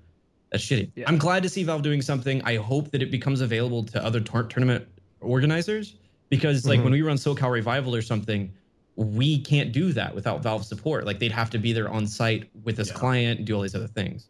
that's 0.51 0.65
shitty 0.65 0.89
Yeah. 0.95 1.05
i'm 1.07 1.19
glad 1.19 1.43
to 1.43 1.49
see 1.49 1.63
valve 1.63 1.83
doing 1.83 2.01
something 2.01 2.41
i 2.45 2.55
hope 2.55 2.89
that 2.89 3.03
it 3.03 3.11
becomes 3.11 3.41
available 3.41 3.83
to 3.83 4.03
other 4.03 4.19
tour- 4.19 4.41
tournament 4.45 4.87
organizers 5.21 5.93
because 6.29 6.65
like 6.65 6.79
Mhm. 6.79 6.83
when 6.85 6.93
we 6.93 7.03
run 7.03 7.15
socal 7.17 7.51
revival 7.51 7.93
or 7.95 8.01
something 8.01 8.51
we 8.95 9.37
can't 9.37 9.71
do 9.71 9.93
that 9.93 10.15
without 10.15 10.41
valve 10.41 10.65
support 10.65 11.05
like 11.05 11.19
they'd 11.19 11.31
have 11.31 11.51
to 11.51 11.59
be 11.59 11.73
there 11.73 11.89
on 11.89 12.07
site 12.07 12.49
with 12.63 12.75
this 12.75 12.87
Yeah. 12.87 12.93
client 12.95 13.37
and 13.37 13.45
do 13.45 13.53
all 13.55 13.61
these 13.61 13.75
other 13.75 13.87
things 13.87 14.29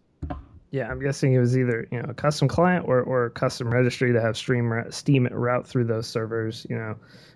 Yeah, 0.72 0.90
I'm 0.90 1.00
guessing 1.00 1.34
it 1.34 1.40
was 1.40 1.58
either 1.58 1.88
you 1.92 2.02
know 2.02 2.10
a 2.10 2.14
custom 2.14 2.48
client 2.48 2.86
or, 2.88 3.02
or 3.02 3.26
a 3.26 3.30
custom 3.32 3.72
registry 3.72 4.12
to 4.14 4.22
have 4.22 4.36
stream 4.36 4.74
Steam 4.90 5.28
route 5.32 5.68
through 5.68 5.86
those 5.86 6.08
servers, 6.08 6.66
you 6.70 6.78
know, 6.78 6.96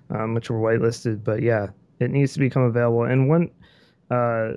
um, 0.10 0.34
which 0.34 0.50
were 0.50 0.60
whitelisted. 0.60 1.24
But 1.24 1.42
yeah, 1.42 1.68
it 2.00 2.12
needs 2.12 2.34
to 2.34 2.40
become 2.40 2.64
available. 2.64 3.04
And 3.04 3.30
one, 3.30 3.50
uh, 4.10 4.54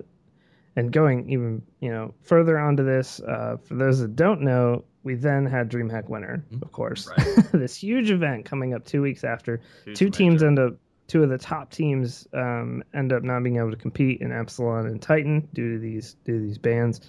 and 0.76 0.90
going 0.90 1.30
even 1.30 1.62
you 1.80 1.90
know 1.90 2.14
further 2.22 2.58
onto 2.58 2.84
this, 2.84 3.20
uh, 3.20 3.58
for 3.62 3.74
those 3.74 4.00
that 4.00 4.16
don't 4.16 4.40
know, 4.40 4.84
we 5.04 5.14
then 5.14 5.46
had 5.46 5.70
DreamHack 5.70 6.08
Winter, 6.08 6.44
of 6.60 6.72
course, 6.72 7.06
Right. 7.06 7.36
this 7.52 7.76
huge 7.76 8.10
event 8.10 8.44
coming 8.44 8.74
up 8.74 8.84
two 8.84 9.02
weeks 9.02 9.22
after. 9.22 9.60
Huge 9.84 9.98
two 9.98 10.10
teams 10.10 10.42
major. 10.42 10.46
end 10.46 10.58
up 10.58 10.74
two 11.06 11.22
of 11.22 11.28
the 11.28 11.38
top 11.38 11.70
teams 11.70 12.26
um, 12.32 12.82
end 12.94 13.12
up 13.12 13.22
not 13.22 13.42
being 13.42 13.58
able 13.58 13.70
to 13.70 13.76
compete 13.76 14.20
in 14.20 14.32
Epsilon 14.32 14.86
and 14.86 15.00
Titan 15.00 15.48
due 15.52 15.74
to 15.74 15.78
these 15.78 16.16
due 16.24 16.38
to 16.38 16.44
these 16.44 16.58
bans. 16.58 17.00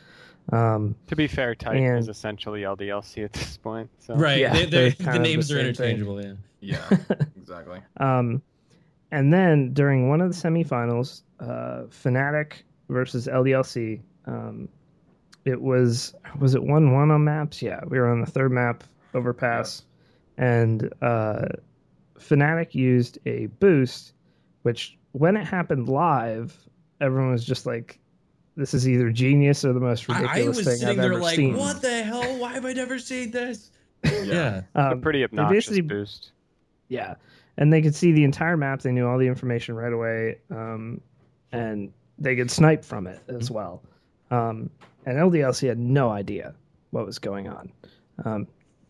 Um, 0.51 0.95
To 1.07 1.15
be 1.15 1.27
fair, 1.27 1.55
Titan 1.55 1.83
And- 1.83 1.99
is 1.99 2.07
essentially 2.07 2.61
LDLC 2.61 3.23
at 3.23 3.33
this 3.33 3.57
point. 3.57 3.89
So. 3.99 4.15
right 4.15 4.39
Yeah, 4.39 4.53
they, 4.53 4.65
they're 4.65 4.89
they, 4.91 5.03
kind 5.03 5.17
the 5.17 5.19
names 5.23 5.47
the 5.47 5.55
are 5.55 5.63
same 5.63 5.73
thing. 5.73 5.89
interchangeable 5.97 6.21
yeah 6.23 6.33
Yeah. 6.59 6.97
Exactly. 7.37 7.79
Um, 7.97 8.41
and 9.11 9.31
then 9.33 9.73
during 9.73 10.09
one 10.09 10.19
of 10.21 10.29
the 10.29 10.35
semifinals, 10.35 11.21
uh, 11.39 11.83
Fnatic 11.89 12.53
versus 12.89 13.27
LDLC, 13.27 14.01
um, 14.25 14.67
it 15.45 15.61
was 15.61 16.15
was 16.39 16.55
it 16.55 16.63
one 16.63 16.91
one 16.93 17.11
on 17.11 17.23
maps? 17.23 17.61
Yeah, 17.61 17.81
we 17.87 17.99
were 17.99 18.09
on 18.09 18.19
the 18.21 18.25
third 18.25 18.51
map 18.51 18.83
overpass, 19.13 19.83
and 20.37 20.91
uh, 21.03 21.45
Fnatic 22.19 22.73
used 22.73 23.19
a 23.27 23.45
boost, 23.59 24.13
which 24.63 24.97
when 25.11 25.37
it 25.37 25.45
happened 25.45 25.87
live, 25.87 26.57
everyone 26.99 27.31
was 27.31 27.45
just 27.45 27.67
like, 27.67 27.99
"This 28.55 28.73
is 28.73 28.87
either 28.87 29.09
genius 29.11 29.63
or 29.65 29.73
the 29.73 29.79
most 29.79 30.09
I, 30.09 30.13
I 30.17 30.21
ridiculous 30.21 30.57
was 30.57 30.65
thing 30.65 30.75
sitting 30.77 30.89
I've 30.89 30.95
there 30.97 31.11
ever 31.13 31.21
like 31.21 31.35
seen." 31.35 31.55
what 31.57 31.81
the 31.81 32.03
hell 32.03 32.37
why 32.39 32.53
have 32.53 32.65
i 32.65 32.73
never 32.73 32.99
seen 32.99 33.31
this 33.31 33.71
Yeah. 34.03 34.21
yeah 34.23 34.61
A 34.75 34.91
Um, 34.91 35.01
pretty 35.01 35.19
they 35.19 35.25
obnoxious 35.25 35.67
basically- 35.67 35.81
boost. 35.81 36.31
Yeah, 36.87 37.15
and 37.57 37.73
they 37.73 37.81
could 37.81 37.95
see 37.95 38.11
the 38.11 38.23
entire 38.23 38.57
map. 38.57 38.81
They 38.81 38.91
knew 38.91 39.07
all 39.07 39.17
the 39.17 39.27
information 39.27 39.75
right 39.75 39.91
away, 39.91 40.37
um, 40.51 41.01
and 41.51 41.91
they 42.19 42.35
could 42.35 42.51
snipe 42.51 42.85
from 42.85 43.07
it 43.07 43.19
as 43.27 43.49
well. 43.49 43.81
Um, 44.29 44.69
and 45.07 45.17
LDLC 45.17 45.67
had 45.67 45.79
no 45.79 46.09
idea 46.11 46.53
what 46.91 47.05
was 47.07 47.17
going 47.19 47.47
on. 47.47 47.71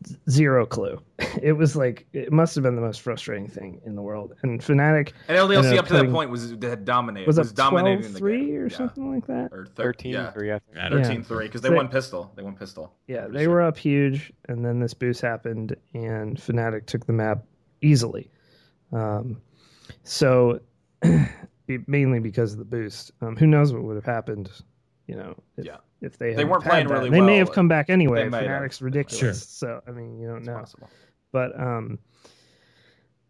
Z- 0.08 0.18
zero 0.30 0.66
clue. 0.66 1.02
It 1.42 1.54
was 1.54 1.76
like 1.76 2.08
it 2.14 2.32
must 2.32 2.56
have 2.56 2.64
been 2.64 2.76
the 2.76 2.82
most 2.82 3.02
frustrating 3.02 3.48
thing 3.50 3.82
in 3.86 3.96
the 3.96 4.02
world. 4.02 4.34
And 4.42 4.62
Fnatic 4.62 5.12
And 5.28 5.38
LDLC 5.38 5.58
Ended 5.58 5.74
up 5.74 5.80
up 5.80 5.88
to 5.88 5.94
that 5.96 6.10
point 6.10 6.30
was 6.30 6.50
had 6.52 6.86
dominated. 6.86 7.28
was 7.28 7.38
Was, 7.38 7.50
up 7.50 7.56
dominating 7.56 8.14
the 8.14 8.20
12-3 8.20 8.40
game. 8.48 8.56
or 8.56 8.68
Yeah. 8.68 8.78
something 8.78 9.12
like 9.14 9.28
that. 9.28 9.50
Or 9.52 9.66
thir- 9.66 9.84
13 9.94 10.14
yeah. 10.14 10.32
3, 10.32 10.54
I 10.54 10.60
think. 10.60 10.78
I 10.78 10.90
don't 10.90 11.00
Yeah. 11.00 11.04
13 11.06 11.24
3 11.24 11.46
because 11.48 11.62
they 11.62 11.70
They- 11.70 11.76
won 11.76 11.90
pistol. 11.90 12.32
They 12.36 12.42
won 12.44 12.56
pistol. 12.56 12.94
Yeah, 13.08 13.28
they 13.28 13.48
were 13.48 13.62
up 13.62 13.78
huge, 13.78 14.32
and 14.48 14.64
then 14.66 14.80
this 14.80 14.94
boost 14.94 15.22
happened, 15.22 15.76
and 15.94 16.38
Fnatic 16.38 16.86
took 16.86 17.06
the 17.06 17.14
map 17.14 17.44
easily. 17.82 18.32
Um, 18.94 19.42
so, 20.04 20.62
mainly 21.88 22.20
because 22.20 22.54
of 22.54 22.60
the 22.60 22.66
boost. 22.66 23.12
Um, 23.22 23.36
who 23.36 23.46
knows 23.48 23.74
what 23.74 23.84
would 23.84 23.96
have 23.96 24.06
happened, 24.06 24.50
you 25.08 25.16
know, 25.16 25.36
if, 25.58 25.66
Yeah. 25.66 25.78
if 26.02 26.18
they 26.18 26.34
They 26.34 26.46
weren't 26.46 26.64
playing 26.64 26.88
that. 26.88 26.94
really 26.94 27.10
They 27.10 27.22
may 27.22 27.38
have 27.38 27.52
come 27.52 27.68
back 27.68 27.90
anyway. 27.90 28.24
They 28.24 28.30
might 28.30 28.44
have. 28.48 28.62
Fnatic's 28.62 28.80
They 28.80 28.86
might 28.86 28.96
have. 28.96 28.96
ridiculous. 29.06 29.20
Sure. 29.20 29.34
So, 29.34 29.82
I 29.88 29.92
mean, 29.92 30.20
you 30.20 30.28
don't 30.28 30.38
It's 30.40 30.48
know. 30.48 30.58
possible. 30.58 30.90
But 31.32 31.60
um, 31.60 32.00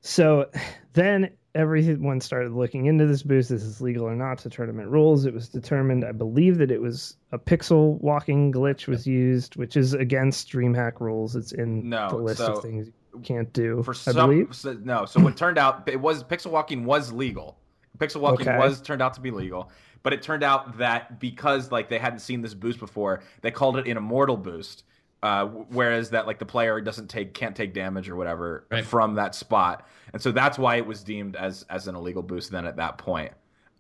so 0.01 0.49
then 0.93 1.31
everyone 1.55 2.19
started 2.21 2.51
looking 2.51 2.85
into 2.85 3.05
this 3.07 3.23
boost. 3.23 3.49
This 3.49 3.63
is 3.63 3.81
legal 3.81 4.05
or 4.05 4.15
not 4.15 4.37
to 4.39 4.49
tournament 4.49 4.89
rules. 4.89 5.25
It 5.25 5.33
was 5.33 5.49
determined, 5.49 6.05
I 6.05 6.11
believe, 6.11 6.57
that 6.59 6.69
it 6.71 6.81
was 6.81 7.17
a 7.31 7.39
pixel 7.39 7.99
walking 8.01 8.51
glitch 8.51 8.87
was 8.87 9.07
used, 9.07 9.55
which 9.55 9.75
is 9.77 9.93
against 9.93 10.51
DreamHack 10.51 10.99
rules. 10.99 11.35
It's 11.35 11.51
in 11.53 11.89
No, 11.89 12.09
the 12.09 12.17
list 12.17 12.37
so- 12.37 12.53
of 12.57 12.61
things 12.61 12.91
you 13.13 13.21
can't 13.21 13.51
do. 13.53 13.81
For 13.83 13.91
I 13.91 13.95
some, 13.95 14.15
believe. 14.29 14.53
so, 14.53 14.73
no. 14.83 15.05
So 15.05 15.21
what 15.21 15.37
turned 15.37 15.57
out 15.57 15.87
it 15.87 15.99
was 15.99 16.23
pixel 16.23 16.51
walking 16.51 16.83
was 16.85 17.11
legal. 17.13 17.57
Pixel 17.97 18.19
walking 18.19 18.47
Okay. 18.49 18.57
was 18.57 18.81
turned 18.81 19.01
out 19.01 19.13
to 19.13 19.21
be 19.21 19.31
legal, 19.31 19.71
but 20.05 20.13
it 20.13 20.21
turned 20.21 20.43
out 20.43 20.77
that 20.77 21.19
because 21.19 21.71
like 21.71 21.89
they 21.89 21.97
hadn't 21.97 22.19
seen 22.19 22.39
this 22.39 22.53
boost 22.53 22.77
before, 22.79 23.23
they 23.41 23.49
called 23.49 23.75
it 23.75 23.87
an 23.87 23.97
immortal 23.97 24.37
boost. 24.37 24.83
Uh, 25.23 25.47
whereas 25.47 26.11
that 26.11 26.27
like 26.27 26.37
the 26.37 26.45
player 26.45 26.79
doesn't 26.79 27.07
take 27.07 27.33
can't 27.33 27.55
take 27.55 27.73
damage 27.73 28.07
or 28.07 28.15
whatever 28.15 28.67
Right. 28.69 28.85
from 28.85 29.15
that 29.15 29.33
spot, 29.33 29.87
and 30.13 30.21
so 30.21 30.31
that's 30.31 30.59
why 30.59 30.75
it 30.75 30.85
was 30.85 31.03
deemed 31.03 31.35
as 31.35 31.65
as 31.71 31.87
an 31.87 31.95
illegal 31.95 32.21
boost 32.21 32.51
then 32.51 32.67
at 32.67 32.75
that 32.75 32.99
point. 32.99 33.31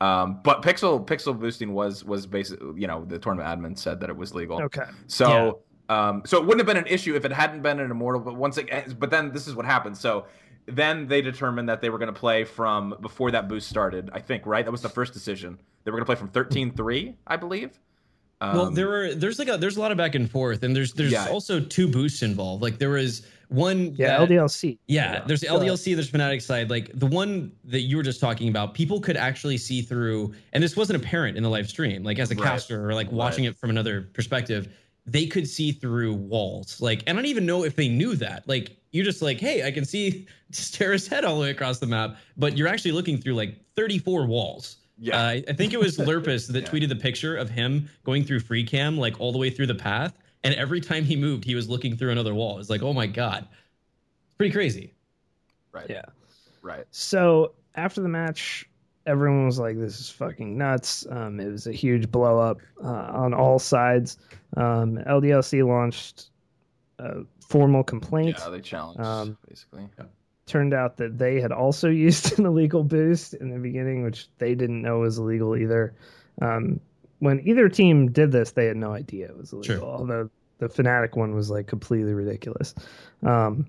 Um, 0.01 0.39
but 0.43 0.63
pixel 0.63 1.05
pixel 1.05 1.39
boosting 1.39 1.73
was 1.75 2.03
was 2.03 2.25
basically 2.25 2.81
you 2.81 2.87
know 2.87 3.05
the 3.05 3.19
tournament 3.19 3.47
admin 3.47 3.77
said 3.77 3.99
that 3.99 4.09
it 4.09 4.17
was 4.17 4.33
legal. 4.33 4.59
Okay. 4.63 4.85
So, 5.05 5.59
um, 5.89 6.23
so 6.25 6.37
it 6.37 6.45
wouldn't 6.47 6.61
have 6.61 6.75
been 6.75 6.83
an 6.83 6.91
issue 6.91 7.13
if 7.13 7.23
it 7.23 7.31
hadn't 7.31 7.61
been 7.61 7.79
an 7.79 7.91
immortal. 7.91 8.19
But 8.21 8.35
once 8.35 8.57
it, 8.57 8.97
but 8.97 9.11
then 9.11 9.31
this 9.31 9.45
is 9.45 9.53
what 9.53 9.65
happened. 9.67 9.95
So 9.95 10.25
then 10.67 11.07
they 11.07 11.21
determined 11.21 11.69
that 11.69 11.81
they 11.81 11.89
were 11.89 11.97
going 11.97 12.13
to 12.13 12.19
play 12.19 12.43
from 12.43 12.95
before 13.01 13.31
that 13.31 13.47
boost 13.47 13.69
started. 13.69 14.09
I 14.13 14.19
think 14.19 14.45
right. 14.45 14.65
That 14.65 14.71
was 14.71 14.81
the 14.81 14.89
first 14.89 15.13
decision. 15.13 15.59
They 15.83 15.91
were 15.91 15.97
going 15.97 16.05
to 16.05 16.07
play 16.07 16.15
from 16.15 16.29
thirteen 16.29 16.71
three, 16.71 17.15
I 17.27 17.35
believe. 17.37 17.79
Um, 18.41 18.57
well, 18.57 18.71
there 18.71 18.87
were 18.87 19.13
there's 19.13 19.39
like 19.39 19.47
a 19.47 19.57
there's 19.57 19.77
a 19.77 19.79
lot 19.79 19.91
of 19.91 19.97
back 19.97 20.15
and 20.15 20.29
forth, 20.29 20.63
and 20.63 20.75
there's 20.75 20.93
there's 20.93 21.11
Yeah. 21.11 21.27
also 21.29 21.59
two 21.59 21.87
boosts 21.87 22.21
involved. 22.23 22.61
Like 22.63 22.79
there 22.79 22.89
was 22.89 23.25
one. 23.49 23.93
Yeah, 23.95 24.17
that- 24.17 24.29
LDLC. 24.29 24.77
Yeah, 24.87 25.23
there's 25.25 25.41
the 25.41 25.47
So- 25.47 25.59
LDLC, 25.59 25.93
there's 25.95 26.11
Fnatic 26.11 26.41
side. 26.41 26.69
Like 26.69 26.89
the 26.97 27.05
one 27.05 27.51
that 27.65 27.81
you 27.81 27.95
were 27.97 28.03
just 28.03 28.19
talking 28.19 28.49
about, 28.49 28.73
people 28.73 28.99
could 28.99 29.15
actually 29.17 29.57
see 29.57 29.81
through, 29.81 30.33
and 30.51 30.63
this 30.63 30.75
wasn't 30.75 31.01
apparent 31.01 31.37
in 31.37 31.43
the 31.43 31.49
live 31.49 31.69
stream. 31.69 32.03
Like 32.03 32.19
as 32.19 32.31
a 32.31 32.35
Right. 32.35 32.43
caster 32.43 32.89
or 32.89 32.93
like 32.93 33.11
watching 33.11 33.45
it 33.45 33.55
from 33.55 33.69
another 33.69 34.09
perspective, 34.13 34.67
they 35.05 35.27
could 35.27 35.47
see 35.47 35.71
through 35.71 36.15
walls. 36.15 36.81
Like, 36.81 37.03
and 37.07 37.17
I 37.17 37.21
don't 37.21 37.29
even 37.29 37.45
know 37.45 37.63
if 37.63 37.75
they 37.75 37.87
knew 37.87 38.15
that. 38.15 38.47
Like 38.49 38.75
you're 38.95 39.05
just 39.05 39.21
like, 39.21 39.39
hey, 39.39 39.65
I 39.67 39.71
can 39.71 39.85
see 39.85 40.25
Terra's 40.71 41.07
head 41.07 41.25
all 41.25 41.35
the 41.35 41.41
way 41.41 41.49
across 41.51 41.79
the 41.79 41.87
map, 41.87 42.15
but 42.37 42.57
you're 42.57 42.67
actually 42.67 42.91
looking 42.93 43.17
through 43.17 43.33
like 43.35 43.55
34 43.75 44.25
walls. 44.25 44.77
Yeah. 44.97 45.19
Uh, 45.19 45.29
I 45.49 45.53
think 45.53 45.73
it 45.73 45.79
was 45.79 45.97
Lurppis 46.09 46.47
that 46.51 46.63
Yeah. 46.63 46.69
tweeted 46.69 46.89
the 46.89 46.95
picture 46.95 47.35
of 47.35 47.49
him 47.49 47.89
going 48.05 48.23
through 48.23 48.39
free 48.39 48.63
cam, 48.63 48.97
like 48.97 49.19
all 49.19 49.31
the 49.31 49.37
way 49.37 49.49
through 49.49 49.67
the 49.67 49.75
path. 49.75 50.17
And 50.43 50.53
every 50.55 50.79
time 50.79 51.03
he 51.03 51.15
moved, 51.15 51.43
he 51.43 51.55
was 51.55 51.67
looking 51.69 51.97
through 51.97 52.11
another 52.11 52.33
wall. 52.33 52.59
It's 52.59 52.69
like, 52.69 52.81
oh 52.83 52.93
my 52.93 53.07
God. 53.07 53.47
It's 54.27 54.35
pretty 54.37 54.53
crazy. 54.53 54.93
right. 55.71 55.87
Yeah. 55.89 56.03
Right. 56.61 56.85
So 56.91 57.51
after 57.75 58.01
the 58.01 58.07
match, 58.09 58.67
everyone 59.05 59.45
was 59.45 59.59
like, 59.59 59.77
"This 59.77 59.99
is 59.99 60.09
fucking 60.09 60.57
nuts." 60.57 61.05
Um, 61.11 61.39
it 61.39 61.51
was 61.51 61.67
a 61.67 61.71
huge 61.71 62.09
blow 62.11 62.39
up 62.39 62.57
uh, 62.83 62.87
on 63.13 63.33
all 63.35 63.59
sides. 63.59 64.17
Um, 64.57 64.97
LDLC 65.07 65.63
launched 65.67 66.29
a 66.97 67.19
formal 67.47 67.83
complaint. 67.83 68.37
Yeah, 68.39 68.49
they 68.49 68.61
challenged 68.61 68.99
Um, 69.01 69.37
basically. 69.47 69.87
Turned 70.47 70.73
out 70.73 70.97
that 70.97 71.17
they 71.17 71.41
had 71.41 71.51
also 71.51 71.89
used 72.07 72.37
an 72.39 72.45
illegal 72.45 72.83
boost 72.83 73.33
in 73.33 73.49
the 73.49 73.59
beginning, 73.59 74.03
which 74.03 74.29
they 74.37 74.55
didn't 74.55 74.81
know 74.81 74.99
was 74.99 75.17
illegal 75.17 75.55
either. 75.55 75.95
Um, 76.41 76.79
when 77.19 77.41
either 77.47 77.69
team 77.69 78.11
did 78.11 78.31
this, 78.31 78.51
they 78.51 78.65
had 78.65 78.77
no 78.77 78.91
idea 78.91 79.27
it 79.27 79.37
was 79.37 79.53
illegal. 79.53 79.77
Sure. 79.77 79.85
Although 79.85 80.29
the 80.59 80.67
Fnatic 80.67 81.15
one 81.15 81.33
was 81.33 81.49
like 81.49 81.67
completely 81.67 82.13
ridiculous. 82.13 82.75
Um, 83.23 83.67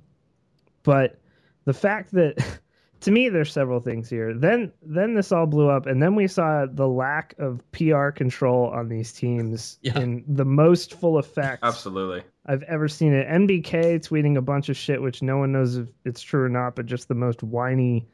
but 0.83 1.19
the 1.65 1.73
fact 1.75 2.13
that 2.13 2.37
to 3.01 3.11
me 3.11 3.29
there's 3.29 3.53
several 3.53 3.81
things 3.81 4.09
here 4.09 4.33
then 4.35 4.73
then 4.83 5.15
this 5.15 5.31
all 5.33 5.47
blew 5.47 5.69
up 5.69 5.87
and 5.87 6.03
then 6.03 6.15
we 6.15 6.27
saw 6.27 6.65
the 6.67 6.89
lack 6.89 7.35
of 7.39 7.61
pr 7.73 8.09
control 8.11 8.69
on 8.71 8.89
these 8.89 9.13
teams 9.13 9.79
Yeah. 9.83 9.99
in 9.99 10.25
the 10.27 10.45
most 10.47 10.95
full 10.99 11.19
effect 11.19 11.63
Absolutely. 11.63 12.23
I've 12.47 12.63
ever 12.65 12.89
seen 12.89 13.13
it 13.13 13.27
mbk 13.29 13.73
tweeting 14.07 14.37
a 14.37 14.43
bunch 14.43 14.69
of 14.69 14.77
shit 14.77 15.03
which 15.03 15.23
no 15.23 15.37
one 15.39 15.53
knows 15.53 15.77
if 15.77 15.89
it's 16.05 16.23
true 16.23 16.45
or 16.45 16.49
not 16.49 16.77
but 16.77 16.87
just 16.87 17.09
the 17.09 17.15
most 17.15 17.43
whiny 17.43 18.07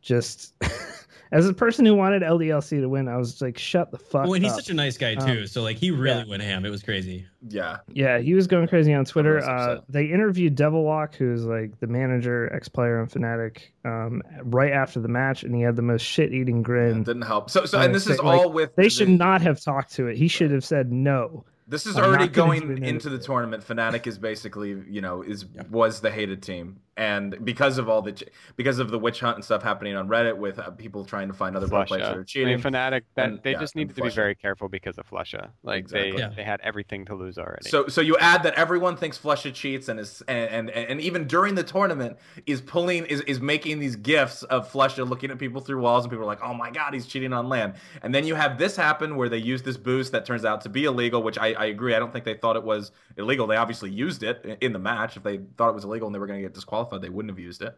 just 0.00 0.54
as 1.32 1.48
a 1.48 1.52
person 1.52 1.84
who 1.84 1.94
wanted 1.94 2.22
ldlc 2.22 2.68
to 2.70 2.86
win 2.88 3.08
i 3.08 3.16
was 3.16 3.42
like 3.42 3.58
shut 3.58 3.90
the 3.90 3.98
fuck 3.98 4.24
Well, 4.24 4.34
and 4.34 4.44
he's 4.44 4.52
up 4.52 4.58
such 4.60 4.70
a 4.70 4.74
nice 4.74 4.96
guy 4.96 5.14
Um, 5.14 5.26
too. 5.26 5.46
so 5.46 5.62
like 5.62 5.76
he 5.76 5.90
really 5.90 6.20
yeah. 6.20 6.24
went 6.28 6.42
ham. 6.42 6.64
It 6.64 6.70
was 6.70 6.82
crazy. 6.82 7.26
Yeah. 7.48 7.78
Yeah, 7.92 8.18
he 8.18 8.34
was 8.34 8.46
going 8.46 8.66
crazy 8.68 8.92
on 8.94 9.04
Twitter. 9.04 9.38
Uh, 9.38 9.80
they 9.88 10.06
interviewed 10.06 10.56
Devilwalk, 10.56 11.14
who's 11.14 11.44
like 11.44 11.78
the 11.80 11.86
manager, 11.86 12.52
ex 12.54 12.68
player 12.68 13.00
and 13.00 13.10
Fnatic, 13.10 13.58
um, 13.84 14.22
right 14.44 14.72
after 14.72 15.00
the 15.00 15.08
match, 15.08 15.42
and 15.44 15.54
he 15.54 15.62
had 15.62 15.76
the 15.76 15.82
most 15.82 16.02
shit 16.02 16.32
eating 16.32 16.58
It 16.58 16.62
grin. 16.64 17.02
didn't 17.04 17.22
help. 17.22 17.50
So, 17.50 17.64
so, 17.64 17.78
Uh, 17.78 17.84
and 17.84 17.94
this 17.94 18.06
is 18.08 18.18
like, 18.18 18.38
all 18.40 18.50
with 18.52 18.74
They 18.76 18.84
the- 18.84 18.90
should 18.90 19.08
not 19.08 19.40
have 19.42 19.60
talked 19.60 19.92
to 19.94 20.06
it. 20.08 20.16
He 20.16 20.28
should 20.28 20.50
have 20.50 20.64
said 20.64 20.92
no. 20.92 21.44
This 21.68 21.84
is 21.84 21.96
I'm 21.96 22.04
already 22.04 22.28
gonna 22.28 22.48
going 22.48 22.60
do 22.68 22.72
an 22.76 22.84
into 22.84 23.10
the 23.10 23.18
tournament. 23.18 23.62
Fnatic 23.62 24.06
is 24.06 24.18
basically, 24.18 24.82
you 24.88 25.02
know, 25.02 25.22
is 25.22 25.44
was 25.70 26.00
the 26.00 26.10
hated 26.10 26.42
team, 26.42 26.80
and 26.98 27.42
because 27.44 27.78
of 27.78 27.88
all 27.88 28.02
the 28.02 28.22
because 28.56 28.78
of 28.80 28.90
the 28.90 28.98
witch 28.98 29.20
hunt 29.20 29.36
and 29.36 29.44
stuff 29.44 29.62
happening 29.62 29.94
on 29.96 30.08
Reddit 30.08 30.36
with 30.36 30.58
uh, 30.58 30.70
people 30.72 31.04
trying 31.04 31.28
to 31.28 31.34
find 31.34 31.56
other 31.56 31.68
pro 31.68 31.84
players 31.84 32.02
that 32.02 32.12
Flusha. 32.14 32.18
are 32.18 32.20
I 32.20 32.24
cheating. 32.24 32.48
mean, 32.48 32.58
Fnatic, 32.60 33.02
that 33.14 33.28
And- 33.28 33.40
they 33.42 33.52
yeah, 33.52 33.60
just 33.60 33.74
and 33.74 33.80
needed 33.82 33.96
to 33.96 34.02
be 34.02 34.10
very 34.10 34.34
careful 34.34 34.68
because 34.68 34.98
of 34.98 35.08
Flusha. 35.08 35.50
Like 35.62 35.78
Exactly. 35.78 36.12
they 36.12 36.18
Yeah. 36.18 36.30
they 36.36 36.42
had 36.42 36.60
everything 36.62 37.04
to 37.06 37.14
lose 37.14 37.38
already. 37.38 37.68
So, 37.70 37.86
so 37.88 38.00
you 38.00 38.16
add 38.18 38.42
that 38.42 38.54
everyone 38.54 38.96
thinks 38.96 39.16
Flusha 39.16 39.54
cheats 39.54 39.88
and 39.88 40.00
is 40.00 40.22
and, 40.28 40.50
and 40.50 40.70
and 40.90 41.00
even 41.00 41.26
during 41.26 41.54
the 41.54 41.62
tournament 41.62 42.18
is 42.46 42.60
pulling 42.60 43.06
is 43.06 43.20
is 43.22 43.40
making 43.40 43.78
these 43.78 43.94
gifts 43.96 44.42
of 44.44 44.70
Flusha 44.70 45.08
looking 45.08 45.30
at 45.30 45.38
people 45.38 45.60
through 45.60 45.80
walls 45.80 46.04
and 46.04 46.10
people 46.10 46.24
are 46.24 46.26
like, 46.26 46.42
oh 46.42 46.52
my 46.52 46.70
god, 46.70 46.94
he's 46.94 47.06
cheating 47.06 47.32
on 47.32 47.48
LAN. 47.48 47.74
And 48.02 48.12
then 48.12 48.26
you 48.26 48.34
have 48.34 48.58
this 48.58 48.74
happen 48.74 49.14
where 49.16 49.28
they 49.28 49.38
use 49.38 49.62
this 49.62 49.76
boost 49.76 50.10
that 50.12 50.26
turns 50.26 50.44
out 50.44 50.62
to 50.62 50.68
be 50.68 50.84
illegal, 50.84 51.22
which 51.22 51.38
I, 51.38 51.52
I 51.52 51.66
agree. 51.66 51.94
I 51.94 52.00
don't 52.00 52.12
think 52.12 52.24
they 52.24 52.34
thought 52.34 52.56
it 52.56 52.64
was 52.64 52.90
illegal. 53.16 53.46
They 53.46 53.56
obviously 53.56 53.90
used 53.90 54.22
it 54.24 54.40
in- 54.44 54.56
in 54.60 54.72
the 54.72 54.78
match. 54.80 55.16
If 55.16 55.22
they 55.22 55.38
thought 55.56 55.68
it 55.68 55.74
was 55.74 55.84
illegal 55.84 56.08
and 56.08 56.14
they 56.14 56.18
were 56.18 56.26
going 56.26 56.38
to 56.40 56.42
get 56.42 56.54
disqualified, 56.54 56.87
they 56.96 57.10
wouldn't 57.10 57.30
have 57.30 57.38
used 57.38 57.60
it. 57.60 57.76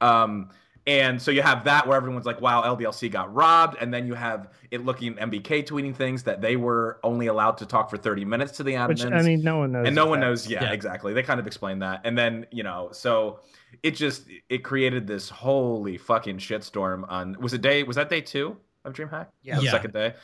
Um, 0.00 0.50
and 0.86 1.20
so 1.22 1.30
you 1.30 1.42
have 1.42 1.62
that 1.64 1.86
where 1.86 1.96
everyone's 1.96 2.26
like, 2.26 2.40
wow, 2.40 2.62
LDLC 2.62 3.08
got 3.10 3.32
robbed. 3.32 3.76
And 3.80 3.94
then 3.94 4.04
you 4.06 4.14
have 4.14 4.48
it 4.72 4.84
looking 4.84 5.14
MBK 5.14 5.64
tweeting 5.64 5.94
things 5.94 6.24
that 6.24 6.40
they 6.40 6.56
were 6.56 6.98
only 7.04 7.28
allowed 7.28 7.56
to 7.58 7.66
talk 7.66 7.88
for 7.88 7.96
30 7.96 8.24
minutes 8.24 8.52
to 8.56 8.62
the 8.64 8.72
admins 8.72 8.88
Which 8.88 9.04
I 9.04 9.22
mean, 9.22 9.42
no 9.42 9.58
one 9.58 9.70
knows. 9.72 9.86
and 9.86 9.94
no 9.94 10.06
one 10.06 10.18
that- 10.20 10.26
knows 10.26 10.48
yeah, 10.48 10.64
Yeah. 10.64 10.72
exactly 10.72 11.12
they 11.14 11.22
kind 11.22 11.38
of 11.38 11.46
explained 11.46 11.82
that 11.82 12.00
and 12.04 12.18
then 12.18 12.46
you 12.50 12.64
know 12.64 12.88
so 12.90 13.38
it 13.84 13.92
just 13.92 14.24
it 14.48 14.58
created 14.64 15.06
this 15.06 15.28
holy 15.28 15.98
fucking 15.98 16.38
shitstorm 16.38 17.04
on 17.08 17.36
was 17.40 17.52
it 17.54 17.60
day 17.62 17.84
was 17.84 17.94
that 17.96 18.10
day 18.10 18.20
two 18.20 18.56
of 18.84 18.92
dreamhack 18.92 19.28
Yeah. 19.42 19.58
the 19.58 19.62
Yeah. 19.64 19.70
second 19.70 19.92
day 19.92 20.14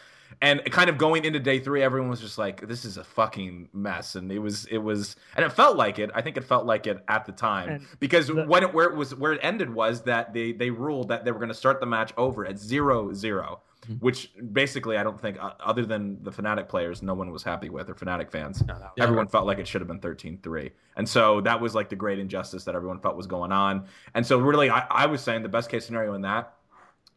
and 0.42 0.64
kind 0.70 0.88
of 0.90 0.98
going 0.98 1.24
into 1.24 1.38
day 1.40 1.58
three 1.58 1.82
everyone 1.82 2.08
was 2.10 2.20
just 2.20 2.38
like 2.38 2.66
this 2.68 2.84
is 2.84 2.96
a 2.96 3.04
fucking 3.04 3.68
mess. 3.72 4.14
And 4.14 4.30
it 4.30 4.38
was 4.38 4.66
it 4.66 4.78
was 4.78 5.16
and 5.36 5.44
it 5.44 5.50
felt 5.52 5.76
like 5.76 5.98
it. 5.98 6.10
I 6.14 6.22
think 6.22 6.36
it 6.36 6.44
felt 6.44 6.66
like 6.66 6.86
it 6.86 7.02
at 7.08 7.24
the 7.26 7.32
time. 7.32 7.68
And 7.68 7.86
because 8.00 8.28
the- 8.28 8.44
when 8.44 8.62
it 8.62 8.72
where 8.72 8.86
it 8.88 8.94
was 8.96 9.14
where 9.14 9.32
it 9.32 9.40
ended 9.42 9.72
was 9.72 10.02
that 10.02 10.32
they 10.32 10.52
they 10.52 10.70
ruled 10.70 11.08
that 11.08 11.24
they 11.24 11.32
were 11.32 11.38
going 11.38 11.48
to 11.48 11.54
start 11.54 11.80
the 11.80 11.86
match 11.86 12.12
over 12.16 12.46
at 12.46 12.58
zero 12.58 13.12
zero 13.12 13.60
Mhm. 13.88 14.00
which 14.02 14.32
basically 14.52 14.96
i 14.98 15.04
don't 15.04 15.20
think 15.20 15.38
uh, 15.40 15.52
other 15.60 15.86
than 15.86 16.20
the 16.24 16.32
Fnatic 16.32 16.68
players 16.68 17.00
no 17.00 17.14
one 17.14 17.30
was 17.30 17.44
happy 17.44 17.68
with 17.70 17.88
or 17.88 17.94
Fnatic 17.94 18.28
fans. 18.28 18.60
No, 18.66 18.76
that- 18.76 18.90
Yeah. 18.96 19.04
everyone 19.04 19.28
felt 19.28 19.46
like 19.46 19.58
it 19.60 19.68
should 19.68 19.80
have 19.80 19.86
been 19.88 20.00
13-3 20.00 20.72
and 20.96 21.08
so 21.08 21.40
that 21.42 21.60
was 21.60 21.76
like 21.76 21.88
the 21.88 21.94
great 21.96 22.18
injustice 22.18 22.64
that 22.64 22.74
everyone 22.74 22.98
felt 22.98 23.16
was 23.16 23.28
going 23.28 23.52
on. 23.52 23.86
And 24.14 24.26
so 24.26 24.38
really 24.40 24.68
i, 24.68 24.84
I 24.90 25.06
was 25.06 25.20
saying 25.22 25.42
the 25.44 25.48
best 25.48 25.70
case 25.70 25.86
scenario 25.86 26.14
in 26.14 26.22
that 26.22 26.54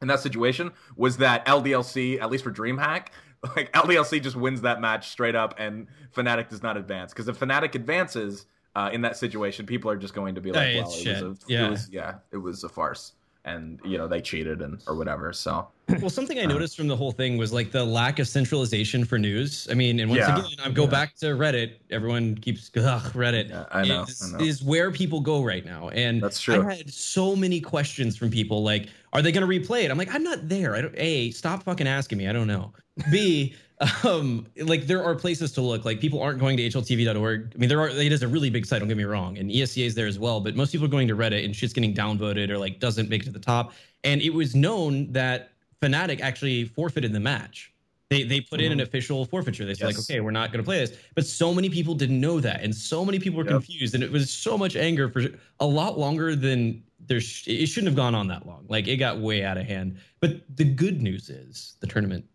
in 0.02 0.08
that 0.08 0.20
situation 0.20 0.72
was 0.96 1.18
that 1.18 1.46
ldlc 1.46 2.22
at 2.22 2.30
least 2.32 2.44
for 2.44 2.52
dreamhack 2.52 3.08
like 3.56 3.72
ldlc 3.74 4.22
just 4.22 4.36
wins 4.36 4.62
that 4.62 4.82
match 4.82 5.10
straight 5.10 5.36
up 5.36 5.54
and 5.58 5.88
fnatic 6.16 6.50
does 6.50 6.64
not 6.64 6.78
advance 6.78 7.12
because 7.14 7.28
if 7.28 7.40
fnatic 7.40 7.76
advances 7.76 8.46
uh, 8.76 8.90
in 8.94 9.02
that 9.02 9.18
situation 9.18 9.66
people 9.66 9.92
are 9.92 9.98
just 9.98 10.14
going 10.14 10.34
to 10.36 10.42
be 10.42 10.52
like 10.52 10.62
Hey, 10.68 10.78
well 10.80 10.88
it's 10.90 11.00
it 11.00 11.04
shit. 11.04 11.24
was 11.24 11.38
a, 11.38 11.42
Yeah. 11.48 11.68
it 11.68 11.70
was 11.70 11.90
yeah 11.92 12.14
it 12.32 12.38
was 12.38 12.64
a 12.64 12.70
farce 12.70 13.14
and 13.44 13.80
you 13.84 13.98
know 13.98 14.08
they 14.08 14.22
cheated 14.22 14.62
and 14.62 14.82
or 14.88 14.96
whatever 14.96 15.34
so 15.34 15.68
Well, 16.00 16.10
something 16.12 16.38
I 16.40 16.46
noticed 16.46 16.78
from 16.78 16.88
the 16.88 16.96
whole 16.96 17.12
thing 17.12 17.38
was 17.38 17.52
like 17.52 17.72
the 17.72 17.84
lack 17.84 18.20
of 18.20 18.28
centralization 18.28 19.04
for 19.04 19.18
news. 19.20 19.68
I 19.70 19.74
mean, 19.74 20.00
and 20.00 20.10
once 20.10 20.20
Yeah. 20.20 20.38
again, 20.38 20.52
I 20.64 20.70
go 20.70 20.84
Yeah. 20.84 20.90
back 20.90 21.16
to 21.18 21.26
Reddit. 21.36 21.74
Everyone 21.90 22.36
keeps 22.36 22.70
ugh, 22.78 23.02
Reddit. 23.14 23.50
Yeah, 23.50 23.66
I 23.72 23.84
know, 23.86 24.04
Is, 24.04 24.22
I 24.34 24.38
know. 24.38 24.44
is 24.46 24.64
where 24.64 24.90
people 24.92 25.20
go 25.20 25.44
right 25.44 25.66
now, 25.66 25.90
and 25.90 26.22
That's 26.22 26.40
true. 26.40 26.66
I 26.66 26.76
had 26.76 26.94
so 26.94 27.36
many 27.36 27.60
questions 27.60 28.16
from 28.16 28.30
people 28.30 28.64
like, 28.64 28.88
"Are 29.14 29.22
they 29.22 29.32
going 29.32 29.48
to 29.48 29.60
replay 29.60 29.84
it?" 29.84 29.92
I'm 29.92 29.98
like, 29.98 30.14
"I'm 30.14 30.24
not 30.24 30.48
there. 30.48 30.76
I 30.76 30.82
don't." 30.82 30.96
A, 30.98 31.32
stop 31.32 31.64
fucking 31.64 31.88
asking 31.88 32.18
me. 32.18 32.28
I 32.28 32.34
don't 32.34 32.48
know. 32.48 32.74
B, 33.12 33.56
um, 34.04 34.46
like 34.58 34.88
there 34.88 35.04
are 35.04 35.16
places 35.16 35.52
to 35.54 35.62
look. 35.62 35.86
Like 35.86 36.00
people 36.00 36.22
aren't 36.22 36.40
going 36.40 36.58
to 36.58 36.68
hltv.org. 36.68 37.52
I 37.56 37.58
mean, 37.58 37.70
there 37.70 37.80
are. 37.80 37.90
It 37.90 38.12
is 38.12 38.24
a 38.24 38.28
really 38.28 38.50
big 38.50 38.66
site. 38.66 38.80
Don't 38.80 38.88
get 38.88 38.98
me 38.98 39.04
wrong, 39.04 39.38
and 39.38 39.50
ESEA 39.50 39.86
is 39.86 39.96
there 39.96 40.08
as 40.08 40.20
well. 40.20 40.40
But 40.40 40.56
most 40.56 40.72
people 40.72 40.86
are 40.86 40.90
going 40.90 41.08
to 41.08 41.16
Reddit, 41.16 41.44
and 41.46 41.56
shit's 41.56 41.74
getting 41.74 41.94
downvoted 41.94 42.50
or 42.50 42.58
like 42.58 42.80
doesn't 42.80 43.10
make 43.10 43.24
it 43.24 43.26
to 43.26 43.32
the 43.32 43.40
top. 43.40 43.74
And 44.04 44.22
it 44.22 44.34
was 44.34 44.56
known 44.56 45.12
that 45.12 45.52
Fnatic 45.82 46.22
actually 46.22 46.66
forfeited 46.66 47.14
the 47.14 47.20
match. 47.20 47.71
They 48.12 48.24
they 48.24 48.42
put 48.42 48.60
in 48.60 48.74
an 48.74 48.80
mm-hmm. 48.80 48.84
official 48.84 49.24
forfeiture. 49.24 49.66
They 49.66 49.74
said 49.74 49.86
like, 49.86 50.00
okay, 50.00 50.20
we're 50.20 50.32
not 50.32 50.52
going 50.52 50.62
to 50.62 50.66
play 50.66 50.80
this. 50.80 50.98
But 51.16 51.26
so 51.26 51.54
many 51.54 51.70
people 51.70 51.96
didn't 51.96 52.20
know 52.20 52.42
that, 52.42 52.62
and 52.62 52.76
so 52.76 53.06
many 53.06 53.20
people 53.20 53.38
were 53.38 53.46
Yep. 53.46 53.54
confused, 53.54 53.96
and 53.96 54.04
it 54.04 54.12
was 54.12 54.30
so 54.30 54.58
much 54.58 54.76
anger 54.76 55.08
for 55.08 55.28
a 55.62 55.66
lot 55.66 55.98
longer 55.98 56.36
than 56.36 56.84
there. 57.08 57.22
Sh- 57.22 57.48
it 57.48 57.68
shouldn't 57.68 57.88
have 57.88 57.96
gone 57.96 58.14
on 58.14 58.28
that 58.28 58.46
long. 58.46 58.66
Like 58.68 58.90
it 58.90 58.98
got 58.98 59.22
way 59.22 59.46
out 59.46 59.58
of 59.58 59.66
hand. 59.66 59.98
But 60.20 60.42
the 60.58 60.66
good 60.66 61.02
news 61.02 61.30
is 61.30 61.78
the 61.80 61.88
tournament 61.88 62.26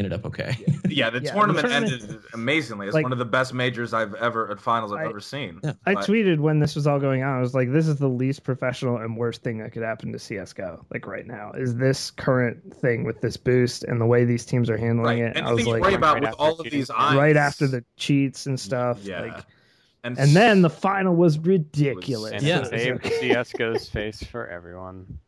ended 0.00 0.12
up 0.12 0.24
okay. 0.26 0.56
Yeah, 0.66 0.74
the 0.82 0.94
Yeah, 0.94 1.10
the 1.10 1.20
tournament 1.20 1.68
tournament- 1.68 2.02
ended 2.02 2.18
amazingly. 2.34 2.86
It's 2.88 2.94
like- 2.94 3.04
one 3.04 3.12
of 3.12 3.18
the 3.18 3.24
best 3.24 3.54
majors 3.54 3.94
I've 3.94 4.14
ever 4.14 4.50
at 4.50 4.58
finals 4.60 4.90
I've 4.92 4.98
I- 5.00 5.04
ever 5.08 5.20
seen. 5.20 5.60
Yeah. 5.62 5.74
I 5.86 5.94
But- 5.94 6.06
tweeted 6.06 6.40
when 6.40 6.58
this 6.58 6.74
was 6.74 6.86
all 6.88 6.98
going 6.98 7.22
on. 7.22 7.36
I 7.38 7.40
was 7.40 7.54
like, 7.54 7.70
"This 7.70 7.86
is 7.86 7.96
the 7.96 8.08
least 8.08 8.42
professional 8.42 8.96
and 8.96 9.16
worst 9.16 9.42
thing 9.42 9.58
that 9.58 9.72
could 9.72 9.82
happen 9.84 10.10
to 10.12 10.18
CS:GO. 10.18 10.84
Like 10.92 11.06
right 11.06 11.26
now, 11.26 11.52
is 11.52 11.76
this 11.76 12.10
current 12.10 12.74
thing 12.76 13.04
with 13.04 13.20
this 13.20 13.36
boost 13.36 13.84
and 13.84 14.00
the 14.00 14.06
way 14.06 14.24
these 14.24 14.44
teams 14.44 14.68
are 14.68 14.76
handling 14.76 15.22
Right. 15.22 15.36
it." 15.36 15.42
I 15.42 15.52
was 15.52 15.66
like, 15.66 15.82
worry 15.82 15.94
about 15.94 16.14
right 16.14 16.22
with 16.22 16.28
after 16.30 16.42
all 16.42 16.52
of 16.58 16.64
cheating. 16.64 16.78
these 16.80 16.90
eyes, 16.90 17.16
right 17.16 17.36
after 17.36 17.66
the 17.68 17.84
cheats 17.96 18.46
and 18.46 18.58
stuff. 18.58 18.98
yeah, 19.04 19.20
Like, 19.20 19.44
and, 20.02 20.18
and 20.18 20.30
then 20.30 20.62
the 20.62 20.70
final 20.70 21.14
was 21.14 21.38
ridiculous. 21.38 22.32
And 22.32 22.42
Yeah. 22.42 22.60
it 22.64 22.70
saved 22.70 23.06
CS:GO's 23.20 23.88
face 23.88 24.22
for 24.24 24.46
everyone. 24.48 25.18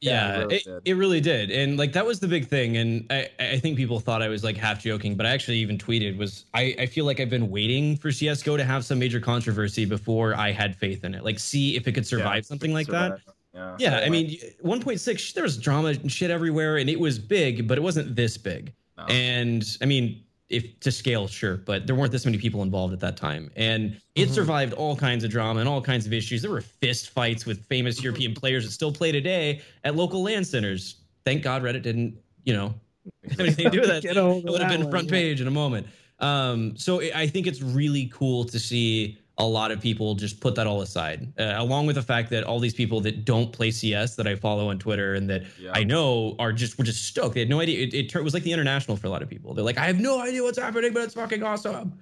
Yeah, 0.00 0.34
it 0.34 0.38
really 0.38 0.56
it, 0.56 0.64
did. 0.64 0.82
it 0.84 0.94
really 0.94 1.20
did, 1.20 1.50
and 1.50 1.76
like 1.76 1.92
that 1.92 2.06
was 2.06 2.20
the 2.20 2.28
big 2.28 2.46
thing. 2.46 2.76
And 2.76 3.06
I, 3.10 3.28
I 3.40 3.58
think 3.58 3.76
people 3.76 3.98
thought 3.98 4.22
I 4.22 4.28
was 4.28 4.44
like 4.44 4.56
half 4.56 4.80
joking, 4.80 5.16
but 5.16 5.26
I 5.26 5.30
actually 5.30 5.58
even 5.58 5.76
tweeted 5.76 6.16
was 6.16 6.44
I, 6.54 6.74
I 6.78 6.86
feel 6.86 7.04
like 7.04 7.18
I've 7.18 7.30
been 7.30 7.50
waiting 7.50 7.96
for 7.96 8.12
CS:GO 8.12 8.56
to 8.56 8.64
have 8.64 8.84
some 8.84 8.98
major 8.98 9.18
controversy 9.18 9.84
before 9.84 10.34
I 10.34 10.52
had 10.52 10.76
faith 10.76 11.02
in 11.04 11.14
it. 11.14 11.24
Like, 11.24 11.38
see 11.40 11.74
if 11.76 11.88
it 11.88 11.92
could 11.92 12.06
survive 12.06 12.36
Yeah, 12.36 12.40
something 12.42 12.72
like 12.72 12.86
that. 12.88 13.20
Yeah, 13.54 13.76
Yeah, 13.78 13.98
I 13.98 14.08
mean, 14.08 14.38
1.6, 14.64 15.32
there 15.34 15.42
was 15.42 15.58
drama 15.58 15.88
and 15.88 16.12
shit 16.12 16.30
everywhere, 16.30 16.76
and 16.76 16.88
it 16.88 17.00
was 17.00 17.18
big, 17.18 17.66
but 17.66 17.76
it 17.76 17.80
wasn't 17.80 18.14
this 18.14 18.38
big. 18.38 18.72
No. 18.96 19.04
And 19.06 19.64
I 19.80 19.86
mean, 19.86 20.22
if 20.50 20.80
to 20.80 20.90
scale, 20.90 21.26
sure, 21.26 21.58
but 21.58 21.86
there 21.86 21.94
weren't 21.94 22.12
this 22.12 22.24
many 22.24 22.38
people 22.38 22.62
involved 22.62 22.92
at 22.92 23.00
that 23.00 23.16
time, 23.16 23.50
and 23.56 24.00
it 24.14 24.30
survived 24.30 24.72
all 24.72 24.96
kinds 24.96 25.24
of 25.24 25.30
drama 25.30 25.60
and 25.60 25.68
all 25.68 25.82
kinds 25.82 26.06
of 26.06 26.12
issues. 26.12 26.42
There 26.42 26.50
were 26.50 26.60
fist 26.60 27.10
fights 27.10 27.44
with 27.44 27.64
famous 27.66 28.02
European 28.02 28.34
players 28.34 28.64
that 28.64 28.72
still 28.72 28.92
play 28.92 29.12
today 29.12 29.60
at 29.84 29.94
local 29.94 30.22
LAN 30.22 30.44
centers. 30.44 31.02
Thank 31.24 31.42
God 31.42 31.62
Reddit 31.62 31.82
didn't, 31.82 32.16
you 32.44 32.54
know, 32.54 32.74
have 33.30 33.40
anything 33.40 33.66
to 33.66 33.70
do 33.70 33.80
with 33.80 33.90
that. 33.90 34.02
Get 34.02 34.14
thing. 34.14 34.24
a 34.24 34.26
hold 34.26 34.44
It 34.44 34.50
would 34.50 34.62
have 34.62 34.70
been 34.70 34.90
front 34.90 35.06
yeah. 35.06 35.12
page 35.12 35.40
in 35.40 35.46
a 35.46 35.52
moment. 35.52 35.86
Um, 36.20 36.76
so 36.76 37.00
I 37.00 37.26
think 37.26 37.46
it's 37.46 37.62
really 37.62 38.10
cool 38.12 38.44
to 38.44 38.58
see 38.58 39.18
a 39.40 39.46
lot 39.46 39.70
of 39.70 39.80
people 39.80 40.14
just 40.16 40.40
put 40.40 40.54
that 40.56 40.66
all 40.66 40.82
aside, 40.82 41.32
uh, 41.38 41.54
along 41.56 41.86
with 41.86 41.94
the 41.96 42.02
fact 42.02 42.28
that 42.30 42.42
all 42.44 42.58
these 42.58 42.74
people 42.74 43.00
that 43.00 43.24
don't 43.24 43.52
play 43.52 43.70
CS 43.70 44.16
that 44.16 44.26
I 44.26 44.34
follow 44.34 44.68
on 44.68 44.78
Twitter 44.78 45.14
and 45.14 45.30
that 45.30 45.44
Yeah. 45.60 45.70
I 45.74 45.84
know 45.84 46.34
are 46.40 46.52
just 46.52 46.76
were 46.76 46.84
just 46.84 47.04
stoked. 47.06 47.34
They 47.34 47.40
had 47.40 47.48
no 47.48 47.60
idea. 47.60 47.86
It, 47.86 47.94
it, 47.94 48.08
tur- 48.10 48.22
was 48.22 48.34
like 48.34 48.42
the 48.42 48.52
international 48.52 48.96
for 48.96 49.06
a 49.06 49.10
lot 49.10 49.22
of 49.22 49.28
people. 49.28 49.54
They're 49.54 49.64
like, 49.64 49.78
I 49.78 49.86
have 49.86 50.00
no 50.00 50.20
idea 50.20 50.42
what's 50.42 50.58
happening, 50.58 50.92
but 50.92 51.04
it's 51.04 51.14
fucking 51.14 51.42
awesome. 51.44 51.98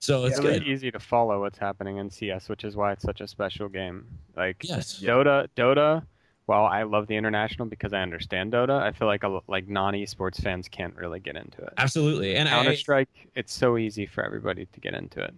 So 0.00 0.24
it's 0.24 0.38
It's 0.38 0.46
really 0.46 0.64
easy 0.66 0.90
to 0.90 0.98
follow 0.98 1.40
what's 1.40 1.58
happening 1.58 1.98
in 1.98 2.08
CS, 2.08 2.48
which 2.48 2.64
is 2.64 2.76
why 2.76 2.92
it's 2.92 3.02
such 3.02 3.20
a 3.20 3.28
special 3.28 3.68
game. 3.68 4.06
Like 4.36 4.56
Yes. 4.62 5.02
Yeah. 5.02 5.10
Dota, 5.10 5.48
Dota. 5.56 6.02
While 6.46 6.64
I 6.64 6.84
love 6.84 7.06
the 7.08 7.16
international 7.16 7.68
because 7.68 7.92
I 7.92 8.00
understand 8.00 8.54
Dota, 8.54 8.80
I 8.80 8.92
feel 8.92 9.06
like 9.06 9.22
a, 9.22 9.40
like 9.48 9.68
non 9.68 9.92
esports 9.92 10.40
fans 10.42 10.66
can't 10.66 10.96
really 10.96 11.20
get 11.20 11.36
into 11.36 11.60
it. 11.60 11.74
Absolutely. 11.76 12.36
And 12.36 12.48
Counter 12.48 12.70
I 12.70 12.74
Strike, 12.74 13.10
it's 13.34 13.52
so 13.52 13.76
easy 13.76 14.06
for 14.06 14.24
everybody 14.24 14.64
to 14.64 14.80
get 14.80 14.94
into 14.94 15.22
it. 15.22 15.34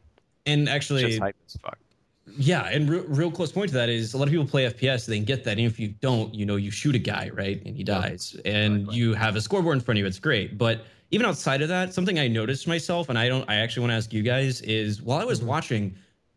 And 0.46 0.68
actually 0.68 1.02
just 1.02 1.20
hype 1.20 1.36
as 1.46 1.56
fuck. 1.56 1.78
Yeah, 2.36 2.68
and 2.68 2.88
real, 2.88 3.04
real 3.08 3.30
close 3.30 3.50
point 3.50 3.68
to 3.70 3.74
that 3.74 3.88
is 3.88 4.14
a 4.14 4.18
lot 4.18 4.28
of 4.28 4.30
people 4.30 4.46
play 4.46 4.64
FPS, 4.70 5.06
they 5.06 5.16
can 5.16 5.24
get 5.24 5.42
that. 5.44 5.52
And 5.52 5.60
if 5.60 5.80
you 5.80 5.88
don't, 5.88 6.32
you 6.34 6.46
know, 6.46 6.56
you 6.56 6.70
shoot 6.70 6.94
a 6.94 6.98
guy, 6.98 7.30
right? 7.34 7.60
And 7.64 7.76
he 7.76 7.82
dies. 7.82 8.36
And 8.44 8.78
Right, 8.78 8.86
right. 8.86 8.96
you 8.96 9.14
have 9.14 9.36
a 9.36 9.40
scoreboard 9.40 9.76
in 9.78 9.80
front 9.82 9.98
of 9.98 10.02
you, 10.02 10.06
it's 10.06 10.18
great. 10.18 10.56
But 10.56 10.84
even 11.10 11.26
outside 11.26 11.60
of 11.60 11.68
that, 11.68 11.92
something 11.92 12.18
I 12.18 12.28
noticed 12.28 12.68
myself, 12.68 13.08
and 13.08 13.18
I 13.18 13.28
don't 13.28 13.48
I 13.48 13.56
actually 13.56 13.82
want 13.82 13.92
to 13.92 13.96
ask 13.96 14.12
you 14.12 14.22
guys, 14.22 14.60
is 14.62 15.02
while 15.02 15.18
I 15.18 15.24
was 15.24 15.40
mm-hmm. 15.40 15.48
watching, 15.48 15.96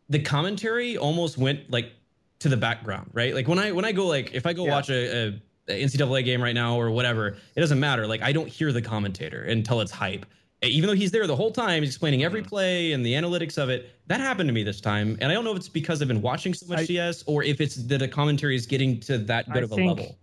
the 0.10 0.20
commentary 0.20 0.97
almost 0.97 1.38
went 1.38 1.70
like 1.70 1.91
to 2.39 2.49
the 2.49 2.58
background, 2.58 3.10
right? 3.14 3.34
Like 3.34 3.47
when 3.47 3.60
I 3.60 3.72
when 3.72 3.86
I 3.86 3.91
go 3.91 4.08
like 4.08 4.34
if 4.34 4.45
I 4.45 4.54
go 4.54 4.66
Yeah. 4.66 4.72
watch 4.72 4.89
a, 4.89 5.28
a, 5.28 5.41
a 5.70 5.84
NCAA 5.84 6.26
game 6.26 6.41
right 6.41 6.56
now 6.56 6.80
or 6.80 6.91
whatever, 6.91 7.38
it 7.56 7.60
doesn't 7.60 7.80
matter. 7.80 8.08
Like 8.08 8.22
I 8.22 8.32
don't 8.32 8.49
hear 8.49 8.72
the 8.72 8.82
commentator 8.82 9.43
until 9.43 9.80
it's 9.82 9.91
hype. 9.91 10.26
Even 10.64 10.88
though 10.88 10.95
he's 10.95 11.11
there 11.11 11.28
the 11.28 11.36
whole 11.36 11.51
time, 11.51 11.82
he's 11.84 11.89
explaining 11.91 12.24
every 12.24 12.41
play 12.41 12.93
and 12.93 13.05
the 13.05 13.14
analytics 13.14 13.57
of 13.61 13.70
it. 13.70 13.89
That 14.07 14.20
happened 14.20 14.47
to 14.49 14.53
me 14.53 14.64
this 14.64 14.80
time, 14.82 15.18
and 15.22 15.32
I 15.32 15.34
don't 15.36 15.43
know 15.43 15.51
if 15.51 15.57
it's 15.57 15.70
because 15.70 16.01
I've 16.01 16.07
been 16.07 16.22
watching 16.22 16.53
so 16.53 16.66
much 16.68 16.80
I- 16.80 16.86
CS 16.86 17.24
or 17.28 17.43
if 17.43 17.59
it's 17.61 17.76
that 17.76 17.97
the 17.99 18.07
commentary 18.07 18.55
is 18.55 18.66
getting 18.66 18.99
to 19.01 19.18
that 19.20 19.47
good 19.51 19.61
I 19.64 19.66
of 19.66 19.72
a 19.72 19.76
think- 19.76 19.97
level. 19.99 20.18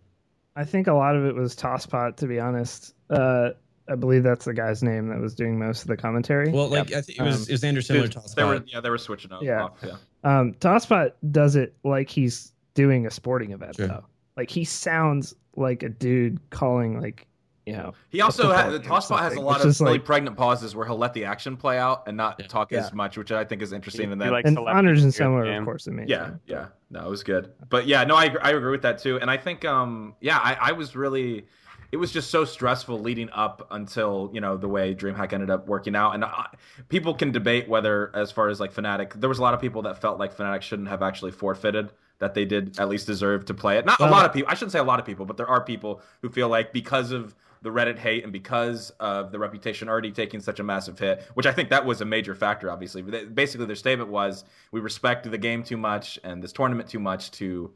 I 0.56 0.64
think 0.64 0.88
a 0.88 0.92
lot 0.92 1.14
of 1.16 1.24
it 1.24 1.34
was 1.34 1.54
Tosspot, 1.54 2.16
to 2.16 2.26
be 2.26 2.40
honest. 2.40 2.94
Uh, 3.08 3.50
I 3.88 3.94
believe 3.94 4.22
that's 4.24 4.44
the 4.44 4.52
guy's 4.54 4.82
name 4.82 5.08
that 5.08 5.18
was 5.20 5.34
doing 5.34 5.58
most 5.58 5.82
of 5.82 5.88
the 5.88 5.96
commentary. 5.96 6.50
Well, 6.50 6.68
like 6.68 6.92
I 6.92 7.00
think 7.00 7.18
it 7.18 7.22
was 7.22 7.36
Um, 7.36 7.42
it 7.48 7.52
was 7.52 7.64
Anderson 7.64 7.96
or 7.96 8.00
They, 8.02 8.08
Tosspot. 8.08 8.34
they 8.34 8.44
were 8.44 8.64
yeah 8.66 8.80
they 8.80 8.90
were 8.90 8.98
switching 8.98 9.32
up. 9.32 9.42
Yeah. 9.42 9.64
off, 9.64 9.78
yeah. 9.84 9.96
Um, 10.24 10.54
Tosspot 10.54 11.12
does 11.30 11.56
it 11.56 11.74
like 11.84 12.08
he's 12.10 12.52
doing 12.74 13.06
a 13.06 13.10
sporting 13.10 13.52
event, 13.52 13.76
Sure. 13.76 13.88
though. 13.88 14.04
Like 14.36 14.50
he 14.50 14.64
sounds 14.64 15.34
like 15.56 15.82
a 15.82 15.88
dude 15.88 16.38
calling, 16.50 17.00
like 17.00 17.26
you 17.66 17.74
know, 17.74 17.92
He 18.08 18.20
also 18.20 18.44
football 18.44 18.56
has, 18.56 18.78
game 18.80 18.90
or 18.90 18.94
Tosspot 18.94 19.18
has 19.20 19.34
a 19.34 19.40
lot 19.40 19.64
of 19.64 19.80
really 19.80 19.92
like- 19.92 20.04
pregnant 20.04 20.36
pauses 20.36 20.74
where 20.74 20.86
he'll 20.86 20.96
let 20.98 21.12
the 21.14 21.24
action 21.26 21.56
play 21.56 21.78
out 21.78 22.04
and 22.06 22.16
not 22.16 22.36
Yeah. 22.40 22.46
talk 22.46 22.72
as 22.72 22.92
much, 22.92 23.16
which 23.18 23.30
I 23.32 23.44
think 23.44 23.62
is 23.62 23.72
interesting. 23.72 24.06
He- 24.08 24.12
and 24.12 24.20
then 24.20 24.30
likes 24.30 24.48
and 24.48 24.56
to 24.56 24.66
Honors 24.66 25.04
and 25.04 25.12
hear 25.12 25.18
Similar, 25.24 25.52
of 25.52 25.64
course, 25.64 25.86
amazing. 25.86 26.08
Yeah, 26.08 26.30
yeah, 26.46 26.66
no, 26.90 27.06
it 27.06 27.10
was 27.10 27.22
good. 27.22 27.52
But 27.68 27.86
yeah, 27.86 28.04
no, 28.04 28.16
I 28.16 28.24
agree- 28.24 28.40
I 28.42 28.50
agree 28.50 28.70
with 28.70 28.82
that 28.82 28.98
too. 28.98 29.18
And 29.20 29.30
I 29.30 29.36
think, 29.36 29.64
um, 29.64 30.14
yeah, 30.20 30.38
I, 30.38 30.56
I 30.60 30.72
was 30.72 30.96
really, 30.96 31.46
it 31.92 31.96
was 31.96 32.12
just 32.12 32.30
so 32.30 32.44
stressful 32.44 33.00
leading 33.00 33.28
up 33.30 33.66
until 33.72 34.30
you 34.32 34.40
know 34.40 34.56
the 34.56 34.68
way 34.68 34.94
DreamHack 34.94 35.32
ended 35.32 35.50
up 35.50 35.66
working 35.66 35.94
out. 35.96 36.14
And 36.14 36.24
I, 36.24 36.46
people 36.88 37.14
can 37.14 37.30
debate 37.32 37.68
whether, 37.68 38.10
as 38.14 38.30
far 38.32 38.48
as 38.48 38.58
like 38.60 38.72
Fnatic, 38.72 39.12
there 39.20 39.28
was 39.28 39.38
a 39.38 39.42
lot 39.42 39.54
of 39.54 39.60
people 39.60 39.82
that 39.82 40.00
felt 40.00 40.18
like 40.18 40.36
Fnatic 40.36 40.62
shouldn't 40.62 40.88
have 40.88 41.02
actually 41.02 41.32
forfeited. 41.32 41.90
That 42.20 42.34
they 42.34 42.44
did 42.44 42.78
at 42.78 42.90
least 42.90 43.06
deserve 43.06 43.46
to 43.46 43.54
play 43.54 43.78
it. 43.78 43.86
Not 43.86 43.98
a 43.98 44.04
lot 44.04 44.26
of 44.26 44.34
people. 44.34 44.50
I 44.50 44.54
shouldn't 44.54 44.72
say 44.72 44.78
a 44.78 44.84
lot 44.84 45.00
of 45.00 45.06
people, 45.06 45.24
but 45.24 45.38
there 45.38 45.46
are 45.48 45.64
people 45.64 46.02
who 46.20 46.28
feel 46.28 46.50
like 46.50 46.70
because 46.70 47.12
of 47.12 47.34
the 47.62 47.70
Reddit 47.70 47.98
hate 47.98 48.24
and 48.24 48.32
because 48.32 48.90
of 49.00 49.32
the 49.32 49.38
reputation 49.38 49.88
already 49.88 50.10
taking 50.10 50.40
such 50.40 50.60
a 50.60 50.62
massive 50.62 50.98
hit, 50.98 51.22
which 51.34 51.46
I 51.46 51.52
think 51.52 51.68
that 51.70 51.84
was 51.84 52.00
a 52.00 52.04
major 52.06 52.34
factor, 52.34 52.70
obviously. 52.70 53.02
But 53.02 53.12
they- 53.12 53.24
Basically, 53.26 53.66
their 53.66 53.76
statement 53.76 54.10
was 54.10 54.44
we 54.72 54.80
respect 54.80 55.30
the 55.30 55.38
game 55.38 55.62
too 55.62 55.76
much 55.76 56.18
and 56.24 56.42
this 56.42 56.52
tournament 56.52 56.88
too 56.88 57.00
much 57.00 57.30
to, 57.32 57.70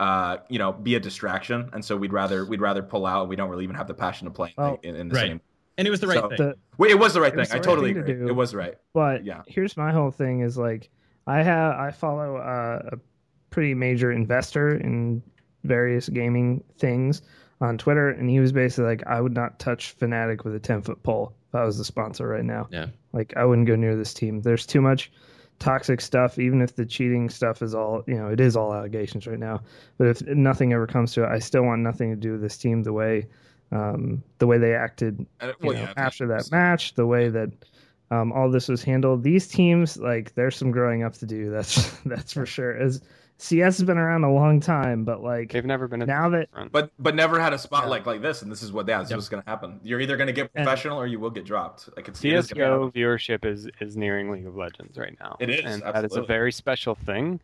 uh, 0.00 0.38
you 0.48 0.58
know, 0.58 0.72
be 0.72 0.94
a 0.94 1.00
distraction, 1.00 1.68
and 1.72 1.84
so 1.84 1.96
we'd 1.96 2.12
rather 2.12 2.44
we'd 2.46 2.60
rather 2.60 2.82
pull 2.82 3.04
out. 3.06 3.28
We 3.28 3.36
don't 3.36 3.50
really 3.50 3.64
even 3.64 3.76
have 3.76 3.88
the 3.88 3.94
passion 3.94 4.24
to 4.26 4.30
play 4.30 4.48
in, 4.48 4.54
Well, 4.62 4.78
in, 4.82 4.94
in 4.96 5.08
the 5.08 5.14
right. 5.14 5.28
same. 5.28 5.40
and 5.78 5.86
it 5.86 5.90
was 5.90 6.00
the 6.00 6.06
right 6.06 6.18
So- 6.18 6.28
thing. 6.28 6.36
The, 6.38 6.54
Well, 6.78 6.90
it 6.90 6.98
was 6.98 7.12
the 7.14 7.20
right 7.20 7.30
thing. 7.32 7.40
was 7.40 7.48
the 7.50 7.54
I 7.54 7.58
right 7.58 7.64
totally 7.64 7.88
thing 7.92 8.04
to 8.04 8.10
agree. 8.12 8.24
do. 8.26 8.28
It 8.28 8.34
was 8.36 8.54
right. 8.54 8.74
But 8.94 9.24
Yeah. 9.24 9.42
here's 9.46 9.76
my 9.76 9.92
whole 9.92 10.10
thing: 10.10 10.40
is 10.40 10.56
like 10.56 10.88
I 11.26 11.42
have 11.42 11.74
I 11.78 11.90
follow 11.90 12.36
uh, 12.36 12.90
a 12.92 12.98
pretty 13.50 13.74
major 13.74 14.12
investor 14.12 14.76
in 14.76 15.22
various 15.64 16.08
gaming 16.08 16.62
things 16.78 17.22
on 17.60 17.78
Twitter, 17.78 18.10
and 18.10 18.28
he 18.28 18.40
was 18.40 18.52
basically 18.52 18.84
like, 18.84 19.06
I 19.06 19.20
would 19.20 19.34
not 19.34 19.58
touch 19.58 19.96
Fnatic 19.98 20.44
with 20.44 20.54
a 20.54 20.60
ten 20.60 20.82
foot 20.82 21.02
pole 21.02 21.34
if 21.48 21.54
I 21.54 21.64
was 21.64 21.78
the 21.78 21.84
sponsor 21.84 22.26
right 22.26 22.44
now. 22.44 22.68
Yeah. 22.70 22.86
Like 23.12 23.32
I 23.36 23.44
wouldn't 23.44 23.66
go 23.66 23.76
near 23.76 23.96
this 23.96 24.12
team. 24.12 24.42
There's 24.42 24.66
too 24.66 24.80
much 24.80 25.10
toxic 25.58 26.00
stuff. 26.00 26.38
Even 26.38 26.60
if 26.60 26.76
the 26.76 26.84
cheating 26.84 27.30
stuff 27.30 27.62
is 27.62 27.74
all 27.74 28.04
you 28.06 28.16
know, 28.16 28.28
it 28.28 28.40
is 28.40 28.56
all 28.56 28.74
allegations 28.74 29.26
right 29.26 29.38
now. 29.38 29.62
But 29.98 30.08
if 30.08 30.22
nothing 30.26 30.72
ever 30.72 30.86
comes 30.86 31.12
to 31.14 31.24
it, 31.24 31.28
I 31.28 31.38
still 31.38 31.62
want 31.62 31.82
nothing 31.82 32.10
to 32.10 32.16
do 32.16 32.32
with 32.32 32.42
this 32.42 32.58
team 32.58 32.82
the 32.82 32.92
way 32.92 33.26
um, 33.72 34.22
the 34.38 34.46
way 34.46 34.58
they 34.58 34.74
acted 34.74 35.26
Uh, 35.40 35.46
you 35.46 35.54
well, 35.62 35.72
know, 35.76 35.82
yeah, 35.82 35.92
after 35.96 36.26
that 36.28 36.50
match, 36.50 36.94
the 36.94 37.06
way 37.06 37.28
that 37.28 37.50
um, 38.10 38.32
all 38.32 38.50
this 38.50 38.68
was 38.68 38.82
handled. 38.82 39.22
These 39.22 39.48
teams, 39.48 39.96
like, 39.96 40.34
there's 40.34 40.56
some 40.56 40.70
growing 40.70 41.02
up 41.02 41.14
to 41.14 41.26
do. 41.26 41.50
That's 41.50 41.90
that's 42.06 42.32
for 42.32 42.46
sure. 42.46 42.76
As 42.76 43.02
CS 43.38 43.78
has 43.78 43.86
been 43.86 43.98
around 43.98 44.24
a 44.24 44.32
long 44.32 44.60
time, 44.60 45.04
but 45.04 45.22
like 45.22 45.52
They've 45.52 45.64
never 45.64 45.86
been 45.88 46.02
at 46.02 46.08
now 46.08 46.28
that 46.30 46.50
front. 46.50 46.72
But 46.72 46.90
but 46.98 47.14
never 47.14 47.38
had 47.38 47.52
a 47.52 47.58
spot 47.58 47.84
Yeah. 47.84 47.90
like 47.90 48.06
like 48.06 48.22
this, 48.22 48.42
and 48.42 48.50
this 48.50 48.62
is 48.62 48.72
what 48.72 48.86
that's 48.86 49.04
this 49.04 49.10
Yep. 49.10 49.16
what's 49.18 49.28
gonna 49.28 49.44
happen. 49.46 49.80
You're 49.82 50.00
either 50.00 50.16
gonna 50.16 50.32
get 50.32 50.50
And- 50.54 50.64
professional 50.64 50.98
or 50.98 51.06
you 51.06 51.20
will 51.20 51.30
get 51.30 51.44
dropped. 51.44 51.88
Like 51.96 52.08
it's 52.08 52.24
it 52.24 52.32
is 52.32 52.46
CS:GO 52.46 52.86
happen. 52.86 53.00
viewership 53.00 53.44
is 53.44 53.68
is 53.80 53.96
nearing 53.96 54.30
League 54.30 54.46
of 54.46 54.56
Legends 54.56 54.96
right 54.96 55.16
now. 55.20 55.36
It 55.40 55.50
is, 55.50 55.64
and 55.64 55.82
that 55.82 56.04
is 56.04 56.16
a 56.16 56.22
very 56.22 56.52
special 56.52 56.94
thing. 56.94 57.40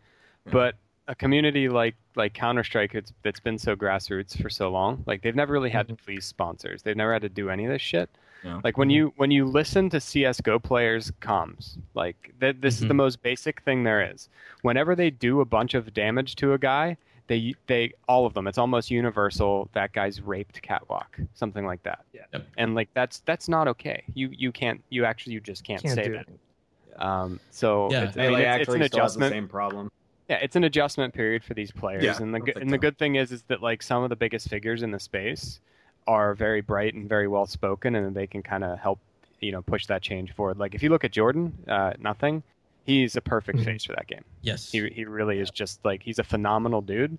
Yeah. 0.46 0.52
But 0.52 0.74
a 1.08 1.14
community 1.14 1.68
like 1.68 1.94
like 2.16 2.32
Counter 2.32 2.64
Strike, 2.64 2.94
it's 2.94 3.12
that's 3.22 3.40
been 3.40 3.58
so 3.58 3.76
grassroots 3.76 4.40
for 4.40 4.48
so 4.48 4.70
long. 4.70 5.02
Like 5.06 5.22
they've 5.22 5.36
never 5.36 5.52
really 5.52 5.70
had 5.70 5.86
mm-hmm. 5.86 5.96
to 5.96 6.02
please 6.04 6.24
sponsors. 6.24 6.82
They've 6.82 6.96
never 6.96 7.12
had 7.12 7.22
to 7.22 7.28
do 7.28 7.50
any 7.50 7.64
of 7.66 7.70
this 7.70 7.82
shit. 7.82 8.08
Yeah. 8.44 8.60
Like 8.64 8.76
when 8.76 8.90
you 8.90 9.12
when 9.16 9.30
you 9.30 9.44
listen 9.44 9.88
to 9.90 10.00
CS:GO 10.00 10.58
players' 10.58 11.10
comms, 11.20 11.78
like 11.94 12.34
th- 12.40 12.56
this 12.60 12.74
is 12.80 12.88
the 12.88 12.94
Mhm. 12.94 12.96
most 12.96 13.22
basic 13.22 13.60
thing 13.62 13.84
there 13.84 14.10
is. 14.12 14.28
Whenever 14.62 14.94
they 14.96 15.10
do 15.10 15.40
a 15.40 15.44
bunch 15.44 15.74
of 15.74 15.92
damage 15.94 16.34
to 16.36 16.52
a 16.52 16.58
guy, 16.58 16.96
they 17.28 17.54
they 17.68 17.92
all 18.08 18.26
of 18.26 18.34
them. 18.34 18.46
It's 18.48 18.58
almost 18.58 18.90
universal. 18.90 19.68
That 19.74 19.92
guy's 19.92 20.20
raped 20.20 20.60
catwalk, 20.62 21.18
something 21.34 21.64
like 21.64 21.82
that. 21.84 22.04
Yeah. 22.12 22.22
Yep. 22.32 22.46
And 22.58 22.74
like 22.74 22.88
that's 22.94 23.20
that's 23.20 23.48
not 23.48 23.68
okay. 23.68 24.02
You 24.14 24.30
you 24.32 24.50
can't 24.50 24.82
you 24.90 25.04
actually 25.04 25.34
you 25.34 25.40
just 25.40 25.62
can't, 25.64 25.80
can't 25.82 25.94
say 25.94 26.04
do 26.04 26.12
that. 26.14 26.26
it. 26.28 27.00
Um, 27.00 27.40
so 27.50 27.90
Yeah. 27.90 28.04
it's, 28.04 28.16
I 28.16 28.20
Melee 28.22 28.30
mean, 28.32 28.40
it's, 28.40 28.46
it's 28.46 28.60
actually 28.68 28.80
an 28.80 28.88
still 28.88 29.02
has 29.02 29.14
the 29.14 29.18
adjustment. 29.20 29.32
same 29.32 29.48
problem. 29.48 29.90
Yeah, 30.28 30.36
it's 30.42 30.56
an 30.56 30.64
adjustment 30.64 31.14
period 31.14 31.42
for 31.44 31.54
these 31.54 31.70
players, 31.72 32.04
Yeah, 32.04 32.16
and 32.20 32.32
the 32.34 32.38
I 32.38 32.40
good 32.40 32.56
and 32.58 32.70
the 32.72 32.78
good 32.78 32.98
thing 32.98 33.16
is 33.16 33.32
is 33.32 33.42
that 33.44 33.62
like 33.62 33.82
some 33.82 34.02
of 34.02 34.08
the 34.10 34.16
biggest 34.16 34.48
figures 34.48 34.82
in 34.82 34.90
the 34.90 35.00
space 35.00 35.60
are 36.06 36.34
very 36.34 36.60
bright 36.60 36.94
and 36.94 37.08
very 37.08 37.28
well 37.28 37.46
spoken, 37.46 37.94
and 37.94 38.14
they 38.14 38.26
can 38.26 38.42
kind 38.42 38.64
of 38.64 38.78
help 38.78 38.98
you 39.40 39.52
know 39.52 39.62
push 39.62 39.86
that 39.86 40.02
change 40.02 40.32
forward. 40.32 40.58
Like 40.58 40.74
if 40.74 40.82
you 40.82 40.90
look 40.90 41.04
at 41.04 41.12
Jordan, 41.12 41.52
uh, 41.68 41.92
nothing. 41.98 42.42
He's 42.84 43.14
a 43.14 43.20
perfect 43.20 43.60
Mhm. 43.60 43.64
face 43.64 43.84
for 43.84 43.92
that 43.94 44.08
game. 44.08 44.24
Yes. 44.40 44.72
He 44.72 44.88
he 44.88 45.04
really 45.04 45.38
is 45.38 45.50
just 45.50 45.84
like 45.84 46.02
he's 46.02 46.18
a 46.18 46.24
phenomenal 46.24 46.80
dude. 46.82 47.16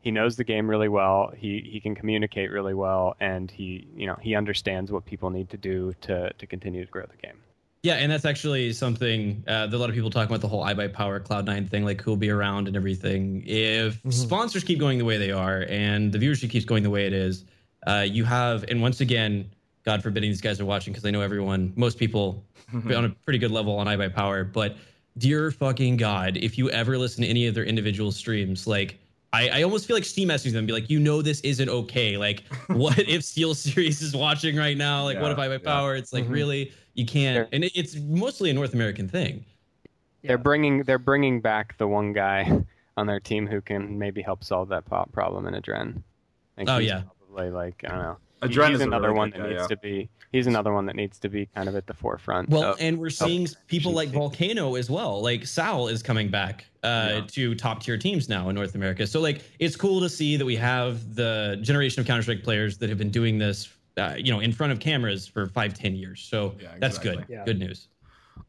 He 0.00 0.10
knows 0.10 0.36
the 0.36 0.44
game 0.44 0.68
really 0.68 0.88
well. 0.88 1.32
He 1.36 1.60
he 1.60 1.80
can 1.80 1.94
communicate 1.94 2.50
really 2.50 2.72
well, 2.74 3.14
and 3.20 3.50
he 3.50 3.86
you 3.94 4.06
know 4.06 4.16
he 4.22 4.34
understands 4.34 4.90
what 4.90 5.04
people 5.04 5.28
need 5.30 5.50
to 5.50 5.58
do 5.58 5.92
to 6.02 6.32
to 6.32 6.46
continue 6.46 6.84
to 6.84 6.90
grow 6.90 7.04
the 7.04 7.16
game. 7.26 7.36
Yeah, 7.82 7.94
and 7.94 8.10
that's 8.10 8.24
actually 8.24 8.72
something 8.72 9.42
uh, 9.46 9.66
that 9.66 9.76
a 9.76 9.78
lot 9.78 9.88
of 9.90 9.94
people 9.94 10.08
talk 10.08 10.28
about 10.28 10.40
the 10.40 10.46
whole 10.48 10.64
iBUYPOWER 10.64 11.24
Cloud9 11.26 11.68
thing, 11.68 11.84
like 11.84 12.00
who'll 12.00 12.16
be 12.16 12.30
around 12.30 12.68
and 12.68 12.76
everything. 12.76 13.42
If 13.44 14.00
Mhm. 14.04 14.12
sponsors 14.12 14.62
keep 14.64 14.78
going 14.78 14.98
the 14.98 15.04
way 15.04 15.18
they 15.18 15.32
are 15.32 15.66
and 15.68 16.12
the 16.12 16.18
viewership 16.18 16.48
keeps 16.48 16.64
going 16.64 16.84
the 16.84 16.90
way 16.90 17.06
it 17.06 17.12
is, 17.12 17.44
uh, 17.86 18.06
you 18.08 18.24
have, 18.24 18.64
and 18.68 18.80
once 18.80 19.00
again, 19.00 19.50
God 19.84 20.02
forbidding 20.02 20.30
these 20.30 20.40
guys 20.40 20.60
are 20.60 20.64
watching 20.64 20.92
because 20.92 21.04
I 21.04 21.10
know 21.10 21.20
everyone, 21.20 21.72
most 21.76 21.98
people 21.98 22.44
on 22.72 23.04
a 23.04 23.08
pretty 23.24 23.38
good 23.38 23.50
level 23.50 23.76
on 23.76 23.86
iBUYPOWER, 23.86 24.52
but 24.52 24.76
dear 25.18 25.50
fucking 25.50 25.96
God, 25.96 26.36
if 26.36 26.56
you 26.56 26.70
ever 26.70 26.96
listen 26.98 27.22
to 27.22 27.28
any 27.28 27.46
of 27.46 27.54
their 27.54 27.64
individual 27.64 28.12
streams, 28.12 28.66
like 28.66 28.98
I, 29.32 29.48
I 29.48 29.62
almost 29.62 29.86
feel 29.86 29.96
like 29.96 30.04
Steam 30.04 30.28
messaging 30.28 30.52
them, 30.52 30.66
be 30.66 30.72
like, 30.72 30.90
you 30.90 31.00
know, 31.00 31.22
this 31.22 31.40
isn't 31.40 31.68
okay. 31.68 32.16
Like, 32.16 32.44
what 32.68 32.98
if 32.98 33.22
SteelSeries 33.22 34.02
is 34.02 34.14
watching 34.14 34.56
right 34.56 34.76
now? 34.76 35.04
Like, 35.04 35.20
what 35.20 35.32
if 35.32 35.38
I 35.38 35.48
buy 35.48 35.54
yeah. 35.54 35.58
Power? 35.58 35.96
It's 35.96 36.12
like, 36.12 36.24
Mhm. 36.24 36.32
really, 36.32 36.72
you 36.94 37.06
can't. 37.06 37.48
And 37.52 37.64
it, 37.64 37.72
it's 37.74 37.96
mostly 37.96 38.50
a 38.50 38.52
North 38.52 38.74
American 38.74 39.08
thing. 39.08 39.44
They're 40.22 40.38
bringing 40.38 40.84
they're 40.84 40.98
bringing 41.00 41.40
back 41.40 41.76
the 41.78 41.88
one 41.88 42.12
guy 42.12 42.64
on 42.96 43.06
their 43.06 43.18
team 43.18 43.46
who 43.46 43.60
can 43.60 43.98
maybe 43.98 44.22
help 44.22 44.44
solve 44.44 44.68
that 44.68 44.84
problem 45.12 45.46
in 45.46 45.60
Adren. 45.60 46.02
Oh, 46.68 46.78
yeah. 46.78 47.02
Probably 47.32 47.50
like 47.50 47.84
I 47.84 47.88
don't 47.88 47.98
know. 47.98 48.16
Adren 48.42 48.70
he's 48.70 48.80
another 48.80 49.12
one 49.12 49.30
that 49.30 49.38
guy, 49.38 49.48
needs 49.50 49.60
yeah. 49.62 49.66
to 49.68 49.76
be. 49.76 50.08
He's 50.32 50.46
another 50.46 50.72
one 50.72 50.86
that 50.86 50.96
needs 50.96 51.18
to 51.20 51.28
be 51.28 51.46
kind 51.54 51.68
of 51.68 51.76
at 51.76 51.86
the 51.86 51.94
forefront. 51.94 52.48
Well, 52.48 52.72
of- 52.72 52.80
and 52.80 52.98
we're 52.98 53.10
seeing 53.10 53.46
people 53.68 53.92
like. 53.92 54.08
Volcano 54.08 54.74
as 54.74 54.90
well. 54.90 55.22
Like 55.22 55.46
Sal 55.46 55.88
is 55.88 56.02
coming 56.02 56.28
back 56.28 56.64
uh, 56.82 57.08
Yeah. 57.10 57.20
to 57.28 57.54
top 57.54 57.82
tier 57.82 57.96
teams 57.96 58.28
now 58.28 58.48
in 58.48 58.54
North 58.54 58.74
America. 58.74 59.06
So 59.06 59.20
like 59.20 59.42
it's 59.58 59.76
cool 59.76 60.00
to 60.00 60.08
see 60.08 60.36
that 60.36 60.44
we 60.44 60.56
have 60.56 61.14
the 61.14 61.58
generation 61.62 62.00
of 62.00 62.06
Counter 62.06 62.22
Strike 62.22 62.42
players 62.42 62.78
that 62.78 62.88
have 62.88 62.98
been 62.98 63.10
doing 63.10 63.38
this, 63.38 63.68
uh, 63.96 64.14
you 64.16 64.32
know, 64.32 64.40
in 64.40 64.52
front 64.52 64.72
of 64.72 64.80
cameras 64.80 65.26
for 65.26 65.46
five, 65.46 65.74
ten 65.74 65.94
years. 65.94 66.20
So 66.20 66.54
Yeah, 66.60 66.68
that's 66.78 66.98
good. 66.98 67.24
Yeah. 67.28 67.44
Good 67.44 67.58
news. 67.60 67.88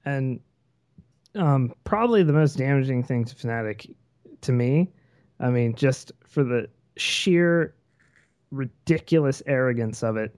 and 0.05 0.39
um, 1.35 1.73
probably 1.83 2.23
the 2.23 2.33
most 2.33 2.57
damaging 2.57 3.03
thing 3.03 3.25
to 3.25 3.35
Fnatic 3.35 3.93
to 4.41 4.51
me, 4.51 4.91
I 5.39 5.49
mean, 5.49 5.73
just 5.75 6.11
for 6.27 6.43
the 6.43 6.67
sheer 6.95 7.73
ridiculous 8.53 9.41
arrogance 9.47 10.03
of 10.03 10.15
it 10.17 10.35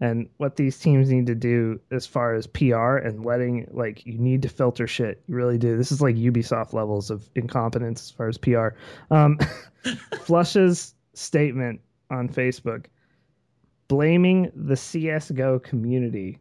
and 0.00 0.28
what 0.38 0.56
these 0.56 0.78
teams 0.78 1.10
need 1.10 1.26
to 1.26 1.34
do 1.34 1.80
as 1.92 2.04
far 2.04 2.34
as 2.34 2.46
PR 2.48 2.96
and 2.96 3.24
letting 3.24 3.68
like 3.70 4.04
you 4.04 4.18
need 4.18 4.42
to 4.42 4.48
filter 4.48 4.86
shit. 4.86 5.22
You 5.28 5.36
really 5.36 5.58
do. 5.58 5.76
This 5.76 5.92
is 5.92 6.02
like 6.02 6.16
Ubisoft 6.16 6.72
levels 6.72 7.08
of 7.08 7.30
incompetence 7.36 8.02
as 8.02 8.10
far 8.10 8.28
as 8.28 8.36
PR. 8.36 8.68
Um, 9.10 9.38
Flush's 10.22 10.94
statement 11.14 11.80
on 12.10 12.28
Facebook 12.28 12.86
blaming 13.88 14.50
the 14.56 14.76
CS:GO 14.76 15.60
community 15.60 16.38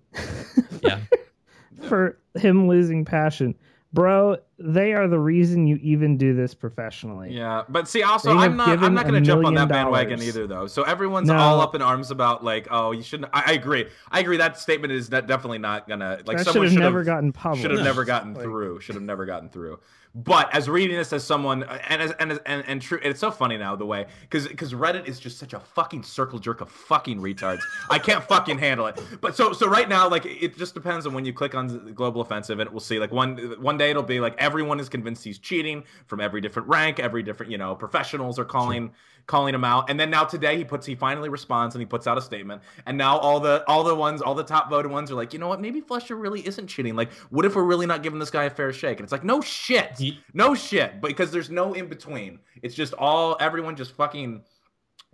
Yeah. 0.82 1.00
for 1.88 2.18
him 2.36 2.68
losing 2.68 3.06
passion. 3.06 3.54
Bro, 3.94 4.38
they 4.64 4.94
are 4.94 5.08
the 5.08 5.20
reason 5.20 5.68
you 5.68 5.78
even 5.82 6.18
do 6.18 6.34
this 6.36 6.54
professionally. 6.54 7.34
Yeah, 7.34 7.64
but 7.70 7.88
see, 7.88 8.04
also, 8.04 8.36
I'm 8.38 8.56
not. 8.58 8.82
I'm 8.84 8.94
not 8.94 9.04
going 9.08 9.22
to 9.22 9.26
jump 9.26 9.46
on 9.46 9.54
that 9.56 9.68
bandwagon 9.70 10.20
dollars. 10.20 10.28
either, 10.28 10.48
though. 10.48 10.68
So 10.68 10.84
everyone's 10.84 11.28
No. 11.28 11.36
all 11.38 11.62
up 11.62 11.76
in 11.76 11.82
arms 11.82 12.12
about 12.12 12.44
like, 12.44 12.68
oh, 12.72 12.92
you 12.92 13.04
shouldn't. 13.04 13.30
I, 13.34 13.44
I 13.48 13.52
agree. 13.54 13.88
I 14.12 14.20
agree. 14.20 14.38
That 14.38 14.58
statement 14.58 14.94
is 14.94 15.10
definitely 15.10 15.58
not 15.60 15.88
gonna 15.88 16.20
like. 16.26 16.38
that 16.38 16.46
should 16.46 16.54
someone 16.54 16.70
have 16.70 16.80
never 16.80 17.04
gotten 17.04 17.32
published. 17.32 17.62
should 17.62 17.72
have 17.72 17.84
never 17.84 18.04
gotten 18.06 18.34
Like- 18.34 18.44
through. 18.44 18.80
Should 18.82 18.96
have 18.96 19.04
never 19.04 19.26
gotten 19.26 19.50
through. 19.50 19.80
But 20.14 20.54
as 20.54 20.68
reading 20.68 20.98
this 20.98 21.14
as 21.14 21.24
someone, 21.24 21.64
and 21.64 22.02
as 22.02 22.12
and 22.20 22.34
as- 22.34 22.40
and, 22.46 22.66
and 22.68 22.82
true, 22.82 23.00
it's 23.02 23.22
so 23.22 23.32
funny 23.32 23.56
now 23.58 23.78
the 23.78 23.86
way 23.86 24.08
because 24.24 24.46
because 24.46 24.74
Reddit 24.74 25.08
is 25.08 25.22
just 25.22 25.40
such 25.40 25.54
a 25.54 25.60
fucking 25.62 26.04
circle 26.04 26.38
jerk 26.38 26.60
of 26.60 26.70
fucking 26.70 27.22
retards. 27.22 27.62
I 27.90 27.98
can't 27.98 28.22
fucking 28.26 28.58
handle 28.58 28.88
it. 28.88 29.02
But 29.22 29.38
so 29.38 29.54
so 29.54 29.70
right 29.70 29.88
now, 29.88 30.10
like 30.10 30.26
it 30.26 30.58
just 30.58 30.74
depends 30.74 31.06
on 31.08 31.14
when 31.14 31.24
you 31.24 31.32
click 31.32 31.56
on 31.56 31.68
the 31.86 31.94
global 31.94 32.20
offensive, 32.20 32.60
and 32.60 32.70
we'll 32.72 32.82
see. 32.82 33.00
Like 33.00 33.14
one 33.14 33.38
one 33.62 33.78
day 33.78 33.90
it'll 33.90 34.04
be 34.04 34.20
like 34.20 34.36
everyone 34.52 34.82
is 34.82 34.90
convinced 34.90 35.24
he's 35.24 35.40
cheating 35.40 35.82
from 36.08 36.20
every 36.20 36.42
different 36.42 36.68
rank, 36.68 37.00
every 37.00 37.24
different 37.24 37.50
you 37.50 37.58
know 37.58 37.74
professionals 37.74 38.38
are 38.38 38.44
calling 38.46 38.92
calling 39.28 39.56
him 39.56 39.64
out. 39.64 39.90
And 39.90 39.98
then 39.98 40.10
now 40.10 40.26
today 40.26 40.58
he 40.58 40.66
puts 40.66 40.86
he 40.86 40.94
finally 40.94 41.30
responds 41.30 41.74
and 41.74 41.82
he 41.82 41.86
puts 41.86 42.06
out 42.06 42.18
a 42.18 42.22
statement. 42.22 42.62
And 42.86 42.98
now 42.98 43.18
all 43.18 43.40
the 43.40 43.64
all 43.66 43.84
the 43.84 43.96
ones, 43.96 44.22
all 44.22 44.36
the 44.36 44.44
top 44.44 44.70
voted 44.70 44.92
ones 44.92 45.10
are 45.10 45.16
like, 45.16 45.32
you 45.32 45.40
know 45.40 45.48
what, 45.48 45.62
maybe 45.62 45.80
Flusha 45.82 46.20
really 46.22 46.46
isn't 46.46 46.68
cheating. 46.68 46.96
Like, 46.96 47.14
what 47.30 47.46
if 47.46 47.56
we're 47.56 47.64
really 47.64 47.86
not 47.86 48.04
giving 48.04 48.20
this 48.20 48.30
guy 48.30 48.44
a 48.44 48.50
fair 48.50 48.74
shake? 48.74 49.00
And 49.00 49.06
it's 49.06 49.14
like, 49.14 49.24
no 49.24 49.40
shit. 49.40 50.02
No 50.34 50.54
shit. 50.54 51.00
Because 51.00 51.32
there's 51.32 51.50
no 51.50 51.74
in 51.74 51.88
between. 51.88 52.40
It's 52.62 52.76
just 52.76 52.94
all 52.94 53.38
everyone 53.40 53.78
just 53.78 53.94
fucking 53.94 54.44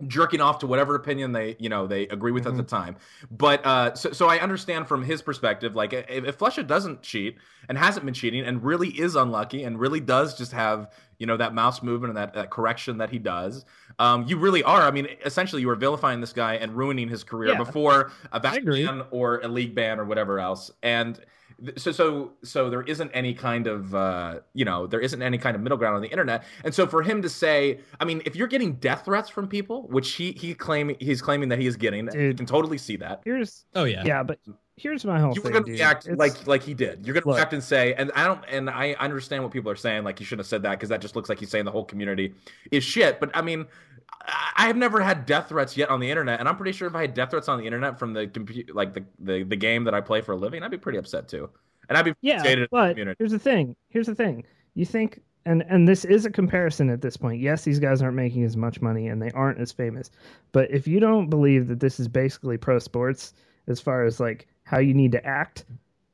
jerking 0.06 0.40
off 0.40 0.60
to 0.60 0.66
whatever 0.66 0.94
opinion 0.94 1.32
they 1.32 1.56
you 1.58 1.68
know 1.68 1.86
they 1.86 2.06
agree 2.08 2.30
with 2.30 2.46
at 2.46 2.56
the 2.56 2.62
time. 2.62 2.94
But 3.32 3.66
uh 3.66 3.94
so, 3.94 4.12
so 4.12 4.28
i 4.28 4.38
understand 4.38 4.86
from 4.86 5.02
his 5.02 5.22
perspective 5.22 5.74
like 5.74 5.92
if, 5.92 6.06
if 6.08 6.38
Flusha 6.38 6.64
doesn't 6.64 7.02
cheat 7.02 7.36
and 7.68 7.76
hasn't 7.76 8.04
been 8.04 8.14
cheating 8.14 8.44
and 8.44 8.62
really 8.62 8.90
is 8.90 9.16
unlucky 9.16 9.64
and 9.64 9.78
really 9.80 9.98
does 9.98 10.38
just 10.38 10.52
have 10.52 10.92
you 11.18 11.26
know 11.26 11.36
that 11.36 11.52
mouse 11.52 11.82
movement 11.82 12.10
and 12.10 12.16
that, 12.16 12.32
that 12.34 12.50
correction 12.50 12.98
that 12.98 13.10
he 13.10 13.18
does 13.18 13.64
um 13.98 14.24
you 14.28 14.38
really 14.38 14.62
are 14.62 14.82
i 14.82 14.90
mean 14.92 15.08
essentially 15.24 15.62
you 15.62 15.68
are 15.68 15.74
vilifying 15.74 16.20
this 16.20 16.32
guy 16.32 16.54
and 16.54 16.76
ruining 16.76 17.08
his 17.08 17.24
career 17.24 17.50
Yeah. 17.52 17.58
before 17.58 18.12
a 18.30 18.38
ban 18.38 19.02
or 19.10 19.40
a 19.40 19.48
league 19.48 19.74
ban 19.74 19.98
or 19.98 20.04
whatever 20.04 20.38
else. 20.38 20.70
And 20.84 21.18
so 21.76 21.90
so 21.90 22.32
so 22.44 22.70
there 22.70 22.82
isn't 22.82 23.10
any 23.10 23.34
kind 23.34 23.66
of 23.66 23.94
uh 23.94 24.38
you 24.54 24.64
know 24.64 24.86
there 24.86 25.00
isn't 25.00 25.22
any 25.22 25.36
kind 25.38 25.56
of 25.56 25.62
middle 25.62 25.76
ground 25.76 25.96
on 25.96 26.02
the 26.02 26.08
internet 26.08 26.44
and 26.64 26.72
so 26.72 26.86
for 26.86 27.02
him 27.02 27.20
to 27.20 27.28
say 27.28 27.80
i 28.00 28.04
mean 28.04 28.22
if 28.24 28.36
you're 28.36 28.46
getting 28.46 28.74
death 28.74 29.04
threats 29.04 29.28
from 29.28 29.48
people 29.48 29.88
which 29.88 30.12
he 30.12 30.30
he 30.32 30.54
claim 30.54 30.94
he's 31.00 31.20
claiming 31.20 31.48
that 31.48 31.58
he 31.58 31.66
is 31.66 31.76
getting 31.76 32.08
you 32.14 32.32
can 32.34 32.46
totally 32.46 32.78
see 32.78 32.94
that 32.96 33.20
Here's 33.24 33.64
Oh 33.74 33.84
yeah. 33.84 34.04
yeah, 34.04 34.22
but 34.22 34.38
here's 34.76 35.04
my 35.04 35.18
whole 35.18 35.34
you 35.34 35.40
were 35.42 35.46
thing. 35.50 35.52
going 35.54 35.64
to 35.64 35.70
dude. 35.72 35.80
react 35.80 36.04
It's- 36.06 36.18
like 36.18 36.46
like 36.46 36.62
he 36.62 36.74
did. 36.74 37.04
You're 37.04 37.14
going 37.14 37.22
to 37.24 37.28
Look. 37.28 37.36
react 37.38 37.52
and 37.52 37.62
say, 37.62 37.94
and 37.94 38.12
I 38.14 38.24
don't, 38.26 38.44
and 38.48 38.70
I 38.70 38.92
understand 39.00 39.42
what 39.42 39.50
people 39.52 39.70
are 39.72 39.76
saying. 39.76 40.04
Like 40.04 40.20
you 40.20 40.26
shouldn't 40.26 40.44
have 40.46 40.48
said 40.48 40.62
that 40.62 40.70
because 40.72 40.88
that 40.90 41.00
just 41.00 41.16
looks 41.16 41.28
like 41.28 41.40
he's 41.40 41.50
saying 41.50 41.64
the 41.64 41.72
whole 41.72 41.84
community 41.84 42.34
is 42.70 42.84
shit. 42.84 43.18
But 43.18 43.30
I 43.34 43.42
mean, 43.42 43.66
I 44.28 44.64
I 44.64 44.66
have 44.66 44.76
never 44.76 45.00
had 45.00 45.26
death 45.26 45.48
threats 45.48 45.76
yet 45.76 45.88
on 45.90 46.00
the 46.00 46.10
internet, 46.10 46.40
and 46.40 46.48
I'm 46.48 46.56
pretty 46.56 46.72
sure 46.72 46.88
if 46.88 46.94
I 46.94 47.02
had 47.02 47.14
death 47.14 47.30
threats 47.30 47.48
on 47.48 47.58
the 47.58 47.64
internet 47.66 47.98
from 47.98 48.12
the 48.12 48.26
computer, 48.26 48.72
like 48.74 48.94
the, 48.94 49.04
the 49.20 49.42
the 49.44 49.56
game 49.56 49.84
that 49.84 49.94
I 49.94 50.00
play 50.00 50.20
for 50.20 50.32
a 50.32 50.36
living, 50.36 50.62
I'd 50.62 50.70
be 50.70 50.78
pretty 50.78 50.98
upset 50.98 51.28
too, 51.28 51.50
and 51.88 51.96
I'd 51.98 52.04
be 52.04 52.14
Yeah, 52.20 52.42
the 52.42 52.68
but 52.70 52.88
community. 52.90 53.18
here's 53.18 53.32
the 53.32 53.38
thing. 53.38 53.76
Here's 53.88 54.06
the 54.06 54.14
thing. 54.14 54.44
You 54.74 54.84
think, 54.84 55.20
and 55.44 55.62
and 55.68 55.88
this 55.88 56.04
is 56.04 56.24
a 56.26 56.30
comparison 56.30 56.90
at 56.90 57.00
this 57.00 57.16
point. 57.16 57.40
Yes, 57.40 57.64
these 57.64 57.78
guys 57.78 58.02
aren't 58.02 58.16
making 58.16 58.44
as 58.44 58.56
much 58.56 58.80
money 58.80 59.08
and 59.08 59.20
they 59.22 59.30
aren't 59.32 59.60
as 59.60 59.72
famous. 59.72 60.10
But 60.52 60.70
if 60.70 60.86
you 60.86 61.00
don't 61.00 61.30
believe 61.30 61.68
that 61.68 61.80
this 61.80 62.00
is 62.00 62.08
basically 62.08 62.58
pro 62.58 62.78
sports 62.78 63.34
as 63.68 63.80
far 63.80 64.04
as 64.04 64.20
like 64.20 64.48
how 64.64 64.78
you 64.78 64.94
need 64.94 65.12
to 65.12 65.24
act, 65.24 65.64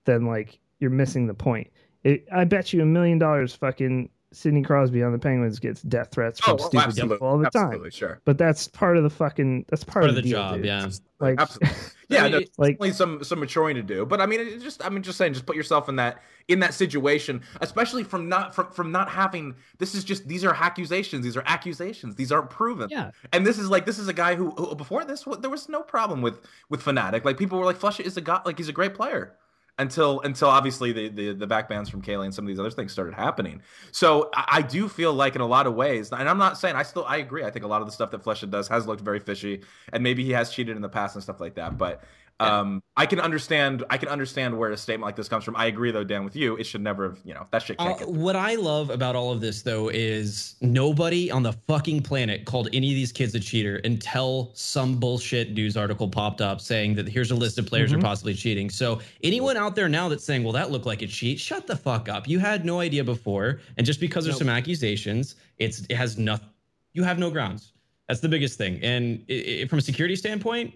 then 0.04 0.26
like 0.26 0.58
you're 0.80 0.90
missing 0.90 1.26
the 1.26 1.34
point. 1.34 1.70
It, 2.04 2.26
I 2.32 2.44
bet 2.44 2.72
you 2.72 2.82
a 2.82 2.86
million 2.86 3.18
dollars, 3.18 3.54
fucking 3.54 4.10
Sidney 4.35 4.62
Crosby 4.62 5.02
on 5.02 5.12
the 5.12 5.19
Penguins 5.19 5.59
gets 5.59 5.82
death 5.82 6.11
threats 6.11 6.40
from 6.40 6.52
Oh, 6.52 6.56
well, 6.56 6.69
stupid 6.69 6.85
absolutely, 6.86 7.15
people 7.16 7.28
all 7.28 7.39
the 7.39 7.51
time. 7.51 7.65
absolutely, 7.66 7.90
sure. 7.90 8.20
But 8.24 8.36
that's 8.39 8.69
part 8.69 8.97
of 8.97 9.02
the 9.02 9.11
fucking. 9.11 9.65
That's 9.69 9.85
part, 9.85 10.02
Part 10.02 10.05
of 10.05 10.11
of 10.11 10.16
the 10.16 10.23
deal, 10.23 10.39
job, 10.39 10.56
dude. 10.56 10.65
yeah. 10.66 10.89
Like, 11.20 11.40
Absolutely. 11.40 11.78
Yeah, 12.11 12.24
I 12.24 12.28
no, 12.28 12.36
like- 12.59 12.74
definitely 12.74 12.90
some 12.93 13.24
some 13.24 13.40
maturing 13.40 13.77
to 13.77 13.82
do. 13.82 14.05
But 14.05 14.20
I 14.20 14.27
mean, 14.27 14.40
it's 14.40 14.62
just 14.62 14.85
I 14.85 14.90
mean, 14.90 15.02
just 15.02 15.16
saying, 15.16 15.32
just 15.32 15.47
put 15.47 15.56
yourself 15.56 15.89
in 15.89 15.97
that 15.97 16.20
in 16.48 16.59
that 16.61 16.74
situation, 16.74 17.40
especially 17.62 18.05
from 18.05 18.28
not 18.28 18.55
from 18.55 18.70
from 18.73 18.93
not 18.93 19.09
having. 19.09 19.55
This 19.78 19.94
is 19.94 20.05
just 20.05 20.28
these 20.28 20.44
are 20.44 20.52
accusations. 20.55 21.24
These 21.24 21.36
are 21.36 21.43
accusations. 21.47 22.15
These 22.16 22.31
aren't 22.31 22.51
proven. 22.51 22.90
yeah, 22.90 23.12
And 23.32 23.47
this 23.47 23.59
is 23.59 23.70
like 23.70 23.86
this 23.86 23.98
is 23.98 24.06
a 24.09 24.12
guy 24.12 24.35
who, 24.35 24.51
who 24.51 24.74
before 24.74 25.05
this 25.06 25.24
there 25.40 25.48
was 25.48 25.66
no 25.70 25.81
problem 25.81 26.20
with 26.20 26.40
with 26.69 26.82
Fnatic. 26.85 27.24
Like 27.24 27.39
people 27.39 27.59
were 27.59 27.65
like, 27.65 27.77
Flush 27.77 28.01
is 28.01 28.19
a 28.19 28.20
god, 28.20 28.43
like 28.44 28.59
he's 28.59 28.69
a 28.69 28.73
great 28.73 28.94
player. 28.94 29.35
Until 29.76 30.20
until 30.20 30.48
obviously 30.48 30.92
the 30.92 31.09
the, 31.09 31.32
the 31.32 31.46
backbans 31.48 31.90
from 31.90 32.01
KQLY 32.01 32.26
and 32.26 32.34
some 32.34 32.44
of 32.44 32.48
these 32.48 32.60
other 32.60 32.70
things 32.70 32.92
started 32.92 33.12
happening. 33.12 33.60
So 33.90 34.30
I, 34.32 34.44
I 34.59 34.62
do 34.62 34.88
feel 34.88 35.12
like 35.12 35.34
in 35.34 35.40
a 35.40 35.46
lot 35.46 35.66
of 35.66 35.74
ways, 35.74 36.12
and 36.12 36.28
I'm 36.28 36.38
not 36.38 36.59
saying 36.59 36.76
I 36.76 36.84
still 36.84 37.05
I 37.06 37.16
agree. 37.16 37.42
I 37.42 37.51
think 37.51 37.64
a 37.64 37.68
lot 37.68 37.80
of 37.80 37.88
the 37.88 37.92
stuff 37.92 38.12
that 38.12 38.22
Flusha 38.22 38.48
does 38.48 38.68
has 38.68 38.86
looked 38.86 39.02
very 39.02 39.18
fishy, 39.18 39.62
and 39.92 40.01
maybe 40.01 40.22
he 40.24 40.30
has 40.30 40.52
cheated 40.52 40.76
in 40.76 40.82
the 40.82 40.88
past 40.88 41.16
and 41.16 41.24
stuff 41.24 41.40
like 41.40 41.56
that. 41.56 41.76
But 41.76 42.05
um, 42.40 42.82
I 42.97 43.06
can 43.06 43.20
understand 43.20 43.85
I 43.90 43.97
can 43.97 44.09
understand 44.09 44.59
where 44.59 44.70
a 44.70 44.77
statement 44.77 45.06
like 45.06 45.16
this 45.16 45.28
comes 45.28 45.44
from. 45.44 45.55
I 45.56 45.66
agree 45.66 45.90
though, 45.93 46.02
Dan, 46.05 46.24
with 46.24 46.35
you. 46.35 46.56
It 46.56 46.65
should 46.65 46.81
never 46.82 47.11
have 47.11 47.19
you 47.24 47.32
know 47.35 47.47
that 47.52 47.62
shit 47.62 47.77
Uh, 47.78 47.94
what 48.06 48.35
I 48.36 48.56
love 48.56 48.90
about 48.90 49.15
all 49.15 49.31
of 49.32 49.40
this, 49.40 49.62
though, 49.62 49.89
is 49.89 50.56
nobody 50.61 51.31
on 51.31 51.43
the 51.44 51.52
fucking 51.52 52.02
planet 52.02 52.44
called 52.44 52.69
any 52.73 52.89
of 52.90 52.94
these 52.97 53.12
kids 53.12 53.35
a 53.35 53.40
cheater 53.40 53.77
until 53.85 54.51
some 54.55 54.98
bullshit 54.98 55.52
news 55.52 55.77
article 55.77 56.09
popped 56.09 56.40
up 56.40 56.61
saying 56.61 56.94
that 56.97 57.09
here's 57.09 57.31
a 57.31 57.35
list 57.36 57.59
of 57.59 57.66
players 57.66 57.90
Mhm. 57.90 57.94
who 57.94 57.98
are 58.01 58.02
possibly 58.02 58.35
cheating. 58.35 58.69
So 58.69 59.01
anyone 59.23 59.56
out 59.56 59.77
there 59.77 59.89
now 59.89 60.09
that's 60.09 60.24
saying, 60.24 60.43
"Well, 60.43 60.52
that 60.55 60.70
looked 60.73 60.86
like 60.86 61.02
a 61.02 61.06
cheat," 61.06 61.39
shut 61.39 61.66
the 61.66 61.77
fuck 61.77 62.09
up. 62.09 62.27
You 62.28 62.40
had 62.40 62.65
no 62.65 62.81
idea 62.81 63.05
before, 63.05 63.61
and 63.77 63.86
just 63.86 64.01
because 64.01 64.24
there's 64.24 64.35
Nope. 64.36 64.48
some 64.48 64.48
accusations, 64.48 65.36
it's 65.59 65.82
it 65.89 65.94
has 65.97 66.19
nothing. 66.19 66.48
You 66.94 67.05
have 67.05 67.19
no 67.19 67.31
grounds. 67.31 67.73
That's 68.09 68.20
the 68.20 68.28
biggest 68.28 68.59
thing. 68.59 68.81
And 68.82 69.24
i 69.31 69.61
i 69.62 69.66
from 69.66 69.78
a 69.78 69.82
security 69.82 70.16
standpoint, 70.16 70.74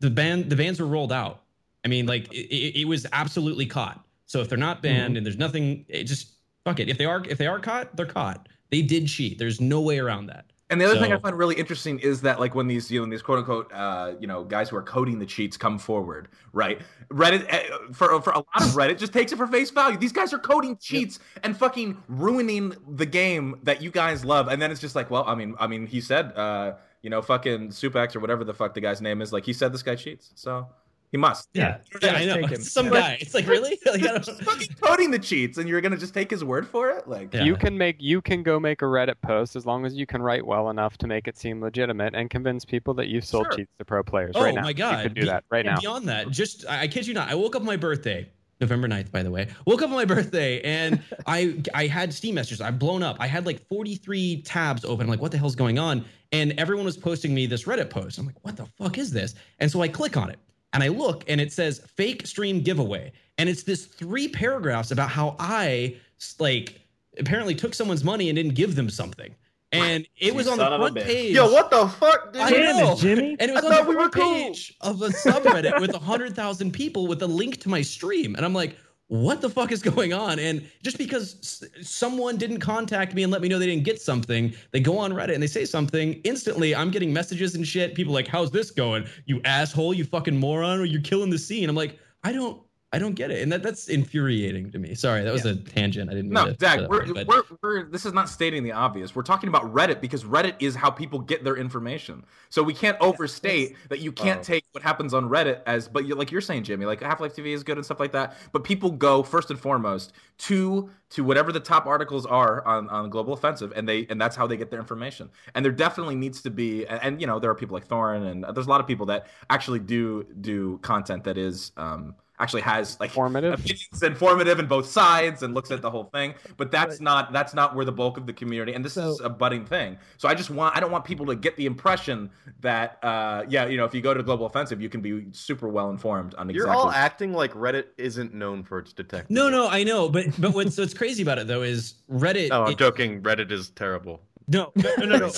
the 0.00 0.10
ban 0.10 0.48
the 0.48 0.56
bans 0.56 0.80
were 0.80 0.86
rolled 0.86 1.12
out. 1.12 1.42
I 1.84 1.88
mean, 1.88 2.06
like 2.06 2.32
it, 2.32 2.80
it, 2.80 2.86
was 2.86 3.06
absolutely 3.12 3.66
caught. 3.66 4.04
So 4.26 4.40
if 4.40 4.48
they're 4.48 4.58
not 4.58 4.82
banned 4.82 5.16
and 5.16 5.24
there's 5.24 5.38
nothing, 5.38 5.86
it 5.88 6.04
just 6.04 6.32
fuck 6.64 6.80
it. 6.80 6.88
If 6.88 6.98
they 6.98 7.04
are 7.04 7.22
if 7.28 7.38
they 7.38 7.46
are 7.46 7.60
caught, 7.60 7.96
they're 7.96 8.06
caught. 8.06 8.48
They 8.70 8.82
did 8.82 9.06
cheat. 9.06 9.38
There's 9.38 9.60
no 9.60 9.80
way 9.80 9.98
around 9.98 10.26
that. 10.26 10.46
And 10.70 10.78
the 10.78 10.84
other 10.84 11.00
thing 11.00 11.14
I 11.14 11.18
find 11.18 11.36
really 11.38 11.54
interesting 11.54 11.98
is 12.00 12.20
that 12.20 12.38
like 12.38 12.54
when 12.54 12.66
these 12.66 12.90
you 12.90 13.00
know 13.00 13.10
these 13.10 13.22
quote 13.22 13.38
unquote 13.38 13.72
uh, 13.72 14.12
you 14.20 14.26
know 14.26 14.44
guys 14.44 14.68
who 14.68 14.76
are 14.76 14.82
coding 14.82 15.18
the 15.18 15.24
cheats 15.24 15.56
come 15.56 15.78
forward, 15.78 16.28
right? 16.52 16.82
Reddit 17.10 17.50
uh, 17.50 17.92
for 17.94 18.20
for 18.20 18.32
a 18.32 18.38
lot 18.38 18.46
of 18.56 18.68
Reddit 18.72 18.98
just 18.98 19.14
takes 19.14 19.32
it 19.32 19.36
for 19.36 19.46
face 19.46 19.70
value. 19.70 19.96
These 19.96 20.12
guys 20.12 20.34
are 20.34 20.38
coding 20.38 20.76
cheats 20.76 21.20
and 21.42 21.56
fucking 21.56 21.96
ruining 22.08 22.74
the 22.86 23.06
game 23.06 23.58
that 23.62 23.80
you 23.80 23.90
guys 23.90 24.26
love. 24.26 24.48
And 24.48 24.60
then 24.60 24.70
it's 24.70 24.80
just 24.80 24.94
like, 24.94 25.10
well, 25.10 25.24
I 25.26 25.34
mean, 25.34 25.54
I 25.58 25.66
mean, 25.66 25.86
he 25.86 26.02
said, 26.02 26.32
uh, 26.36 26.74
you 27.02 27.10
know, 27.10 27.22
fucking 27.22 27.68
Supex 27.68 28.14
or 28.16 28.20
whatever 28.20 28.44
the 28.44 28.54
fuck 28.54 28.74
the 28.74 28.80
guy's 28.80 29.00
name 29.00 29.22
is, 29.22 29.32
like 29.32 29.44
he 29.44 29.52
said 29.52 29.72
this 29.72 29.82
guy 29.82 29.94
cheats, 29.94 30.32
so 30.34 30.66
he 31.10 31.16
must. 31.16 31.48
Yeah, 31.54 31.78
Yeah, 32.02 32.12
I 32.12 32.24
know. 32.26 32.34
take 32.34 32.44
him. 32.46 32.52
It's 32.54 32.70
some 32.70 32.90
guy. 32.90 33.16
It's 33.20 33.32
like 33.34 33.46
really? 33.46 33.78
Like, 33.86 34.02
I 34.04 34.18
fucking 34.18 34.76
coding 34.82 35.10
the 35.10 35.18
cheats, 35.18 35.56
and 35.56 35.66
you're 35.68 35.80
gonna 35.80 35.96
just 35.96 36.12
take 36.12 36.30
his 36.30 36.44
word 36.44 36.66
for 36.66 36.90
it? 36.90 37.08
Like, 37.08 37.32
Yeah. 37.32 37.44
You 37.44 37.56
can 37.56 37.78
make 37.78 37.96
you 37.98 38.20
can 38.20 38.42
go 38.42 38.60
make 38.60 38.82
a 38.82 38.84
Reddit 38.84 39.14
post 39.22 39.56
as 39.56 39.64
long 39.64 39.86
as 39.86 39.94
you 39.94 40.04
can 40.06 40.20
write 40.20 40.44
well 40.46 40.68
enough 40.70 40.98
to 40.98 41.06
make 41.06 41.26
it 41.26 41.38
seem 41.38 41.62
legitimate 41.62 42.14
and 42.14 42.28
convince 42.28 42.64
people 42.66 42.92
that 42.94 43.08
you've 43.08 43.24
sold 43.24 43.46
Sure. 43.46 43.56
cheats 43.58 43.72
to 43.78 43.84
pro 43.86 44.02
players 44.02 44.32
Oh 44.34 44.42
right 44.42 44.54
now. 44.54 44.62
my 44.62 44.72
god! 44.74 44.98
You 44.98 45.02
could 45.04 45.14
do 45.14 45.20
Be- 45.22 45.26
that 45.28 45.44
right 45.50 45.64
now. 45.64 45.80
Beyond 45.80 46.08
that, 46.08 46.30
just 46.30 46.66
I, 46.68 46.82
I 46.82 46.88
kid 46.88 47.06
you 47.06 47.14
not, 47.14 47.30
I 47.30 47.34
woke 47.36 47.56
up 47.56 47.62
my 47.62 47.76
birthday, 47.76 48.28
November 48.60 48.88
9th, 48.88 49.10
by 49.10 49.22
the 49.22 49.30
way. 49.30 49.48
Woke 49.66 49.82
up 49.82 49.90
on 49.90 49.96
my 49.96 50.04
birthday 50.04 50.60
and 50.62 51.02
I 51.26 51.62
I 51.74 51.86
had 51.86 52.12
Steam 52.12 52.34
messages. 52.34 52.60
I've 52.60 52.78
blown 52.78 53.02
up. 53.02 53.16
I 53.20 53.26
had 53.26 53.46
like 53.46 53.66
43 53.68 54.42
tabs 54.42 54.84
open. 54.84 55.06
I'm 55.06 55.10
like, 55.10 55.20
what 55.20 55.32
the 55.32 55.38
hell's 55.38 55.56
going 55.56 55.78
on? 55.78 56.04
And 56.32 56.52
everyone 56.58 56.84
was 56.84 56.96
posting 56.96 57.34
me 57.34 57.46
this 57.46 57.64
Reddit 57.64 57.90
post. 57.90 58.18
I'm 58.18 58.26
like, 58.26 58.42
what 58.42 58.56
the 58.56 58.66
fuck 58.76 58.98
is 58.98 59.10
this? 59.10 59.34
And 59.60 59.70
so 59.70 59.80
I 59.80 59.88
click 59.88 60.16
on 60.16 60.30
it 60.30 60.38
and 60.72 60.82
I 60.82 60.88
look 60.88 61.24
and 61.28 61.40
it 61.40 61.52
says 61.52 61.80
fake 61.96 62.26
stream 62.26 62.60
giveaway. 62.60 63.12
And 63.38 63.48
it's 63.48 63.62
this 63.62 63.86
three 63.86 64.28
paragraphs 64.28 64.90
about 64.90 65.10
how 65.10 65.36
I 65.38 65.96
like 66.38 66.80
apparently 67.18 67.54
took 67.54 67.74
someone's 67.74 68.04
money 68.04 68.28
and 68.28 68.36
didn't 68.36 68.54
give 68.54 68.74
them 68.74 68.90
something. 68.90 69.34
And 69.70 70.06
it 70.16 70.34
was 70.34 70.48
on 70.48 70.56
the 70.56 70.64
son 70.64 70.72
of 70.72 70.80
a 70.80 70.90
front 70.90 71.06
page. 71.06 71.34
Yo, 71.34 71.50
what 71.52 71.70
the 71.70 71.86
fuck, 71.88 72.32
dude? 72.32 72.42
I 72.42 72.50
Damn 72.50 72.76
know. 72.76 72.96
Jimmy. 72.96 73.36
And 73.38 73.50
it 73.50 73.54
was 73.54 73.64
I 73.64 73.66
on 73.66 73.70
the 73.70 73.76
thought 73.76 73.88
we 73.88 73.94
were 73.94 74.10
front 74.10 74.14
cool. 74.14 74.34
page 74.34 74.74
of 74.80 75.02
a 75.02 75.08
subreddit 75.08 75.80
with 75.80 75.92
100,000 75.92 76.72
people 76.72 77.06
with 77.06 77.22
a 77.22 77.26
link 77.26 77.58
to 77.58 77.68
my 77.68 77.82
stream. 77.82 78.34
And 78.34 78.46
I'm 78.46 78.54
like, 78.54 78.76
what 79.08 79.40
the 79.40 79.48
fuck 79.48 79.72
is 79.72 79.82
going 79.82 80.12
on? 80.12 80.38
And 80.38 80.66
just 80.82 80.98
because 80.98 81.64
someone 81.82 82.36
didn't 82.36 82.60
contact 82.60 83.14
me 83.14 83.22
and 83.22 83.32
let 83.32 83.40
me 83.42 83.48
know 83.48 83.58
they 83.58 83.66
didn't 83.66 83.84
get 83.84 84.00
something, 84.00 84.54
they 84.70 84.80
go 84.80 84.98
on 84.98 85.12
Reddit 85.12 85.34
and 85.34 85.42
they 85.42 85.46
say 85.46 85.64
something. 85.64 86.20
Instantly, 86.24 86.74
I'm 86.74 86.90
getting 86.90 87.12
messages 87.12 87.54
and 87.54 87.66
shit. 87.66 87.94
People 87.94 88.12
like, 88.12 88.28
how's 88.28 88.50
this 88.50 88.70
going? 88.70 89.06
You 89.26 89.40
asshole, 89.44 89.94
you 89.94 90.04
fucking 90.04 90.38
moron, 90.38 90.80
or 90.80 90.84
you're 90.84 91.02
killing 91.02 91.30
the 91.30 91.38
scene. 91.38 91.68
I'm 91.68 91.76
like, 91.76 91.98
I 92.22 92.32
don't. 92.32 92.60
I 92.90 92.98
don't 92.98 93.12
get 93.14 93.30
it, 93.30 93.42
and 93.42 93.52
that 93.52 93.62
that's 93.62 93.88
infuriating 93.88 94.70
to 94.70 94.78
me. 94.78 94.94
Sorry, 94.94 95.22
that 95.22 95.30
was 95.30 95.44
a 95.44 95.56
tangent. 95.56 96.08
I 96.08 96.14
didn't. 96.14 96.30
mean 96.30 96.34
No, 96.46 96.52
that 96.52 96.88
we're, 96.88 97.04
but- 97.12 97.26
we're, 97.28 97.42
we're, 97.62 97.82
this 97.84 98.06
is 98.06 98.14
not 98.14 98.30
stating 98.30 98.62
the 98.62 98.72
obvious. 98.72 99.14
We're 99.14 99.24
talking 99.24 99.50
about 99.50 99.70
Reddit 99.74 100.00
because 100.00 100.24
Reddit 100.24 100.54
is 100.60 100.74
how 100.74 100.88
people 100.90 101.18
get 101.18 101.44
their 101.44 101.56
information. 101.58 102.24
So 102.48 102.62
we 102.62 102.72
can't 102.72 102.96
overstate 103.00 103.76
that 103.90 104.00
you 104.00 104.10
can't 104.10 104.40
Oh. 104.40 104.42
take 104.42 104.64
what 104.72 104.82
happens 104.82 105.12
on 105.12 105.28
Reddit 105.28 105.60
as, 105.66 105.86
but 105.86 106.06
you, 106.06 106.14
like 106.14 106.32
you're 106.32 106.40
saying, 106.40 106.62
Jimmy, 106.64 106.86
like 106.86 107.02
Half 107.02 107.20
Life 107.20 107.34
TV 107.36 107.48
is 107.48 107.62
good 107.62 107.76
and 107.76 107.84
stuff 107.84 108.00
like 108.00 108.12
that. 108.12 108.34
But 108.52 108.64
people 108.64 108.90
go 108.90 109.22
first 109.22 109.50
and 109.50 109.60
foremost 109.60 110.14
to 110.38 110.88
to 111.10 111.24
whatever 111.24 111.52
the 111.52 111.60
top 111.60 111.84
articles 111.86 112.24
are 112.24 112.64
on 112.66 112.88
on 112.88 113.10
Global 113.10 113.34
Offensive, 113.34 113.70
and 113.76 113.86
they 113.86 114.06
and 114.08 114.18
that's 114.18 114.34
how 114.34 114.46
they 114.46 114.56
get 114.56 114.70
their 114.70 114.80
information. 114.80 115.28
And 115.54 115.62
there 115.62 115.72
definitely 115.72 116.14
needs 116.14 116.40
to 116.40 116.50
be, 116.50 116.86
and, 116.86 117.02
and 117.02 117.20
you 117.20 117.26
know, 117.26 117.38
there 117.38 117.50
are 117.50 117.54
people 117.54 117.74
like 117.74 117.86
Thorin, 117.86 118.30
and 118.30 118.46
there's 118.56 118.66
a 118.66 118.70
lot 118.70 118.80
of 118.80 118.86
people 118.86 119.04
that 119.06 119.26
actually 119.50 119.80
do 119.80 120.24
do 120.40 120.78
content 120.78 121.24
that 121.24 121.36
is. 121.36 121.72
um 121.76 122.14
actually 122.40 122.62
has 122.62 122.98
like 123.00 123.10
Informative. 123.10 123.54
opinions 123.54 124.02
informative 124.02 124.58
in 124.58 124.66
both 124.66 124.88
sides 124.88 125.42
and 125.42 125.54
looks 125.54 125.70
at 125.70 125.82
the 125.82 125.90
whole 125.90 126.04
thing 126.04 126.34
but 126.56 126.70
that's 126.70 127.00
not 127.00 127.32
that's 127.32 127.54
not 127.54 127.74
where 127.74 127.84
the 127.84 127.92
bulk 127.92 128.16
of 128.16 128.26
the 128.26 128.32
community 128.32 128.72
and 128.74 128.84
this 128.84 128.94
So- 128.94 129.10
is 129.12 129.20
a 129.20 129.28
budding 129.28 129.64
thing 129.64 129.98
so 130.16 130.28
i 130.28 130.34
just 130.34 130.50
want 130.50 130.76
i 130.76 130.80
don't 130.80 130.90
want 130.90 131.04
people 131.04 131.26
to 131.26 131.34
get 131.34 131.56
the 131.56 131.66
impression 131.66 132.30
that 132.60 132.98
uh 133.02 133.44
yeah 133.48 133.66
you 133.66 133.76
know 133.76 133.84
if 133.84 133.94
you 133.94 134.00
go 134.00 134.14
to 134.14 134.22
global 134.22 134.46
offensive 134.46 134.80
you 134.80 134.88
can 134.88 135.00
be 135.00 135.26
super 135.32 135.68
well 135.68 135.90
informed 135.90 136.34
on 136.36 136.48
You're 136.50 136.64
exactly 136.66 136.82
all 136.84 136.90
acting 136.90 137.32
like 137.32 137.52
Reddit 137.54 137.86
isn't 137.98 138.34
known 138.34 138.62
for 138.62 138.78
its 138.78 138.92
detective. 138.92 139.30
no, 139.30 139.48
no, 139.48 139.68
I 139.68 139.82
know, 139.84 140.08
but 140.08 140.26
but 140.40 140.54
what's 140.54 140.76
what's 140.78 140.94
crazy 140.94 141.22
about 141.22 141.38
it 141.38 141.46
though 141.46 141.62
is 141.62 141.94
Reddit. 142.10 142.48
Oh, 142.52 142.64
I'm 142.64 142.72
it- 142.72 142.78
joking. 142.78 143.20
Reddit 143.22 143.50
is 143.50 143.70
terrible. 143.70 144.20
No, 144.46 144.72
no, 144.76 144.90
no, 144.98 145.04
no. 145.06 145.16
no. 145.18 145.30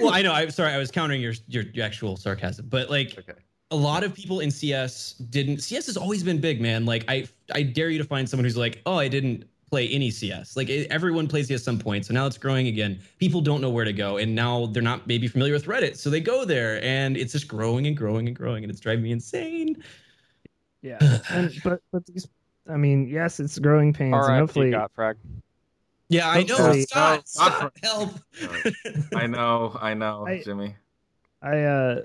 Well, 0.00 0.12
I 0.12 0.22
know. 0.22 0.32
I'm 0.32 0.50
sorry. 0.50 0.72
I 0.72 0.78
was 0.78 0.90
countering 0.90 1.20
your, 1.20 1.34
your 1.48 1.64
your 1.74 1.84
actual 1.84 2.16
sarcasm, 2.16 2.66
but 2.68 2.90
like 2.90 3.16
Okay. 3.18 3.38
A 3.70 3.76
lot 3.76 4.04
of 4.04 4.14
people 4.14 4.40
in 4.40 4.50
CS 4.50 5.14
didn't. 5.30 5.60
CS 5.60 5.86
has 5.86 5.96
always 5.96 6.22
been 6.22 6.40
big, 6.40 6.60
man. 6.60 6.86
Like 6.86 7.04
I 7.08 7.26
I 7.52 7.62
dare 7.62 7.90
you 7.90 7.98
to 7.98 8.04
find 8.04 8.28
someone 8.28 8.44
who's 8.44 8.56
like, 8.56 8.80
oh, 8.86 8.98
I 8.98 9.08
didn't 9.08 9.44
play 9.68 9.88
any 9.88 10.10
CS. 10.10 10.56
Like 10.56 10.68
it, 10.68 10.88
everyone 10.90 11.26
plays 11.26 11.48
CS 11.48 11.60
at 11.60 11.64
some 11.64 11.78
point, 11.78 12.06
so 12.06 12.14
now 12.14 12.26
it's 12.26 12.38
growing 12.38 12.68
again. 12.68 13.00
People 13.18 13.40
don't 13.40 13.60
know 13.60 13.70
where 13.70 13.84
to 13.84 13.92
go, 13.92 14.18
and 14.18 14.34
now 14.34 14.66
they're 14.66 14.82
not 14.82 15.06
maybe 15.06 15.26
familiar 15.26 15.52
with 15.52 15.66
Reddit, 15.66 15.96
so 15.96 16.08
they 16.10 16.20
go 16.20 16.44
there, 16.44 16.82
and 16.84 17.16
it's 17.16 17.32
just 17.32 17.48
growing 17.48 17.86
and 17.88 17.96
growing 17.96 18.28
and 18.28 18.36
growing, 18.36 18.62
and 18.62 18.70
it's 18.70 18.80
driving 18.80 19.02
me 19.02 19.10
insane. 19.10 19.82
Yeah, 20.82 20.98
and, 21.30 21.52
but 21.64 21.80
but 21.90 22.06
these, 22.06 22.28
I 22.70 22.76
mean, 22.76 23.08
yes, 23.08 23.40
it's 23.40 23.58
growing 23.58 23.92
pains, 23.92 24.14
and 24.14 24.26
RIP 24.28 24.38
hopefully, 24.40 24.70
got 24.70 24.92
frag. 24.94 25.16
Yeah, 26.08 26.28
I 26.30 26.44
know. 26.44 26.54
Hopefully- 26.56 26.82
Scott, 26.82 27.16
No, 27.16 27.22
Scott, 27.26 27.72
help. 27.82 28.10
i 29.16 29.26
know 29.26 29.76
i 29.80 29.92
know 29.92 30.24
I- 30.24 30.40
jimmy 30.44 30.76
I 31.42 31.62
uh, 31.62 32.02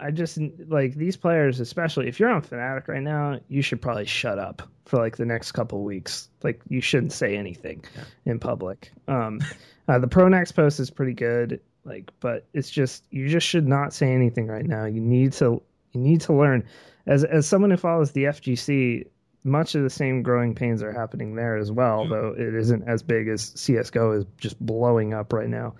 I 0.00 0.10
just 0.10 0.38
like 0.68 0.94
these 0.94 1.16
players, 1.16 1.60
especially 1.60 2.08
if 2.08 2.18
you're 2.18 2.30
on 2.30 2.42
Fnatic 2.42 2.88
right 2.88 3.02
now, 3.02 3.38
you 3.48 3.62
should 3.62 3.80
probably 3.80 4.06
shut 4.06 4.38
up 4.38 4.62
for 4.86 4.98
like 4.98 5.16
the 5.16 5.24
next 5.24 5.52
couple 5.52 5.82
weeks. 5.82 6.28
Like 6.42 6.60
you 6.68 6.80
shouldn't 6.80 7.12
say 7.12 7.36
anything 7.36 7.84
in 8.24 8.38
public. 8.38 8.92
Um, 9.06 9.40
uh, 9.88 9.98
the 9.98 10.08
Pronax 10.08 10.54
post 10.54 10.80
is 10.80 10.90
pretty 10.90 11.14
good, 11.14 11.60
like, 11.84 12.10
but 12.20 12.46
it's 12.52 12.70
just 12.70 13.04
you 13.10 13.28
just 13.28 13.46
should 13.46 13.68
not 13.68 13.92
say 13.92 14.12
anything 14.12 14.46
right 14.46 14.66
now. 14.66 14.84
You 14.84 15.00
need 15.00 15.32
to 15.34 15.62
you 15.92 16.00
need 16.00 16.20
to 16.22 16.34
learn. 16.34 16.64
As 17.06 17.22
as 17.22 17.46
someone 17.46 17.70
who 17.70 17.76
follows 17.76 18.12
the 18.12 18.24
FGC, 18.24 19.06
much 19.44 19.74
of 19.74 19.82
the 19.82 19.90
same 19.90 20.22
growing 20.22 20.54
pains 20.54 20.82
are 20.82 20.92
happening 20.92 21.34
there 21.36 21.56
as 21.56 21.70
well, 21.70 22.08
though 22.08 22.34
it 22.36 22.54
isn't 22.54 22.88
as 22.88 23.02
big 23.02 23.28
as 23.28 23.52
CS:GO 23.54 24.12
is 24.12 24.24
just 24.38 24.58
blowing 24.58 25.12
up 25.14 25.32
right 25.32 25.48
now. 25.48 25.74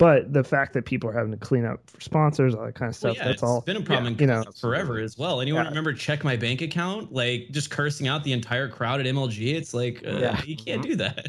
But 0.00 0.32
the 0.32 0.42
fact 0.42 0.72
that 0.72 0.86
people 0.86 1.10
are 1.10 1.12
having 1.12 1.30
to 1.30 1.36
clean 1.36 1.66
up 1.66 1.88
for 1.90 2.00
sponsors, 2.00 2.54
all 2.54 2.64
that 2.64 2.74
kind 2.74 2.88
of 2.88 2.94
Well, 3.02 3.12
stuff, 3.12 3.16
yeah, 3.18 3.24
that's 3.24 3.34
it's 3.34 3.42
all. 3.42 3.60
been 3.60 3.76
a 3.76 3.82
problem 3.82 4.16
you 4.18 4.26
know, 4.26 4.42
forever 4.58 4.98
as 4.98 5.18
well. 5.18 5.40
Anyone 5.42 5.64
Yeah. 5.64 5.68
remember 5.68 5.92
check 5.92 6.24
my 6.24 6.36
bank 6.36 6.62
account? 6.62 7.12
Like 7.12 7.48
just 7.50 7.70
cursing 7.70 8.08
out 8.08 8.24
the 8.24 8.32
entire 8.32 8.66
crowd 8.66 9.00
at 9.00 9.06
MLG. 9.06 9.54
It's 9.54 9.74
like 9.74 10.02
uh, 10.06 10.12
Yeah. 10.18 10.42
you 10.44 10.56
can't 10.56 10.82
do 10.82 10.96
that. 10.96 11.28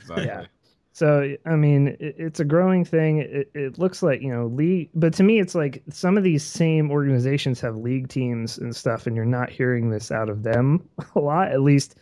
exactly 0.00 0.26
Yeah. 0.26 0.46
So 0.92 1.34
I 1.46 1.56
mean, 1.56 1.88
it, 1.98 2.14
it's 2.16 2.38
a 2.38 2.44
growing 2.44 2.84
thing. 2.84 3.18
It, 3.18 3.50
it 3.54 3.78
looks 3.78 4.02
like 4.04 4.22
you 4.22 4.28
know 4.32 4.46
league, 4.46 4.90
but 4.94 5.12
to 5.14 5.22
me, 5.24 5.40
it's 5.40 5.56
like 5.56 5.82
some 5.90 6.16
of 6.16 6.22
these 6.22 6.44
same 6.44 6.90
organizations 6.92 7.60
have 7.62 7.76
league 7.76 8.08
teams 8.08 8.56
and 8.58 8.76
stuff, 8.76 9.06
and 9.06 9.16
you're 9.16 9.24
not 9.24 9.50
hearing 9.50 9.90
this 9.90 10.12
out 10.12 10.28
of 10.28 10.44
them 10.44 10.86
a 11.16 11.18
lot, 11.18 11.50
at 11.50 11.62
least 11.62 11.96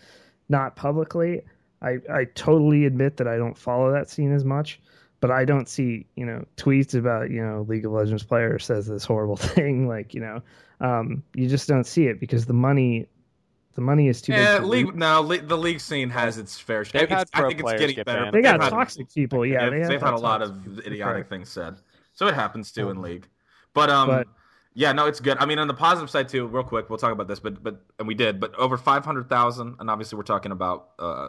not 0.51 0.77
publicly. 0.77 1.41
I 1.81 1.99
I 2.13 2.25
totally 2.35 2.85
admit 2.85 3.17
that 3.17 3.27
I 3.29 3.39
don't 3.39 3.57
follow 3.57 3.91
that 3.93 4.11
scene 4.11 4.33
as 4.35 4.45
much, 4.45 4.81
but 5.21 5.31
I 5.31 5.45
don't 5.45 5.69
see 5.69 6.07
you 6.17 6.25
know 6.27 6.45
tweets 6.57 6.95
about 6.95 7.31
you 7.31 7.43
know 7.45 7.67
League 7.69 7.85
of 7.87 7.93
Legends 7.93 8.23
player 8.23 8.59
says 8.59 8.87
this 8.87 9.05
horrible 9.05 9.37
thing, 9.55 9.87
like 9.89 10.15
you 10.15 10.21
know, 10.21 10.43
um, 10.81 11.23
you 11.35 11.49
just 11.49 11.69
don't 11.69 11.85
see 11.85 12.07
it 12.07 12.19
because 12.21 12.47
the 12.47 12.53
money, 12.55 13.07
the 13.75 13.81
money 13.83 14.09
is 14.09 14.21
too 14.23 14.33
yeah 14.33 14.55
big. 14.59 14.63
to 14.63 14.67
league 14.69 14.95
no 14.97 15.21
le- 15.21 15.43
the 15.43 15.57
league 15.59 15.81
scene 15.81 16.11
has 16.11 16.39
its 16.39 16.59
fair 16.59 16.85
share 16.85 17.01
They've 17.03 17.09
had 17.09 17.23
It's- 17.29 17.31
i 17.45 17.49
think 17.49 17.61
it's 17.61 17.73
getting 17.73 17.97
get 17.97 18.07
better 18.07 18.23
banned. 18.23 18.35
They 18.35 18.43
got 18.43 18.53
They've 18.55 18.63
had- 18.65 18.71
toxic 18.71 19.13
people, 19.15 19.45
yeah. 19.47 19.65
they've, 19.65 19.71
they 19.73 19.79
have 19.81 19.89
they've 19.89 20.01
had 20.03 20.15
a 20.15 20.19
lot 20.19 20.43
of 20.43 20.63
people. 20.65 20.81
idiotic 20.87 21.29
things 21.29 21.49
said 21.51 21.77
so 22.13 22.27
it 22.27 22.35
happens 22.35 22.73
too 22.73 22.91
in 22.91 23.01
league 23.01 23.29
but 23.75 23.89
um 23.91 24.09
But- 24.09 24.27
yeah 24.75 24.93
no 24.93 25.07
it's 25.07 25.21
good 25.21 25.37
i 25.39 25.47
mean 25.47 25.59
on 25.59 25.69
the 25.69 25.75
positive 25.75 26.11
side 26.11 26.29
too 26.29 26.47
real 26.47 26.63
quick 26.65 26.91
we'll 26.91 26.99
talk 26.99 27.13
about 27.13 27.29
this 27.29 27.41
but 27.41 27.63
but 27.63 27.81
and 27.99 28.07
we 28.09 28.15
did 28.15 28.39
but 28.41 28.55
over 28.57 28.77
500000 28.77 29.77
and 29.79 29.91
obviously 29.91 30.17
we're 30.17 30.23
talking 30.25 30.53
about 30.53 30.91
uh 30.99 31.29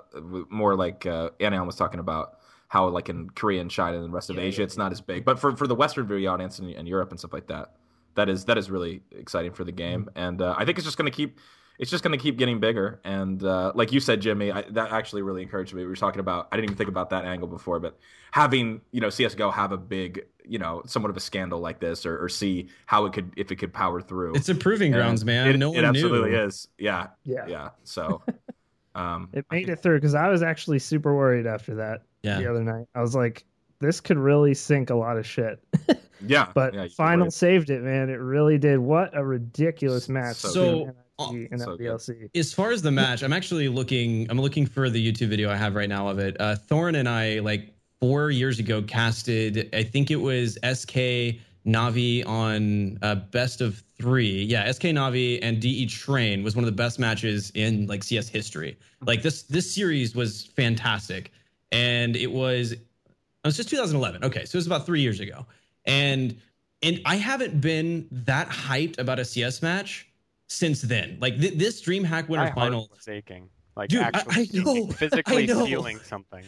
more 0.49 0.75
like 0.75 1.05
uh 1.05 1.29
Anna 1.39 1.63
was 1.63 1.75
talking 1.75 1.99
about 1.99 2.37
how 2.71 2.87
like 2.87 3.09
in 3.09 3.29
korea 3.31 3.59
and 3.59 3.69
china 3.69 3.97
and 3.97 4.05
the 4.05 4.09
rest 4.09 4.29
of 4.29 4.39
asia 4.39 4.63
it's 4.63 4.77
not 4.77 4.93
as 4.93 5.01
big. 5.01 5.25
But 5.25 5.37
for 5.39 5.57
for 5.57 5.67
the 5.67 5.75
western 5.75 6.07
video 6.07 6.31
audience 6.31 6.57
and, 6.57 6.71
and 6.71 6.87
europe 6.87 7.09
and 7.09 7.19
stuff 7.19 7.33
like 7.33 7.47
that 7.47 7.73
that 8.15 8.29
is 8.29 8.45
that 8.45 8.57
is 8.57 8.71
really 8.71 9.03
exciting 9.11 9.51
for 9.51 9.65
the 9.65 9.73
game. 9.73 10.09
And 10.15 10.41
uh, 10.41 10.55
i 10.57 10.63
think 10.63 10.77
it's 10.77 10.85
just 10.85 10.97
going 10.97 11.11
to 11.11 11.15
keep 11.15 11.37
it's 11.79 11.91
just 11.91 12.01
going 12.03 12.17
to 12.17 12.23
keep 12.23 12.37
getting 12.37 12.59
bigger. 12.59 13.01
And 13.03 13.43
uh, 13.43 13.73
like 13.75 13.91
you 13.91 13.99
said 13.99 14.21
jimmy 14.21 14.53
I, 14.53 14.61
that 14.71 14.93
actually 14.93 15.21
really 15.21 15.41
encouraged 15.41 15.73
me. 15.73 15.81
We 15.81 15.89
were 15.89 15.97
talking 15.97 16.21
about 16.21 16.47
i 16.51 16.55
didn't 16.55 16.69
even 16.69 16.77
think 16.77 16.89
about 16.89 17.09
that 17.09 17.25
angle 17.25 17.49
before 17.49 17.81
but 17.81 17.99
having 18.31 18.79
you 18.91 19.01
know 19.01 19.07
csgo 19.09 19.51
have 19.51 19.73
a 19.73 19.77
big 19.77 20.25
you 20.45 20.57
know 20.57 20.81
somewhat 20.85 21.09
of 21.09 21.17
a 21.17 21.19
scandal 21.19 21.59
like 21.59 21.81
this 21.81 22.05
or, 22.05 22.23
or 22.23 22.29
see 22.29 22.69
how 22.85 23.05
it 23.05 23.11
could 23.11 23.33
if 23.35 23.51
it 23.51 23.57
could 23.57 23.73
power 23.73 24.01
through. 24.01 24.35
It's 24.35 24.47
a 24.47 24.55
proving 24.55 24.93
grounds, 24.93 25.25
man. 25.25 25.49
it, 25.49 25.57
no 25.57 25.73
it 25.73 25.75
one 25.75 25.85
absolutely 25.85 26.31
knew. 26.31 26.43
is. 26.45 26.69
Yeah. 26.77 27.07
Yeah. 27.25 27.47
yeah. 27.47 27.69
So 27.83 28.21
um 28.95 29.27
It 29.33 29.45
made 29.51 29.67
it 29.67 29.83
through 29.83 29.97
because 29.97 30.15
I 30.15 30.29
was 30.29 30.41
actually 30.41 30.79
super 30.79 31.13
worried 31.13 31.47
after 31.47 31.75
that 31.75 32.03
Yeah. 32.23 32.39
the 32.39 32.49
other 32.49 32.63
night. 32.63 32.85
I 32.95 33.01
was 33.01 33.15
like, 33.15 33.45
this 33.79 33.99
could 33.99 34.17
really 34.17 34.53
sink 34.53 34.89
a 34.89 34.95
lot 34.95 35.17
of 35.17 35.25
shit. 35.25 35.59
yeah 36.25 36.51
But 36.53 36.73
yeah, 36.73 36.87
final 36.95 37.25
right. 37.25 37.33
saved 37.33 37.69
it, 37.71 37.81
man. 37.81 38.09
It 38.09 38.19
really 38.19 38.57
did. 38.59 38.77
What 38.79 39.15
a 39.17 39.23
ridiculous 39.25 40.07
match. 40.07 40.35
So 40.37 40.49
So 40.49 40.95
And 41.19 41.61
I 41.61 41.65
So. 41.65 41.77
DLC. 41.77 42.29
as 42.35 42.53
far 42.53 42.71
as 42.71 42.81
the 42.81 42.91
match, 42.91 43.23
I'm 43.23 43.33
actually 43.33 43.67
looking. 43.69 44.29
I'm 44.29 44.39
looking 44.39 44.65
for 44.65 44.89
the 44.89 45.11
YouTube 45.11 45.29
video 45.29 45.49
I 45.49 45.55
have 45.55 45.75
right 45.75 45.89
now 45.89 46.07
of 46.07 46.19
it. 46.19 46.35
Uh, 46.39 46.55
Thorin 46.69 46.95
and 46.97 47.07
I, 47.09 47.39
like 47.39 47.73
four 47.99 48.29
years 48.31 48.59
ago, 48.59 48.81
casted. 48.83 49.69
I 49.73 49.83
think 49.83 50.09
it 50.11 50.15
was 50.17 50.57
SK 50.63 51.37
Navi 51.65 52.25
on 52.27 52.97
uh, 53.03 53.15
best 53.15 53.61
of 53.61 53.83
three. 53.99 54.43
Yeah, 54.43 54.71
SK 54.71 54.83
Navi 54.85 55.37
and 55.43 55.59
DE 55.59 55.85
Train 55.87 56.43
was 56.43 56.55
one 56.55 56.63
of 56.63 56.67
the 56.67 56.75
best 56.75 56.97
matches 56.99 57.51
in 57.55 57.85
like 57.87 58.03
CS 58.03 58.27
history. 58.27 58.77
Like 59.05 59.21
this, 59.21 59.43
this 59.43 59.71
series 59.71 60.15
was 60.15 60.45
fantastic, 60.55 61.31
and 61.71 62.15
it 62.15 62.31
was. 62.31 62.73
It 62.73 63.47
was 63.47 63.57
just 63.57 63.69
2011. 63.69 64.23
Okay, 64.23 64.45
so 64.45 64.55
it 64.55 64.59
was 64.59 64.67
about 64.67 64.85
three 64.85 65.01
years 65.01 65.19
ago, 65.19 65.45
and 65.85 66.39
and 66.83 67.01
I 67.05 67.15
haven't 67.15 67.59
been 67.61 68.07
that 68.11 68.49
hyped 68.49 68.99
about 68.99 69.19
a 69.19 69.25
CS 69.25 69.61
match 69.61 70.07
since 70.47 70.81
then. 70.81 71.17
Like 71.19 71.39
th- 71.39 71.57
this 71.57 71.81
DreamHack 71.81 72.27
Winter 72.27 72.45
My 72.45 72.51
Final. 72.51 72.89
was 72.95 73.07
aching. 73.07 73.49
Like 73.75 73.89
Dude, 73.89 74.01
actually 74.01 74.49
I 74.53 74.61
know, 74.63 74.87
physically 74.87 75.43
I 75.43 75.45
know. 75.45 75.65
feeling 75.65 75.99
something. 75.99 76.43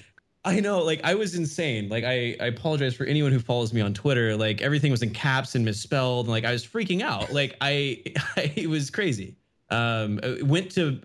I 0.46 0.60
know, 0.60 0.80
like 0.84 1.02
I 1.06 1.16
was 1.16 1.36
insane. 1.36 1.88
Like 1.88 2.04
I, 2.04 2.36
I 2.42 2.48
apologize 2.48 2.96
for 2.96 3.06
anyone 3.06 3.32
who 3.32 3.40
follows 3.40 3.74
me 3.74 3.80
on 3.80 3.94
Twitter. 3.94 4.36
Like 4.36 4.62
everything 4.62 4.92
was 4.92 5.02
in 5.02 5.12
caps 5.12 5.56
and 5.56 5.64
misspelled. 5.64 6.26
And, 6.26 6.32
like 6.32 6.44
I 6.44 6.52
was 6.52 6.66
freaking 6.66 7.02
out. 7.02 7.32
Like 7.32 7.56
I, 7.62 8.04
I 8.36 8.52
it 8.56 8.70
was 8.70 8.90
crazy. 8.90 9.36
Um, 9.70 10.20
I 10.22 10.42
went 10.44 10.70
to 10.72 11.00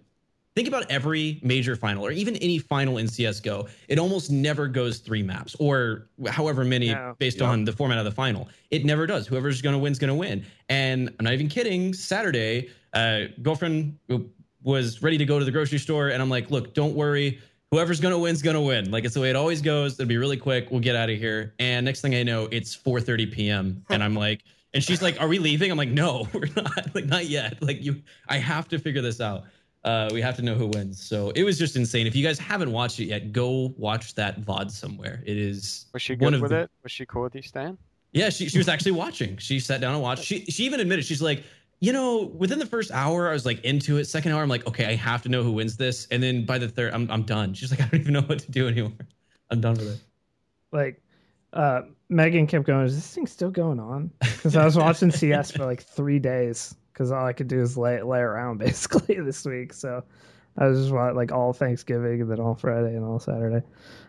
think 0.59 0.67
about 0.67 0.91
every 0.91 1.39
major 1.45 1.77
final 1.77 2.05
or 2.05 2.11
even 2.11 2.35
any 2.39 2.59
final 2.59 2.99
in 2.99 3.07
CS:GO. 3.07 3.69
It 3.87 3.97
almost 4.01 4.29
never 4.33 4.67
goes 4.67 4.99
three 4.99 5.23
maps 5.23 5.55
or 5.61 6.09
however 6.27 6.65
many 6.65 6.89
No. 6.93 7.15
based 7.21 7.39
Yeah. 7.39 7.47
on 7.51 7.63
the 7.65 7.71
format 7.73 7.97
of 7.99 8.05
the 8.05 8.11
final. 8.11 8.49
It 8.73 8.85
never 8.85 9.07
does. 9.07 9.29
Whoever's 9.29 9.63
gonna 9.63 9.79
win's 9.79 10.01
gonna 10.01 10.17
win. 10.17 10.45
And 10.69 11.11
I'm 11.21 11.25
not 11.25 11.33
even 11.33 11.47
kidding. 11.49 11.95
Saturday, 11.95 12.71
uh, 12.93 13.27
girlfriend 13.41 13.99
was 14.65 15.01
ready 15.01 15.17
to 15.19 15.25
go 15.25 15.39
to 15.39 15.45
the 15.45 15.53
grocery 15.53 15.79
store, 15.79 16.09
and 16.09 16.21
I'm 16.21 16.29
like, 16.29 16.51
look, 16.51 16.75
don't 16.75 16.95
worry 16.97 17.39
whoever's 17.71 18.01
gonna 18.01 18.19
win's 18.19 18.43
gonna 18.43 18.61
win. 18.61 18.91
Like 18.91 19.05
it's 19.05 19.15
the 19.15 19.21
way 19.21 19.31
it 19.31 19.37
always 19.37 19.63
goes. 19.63 19.93
It'll 19.93 20.09
be 20.09 20.17
really 20.17 20.39
quick. 20.39 20.73
We'll 20.73 20.81
get 20.81 20.97
out 20.97 21.09
of 21.09 21.19
here. 21.19 21.55
And 21.61 21.85
next 21.85 22.01
thing 22.01 22.17
I 22.17 22.25
know, 22.25 22.49
it's 22.51 22.75
4:30 22.77 23.31
p.m. 23.31 23.85
and 23.91 24.03
I'm 24.03 24.17
like, 24.17 24.43
and 24.75 24.83
she's 24.83 25.03
like, 25.03 25.21
"Are 25.21 25.29
we 25.29 25.39
leaving?" 25.39 25.71
I'm 25.71 25.79
like, 25.79 25.89
"No, 25.91 26.27
we're 26.35 26.49
not. 26.57 26.95
Like 26.97 27.07
not 27.07 27.27
yet. 27.27 27.63
Like 27.63 27.81
you, 27.85 28.03
I 28.29 28.39
have 28.39 28.67
to 28.71 28.79
figure 28.81 29.03
this 29.03 29.21
out. 29.21 29.45
Uh, 29.89 30.09
we 30.13 30.21
have 30.21 30.37
to 30.37 30.43
know 30.43 30.55
who 30.55 30.67
wins." 30.69 30.97
So 31.11 31.31
it 31.31 31.45
was 31.45 31.57
just 31.59 31.75
insane. 31.77 32.07
If 32.07 32.15
you 32.15 32.25
guys 32.29 32.39
haven't 32.39 32.71
watched 32.73 32.99
it 33.01 33.07
yet, 33.07 33.33
go 33.33 33.75
watch 33.79 34.15
that 34.17 34.41
VOD 34.43 34.71
somewhere. 34.71 35.23
It 35.25 35.37
is 35.39 35.87
Was 35.95 36.03
she 36.03 36.13
one 36.15 36.19
good 36.33 36.35
of 36.35 36.41
with 36.43 36.51
the- 36.51 36.61
it? 36.63 36.71
Was 36.83 36.93
she 36.93 37.07
cool 37.07 37.23
with 37.23 37.35
you, 37.35 37.43
Stan? 37.43 37.79
yeah, 38.13 38.31
she, 38.31 38.49
she 38.49 38.59
was 38.59 38.69
actually 38.69 38.93
watching. 38.93 39.37
She 39.39 39.61
sat 39.61 39.81
down 39.81 39.95
and 39.95 40.03
watched. 40.03 40.25
She 40.25 40.45
she 40.47 40.65
even 40.65 40.81
admitted 40.81 41.05
she's 41.05 41.23
like, 41.23 41.43
you 41.81 41.93
know, 41.93 42.33
within 42.43 42.59
the 42.59 42.67
first 42.67 42.91
hour, 42.91 43.29
I 43.29 43.33
was 43.33 43.47
like 43.47 43.65
into 43.65 43.99
it. 43.99 44.05
Second 44.07 44.33
hour, 44.33 44.43
I'm 44.43 44.49
like, 44.49 44.67
okay, 44.67 44.87
I 44.87 44.95
have 44.97 45.23
to 45.23 45.29
know 45.29 45.43
who 45.43 45.53
wins 45.53 45.77
this. 45.77 46.07
And 46.11 46.23
then 46.23 46.45
by 46.45 46.59
the 46.59 46.69
third, 46.69 46.93
I'm 46.95 47.11
I'm 47.11 47.23
done. 47.23 47.55
She's 47.55 47.71
like, 47.71 47.81
I 47.81 47.87
don't 47.89 48.01
even 48.01 48.13
know 48.15 48.23
what 48.23 48.41
to 48.41 48.51
do 48.51 48.67
anymore. 48.69 48.93
I'm 49.51 49.61
done 49.61 49.75
with 49.75 49.89
it. 49.95 50.01
Like, 50.73 51.01
uh, 51.55 51.83
Megan 52.11 52.47
kept 52.47 52.67
going. 52.67 52.85
Is 52.85 52.95
this 52.95 53.15
thing 53.15 53.27
still 53.27 53.51
going 53.51 53.81
on? 53.81 54.11
Because 54.21 54.55
I 54.57 54.65
was 54.65 54.77
watching 54.77 55.11
CS 55.11 55.51
for 55.53 55.65
like 55.65 55.83
three 55.83 56.19
days 56.19 56.75
because 56.99 57.13
all 57.13 57.25
I 57.25 57.33
could 57.33 57.47
do 57.47 57.61
is 57.61 57.79
lay 57.79 58.03
lay 58.03 58.19
around 58.19 58.59
basically 58.59 59.21
this 59.21 59.45
week. 59.45 59.73
So 59.73 60.03
I 60.57 60.67
was 60.67 60.81
just 60.81 60.93
like 60.93 61.31
all 61.31 61.53
Thanksgiving 61.53 62.23
and 62.23 62.31
then 62.31 62.41
all 62.41 62.57
Friday 62.57 62.97
and 62.97 63.05
all 63.05 63.21
Saturday. 63.21 63.65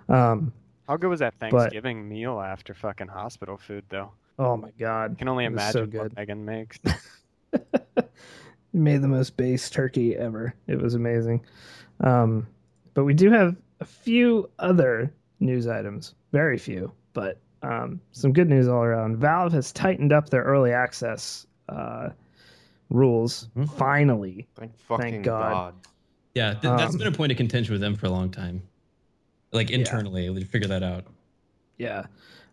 Um, 0.10 0.52
How 0.88 0.98
good 0.98 1.10
was 1.10 1.20
that 1.20 1.36
Thanksgiving 1.36 2.10
meal 2.10 2.40
after 2.40 2.74
fucking 2.74 3.08
hospital 3.08 3.58
food 3.58 3.86
though? 3.90 4.12
oh 4.40 4.56
my 4.56 4.72
god, 4.80 5.12
I 5.12 5.16
can 5.16 5.28
only 5.28 5.48
was 5.50 5.62
so 5.72 5.84
imagine 5.84 5.90
good. 5.90 6.02
what 6.02 6.16
Megan 6.16 6.46
makes. 6.46 6.80
made 8.74 9.02
the 9.02 9.08
most 9.08 9.36
base 9.36 9.70
turkey 9.70 10.16
ever. 10.16 10.54
It 10.68 10.82
was 10.82 10.96
amazing. 10.96 11.42
Um, 12.02 12.48
but 12.94 13.04
we 13.04 13.14
do 13.14 13.30
have 13.32 13.56
a 13.82 13.86
few 13.86 14.50
other 14.60 15.14
news 15.40 15.68
items, 15.68 16.16
very 16.32 16.58
few, 16.58 16.92
but 17.14 17.40
um, 17.64 18.00
some 18.14 18.32
good 18.32 18.48
news 18.48 18.68
all 18.68 18.84
around. 18.84 19.18
Valve 19.18 19.52
has 19.54 19.74
tightened 19.74 20.14
up 20.14 20.30
their 20.30 20.44
early 20.44 20.72
access 20.72 21.46
uh, 21.68 22.10
rules. 22.90 23.50
Hmm. 23.54 23.66
Finally, 23.66 24.48
Thank 24.56 24.78
fucking 24.80 25.22
God. 25.22 25.52
God. 25.52 25.74
Yeah, 26.36 26.52
th- 26.54 26.62
that's 26.62 26.94
Um, 26.94 26.98
been 26.98 27.08
a 27.08 27.12
point 27.12 27.32
of 27.32 27.38
contention 27.38 27.74
with 27.74 27.82
them 27.82 27.96
for 27.96 28.06
a 28.06 28.10
long 28.10 28.30
time. 28.30 28.62
Like 29.52 29.72
internally, 29.72 30.32
they 30.34 30.44
figure 30.44 30.68
that 30.68 30.84
out. 30.84 31.06
Yeah. 31.78 32.06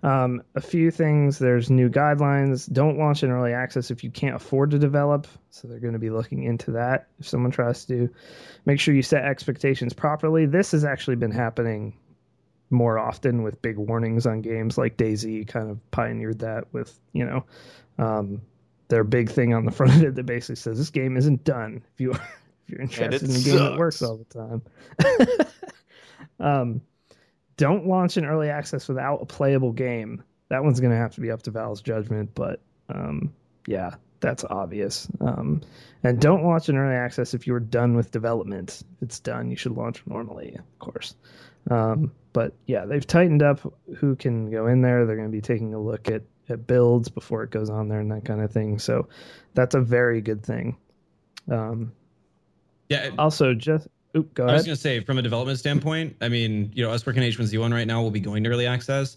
Um, 0.03 0.43
a 0.55 0.61
few 0.61 0.91
things. 0.91 1.39
There's 1.39 1.69
new 1.69 1.89
guidelines. 1.89 2.73
Don't 2.73 2.99
launch 2.99 3.23
in 3.23 3.31
early 3.31 3.53
access 3.53 3.91
if 3.91 4.05
you 4.05 4.11
can't 4.11 4.37
afford 4.37 4.71
to 4.71 4.79
develop. 4.79 5.27
So 5.51 5.67
they're 5.69 5.81
going 5.81 5.95
to 5.95 5.99
be 5.99 6.11
looking 6.11 6.45
into 6.45 6.71
that 6.73 7.09
if 7.19 7.27
someone 7.29 7.51
tries 7.51 7.85
to. 7.87 8.09
Make 8.67 8.79
sure 8.81 8.95
you 8.95 9.03
set 9.03 9.25
expectations 9.25 9.93
properly. 9.93 10.47
This 10.47 10.73
has 10.73 10.85
actually 10.85 11.17
been 11.17 11.31
happening 11.33 11.95
more 12.71 12.99
often 12.99 13.43
with 13.43 13.61
big 13.63 13.79
warnings 13.79 14.27
on 14.27 14.43
games 14.43 14.77
like 14.77 14.97
DayZ 14.97 15.47
kind 15.49 15.71
of 15.71 15.91
pioneered 15.93 16.41
that 16.41 16.65
with, 16.73 16.99
you 17.13 17.25
know, 17.25 17.45
um, 17.99 18.41
their 18.89 19.05
big 19.05 19.31
thing 19.31 19.55
on 19.55 19.65
the 19.65 19.71
front 19.71 19.95
of 19.97 20.03
it 20.03 20.15
that 20.15 20.27
basically 20.27 20.57
says 20.57 20.79
this 20.79 20.91
game 20.91 21.17
isn't 21.17 21.45
done 21.45 21.83
if 21.95 22.01
you 22.01 22.13
if 22.13 22.21
you're 22.69 22.81
interested 22.81 23.29
in 23.29 23.37
a 23.37 23.41
game 23.41 23.59
that 23.59 23.79
works 23.79 24.03
all 24.03 24.17
the 24.17 24.25
time. 24.25 24.63
um, 26.41 26.81
don't 27.57 27.87
launch 27.87 28.17
an 28.17 28.25
early 28.25 28.51
access 28.51 28.89
without 28.89 29.23
a 29.23 29.27
playable 29.27 29.73
game. 29.73 30.23
That 30.49 30.63
one's 30.63 30.81
going 30.81 30.93
to 30.93 30.99
have 30.99 31.15
to 31.15 31.21
be 31.21 31.31
up 31.31 31.43
to 31.43 31.51
Valve's 31.51 31.81
judgment, 31.81 32.31
but 32.35 32.61
um, 32.89 33.33
yeah, 33.67 33.95
that's 34.21 34.45
obvious. 34.45 35.09
Um, 35.21 35.63
and 36.03 36.21
don't 36.21 36.45
launch 36.45 36.69
an 36.69 36.77
early 36.77 36.95
access 36.95 37.35
if 37.35 37.47
you're 37.47 37.61
done 37.61 37.97
with 37.97 38.11
development. 38.11 38.83
If 38.97 39.03
it's 39.03 39.21
done, 39.21 39.51
you 39.51 39.57
should 39.57 39.73
launch 39.73 40.03
normally, 40.07 40.57
of 40.59 40.79
course. 40.79 41.15
Um, 41.71 42.13
but 42.33 42.55
yeah, 42.67 42.85
they've 42.85 43.07
tightened 43.07 43.43
up 43.43 43.61
who 43.97 44.15
can 44.17 44.51
go 44.51 44.67
in 44.67 44.83
there. 44.83 45.07
They're 45.07 45.17
going 45.17 45.29
to 45.29 45.37
be 45.37 45.41
taking 45.41 45.75
a 45.75 45.81
look 45.81 46.11
at, 46.11 46.23
at 46.49 46.67
builds 46.67 47.09
before 47.09 47.43
it 47.43 47.51
goes 47.51 47.71
on 47.71 47.89
there 47.89 48.01
and 48.01 48.11
that 48.13 48.25
kind 48.25 48.41
of 48.41 48.51
thing. 48.53 48.79
So 48.79 49.09
that's 49.55 49.75
a 49.75 49.81
very 49.81 50.21
good 50.21 50.45
thing. 50.45 50.77
Um, 51.51 51.93
Yeah, 52.89 53.11
also, 53.19 53.55
just 53.55 53.89
oop, 54.17 54.33
go 54.35 54.47
I 54.47 54.55
was 54.55 54.65
going 54.65 54.77
to 54.77 54.81
say, 54.81 55.01
from 55.01 55.19
a 55.19 55.23
development 55.23 55.59
standpoint, 55.59 56.17
I 56.21 56.29
mean, 56.29 56.71
you 56.75 56.85
know, 56.85 56.91
us 56.91 57.05
working 57.07 57.23
H1Z1 57.23 57.73
right 57.73 57.87
now 57.87 58.03
will 58.03 58.11
be 58.11 58.21
going 58.21 58.45
to 58.45 58.51
early 58.51 58.67
access. 58.67 59.17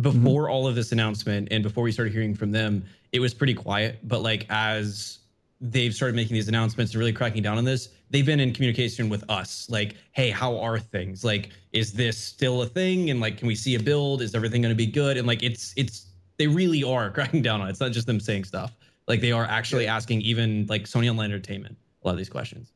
Before 0.00 0.48
all 0.48 0.68
of 0.68 0.76
this 0.76 0.92
announcement 0.92 1.48
and 1.50 1.64
before 1.64 1.82
we 1.82 1.90
started 1.90 2.12
hearing 2.12 2.34
from 2.34 2.52
them, 2.52 2.84
it 3.10 3.18
was 3.18 3.34
pretty 3.34 3.54
quiet. 3.54 3.98
But 4.06 4.22
like 4.22 4.46
as 4.48 5.18
they've 5.60 5.94
started 5.94 6.14
making 6.14 6.34
these 6.34 6.48
announcements 6.48 6.92
and 6.92 7.00
really 7.00 7.12
cracking 7.12 7.42
down 7.42 7.58
on 7.58 7.64
this, 7.64 7.88
they've 8.08 8.24
been 8.24 8.40
in 8.40 8.52
communication 8.52 9.08
with 9.08 9.28
us. 9.28 9.68
Like, 9.68 9.96
hey, 10.12 10.30
how 10.30 10.58
are 10.58 10.78
things? 10.78 11.24
Like, 11.24 11.50
is 11.72 11.92
this 11.92 12.16
still 12.16 12.62
a 12.62 12.66
thing? 12.66 13.10
And 13.10 13.20
like, 13.20 13.36
can 13.36 13.48
we 13.48 13.54
see 13.54 13.74
a 13.74 13.80
build? 13.80 14.22
Is 14.22 14.34
everything 14.34 14.62
going 14.62 14.72
to 14.72 14.76
be 14.76 14.86
good? 14.86 15.16
And 15.16 15.26
like, 15.26 15.42
it's 15.42 15.74
it's 15.76 16.06
they 16.40 16.46
really 16.48 16.82
are 16.82 17.10
cracking 17.16 17.42
down 17.42 17.60
on 17.60 17.68
it. 17.68 17.70
It's 17.72 17.80
not 17.80 17.92
just 17.92 18.06
them 18.06 18.18
saying 18.18 18.44
stuff. 18.44 18.74
Like 19.06 19.20
they 19.20 19.32
are 19.32 19.44
actually 19.44 19.86
asking 19.86 20.22
even 20.22 20.66
like 20.68 20.84
Sony 20.84 21.10
Online 21.10 21.30
Entertainment 21.30 21.76
a 22.02 22.08
lot 22.08 22.12
of 22.12 22.18
these 22.18 22.30
questions. 22.30 22.72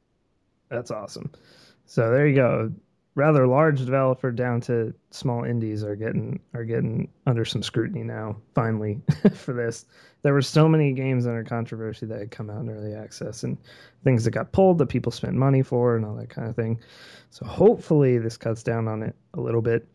That's 0.68 0.90
awesome. 0.90 1.30
So 1.86 2.10
there 2.10 2.26
you 2.26 2.34
go. 2.34 2.72
Rather 3.14 3.46
large 3.46 3.78
developer 3.78 4.32
down 4.32 4.60
to 4.62 4.92
small 5.10 5.44
indies 5.44 5.84
are 5.84 5.94
getting 5.94 6.40
are 6.52 6.64
getting 6.64 7.08
under 7.26 7.44
some 7.44 7.62
scrutiny 7.62 8.02
now. 8.02 8.36
Finally, 8.54 9.00
for 9.34 9.54
this, 9.54 9.86
there 10.22 10.34
were 10.34 10.42
so 10.42 10.68
many 10.68 10.92
games 10.92 11.26
under 11.26 11.44
controversy 11.44 12.06
that 12.06 12.18
had 12.18 12.30
come 12.32 12.50
out 12.50 12.60
in 12.60 12.68
early 12.68 12.92
access 12.92 13.44
and 13.44 13.56
things 14.02 14.24
that 14.24 14.32
got 14.32 14.50
pulled 14.50 14.78
that 14.78 14.86
people 14.86 15.12
spent 15.12 15.34
money 15.34 15.62
for 15.62 15.94
and 15.96 16.04
all 16.04 16.16
that 16.16 16.28
kind 16.28 16.48
of 16.48 16.56
thing. 16.56 16.80
So 17.30 17.46
hopefully 17.46 18.18
this 18.18 18.36
cuts 18.36 18.64
down 18.64 18.88
on 18.88 19.02
it 19.04 19.14
a 19.34 19.40
little 19.40 19.62
bit. 19.62 19.86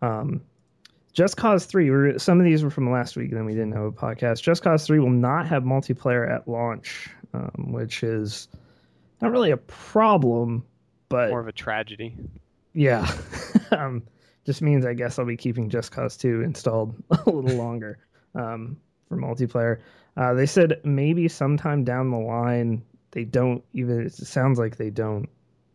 Um, 0.00 0.40
Just 1.12 1.36
Cause 1.36 1.66
Three. 1.66 1.90
We're, 1.90 2.18
some 2.18 2.38
of 2.38 2.44
these 2.44 2.62
were 2.62 2.70
from 2.70 2.90
last 2.90 3.16
week, 3.16 3.30
then 3.30 3.44
we 3.44 3.52
didn't 3.52 3.72
have 3.72 3.84
a 3.84 3.92
podcast. 3.92 4.42
Just 4.42 4.62
Cause 4.62 4.86
Three 4.86 4.98
will 4.98 5.10
not 5.10 5.46
have 5.46 5.64
multiplayer 5.64 6.30
at 6.30 6.46
launch, 6.48 7.08
um, 7.34 7.72
which 7.72 8.02
is 8.02 8.48
not 9.20 9.32
really 9.32 9.50
a 9.50 9.56
problem, 9.56 10.64
but 11.08 11.30
More 11.30 11.40
of 11.40 11.48
a 11.48 11.52
tragedy. 11.52 12.16
yeah, 12.72 13.10
um, 13.72 14.02
just 14.46 14.62
means 14.62 14.86
I 14.86 14.94
guess 14.94 15.18
I'll 15.18 15.26
be 15.26 15.36
keeping 15.36 15.68
Just 15.68 15.92
Cause 15.92 16.16
Two 16.16 16.42
installed 16.42 16.94
a 17.10 17.30
little 17.30 17.56
longer 17.56 17.98
um, 18.34 18.76
for 19.08 19.16
multiplayer. 19.16 19.80
Uh, 20.16 20.34
they 20.34 20.46
said 20.46 20.80
maybe 20.84 21.28
sometime 21.28 21.84
down 21.84 22.10
the 22.10 22.18
line 22.18 22.82
they 23.12 23.24
don't 23.24 23.64
even. 23.72 24.06
It 24.06 24.12
sounds 24.12 24.58
like 24.58 24.76
they 24.76 24.90
don't. 24.90 25.28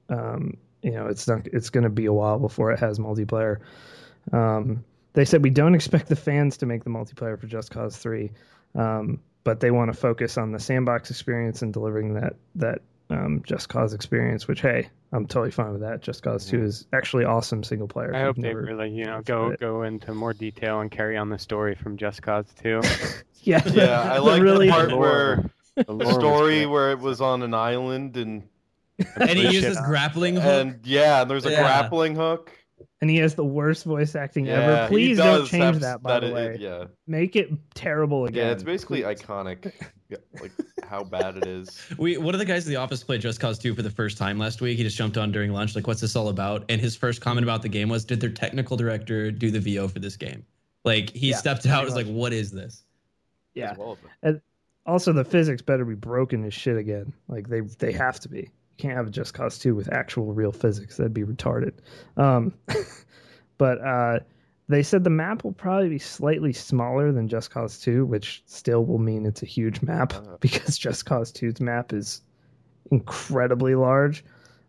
Um, 0.09 0.57
you 0.81 0.91
know, 0.91 1.07
it's 1.07 1.27
not. 1.27 1.47
It's 1.47 1.69
going 1.69 1.83
to 1.83 1.89
be 1.89 2.05
a 2.05 2.13
while 2.13 2.39
before 2.39 2.71
it 2.71 2.79
has 2.79 2.99
multiplayer. 2.99 3.59
Um, 4.31 4.83
they 5.15 5.25
said 5.25 5.41
we 5.43 5.49
don't 5.49 5.73
expect 5.75 6.07
the 6.07 6.15
fans 6.15 6.57
to 6.57 6.65
make 6.65 6.83
the 6.83 6.89
multiplayer 6.89 7.39
for 7.39 7.47
Just 7.47 7.71
Cause 7.71 7.97
Three, 7.97 8.31
um, 8.75 9.19
but 9.43 9.59
they 9.59 9.71
want 9.71 9.91
to 9.91 9.97
focus 9.97 10.37
on 10.37 10.51
the 10.51 10.59
sandbox 10.59 11.09
experience 11.09 11.61
and 11.61 11.73
delivering 11.73 12.13
that 12.13 12.35
that 12.55 12.79
um, 13.09 13.41
Just 13.45 13.69
Cause 13.69 13.93
experience. 13.93 14.47
Which 14.47 14.61
hey, 14.61 14.89
I'm 15.11 15.25
totally 15.25 15.51
fine 15.51 15.71
with 15.71 15.81
that. 15.81 16.01
Just 16.01 16.21
Cause 16.23 16.45
Two 16.45 16.63
is 16.63 16.85
actually 16.93 17.25
awesome 17.25 17.63
single 17.63 17.87
player. 17.87 18.13
I 18.15 18.21
hope 18.23 18.35
they 18.37 18.53
really, 18.53 18.89
you 18.89 19.05
know, 19.05 19.21
go 19.21 19.49
it. 19.51 19.59
go 19.59 19.83
into 19.83 20.13
more 20.13 20.33
detail 20.33 20.81
and 20.81 20.91
carry 20.91 21.17
on 21.17 21.29
the 21.29 21.39
story 21.39 21.75
from 21.75 21.97
Just 21.97 22.21
Cause 22.21 22.45
2. 22.61 22.81
Yeah, 23.43 23.61
Yeah, 23.67 24.01
I 24.11 24.15
the 24.15 24.21
like 24.23 24.41
really 24.41 24.65
the 24.67 24.71
part 24.73 24.97
where 24.97 25.51
The 25.75 26.11
story 26.13 26.65
where 26.65 26.91
it 26.91 26.99
was 26.99 27.21
on 27.21 27.43
an 27.43 27.53
island 27.53 28.17
and 28.17 28.41
and 29.17 29.29
he 29.37 29.49
uses 29.53 29.77
grappling 29.85 30.35
hook. 30.35 30.45
and 30.45 30.79
yeah, 30.83 31.25
there's 31.25 31.45
a 31.45 31.51
Yeah. 31.51 31.61
grappling 31.61 32.15
hook. 32.15 32.51
And 33.01 33.09
he 33.09 33.17
has 33.17 33.35
the 33.35 33.45
worst 33.45 33.83
voice 33.85 34.15
acting 34.15 34.45
Yeah, 34.45 34.53
ever. 34.53 34.87
Please 34.89 35.17
don't 35.17 35.45
change 35.47 35.79
that. 35.79 36.01
By 36.03 36.19
the 36.19 36.27
it- 36.27 36.33
way, 36.33 36.57
yeah, 36.59 36.85
make 37.07 37.35
it 37.35 37.49
terrible 37.73 38.25
again. 38.25 38.45
yeah, 38.47 38.51
it's 38.51 38.63
basically 38.63 39.03
please. 39.03 39.21
iconic, 39.21 39.71
like 40.41 40.51
how 40.87 41.03
bad 41.03 41.37
it 41.37 41.45
is. 41.45 41.81
We 41.97 42.17
one 42.17 42.33
of 42.35 42.39
the 42.39 42.45
guys 42.45 42.65
in 42.65 42.71
the 42.73 42.77
office 42.77 43.03
played 43.03 43.21
Just 43.21 43.39
Cause 43.39 43.57
2 43.59 43.73
for 43.75 43.81
the 43.81 43.89
first 43.89 44.17
time 44.17 44.37
last 44.37 44.61
week. 44.61 44.77
He 44.77 44.83
just 44.83 44.97
jumped 44.97 45.17
on 45.17 45.31
during 45.31 45.51
lunch, 45.51 45.75
like, 45.75 45.87
"What's 45.87 46.01
this 46.01 46.15
all 46.15 46.29
about?" 46.29 46.65
And 46.69 46.79
his 46.81 46.95
first 46.95 47.21
comment 47.21 47.43
about 47.43 47.61
the 47.61 47.69
game 47.69 47.89
was, 47.89 48.05
"Did 48.05 48.19
their 48.21 48.29
technical 48.29 48.77
director 48.77 49.31
do 49.31 49.51
the 49.51 49.59
VO 49.59 49.87
for 49.87 49.99
this 49.99 50.15
game?" 50.17 50.45
Like 50.83 51.09
he 51.11 51.29
Yeah, 51.31 51.37
stepped 51.37 51.65
out, 51.65 51.81
pretty 51.83 51.85
was 51.85 51.95
like, 51.95 52.07
"What 52.13 52.33
is 52.33 52.51
this?" 52.51 52.83
Yeah. 53.53 53.73
Well 53.77 53.97
as 54.23 54.35
it. 54.35 54.41
Also, 54.85 55.11
the 55.13 55.23
physics 55.23 55.63
better 55.63 55.83
be 55.83 55.95
broken 55.95 56.45
as 56.45 56.53
shit 56.53 56.77
again. 56.77 57.11
Like 57.27 57.47
they 57.49 57.61
they 57.61 57.91
have 57.91 58.19
to 58.19 58.29
be. 58.29 58.51
You 58.77 58.81
can't 58.81 58.97
have 58.97 59.07
a 59.07 59.11
Just 59.11 59.33
Cause 59.33 59.57
2 59.59 59.73
with 59.75 59.91
actual 59.91 60.33
real 60.33 60.51
physics. 60.51 60.97
That'd 60.97 61.13
be 61.13 61.23
retarded. 61.23 61.73
Um, 62.17 62.53
but 63.57 63.79
uh, 63.81 64.19
they 64.67 64.83
said 64.83 65.03
the 65.03 65.09
map 65.09 65.43
will 65.43 65.53
probably 65.53 65.89
be 65.89 65.99
slightly 65.99 66.51
smaller 66.51 67.11
than 67.11 67.27
Just 67.27 67.51
Cause 67.51 67.79
2, 67.79 68.05
which 68.05 68.43
still 68.45 68.85
will 68.85 68.99
mean 68.99 69.25
it's 69.25 69.43
a 69.43 69.45
huge 69.45 69.81
map 69.81 70.13
Uh. 70.13 70.37
because 70.39 70.77
Just 70.77 71.05
Cause 71.05 71.31
2's 71.31 71.61
map 71.61 71.93
is 71.93 72.21
incredibly 72.91 73.75
large. 73.75 74.25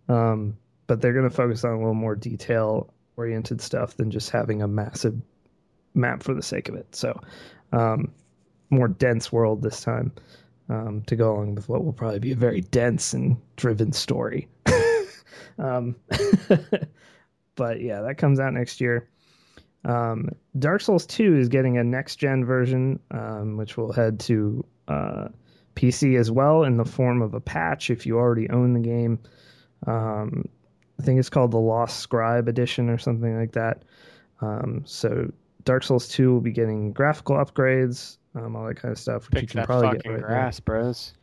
Um, 0.08 0.56
but 0.86 1.00
they're 1.00 1.12
going 1.12 1.28
to 1.28 1.34
focus 1.34 1.64
on 1.64 1.72
a 1.72 1.78
little 1.78 1.94
more 1.94 2.14
detail 2.14 2.92
oriented 3.16 3.60
stuff 3.60 3.96
than 3.96 4.10
just 4.10 4.30
having 4.30 4.62
a 4.62 4.68
massive 4.68 5.20
map 5.94 6.22
for 6.22 6.32
the 6.32 6.42
sake 6.42 6.68
of 6.68 6.76
it. 6.76 6.94
So, 6.94 7.18
um, 7.72 8.12
more 8.70 8.88
dense 8.88 9.32
world 9.32 9.62
this 9.62 9.80
time 9.80 10.12
um, 10.68 11.02
to 11.06 11.16
go 11.16 11.32
along 11.32 11.54
with 11.54 11.68
what 11.68 11.84
will 11.84 11.92
probably 11.92 12.18
be 12.18 12.32
a 12.32 12.36
very 12.36 12.60
dense 12.60 13.12
and 13.12 13.36
driven 13.56 13.92
story. 13.92 14.48
um, 15.58 15.96
but 17.54 17.80
yeah, 17.80 18.00
that 18.00 18.16
comes 18.18 18.40
out 18.40 18.52
next 18.52 18.80
year. 18.80 19.08
Um, 19.84 20.28
Dark 20.58 20.80
Souls 20.80 21.06
2 21.06 21.36
is 21.36 21.48
getting 21.48 21.78
a 21.78 21.84
next 21.84 22.16
gen 22.16 22.44
version, 22.44 22.98
um, 23.12 23.56
which 23.56 23.76
will 23.76 23.92
head 23.92 24.18
to 24.20 24.64
uh, 24.88 25.28
PC 25.76 26.18
as 26.18 26.30
well 26.30 26.64
in 26.64 26.76
the 26.76 26.84
form 26.84 27.22
of 27.22 27.34
a 27.34 27.40
patch 27.40 27.90
if 27.90 28.04
you 28.04 28.18
already 28.18 28.50
own 28.50 28.72
the 28.72 28.80
game. 28.80 29.18
Um, 29.86 30.48
I 30.98 31.02
think 31.02 31.20
it's 31.20 31.28
called 31.28 31.52
the 31.52 31.58
Lost 31.58 32.00
Scribe 32.00 32.48
Edition 32.48 32.88
or 32.88 32.98
something 32.98 33.38
like 33.38 33.52
that. 33.52 33.82
Um, 34.40 34.82
so 34.84 35.30
Dark 35.64 35.84
Souls 35.84 36.08
2 36.08 36.32
will 36.32 36.40
be 36.40 36.52
getting 36.52 36.92
graphical 36.92 37.36
upgrades, 37.36 38.16
um, 38.36 38.54
all 38.54 38.66
that 38.66 38.76
kind 38.76 38.92
of 38.92 38.98
stuff, 38.98 39.28
which 39.30 39.40
Fix 39.40 39.54
you 39.54 39.60
can 39.60 39.66
probably 39.66 39.98
get 39.98 40.06
right 40.06 40.20
now. 40.20 40.26
grass, 40.26 40.60
bros. 40.60 41.14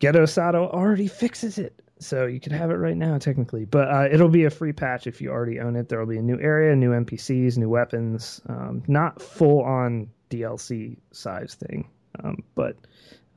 GeDoSaTo 0.00 0.72
already 0.72 1.06
fixes 1.06 1.58
it. 1.58 1.80
So 2.00 2.26
you 2.26 2.40
could 2.40 2.52
have 2.52 2.70
it 2.70 2.74
right 2.74 2.96
now, 2.96 3.18
technically. 3.18 3.64
But 3.64 3.88
uh, 3.88 4.08
it'll 4.10 4.28
be 4.28 4.44
a 4.44 4.50
free 4.50 4.72
patch 4.72 5.06
if 5.06 5.20
you 5.20 5.30
already 5.30 5.60
own 5.60 5.76
it. 5.76 5.88
There 5.88 5.98
will 5.98 6.06
be 6.06 6.18
a 6.18 6.22
new 6.22 6.38
area, 6.40 6.74
new 6.74 6.90
NPCs, 6.90 7.56
new 7.56 7.68
weapons. 7.68 8.40
Um, 8.48 8.82
not 8.88 9.22
full 9.22 9.62
on 9.62 10.10
DLC 10.30 10.98
size 11.12 11.54
thing, 11.54 11.88
um, 12.22 12.42
but 12.54 12.76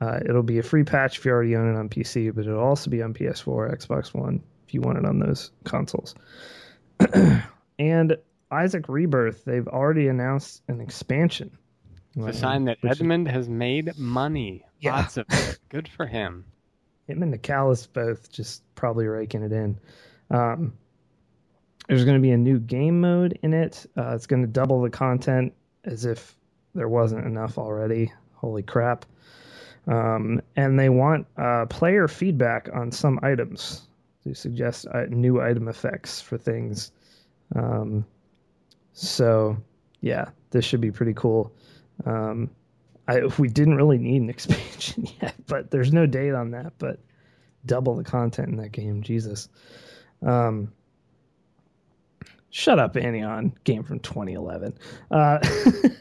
uh, 0.00 0.18
it'll 0.28 0.42
be 0.42 0.58
a 0.58 0.62
free 0.62 0.84
patch 0.84 1.18
if 1.18 1.24
you 1.24 1.30
already 1.30 1.54
own 1.56 1.72
it 1.72 1.78
on 1.78 1.88
PC. 1.88 2.34
But 2.34 2.46
it'll 2.46 2.60
also 2.60 2.90
be 2.90 3.00
on 3.00 3.14
PS4, 3.14 3.74
Xbox 3.74 4.12
One 4.12 4.42
if 4.68 4.74
you 4.74 4.82
want 4.82 4.98
it 4.98 5.06
on 5.06 5.18
those 5.18 5.50
consoles. 5.64 6.14
and 7.78 8.16
Isaac 8.50 8.86
Rebirth, 8.88 9.44
they've 9.44 9.66
already 9.66 10.08
announced 10.08 10.62
an 10.68 10.80
expansion. 10.80 11.56
It's 12.16 12.36
a 12.36 12.40
sign 12.40 12.64
that 12.64 12.78
Which 12.80 12.92
is- 12.92 13.00
Edmund 13.00 13.28
has 13.28 13.48
made 13.48 13.96
money. 13.98 14.64
Yeah. 14.80 14.96
Lots 14.96 15.16
of 15.16 15.26
it. 15.30 15.58
Good 15.68 15.88
for 15.88 16.06
him. 16.06 16.44
him 17.06 17.22
and 17.22 17.32
Nicalis 17.34 17.86
both 17.92 18.30
just 18.30 18.62
probably 18.74 19.06
raking 19.06 19.42
it 19.42 19.52
in. 19.52 19.78
Um, 20.30 20.72
there's 21.88 22.04
going 22.04 22.16
to 22.16 22.22
be 22.22 22.32
a 22.32 22.36
new 22.36 22.58
game 22.58 23.00
mode 23.00 23.38
in 23.42 23.54
it. 23.54 23.86
Uh, 23.96 24.14
it's 24.14 24.26
going 24.26 24.42
to 24.42 24.48
double 24.48 24.80
the 24.82 24.90
content 24.90 25.52
as 25.84 26.04
if 26.04 26.36
there 26.74 26.88
wasn't 26.88 27.26
enough 27.26 27.56
already. 27.58 28.12
Holy 28.34 28.62
crap. 28.62 29.06
Um, 29.86 30.42
and 30.56 30.78
they 30.78 30.90
want 30.90 31.26
uh, 31.38 31.64
player 31.66 32.06
feedback 32.08 32.68
on 32.74 32.92
some 32.92 33.18
items 33.22 33.88
to 34.24 34.34
suggest 34.34 34.86
uh, 34.92 35.04
new 35.08 35.40
item 35.40 35.66
effects 35.68 36.20
for 36.20 36.36
things. 36.36 36.92
Um, 37.56 38.04
so, 38.92 39.56
yeah, 40.02 40.26
this 40.50 40.64
should 40.64 40.80
be 40.82 40.90
pretty 40.90 41.14
cool. 41.14 41.52
Um, 42.04 42.50
I, 43.06 43.18
if 43.24 43.38
we 43.38 43.48
didn't 43.48 43.76
really 43.76 43.98
need 43.98 44.22
an 44.22 44.30
expansion 44.36 45.06
yet, 45.20 45.34
but 45.46 45.70
there's 45.70 45.92
no 45.92 46.06
date 46.06 46.34
on 46.34 46.50
that. 46.52 46.72
But 46.78 47.00
double 47.66 47.96
the 47.96 48.04
content 48.04 48.48
in 48.48 48.56
that 48.56 48.72
game, 48.72 49.02
Jesus. 49.02 49.48
Um, 50.22 50.72
shut 52.50 52.78
up, 52.78 52.96
Anion. 52.96 53.52
Game 53.64 53.82
from 53.82 54.00
2011. 54.00 54.78
Uh, 55.10 55.38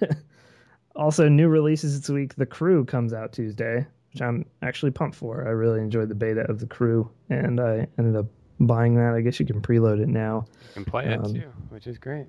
also, 0.96 1.28
new 1.30 1.48
releases 1.48 2.00
this 2.00 2.10
week. 2.10 2.36
The 2.36 2.46
Crew 2.46 2.84
comes 2.86 3.14
out 3.14 3.32
Tuesday, 3.34 3.86
which 4.14 4.22
I'm 4.22 4.46
actually 4.62 4.92
pumped 4.92 5.16
for. 5.16 5.48
I 5.48 5.52
really 5.52 5.80
enjoyed 5.80 6.10
the 6.10 6.16
beta 6.16 6.42
of 6.50 6.60
The 6.60 6.68
Crew, 6.68 7.10
and 7.30 7.60
I 7.60 7.88
ended 7.98 8.16
up 8.16 8.26
buying 8.60 8.96
that. 8.96 9.14
I 9.14 9.22
guess 9.22 9.40
you 9.40 9.46
can 9.46 9.62
preload 9.62 10.02
it 10.02 10.08
now. 10.10 10.46
Can 10.74 10.86
play 10.86 11.06
it 11.06 11.24
Um, 11.24 11.34
too, 11.34 11.52
which 11.70 11.88
is 11.88 11.98
great. 11.98 12.28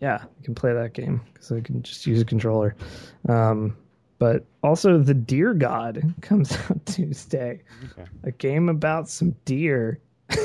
Yeah, 0.00 0.22
you 0.22 0.44
can 0.44 0.54
play 0.54 0.72
that 0.72 0.92
game 0.92 1.20
because 1.32 1.52
I 1.52 1.60
can 1.60 1.82
just 1.82 2.06
use 2.06 2.20
a 2.20 2.24
controller. 2.24 2.76
Um, 3.28 3.76
but 4.18 4.44
also, 4.62 4.98
The 4.98 5.14
Deer 5.14 5.54
God 5.54 6.14
comes 6.20 6.56
out 6.70 6.84
Tuesday, 6.86 7.62
Okay. 7.92 8.08
a 8.24 8.30
game 8.32 8.68
about 8.68 9.08
some 9.08 9.34
deer. 9.44 10.00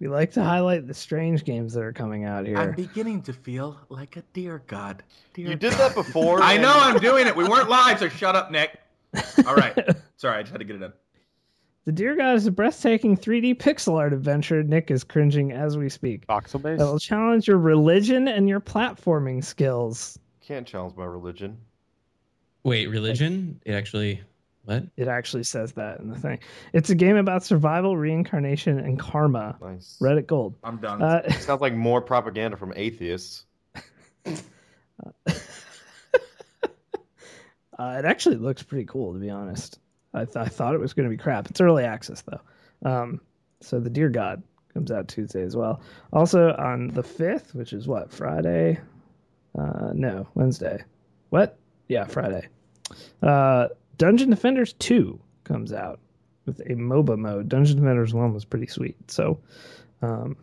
we 0.00 0.08
like 0.08 0.30
to 0.32 0.42
highlight 0.42 0.86
the 0.86 0.94
strange 0.94 1.44
games 1.44 1.72
that 1.74 1.82
are 1.82 1.92
coming 1.92 2.24
out 2.24 2.46
here. 2.46 2.56
I'm 2.58 2.72
beginning 2.72 3.22
to 3.22 3.32
feel 3.32 3.78
like 3.88 4.16
a 4.16 4.22
deer 4.32 4.62
God. 4.66 5.02
Dear 5.34 5.50
You 5.50 5.54
did 5.56 5.72
that 5.74 5.94
before. 5.94 6.40
I 6.42 6.56
know 6.56 6.72
I'm 6.74 6.98
doing 6.98 7.26
it. 7.26 7.34
We 7.36 7.44
weren't 7.48 7.68
live, 7.68 7.98
so 7.98 8.08
shut 8.08 8.34
up, 8.36 8.50
Nick. 8.50 8.78
All 9.46 9.54
right. 9.54 9.74
Sorry, 10.16 10.38
I 10.38 10.42
just 10.42 10.52
had 10.52 10.58
to 10.58 10.64
get 10.64 10.76
it 10.76 10.82
in. 10.82 10.92
The 11.86 11.92
Deer 11.92 12.16
God 12.16 12.34
is 12.34 12.48
a 12.48 12.50
breathtaking 12.50 13.16
3D 13.16 13.58
pixel 13.58 13.96
art 13.96 14.12
adventure. 14.12 14.64
Nick 14.64 14.90
is 14.90 15.04
cringing 15.04 15.52
as 15.52 15.78
we 15.78 15.88
speak. 15.88 16.26
Voxel 16.26 16.60
based. 16.60 16.80
That 16.80 16.86
will 16.86 16.98
challenge 16.98 17.46
your 17.46 17.58
religion 17.58 18.26
and 18.26 18.48
your 18.48 18.60
platforming 18.60 19.44
skills. 19.44 20.18
Can't 20.44 20.66
challenge 20.66 20.96
my 20.96 21.04
religion. 21.04 21.56
Wait, 22.64 22.88
religion? 22.88 23.60
It 23.64 23.74
actually 23.74 24.20
what? 24.64 24.82
It 24.96 25.06
actually 25.06 25.44
says 25.44 25.74
that 25.74 26.00
in 26.00 26.10
the 26.10 26.18
thing. 26.18 26.40
It's 26.72 26.90
a 26.90 26.96
game 26.96 27.16
about 27.16 27.44
survival, 27.44 27.96
reincarnation, 27.96 28.80
and 28.80 28.98
karma. 28.98 29.56
Nice. 29.62 29.96
Reddit 30.02 30.26
Gold. 30.26 30.56
I'm 30.64 30.78
done. 30.78 31.00
Uh, 31.00 31.30
Sounds 31.38 31.60
like 31.60 31.72
more 31.72 32.00
propaganda 32.00 32.56
from 32.56 32.72
atheists. 32.74 33.44
Uh, 37.78 37.96
it 37.98 38.06
actually 38.06 38.36
looks 38.36 38.62
pretty 38.62 38.86
cool, 38.86 39.12
to 39.12 39.18
be 39.18 39.28
honest. 39.28 39.78
I, 40.16 40.24
th- 40.24 40.36
I 40.36 40.46
thought 40.46 40.74
it 40.74 40.80
was 40.80 40.92
going 40.92 41.08
to 41.08 41.14
be 41.14 41.22
crap. 41.22 41.48
It's 41.50 41.60
early 41.60 41.84
access, 41.84 42.22
though. 42.22 42.90
Um, 42.90 43.20
so 43.60 43.80
the 43.80 43.90
Deer 43.90 44.08
God 44.08 44.42
comes 44.72 44.90
out 44.90 45.08
Tuesday 45.08 45.42
as 45.42 45.56
well. 45.56 45.80
Also 46.12 46.54
on 46.58 46.88
the 46.88 47.02
5th, 47.02 47.54
which 47.54 47.72
is 47.72 47.86
what, 47.86 48.12
Friday? 48.12 48.78
Uh, 49.58 49.90
no, 49.94 50.26
Wednesday. 50.34 50.82
What? 51.30 51.58
Yeah, 51.88 52.04
Friday. 52.04 52.48
Uh, 53.22 53.68
Dungeon 53.96 54.30
Defenders 54.30 54.74
2 54.74 55.18
comes 55.44 55.72
out 55.72 56.00
with 56.44 56.60
a 56.60 56.74
MOBA 56.74 57.18
mode. 57.18 57.48
Dungeon 57.48 57.76
Defenders 57.76 58.12
1 58.12 58.34
was 58.34 58.44
pretty 58.44 58.66
sweet. 58.66 58.96
So 59.10 59.40
um, 60.02 60.36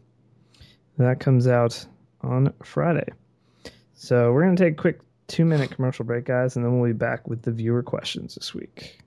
that 0.98 1.20
comes 1.20 1.48
out 1.48 1.86
on 2.22 2.54
Friday. 2.64 3.08
So 3.94 4.32
we're 4.32 4.44
going 4.44 4.56
to 4.56 4.64
take 4.64 4.74
a 4.74 4.82
quick 4.82 5.00
two 5.28 5.46
minute 5.46 5.72
commercial 5.72 6.06
break, 6.06 6.26
guys, 6.26 6.56
and 6.56 6.66
then 6.66 6.80
we'll 6.80 6.90
be 6.92 6.98
back 6.98 7.28
with 7.28 7.42
the 7.44 7.52
viewer 7.52 7.84
questions 7.84 8.36
this 8.36 8.54
week. 8.54 9.00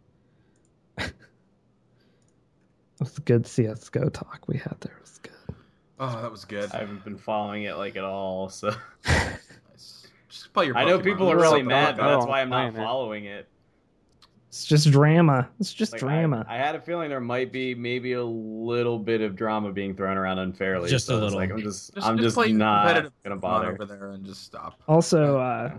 That's 2.99 3.19
a 3.19 3.21
good 3.23 3.45
CSGO 3.45 4.13
talk 4.13 4.45
we 4.47 4.57
had 4.59 4.77
there. 4.81 4.95
It 4.97 5.01
was 5.03 5.19
good. 5.23 5.55
oh, 6.01 6.23
that 6.23 6.31
was 6.31 6.45
good. 6.45 6.71
I 6.73 6.79
haven't 6.79 7.05
been 7.05 7.19
following 7.19 7.65
it 7.65 7.77
like 7.77 7.97
at 7.97 8.05
all, 8.05 8.49
so 8.49 8.71
Nice. 9.07 10.07
Just 10.29 10.53
play 10.53 10.67
your 10.67 10.77
I 10.77 10.85
know 10.85 10.99
Pokemon. 10.99 11.05
people 11.05 11.31
are 11.31 11.37
really 11.37 11.63
mad, 11.63 11.97
but 11.97 12.09
that's 12.09 12.27
why 12.27 12.41
I'm 12.41 12.51
not 12.51 12.75
following 12.75 13.25
it. 13.27 13.49
It's 14.49 14.65
just 14.65 14.91
drama. 14.91 15.51
It's 15.61 15.75
just 15.75 15.93
Like, 15.93 16.01
drama. 16.01 16.47
I, 16.49 16.55
I 16.55 16.59
had 16.59 16.75
a 16.75 16.81
feeling 16.81 17.11
there 17.11 17.21
might 17.21 17.53
be 17.53 17.75
maybe 17.75 18.13
a 18.15 18.25
little 18.25 18.99
bit 18.99 19.21
of 19.21 19.37
drama 19.37 19.71
being 19.71 19.95
thrown 19.95 20.17
around 20.17 20.39
unfairly. 20.39 20.89
Just 20.89 21.07
a 21.07 21.09
so 21.09 21.15
it's 21.17 21.23
little. 21.25 21.39
Like, 21.39 21.51
I'm 21.51 21.61
just, 21.63 21.95
Just, 21.95 22.07
I'm 22.07 22.17
just, 22.17 22.37
just 22.37 22.51
not 22.53 23.13
gonna 23.23 23.37
bother. 23.37 23.73
over 23.73 23.85
there 23.85 24.13
and 24.13 24.25
just 24.25 24.45
stop. 24.45 24.81
also, 24.89 25.39
uh, 25.39 25.75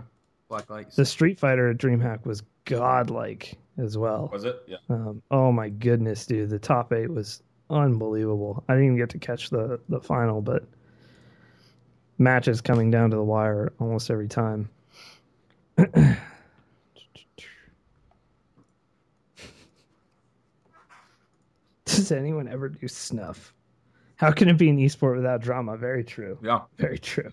Black 0.48 0.70
lights. 0.70 0.94
the 0.94 1.04
Street 1.04 1.40
Fighter 1.40 1.70
at 1.70 1.78
DreamHack 1.78 2.24
was 2.24 2.42
godlike 2.76 3.58
as 3.78 3.96
well. 3.96 4.28
was 4.32 4.44
it? 4.44 4.62
Yeah. 4.66 4.76
Um, 4.90 5.22
oh 5.30 5.50
my 5.52 5.68
goodness, 5.68 6.26
dude! 6.26 6.50
The 6.50 6.58
top 6.58 6.92
eight 6.92 7.10
was 7.10 7.42
unbelievable. 7.70 8.62
I 8.68 8.74
didn't 8.74 8.86
even 8.86 8.96
get 8.98 9.10
to 9.10 9.18
catch 9.18 9.50
the 9.50 9.80
the 9.88 10.00
final, 10.00 10.40
but 10.40 10.64
matches 12.18 12.60
coming 12.60 12.90
down 12.90 13.10
to 13.10 13.16
the 13.16 13.24
wire 13.24 13.72
almost 13.80 14.10
every 14.10 14.28
time. 14.28 14.68
Does 21.84 22.12
anyone 22.12 22.48
ever 22.48 22.68
do 22.68 22.86
snuff? 22.86 23.54
How 24.16 24.32
can 24.32 24.48
it 24.48 24.58
be 24.58 24.68
an 24.68 24.78
esport 24.78 25.16
without 25.16 25.40
drama? 25.40 25.76
Very 25.76 26.02
true. 26.04 26.38
Yeah. 26.42 26.62
Very 26.76 26.98
true. 26.98 27.32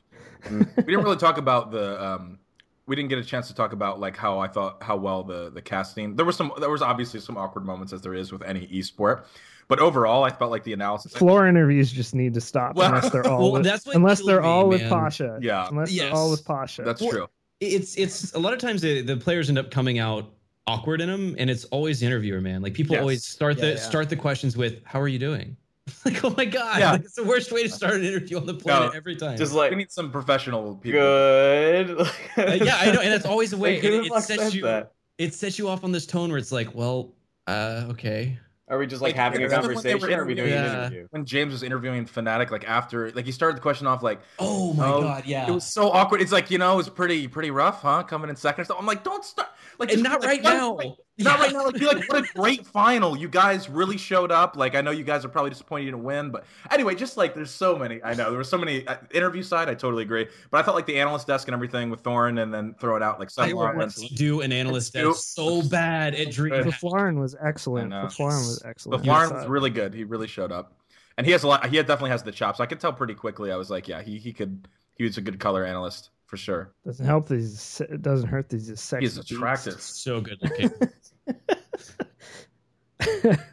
we 0.51 0.59
didn't 0.59 1.03
really 1.03 1.17
talk 1.17 1.37
about 1.37 1.71
the 1.71 2.03
um 2.03 2.39
we 2.87 2.95
didn't 2.95 3.09
get 3.09 3.17
a 3.17 3.23
chance 3.23 3.47
to 3.47 3.55
talk 3.55 3.73
about 3.73 3.99
like 3.99 4.15
how 4.15 4.39
I 4.39 4.47
thought 4.47 4.81
how 4.83 4.95
well 4.95 5.23
the 5.23 5.49
the 5.49 5.61
casting. 5.61 6.15
There 6.15 6.25
was 6.25 6.35
some 6.35 6.51
there 6.59 6.69
was 6.69 6.81
obviously 6.81 7.19
some 7.19 7.37
awkward 7.37 7.65
moments 7.65 7.93
as 7.93 8.01
there 8.01 8.13
is 8.13 8.31
with 8.31 8.43
any 8.43 8.67
esport. 8.67 9.25
But 9.67 9.79
overall, 9.79 10.23
I 10.23 10.29
felt 10.29 10.51
like 10.51 10.63
the 10.63 10.73
analysis 10.73 11.13
Floor 11.15 11.47
interviews 11.47 11.91
just 11.91 12.13
need 12.13 12.35
to 12.35 12.41
stop 12.41 12.75
Well- 12.75 12.93
unless 12.93 13.11
they're 13.11 13.25
all 13.27 13.41
Well, 13.41 13.51
with, 13.53 13.63
that's 13.63 13.87
unless 13.87 14.23
they're 14.23 14.41
me, 14.41 14.47
all 14.47 14.67
with. 14.69 14.87
Pasha. 14.87 15.39
Yeah. 15.41 15.67
Unless 15.69 15.97
they're 15.97 16.13
all 16.13 16.29
with 16.29 16.45
Pasha. 16.45 16.83
That's 16.83 17.01
Well, 17.01 17.09
true. 17.11 17.27
it's 17.59 17.97
it's 17.97 18.33
a 18.33 18.39
lot 18.39 18.53
of 18.53 18.59
times 18.59 18.81
the, 18.83 19.01
the 19.01 19.17
players 19.17 19.49
end 19.49 19.57
up 19.57 19.71
coming 19.71 19.97
out 19.97 20.29
awkward 20.67 21.01
in 21.01 21.09
them 21.09 21.35
and 21.39 21.49
it's 21.49 21.63
always 21.65 21.99
the 21.99 22.05
interviewer 22.07 22.41
man 22.41 22.61
like 22.63 22.73
people 22.73 22.93
Yes. 22.95 23.01
always 23.01 23.23
start 23.25 23.57
the 23.57 23.67
Yeah, 23.67 23.73
yeah. 23.73 23.79
start 23.79 24.09
the 24.09 24.15
questions 24.15 24.57
with 24.57 24.83
how 24.83 24.99
are 24.99 25.07
you 25.07 25.19
doing 25.19 25.55
like 26.05 26.23
oh 26.23 26.33
my 26.35 26.45
god 26.45 26.79
Yeah. 26.79 26.91
like, 26.93 27.01
it's 27.01 27.13
the 27.15 27.23
worst 27.23 27.51
way 27.51 27.63
to 27.63 27.69
start 27.69 27.95
an 27.95 28.03
interview 28.03 28.37
on 28.37 28.45
the 28.45 28.53
planet 28.55 28.91
No, 28.93 28.97
every 28.97 29.15
time 29.15 29.37
Just 29.37 29.53
like 29.53 29.69
We 29.71 29.77
need 29.77 29.91
some 29.91 30.11
professional 30.11 30.75
people. 30.75 30.99
good. 30.99 31.91
Uh, 32.37 32.51
yeah 32.61 32.77
i 32.79 32.91
know 32.91 32.99
and 33.01 33.11
that's 33.13 33.25
always 33.25 33.51
the 33.51 33.57
way 33.57 33.75
Like, 33.75 33.83
who 33.83 33.99
and 34.01 34.09
the 34.11 34.15
it, 34.15 34.21
sets 34.23 34.53
you 34.53 34.63
that? 34.63 34.91
it 35.17 35.33
sets 35.33 35.57
you 35.59 35.69
off 35.69 35.83
on 35.83 35.91
this 35.91 36.05
tone 36.05 36.29
where 36.29 36.37
it's 36.39 36.51
like 36.51 36.73
well 36.75 37.13
uh 37.47 37.85
okay 37.89 38.37
Are 38.67 38.79
we 38.79 38.87
just 38.87 39.01
like, 39.01 39.15
Like, 39.15 39.21
having 39.21 39.41
a 39.41 39.45
it's 39.45 39.53
when 39.53 39.61
they 39.61 39.67
were 39.67 39.73
conversation? 39.75 40.19
Are 40.19 40.25
we 40.25 40.33
doing 40.33 40.47
interviewing- 40.49 40.75
an 40.75 40.81
interview? 40.81 41.07
When 41.11 41.23
James 41.25 41.51
was 41.53 41.61
interviewing 41.61 42.05
Fnatic, 42.05 42.49
like 42.49 42.67
after, 42.67 43.11
like 43.11 43.23
he 43.25 43.31
started 43.31 43.55
the 43.57 43.61
question 43.61 43.85
off 43.85 44.01
like, 44.01 44.19
oh 44.39 44.73
my 44.73 44.87
Oh, 44.87 45.01
god 45.01 45.23
yeah 45.27 45.47
it 45.47 45.51
was 45.51 45.65
so 45.71 45.91
awkward. 45.91 46.19
It's 46.21 46.31
like 46.31 46.49
you 46.49 46.57
know, 46.57 46.73
it 46.73 46.77
was 46.77 46.89
pretty 46.89 47.27
pretty 47.27 47.51
rough, 47.51 47.83
huh? 47.83 48.01
Coming 48.03 48.31
in 48.31 48.35
second. 48.35 48.63
or 48.63 48.65
So 48.65 48.75
I'm 48.77 48.87
like, 48.87 49.03
don't 49.03 49.23
start. 49.23 49.49
Like, 49.77 49.91
and 49.93 50.01
not 50.01 50.21
be 50.21 50.27
right 50.27 50.43
like, 50.43 50.53
now 50.57 50.73
"What?" 50.73 50.97
Not 51.19 51.39
right 51.39 51.53
now. 51.53 51.63
Like, 51.65 51.75
be 51.75 51.85
like, 51.85 52.03
what 52.09 52.25
a 52.25 52.33
great 52.33 52.67
final. 52.67 53.15
You 53.15 53.29
guys 53.29 53.69
really 53.69 53.97
showed 53.97 54.33
up. 54.33 54.57
Like, 54.57 54.75
I 54.75 54.81
know 54.81 54.91
you 54.91 55.05
guys 55.05 55.23
are 55.23 55.29
probably 55.29 55.49
disappointed 55.49 55.85
you 55.85 55.91
didn't 55.91 56.03
win, 56.03 56.29
but 56.29 56.43
anyway, 56.71 56.93
just 56.93 57.15
like 57.15 57.33
there's 57.33 57.51
so 57.51 57.77
many. 57.77 58.03
I 58.03 58.13
know 58.15 58.29
there 58.29 58.37
were 58.37 58.43
so 58.43 58.57
many 58.57 58.85
uh, 58.85 58.97
interview 59.13 59.41
side. 59.41 59.69
I 59.69 59.75
totally 59.75 60.03
agree, 60.03 60.27
but 60.51 60.57
I 60.59 60.63
felt 60.63 60.75
like 60.75 60.85
the 60.85 60.99
analyst 60.99 61.27
desk 61.27 61.47
and 61.47 61.55
everything 61.55 61.89
with 61.89 62.03
Thorin, 62.03 62.43
and 62.43 62.53
then 62.53 62.75
throw 62.81 62.97
it 62.97 63.01
out 63.01 63.19
like 63.19 63.29
I 63.37 63.47
some 63.47 63.55
want 63.55 63.91
to 63.91 64.15
do 64.15 64.41
an 64.41 64.51
analyst 64.51 64.93
Let's 64.93 65.05
do- 65.05 65.11
desk 65.13 65.35
so 65.35 65.69
bad 65.69 66.15
at 66.15 66.31
Dream. 66.31 66.51
Good. 66.51 66.65
Fifflaren 66.65 67.17
was 67.17 67.33
excellent. 67.41 67.93
I 67.93 68.01
know. 68.01 68.07
Fifflaren 68.07 68.45
was 68.47 68.61
excellent. 68.65 69.05
Lauren 69.05 69.29
Yes, 69.29 69.31
was 69.31 69.47
really 69.47 69.69
good. 69.69 69.93
He 69.93 70.03
really 70.03 70.27
showed 70.27 70.51
up, 70.51 70.73
and 71.17 71.25
he 71.25 71.31
has 71.31 71.43
a 71.43 71.47
lot. 71.47 71.65
He 71.65 71.77
definitely 71.77 72.09
has 72.09 72.23
the 72.23 72.33
chops. 72.33 72.59
I 72.59 72.65
could 72.65 72.81
tell 72.81 72.91
pretty 72.91 73.13
quickly. 73.13 73.53
I 73.53 73.55
was 73.55 73.69
like, 73.69 73.87
yeah, 73.87 74.01
he 74.01 74.17
he 74.17 74.33
could. 74.33 74.67
He 74.97 75.05
was 75.05 75.17
a 75.17 75.21
good 75.21 75.39
color 75.39 75.65
analyst 75.65 76.09
for 76.25 76.37
sure. 76.37 76.73
Doesn't 76.85 77.05
help 77.05 77.27
that 77.27 77.35
he's 77.35 77.81
it 77.89 78.01
doesn't 78.01 78.27
hurt 78.27 78.49
these. 78.49 78.67
he's 78.67 78.71
a 78.71 78.77
sexy. 78.77 79.05
He's 79.05 79.17
attractive. 79.17 79.81
So 79.81 80.21
good 80.21 80.39
looking. 80.41 80.71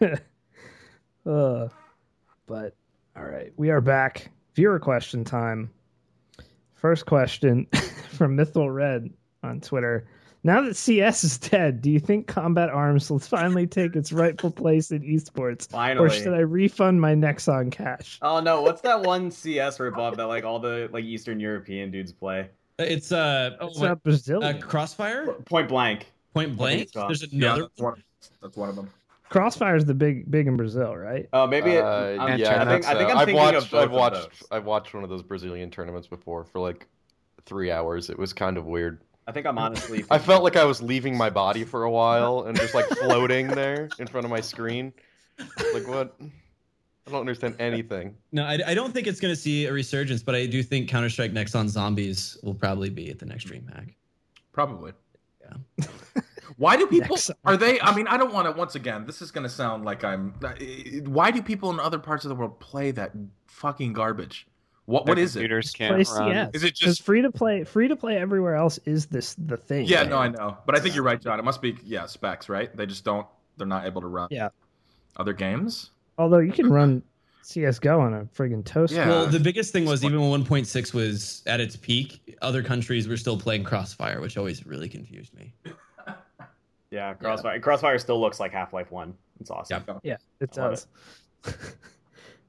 uh, 1.26 1.68
but 2.46 2.76
all 3.16 3.24
right, 3.24 3.52
we 3.56 3.70
are 3.70 3.80
back. 3.80 4.30
Viewer 4.54 4.78
question 4.78 5.24
time. 5.24 5.70
First 6.74 7.06
question 7.06 7.66
from 8.10 8.36
Mythal 8.36 8.74
Red 8.74 9.10
on 9.42 9.60
Twitter. 9.60 10.06
Now 10.44 10.60
that 10.62 10.74
CS 10.74 11.22
is 11.22 11.38
dead, 11.38 11.80
do 11.80 11.90
you 11.90 12.00
think 12.00 12.26
Combat 12.26 12.68
Arms 12.68 13.08
will 13.08 13.20
finally 13.20 13.66
take 13.66 13.94
its 13.94 14.12
rightful 14.12 14.50
place 14.50 14.90
in 14.90 15.02
esports, 15.02 15.70
Finally. 15.70 16.06
or 16.06 16.10
should 16.10 16.34
I 16.34 16.40
refund 16.40 17.00
my 17.00 17.14
Nexon 17.14 17.70
cash? 17.70 18.18
Oh 18.22 18.40
no, 18.40 18.62
what's 18.62 18.80
that 18.80 19.02
one 19.02 19.30
CS 19.30 19.78
ripoff 19.78 20.16
that 20.16 20.26
like 20.26 20.42
all 20.42 20.58
the 20.58 20.88
like 20.92 21.04
Eastern 21.04 21.38
European 21.38 21.92
dudes 21.92 22.12
play? 22.12 22.50
It's 22.88 23.12
uh 23.12 23.56
oh, 23.60 23.66
It's 23.68 23.78
what, 23.78 23.88
not 23.88 24.02
Brazil. 24.02 24.42
uh 24.44 24.54
Crossfire 24.58 25.32
Point 25.44 25.68
blank. 25.68 26.06
Point 26.34 26.56
Blank. 26.56 26.82
it's 26.82 26.92
called. 26.92 27.10
There's 27.10 27.22
Yeah, 27.32 27.48
another. 27.54 27.62
that's 27.62 27.80
one. 27.80 28.02
That's 28.40 28.56
one 28.56 28.68
of 28.70 28.76
them. 28.76 28.90
Crossfire 29.28 29.76
is 29.76 29.84
the 29.86 29.94
big 29.94 30.30
big 30.30 30.46
in 30.46 30.56
Brazil, 30.56 30.94
right? 30.96 31.26
Oh, 31.32 31.46
maybe 31.46 31.72
it, 31.72 31.84
Uh, 31.84 32.16
I'm- 32.20 32.38
yeah, 32.38 32.62
I 32.62 32.64
think, 32.66 32.86
I 32.86 32.94
that's, 32.94 32.96
think 32.96 33.08
uh, 33.10 33.12
I'm 33.12 33.18
I've 33.28 33.34
watched. 33.34 33.56
of 33.56 33.70
both 33.70 33.80
I've 33.80 33.84
of 33.86 33.92
watched. 33.92 34.14
those. 34.40 34.48
I've 34.50 34.64
watched 34.66 34.94
one 34.94 35.04
of 35.04 35.10
those 35.10 35.22
Brazilian 35.22 35.70
tournaments 35.70 36.06
before 36.06 36.44
for 36.44 36.58
like 36.60 36.86
three 37.46 37.70
hours. 37.70 38.10
It 38.10 38.18
was 38.18 38.32
kind 38.32 38.56
of 38.58 38.66
weird. 38.66 39.00
I 39.26 39.32
think 39.32 39.46
I'm 39.46 39.56
honestly. 39.58 40.04
I 40.10 40.18
felt 40.18 40.42
like 40.42 40.56
I 40.56 40.64
was 40.64 40.82
leaving 40.82 41.16
my 41.16 41.30
body 41.30 41.64
for 41.64 41.84
a 41.84 41.90
while 41.90 42.42
and 42.42 42.56
just 42.58 42.74
like 42.74 42.86
floating 42.86 43.46
there 43.48 43.88
in 43.98 44.06
front 44.06 44.24
of 44.24 44.30
my 44.30 44.40
screen. 44.40 44.92
Like 45.72 45.86
what? 45.88 46.14
I 47.06 47.10
don't 47.10 47.20
understand 47.20 47.56
anything. 47.58 48.14
No, 48.30 48.44
I, 48.44 48.58
I 48.66 48.74
don't 48.74 48.92
think 48.92 49.06
it's 49.06 49.20
going 49.20 49.32
to 49.34 49.40
see 49.40 49.66
a 49.66 49.72
resurgence, 49.72 50.22
but 50.22 50.34
I 50.34 50.46
do 50.46 50.62
think 50.62 50.88
Counter 50.88 51.10
Strike 51.10 51.32
Nexon 51.32 51.68
Zombies 51.68 52.38
will 52.42 52.54
probably 52.54 52.90
be 52.90 53.10
at 53.10 53.18
the 53.18 53.26
next 53.26 53.48
DreamHack. 53.48 53.94
Probably. 54.52 54.92
Yeah. 55.40 55.86
Why 56.58 56.76
do 56.76 56.86
people 56.86 57.16
Next. 57.16 57.30
are 57.44 57.56
they? 57.56 57.80
I 57.80 57.94
mean, 57.94 58.06
I 58.06 58.16
don't 58.16 58.32
want 58.32 58.46
to. 58.46 58.52
Once 58.52 58.74
again, 58.74 59.04
this 59.06 59.22
is 59.22 59.30
going 59.30 59.42
to 59.44 59.48
sound 59.48 59.84
like 59.84 60.04
I'm. 60.04 60.34
Why 61.06 61.30
do 61.30 61.42
people 61.42 61.70
in 61.70 61.80
other 61.80 61.98
parts 61.98 62.24
of 62.24 62.28
the 62.28 62.34
world 62.34 62.60
play 62.60 62.90
that 62.92 63.12
fucking 63.46 63.94
garbage? 63.94 64.46
What 64.84 65.06
what 65.06 65.14
Their 65.14 65.24
is 65.24 65.34
it? 65.34 65.40
computers 65.40 65.70
can't 65.70 65.94
Play 65.94 66.18
run. 66.18 66.30
CS. 66.32 66.50
Is 66.54 66.64
it 66.64 66.74
just? 66.74 67.02
free 67.02 67.22
to 67.22 67.30
play, 67.30 67.64
free 67.64 67.88
to 67.88 67.96
play 67.96 68.16
everywhere 68.18 68.54
else 68.54 68.78
is 68.84 69.06
this 69.06 69.34
the 69.34 69.56
thing. 69.56 69.86
Yeah, 69.86 70.02
no, 70.02 70.18
I 70.18 70.28
know, 70.28 70.58
but 70.66 70.76
I 70.76 70.80
think 70.80 70.94
you're 70.94 71.04
right, 71.04 71.20
John. 71.20 71.38
It 71.38 71.44
must 71.44 71.62
be 71.62 71.76
yeah 71.84 72.06
specs, 72.06 72.48
right? 72.48 72.76
They 72.76 72.86
just 72.86 73.04
don't. 73.04 73.26
They're 73.56 73.66
not 73.66 73.86
able 73.86 74.00
to 74.02 74.08
run. 74.08 74.28
Yeah. 74.30 74.50
Other 75.16 75.32
games. 75.32 75.90
Although 76.18 76.38
you 76.38 76.52
can 76.52 76.70
run 76.70 77.02
CS:GO 77.42 78.00
on 78.00 78.14
a 78.14 78.24
friggin' 78.24 78.64
toaster. 78.64 78.96
Yeah. 78.96 79.08
Well, 79.08 79.26
the 79.26 79.40
biggest 79.40 79.72
thing 79.72 79.84
was 79.84 80.04
even 80.04 80.20
when 80.30 80.44
1.6 80.44 80.94
was 80.94 81.42
at 81.46 81.60
its 81.60 81.76
peak, 81.76 82.36
other 82.40 82.62
countries 82.62 83.08
were 83.08 83.16
still 83.16 83.38
playing 83.38 83.64
Crossfire, 83.64 84.20
which 84.20 84.36
always 84.36 84.64
really 84.66 84.88
confused 84.88 85.34
me. 85.34 85.52
yeah, 86.90 87.14
Crossfire. 87.14 87.58
Crossfire 87.60 87.98
still 87.98 88.20
looks 88.20 88.40
like 88.40 88.52
Half 88.52 88.72
Life 88.72 88.90
One. 88.90 89.14
It's 89.40 89.50
awesome. 89.50 89.82
Yeah. 89.86 89.98
Yeah, 90.02 90.16
it 90.40 90.56
I 90.56 90.62
love 90.62 90.86
does. 91.42 91.56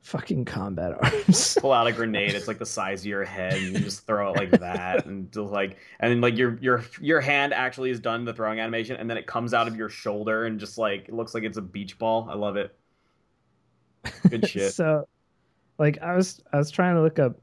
Fucking 0.03 0.43
combat 0.43 0.97
arms. 1.01 1.57
Pull 1.59 1.71
out 1.71 1.87
a 1.87 1.91
grenade. 1.91 2.35
It's 2.35 2.47
like 2.47 2.59
the 2.59 2.65
size 2.65 3.01
of 3.01 3.05
your 3.05 3.23
head. 3.23 3.53
And 3.53 3.73
you 3.73 3.79
just 3.79 4.05
throw 4.05 4.33
it 4.33 4.37
like 4.37 4.51
that, 4.59 5.05
and 5.05 5.31
just 5.31 5.51
like, 5.51 5.77
and 6.01 6.11
then 6.11 6.19
like 6.19 6.37
your 6.37 6.59
your 6.59 6.83
your 6.99 7.21
hand 7.21 7.53
actually 7.53 7.89
is 7.89 8.01
done 8.01 8.25
the 8.25 8.33
throwing 8.33 8.59
animation, 8.59 8.97
and 8.97 9.09
then 9.09 9.15
it 9.15 9.25
comes 9.25 9.53
out 9.53 9.65
of 9.65 9.77
your 9.77 9.87
shoulder 9.87 10.45
and 10.45 10.59
just 10.59 10.77
like 10.77 11.07
it 11.07 11.13
looks 11.13 11.33
like 11.33 11.43
it's 11.43 11.57
a 11.57 11.61
beach 11.61 11.97
ball. 11.97 12.27
I 12.29 12.35
love 12.35 12.57
it. 12.57 12.75
Good 14.29 14.47
shit. 14.49 14.73
so, 14.73 15.07
like, 15.77 16.01
I 16.01 16.15
was 16.15 16.41
I 16.51 16.57
was 16.57 16.71
trying 16.71 16.95
to 16.95 17.01
look 17.01 17.19
up 17.19 17.39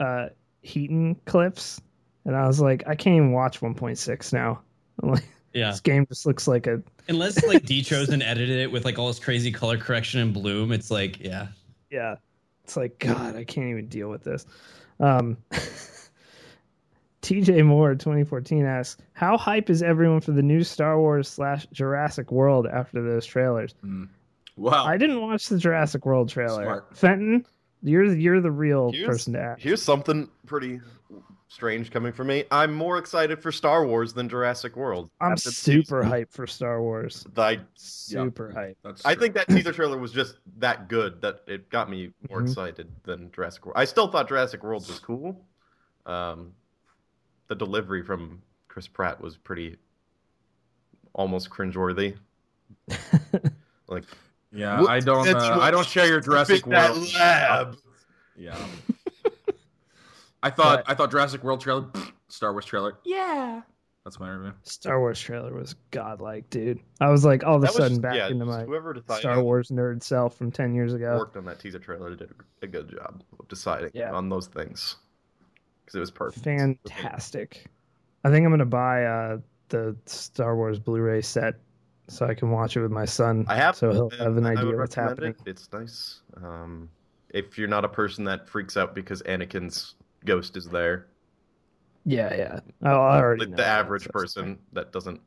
uh 0.00 0.28
HeatoN 0.64 1.16
clips, 1.26 1.80
and 2.24 2.34
I 2.36 2.46
was 2.46 2.60
like, 2.60 2.82
I 2.86 2.94
can't 2.94 3.16
even 3.16 3.32
watch 3.32 3.60
1.6 3.60 4.32
now. 4.32 4.60
Like, 5.02 5.24
Yeah. 5.52 5.70
this 5.72 5.80
game 5.80 6.06
just 6.06 6.24
looks 6.24 6.46
like 6.48 6.66
a 6.66 6.80
Unless 7.08 7.44
like 7.46 7.64
D 7.64 7.82
chose 7.82 8.08
and 8.10 8.22
edited 8.22 8.58
it 8.58 8.70
with 8.72 8.84
like 8.84 8.98
all 8.98 9.08
this 9.08 9.18
crazy 9.18 9.50
color 9.52 9.76
correction 9.76 10.20
and 10.20 10.32
bloom, 10.32 10.70
it's 10.72 10.90
like, 10.90 11.20
yeah. 11.20 11.48
yeah. 11.90 12.16
It's 12.62 12.76
like 12.76 12.98
God, 12.98 13.36
I 13.36 13.44
can't 13.44 13.68
even 13.68 13.88
deal 13.88 14.08
with 14.08 14.22
this. 14.24 14.46
Um, 15.00 15.36
TJ 17.22 17.64
Moore 17.66 17.94
2014 17.94 18.64
asks, 18.66 19.02
"How 19.14 19.36
hype 19.36 19.68
is 19.70 19.82
everyone 19.82 20.20
for 20.20 20.32
the 20.32 20.42
new 20.42 20.62
Star 20.62 20.98
Wars 20.98 21.28
slash 21.28 21.66
Jurassic 21.72 22.30
World 22.30 22.66
after 22.66 23.02
those 23.02 23.24
trailers?" 23.26 23.74
Wow. 24.56 24.84
I 24.86 24.96
didn't 24.96 25.20
watch 25.20 25.48
the 25.48 25.58
Jurassic 25.58 26.06
World 26.06 26.28
trailer. 26.28 26.62
Smart. 26.64 26.96
Fenton, 26.96 27.46
you're 27.82 28.14
you're 28.14 28.40
the 28.40 28.50
real 28.52 28.92
Here's- 28.92 29.06
person 29.06 29.32
to 29.34 29.40
ask. 29.40 29.60
Here's 29.60 29.82
something 29.82 30.28
pretty 30.46 30.80
strange 31.48 31.90
coming 31.90 32.12
from 32.12 32.26
me. 32.28 32.44
I'm 32.50 32.72
more 32.74 32.98
excited 32.98 33.40
for 33.40 33.52
Star 33.52 33.86
Wars 33.86 34.12
than 34.12 34.28
Jurassic 34.28 34.76
World. 34.76 35.10
I'm 35.20 35.36
super 35.36 36.02
teaser- 36.02 36.10
hyped 36.10 36.32
for 36.32 36.46
Star 36.46 36.80
Wars. 36.82 37.26
I, 37.36 37.60
Super 37.74 38.52
hyped. 38.54 38.76
That's 38.82 39.04
I 39.06 39.14
true. 39.14 39.22
think 39.22 39.34
that 39.34 39.48
teaser 39.48 39.72
trailer 39.72 39.98
was 39.98 40.12
just 40.12 40.36
that 40.58 40.88
good 40.88 41.20
that 41.22 41.40
it 41.46 41.68
got 41.70 41.88
me 41.90 42.10
more 42.28 42.40
Mhm. 42.40 42.48
excited 42.48 42.90
than 43.04 43.30
Jurassic 43.32 43.66
World. 43.66 43.76
I 43.76 43.84
still 43.84 44.08
thought 44.08 44.28
Jurassic 44.28 44.62
World 44.64 44.86
was 44.88 44.98
cool. 44.98 45.44
Um, 46.06 46.52
the 47.48 47.54
delivery 47.54 48.02
from 48.02 48.42
Chris 48.68 48.88
Pratt 48.88 49.20
was 49.20 49.36
pretty 49.36 49.76
almost 51.12 51.50
cringeworthy. 51.50 52.16
like 53.86 54.04
Yeah, 54.54 54.80
What- 54.80 54.90
I 54.90 55.00
don't. 55.00 55.28
Uh, 55.28 55.58
I 55.60 55.70
don't 55.70 55.86
share 55.86 56.06
your 56.06 56.20
Jurassic 56.20 56.62
Pick 56.64 56.70
that 56.72 56.92
World. 56.92 57.12
lab. 57.14 57.76
Yeah. 58.36 58.56
I 60.42 60.50
thought 60.50 60.84
But- 60.84 60.90
I 60.90 60.94
thought 60.94 61.10
Jurassic 61.10 61.42
World 61.42 61.60
trailer, 61.60 61.86
Star 62.28 62.52
Wars 62.52 62.64
trailer. 62.64 62.94
Yeah. 63.04 63.62
That's 64.04 64.20
my 64.20 64.30
review. 64.30 64.52
Star 64.64 65.00
Wars 65.00 65.18
trailer 65.18 65.54
was 65.54 65.74
godlike, 65.90 66.50
dude. 66.50 66.78
I 67.00 67.08
was 67.08 67.24
like 67.24 67.42
all 67.44 67.56
of 67.56 67.62
a 67.62 67.66
That 67.66 67.74
was- 67.74 67.76
sudden 67.78 68.00
back 68.02 68.16
yeah, 68.16 68.28
into 68.28 68.44
my 68.44 68.64
whoever 68.64 68.92
decided 68.92 69.20
Star 69.20 69.42
Wars 69.42 69.70
nerd 69.70 70.02
self 70.02 70.36
from 70.36 70.50
ten 70.50 70.74
years 70.74 70.92
ago. 70.92 71.16
worked 71.16 71.36
on 71.38 71.46
that 71.46 71.58
teaser 71.58 71.78
trailer 71.78 72.14
did 72.14 72.30
a 72.60 72.66
good 72.66 72.90
job 72.90 73.22
of 73.40 73.48
deciding 73.48 73.90
Yeah. 73.94 74.12
on 74.12 74.28
those 74.28 74.46
things 74.48 74.96
because 75.84 75.94
it 75.96 76.00
was 76.00 76.10
perfect. 76.10 76.44
Fantastic. 76.44 77.64
I 78.24 78.30
think 78.30 78.44
I'm 78.44 78.52
gonna 78.52 78.66
buy 78.66 79.04
uh, 79.06 79.38
the 79.70 79.96
Star 80.04 80.54
Wars 80.54 80.78
Blu-ray 80.78 81.22
set 81.22 81.54
so 82.08 82.26
I 82.26 82.34
can 82.34 82.50
watch 82.50 82.76
it 82.76 82.82
with 82.82 82.90
my 82.92 83.04
son. 83.04 83.44
I 83.48 83.56
have, 83.56 83.76
so 83.76 83.92
he'll 83.92 84.10
have 84.10 84.36
an 84.36 84.46
idea 84.46 84.76
what's 84.76 84.94
happening. 84.94 85.34
It. 85.44 85.50
It's 85.50 85.68
nice. 85.72 86.20
Um, 86.42 86.88
if 87.30 87.56
you're 87.58 87.68
not 87.68 87.84
a 87.84 87.88
person 87.88 88.24
that 88.24 88.48
freaks 88.48 88.76
out 88.76 88.94
because 88.94 89.22
Anakin's 89.22 89.94
ghost 90.24 90.56
is 90.56 90.66
there, 90.68 91.06
Yeah, 92.04 92.34
yeah. 92.34 92.60
I, 92.82 92.90
I 92.90 93.18
already 93.20 93.46
the 93.46 93.56
that, 93.56 93.66
average 93.66 94.04
so- 94.04 94.10
person 94.10 94.58
that 94.72 94.92
doesn't. 94.92 95.20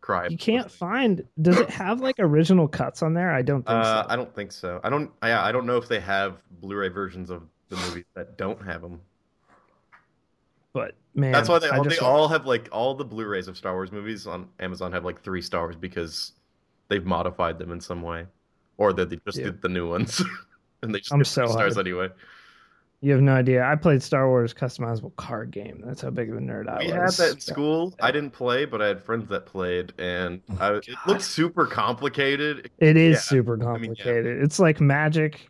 cry. 0.00 0.28
You 0.28 0.38
can't 0.38 0.70
find. 0.70 1.22
Does 1.42 1.58
it 1.58 1.68
have 1.70 2.00
like 2.00 2.16
original 2.18 2.66
cuts 2.68 3.02
on 3.02 3.12
there? 3.14 3.30
I 3.32 3.42
don't 3.42 3.66
think 3.66 3.78
Uh, 3.78 4.02
so. 4.04 4.08
I 4.08 4.16
don't 4.16 4.34
think 4.34 4.50
so. 4.52 4.80
I 4.82 4.88
don't. 4.88 5.10
Yeah, 5.22 5.44
I 5.44 5.52
don't 5.52 5.66
know 5.66 5.76
if 5.76 5.88
they 5.88 6.00
have 6.00 6.42
Blu-ray 6.60 6.88
versions 6.88 7.28
of 7.30 7.42
the 7.68 7.76
movies 7.76 8.04
that 8.14 8.38
don't 8.38 8.64
have 8.64 8.80
them. 8.80 9.00
But 10.72 10.94
man, 11.14 11.32
That's 11.32 11.48
why 11.48 11.58
they 11.60 11.68
all, 11.70 11.84
they 11.84 11.98
all 11.98 12.28
have 12.28 12.46
like 12.46 12.68
all 12.72 12.94
the 12.94 13.04
Blu-rays 13.04 13.46
of 13.48 13.56
Star 13.56 13.74
Wars 13.74 13.92
movies 13.92 14.26
on 14.26 14.48
Amazon 14.58 14.92
have 14.92 15.04
like 15.04 15.22
three 15.22 15.42
stars 15.42 15.76
because 15.76 16.32
they've 16.88 17.04
modified 17.06 17.58
them 17.58 17.70
in 17.72 17.80
some 17.80 18.02
way, 18.02 18.26
or 18.78 18.92
that 18.94 19.10
they 19.10 19.18
just 19.26 19.42
Yeah. 19.42 19.44
did 19.44 19.62
the 19.62 19.68
new 19.68 19.88
ones 19.88 20.22
and 20.82 20.94
they 20.94 21.00
just 21.00 21.12
I'm 21.12 21.24
so 21.24 21.48
stars 21.48 21.76
hyped. 21.76 21.78
anyway. 21.78 22.08
You 23.02 23.12
have 23.12 23.20
no 23.22 23.32
idea. 23.34 23.64
I 23.64 23.76
played 23.76 24.02
Star 24.02 24.28
Wars 24.28 24.52
customizable 24.54 25.14
card 25.16 25.50
game. 25.50 25.80
That's 25.84 26.02
how 26.02 26.10
big 26.10 26.30
of 26.30 26.36
a 26.36 26.40
nerd 26.40 26.68
I 26.68 26.82
We 26.82 26.88
was. 26.88 26.90
had 26.90 27.16
that 27.18 27.32
in 27.32 27.40
school. 27.40 27.94
I 28.00 28.10
didn't 28.10 28.30
play, 28.32 28.64
but 28.64 28.80
I 28.80 28.86
had 28.88 29.02
friends 29.04 29.28
that 29.28 29.46
played, 29.46 29.92
and 29.98 30.42
oh 30.50 30.56
I, 30.58 30.80
it 30.86 30.98
looked 31.04 31.22
super 31.22 31.66
complicated. 31.66 32.70
It 32.78 32.96
is 32.96 33.20
Yeah, 33.20 33.22
super 33.22 33.56
mean, 33.58 33.94
yeah. 33.98 34.14
complicated. 34.14 34.42
It's 34.42 34.58
like 34.58 34.80
magic, 34.80 35.48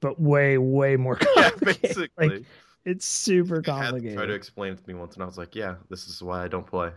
but 0.00 0.20
way, 0.20 0.58
way 0.58 0.96
more 0.96 1.16
Yeah, 1.36 1.50
complicated. 1.56 1.80
basically. 1.82 2.08
Like 2.16 2.44
it's 2.84 3.06
super 3.06 3.60
They 3.60 3.72
had 3.72 3.78
to 3.78 3.82
complicated. 3.90 4.16
try 4.16 4.26
to 4.26 4.34
explain 4.34 4.72
it 4.72 4.82
to 4.82 4.88
me 4.88 4.94
once, 4.94 5.14
and 5.14 5.22
I 5.22 5.26
was 5.26 5.38
like, 5.38 5.54
"Yeah, 5.54 5.76
this 5.88 6.06
is 6.06 6.22
why 6.22 6.44
I 6.44 6.48
don't 6.48 6.66
play." 6.66 6.90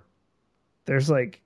There's 0.85 1.09
like 1.09 1.41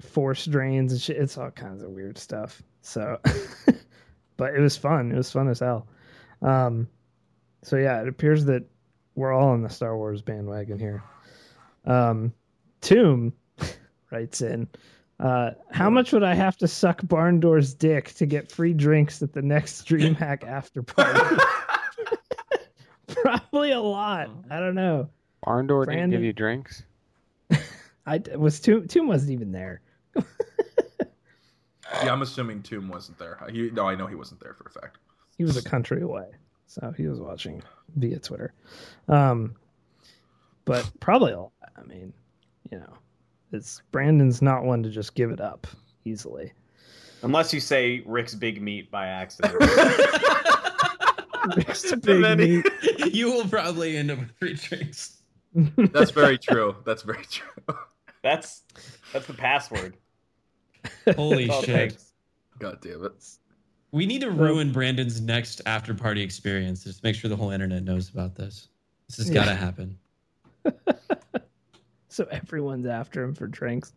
force 0.00 0.46
drains 0.46 0.92
and 0.92 1.00
shit. 1.00 1.16
It's 1.16 1.36
all 1.38 1.50
kinds 1.50 1.82
of 1.82 1.90
weird 1.90 2.18
stuff. 2.18 2.62
So, 2.82 3.18
but 4.36 4.54
it 4.54 4.60
was 4.60 4.76
fun. 4.76 5.12
It 5.12 5.16
was 5.16 5.30
fun 5.32 5.48
as 5.48 5.60
hell. 5.60 5.86
Um, 6.42 6.88
so 7.62 7.76
yeah, 7.76 8.00
it 8.00 8.08
appears 8.08 8.44
that 8.46 8.64
we're 9.16 9.32
all 9.32 9.48
on 9.48 9.62
the 9.62 9.68
Star 9.68 9.96
Wars 9.96 10.22
bandwagon 10.22 10.78
here. 10.78 11.02
Um, 11.84 12.32
Tomb 12.80 13.32
writes 14.12 14.40
in, 14.42 14.68
uh, 15.18 15.50
how 15.72 15.90
much 15.90 16.12
would 16.12 16.22
I 16.22 16.34
have 16.34 16.56
to 16.58 16.68
suck 16.68 17.02
Barndoor's 17.02 17.74
dick 17.74 18.14
to 18.14 18.26
get 18.26 18.50
free 18.52 18.72
drinks 18.72 19.20
at 19.22 19.32
the 19.32 19.42
next 19.42 19.82
DreamHack 19.88 20.44
after 20.44 20.82
party? 20.84 21.42
Probably 23.22 23.72
a 23.72 23.80
lot. 23.80 24.30
I 24.50 24.60
don't 24.60 24.74
know. 24.74 25.08
Barndoor 25.46 25.86
didn't 25.86 26.10
give 26.10 26.22
you 26.22 26.32
drinks. 26.32 26.82
I 28.06 28.20
was 28.36 28.60
Tomb. 28.60 28.88
Tomb 28.88 29.06
wasn't 29.06 29.32
even 29.32 29.52
there. 29.52 29.80
Yeah, 32.04 32.12
I'm 32.12 32.22
assuming 32.22 32.62
Tomb 32.62 32.88
wasn't 32.88 33.18
there. 33.18 33.38
He, 33.50 33.70
no, 33.70 33.88
I 33.88 33.94
know 33.94 34.06
he 34.06 34.14
wasn't 34.14 34.40
there 34.40 34.54
for 34.54 34.64
a 34.66 34.70
fact. 34.70 34.98
he 35.36 35.44
was 35.44 35.56
a 35.56 35.62
country 35.62 36.02
away, 36.02 36.26
so 36.66 36.92
he 36.96 37.06
was 37.06 37.18
watching 37.18 37.62
via 37.96 38.18
Twitter. 38.18 38.52
Um, 39.08 39.54
but 40.64 40.88
probably, 41.00 41.32
a 41.32 41.40
lot. 41.40 41.52
I 41.76 41.82
mean, 41.84 42.12
you 42.70 42.78
know, 42.78 42.92
it's 43.52 43.80
Brandon's 43.90 44.42
not 44.42 44.64
one 44.64 44.82
to 44.82 44.90
just 44.90 45.14
give 45.14 45.30
it 45.30 45.40
up 45.40 45.66
easily. 46.04 46.52
Unless 47.22 47.54
you 47.54 47.60
say 47.60 48.02
Rick's 48.04 48.34
Big 48.34 48.60
Meat 48.60 48.90
by 48.90 49.06
accident. 49.06 49.54
Rick's 51.56 51.94
big 51.96 52.38
meat. 52.38 52.66
you 53.14 53.32
will 53.32 53.48
probably 53.48 53.96
end 53.96 54.10
up 54.10 54.18
with 54.18 54.30
free 54.38 54.54
drinks. 54.54 55.18
That's 55.54 56.10
very 56.10 56.38
true. 56.38 56.76
That's 56.84 57.02
very 57.02 57.24
true. 57.24 57.76
that's 58.22 58.62
that's 59.12 59.26
the 59.26 59.34
password. 59.34 59.96
Holy 61.16 61.46
That's 61.46 61.56
all 61.56 61.62
it 61.62 61.66
shit. 61.66 61.90
takes. 61.90 62.12
God 62.58 62.78
damn 62.80 63.04
it. 63.04 63.12
We 63.90 64.04
need 64.06 64.20
to 64.20 64.30
ruin 64.30 64.70
Brandon's 64.72 65.20
next 65.20 65.62
after 65.66 65.94
party 65.94 66.22
experience. 66.22 66.84
Just 66.84 67.02
make 67.02 67.14
sure 67.14 67.28
the 67.28 67.36
whole 67.36 67.50
internet 67.50 67.82
knows 67.84 68.10
about 68.10 68.34
this. 68.34 68.68
This 69.08 69.16
has 69.18 69.30
got 69.30 69.46
to 69.46 69.50
Yeah. 69.52 69.56
happen. 69.56 69.98
so 72.08 72.24
everyone's 72.30 72.86
after 72.86 73.22
him 73.22 73.34
for 73.34 73.46
drinks. 73.46 73.92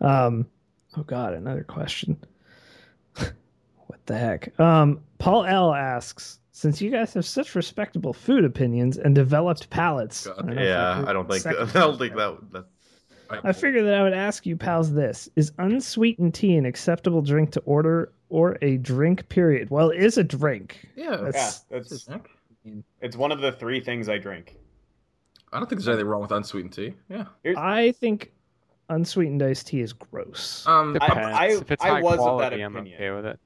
Um, 0.00 0.46
oh 0.96 1.02
God, 1.02 1.34
another 1.34 1.62
question. 1.64 2.16
what 3.16 4.04
the 4.06 4.16
heck? 4.16 4.58
Um, 4.58 5.00
Paul 5.18 5.44
L 5.44 5.74
asks, 5.74 6.39
since 6.60 6.82
you 6.82 6.90
guys 6.90 7.14
have 7.14 7.24
such 7.24 7.54
respectable 7.54 8.12
food 8.12 8.44
opinions 8.44 8.98
and 8.98 9.14
developed 9.14 9.70
palates, 9.70 10.26
God. 10.26 10.34
I 10.38 10.42
don't 10.42 10.54
know 10.56 10.62
if 10.62 10.68
Yeah, 10.68 11.04
I 11.06 11.12
don't 11.14 11.28
think 11.30 11.42
second 11.42 11.70
I 11.74 11.80
don't 11.80 11.98
think 11.98 12.14
there. 12.14 12.32
that 12.52 12.66
that 13.30 13.40
I 13.44 13.52
figured 13.52 13.86
that 13.86 13.94
I 13.94 14.02
would 14.02 14.12
ask 14.12 14.44
you, 14.44 14.56
pals, 14.56 14.92
this 14.92 15.30
is 15.36 15.52
unsweetened 15.58 16.34
tea 16.34 16.56
an 16.56 16.66
acceptable 16.66 17.22
drink 17.22 17.52
to 17.52 17.60
order 17.60 18.12
or 18.28 18.58
a 18.60 18.76
drink? 18.76 19.26
Period. 19.30 19.70
Well, 19.70 19.88
it 19.90 20.02
is 20.02 20.18
a 20.18 20.24
drink. 20.24 20.86
Yeah. 20.96 21.12
Yeah, 21.12 21.16
That's- 21.16 21.60
that's 21.70 22.08
it's 23.00 23.16
one 23.16 23.32
of 23.32 23.40
the 23.40 23.52
three 23.52 23.80
things 23.80 24.08
I 24.10 24.18
drink. 24.18 24.56
I 25.52 25.58
don't 25.58 25.66
think 25.68 25.80
there's 25.80 25.88
anything 25.88 26.06
wrong 26.08 26.20
with 26.20 26.30
unsweetened 26.32 26.74
tea. 26.74 26.94
Yeah. 27.08 27.24
I 27.56 27.92
think 27.92 28.32
unsweetened 28.90 29.42
iced 29.42 29.68
tea 29.68 29.80
is 29.80 29.92
gross. 29.94 30.66
Um, 30.66 30.98
I- 31.00 31.06
I- 31.06 31.46
if 31.52 31.70
it's 31.70 31.82
I 31.82 31.88
high 31.88 32.02
was 32.02 32.12
of 32.14 32.18
that 32.18 32.22
quality, 32.24 32.60
I'm 32.62 32.76
opinion. 32.76 32.96
okay 32.96 33.10
with 33.12 33.24
it. 33.26 33.40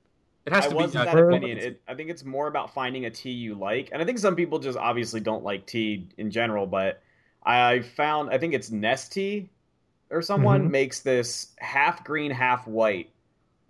It 0.46 0.52
has 0.52 0.66
I 0.66 0.68
to 0.68 0.74
was 0.76 0.92
be. 0.92 0.98
that 0.98 1.16
opinion. 1.18 1.58
It, 1.58 1.82
I 1.88 1.94
think 1.94 2.10
it's 2.10 2.24
more 2.24 2.46
about 2.48 2.72
finding 2.74 3.06
a 3.06 3.10
tea 3.10 3.30
you 3.30 3.54
like, 3.54 3.90
and 3.92 4.02
I 4.02 4.04
think 4.04 4.18
some 4.18 4.36
people 4.36 4.58
just 4.58 4.78
obviously 4.78 5.20
don't 5.20 5.42
like 5.44 5.66
tea 5.66 6.08
in 6.18 6.30
general. 6.30 6.66
But 6.66 7.02
I 7.44 7.80
found 7.80 8.30
I 8.30 8.38
think 8.38 8.54
it's 8.54 8.70
Nest 8.70 9.12
Tea 9.12 9.48
or 10.10 10.20
someone 10.22 10.68
Mhm. 10.68 10.70
makes 10.70 11.00
this 11.00 11.52
half 11.58 12.04
green, 12.04 12.30
half 12.30 12.66
white 12.66 13.10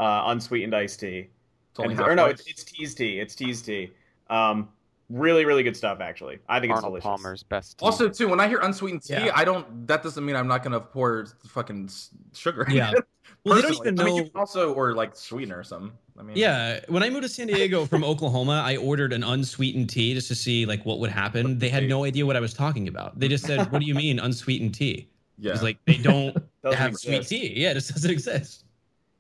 uh, 0.01 0.23
unsweetened 0.27 0.75
iced 0.75 1.01
tea. 1.01 1.29
It's 1.71 1.79
only 1.81 1.93
And- 1.93 2.01
half 2.01 2.09
or 2.09 2.15
no, 2.17 2.27
it's, 2.27 2.47
it's 2.47 2.65
tea's 2.65 2.95
tea. 2.95 3.21
It's 3.21 3.35
tea's 3.35 3.63
tea. 3.63 3.93
Um, 4.29 4.69
really, 5.11 5.45
really 5.45 5.63
good 5.63 5.77
stuff. 5.77 6.01
Actually, 6.01 6.39
I 6.49 6.59
think 6.61 6.73
it's 6.73 6.83
delicious. 6.83 7.05
Palmer's 7.05 7.43
best. 7.45 7.79
tea. 7.79 7.85
Also, 7.87 8.09
too, 8.09 8.29
when 8.29 8.41
I 8.41 8.49
hear 8.49 8.59
unsweetened 8.59 9.03
tea, 9.03 9.15
Yeah. 9.15 9.33
I 9.35 9.45
don't. 9.45 9.87
That 9.87 10.03
doesn't 10.03 10.25
mean 10.25 10.35
I'm 10.37 10.49
not 10.49 10.63
gonna 10.65 10.81
pour 10.81 11.27
fucking 11.49 11.91
sugar. 12.33 12.65
in 12.65 12.73
Yeah. 12.77 12.91
it. 12.93 13.05
Well, 13.45 13.55
they 13.57 13.63
don't 13.63 13.71
Personally. 13.71 13.89
even 13.93 14.01
I 14.01 14.05
mean, 14.05 14.15
you 14.17 14.23
know- 14.23 14.29
can 14.31 14.41
also 14.41 14.73
or 14.75 14.95
like 14.95 15.17
sweetener 15.17 15.59
or 15.59 15.65
something. 15.65 15.93
I 16.19 16.23
mean, 16.23 16.37
Yeah, 16.37 16.81
when 16.89 17.03
I 17.03 17.11
moved 17.11 17.23
to 17.23 17.29
San 17.29 17.47
Diego 17.47 17.87
from 17.87 18.05
Oklahoma, 18.05 18.63
I 18.65 18.77
ordered 18.77 19.13
an 19.13 19.23
unsweetened 19.23 19.89
tea 19.91 20.15
just 20.15 20.29
to 20.29 20.35
see 20.35 20.67
like 20.67 20.85
what 20.85 20.99
would 21.01 21.11
happen. 21.11 21.59
They 21.59 21.69
had 21.69 21.85
no 21.85 22.05
idea 22.05 22.27
what 22.27 22.37
I 22.37 22.41
was 22.41 22.55
talking 22.55 22.89
about. 22.89 23.19
They 23.19 23.29
just 23.29 23.47
said, 23.47 23.71
"What 23.71 23.81
do 23.81 23.87
you 23.87 23.95
mean 23.95 24.19
unsweetened 24.19 24.75
tea?" 24.75 25.09
yeah. 25.39 25.53
It's 25.53 25.63
like 25.63 25.79
they 25.87 25.97
don't 25.99 26.37
Doesn't 26.63 26.79
have 26.79 26.97
sweet 26.97 27.27
tea. 27.27 27.53
Yeah, 27.57 27.71
it 27.71 27.75
just 27.75 27.93
doesn't 27.95 28.11
exist. 28.11 28.65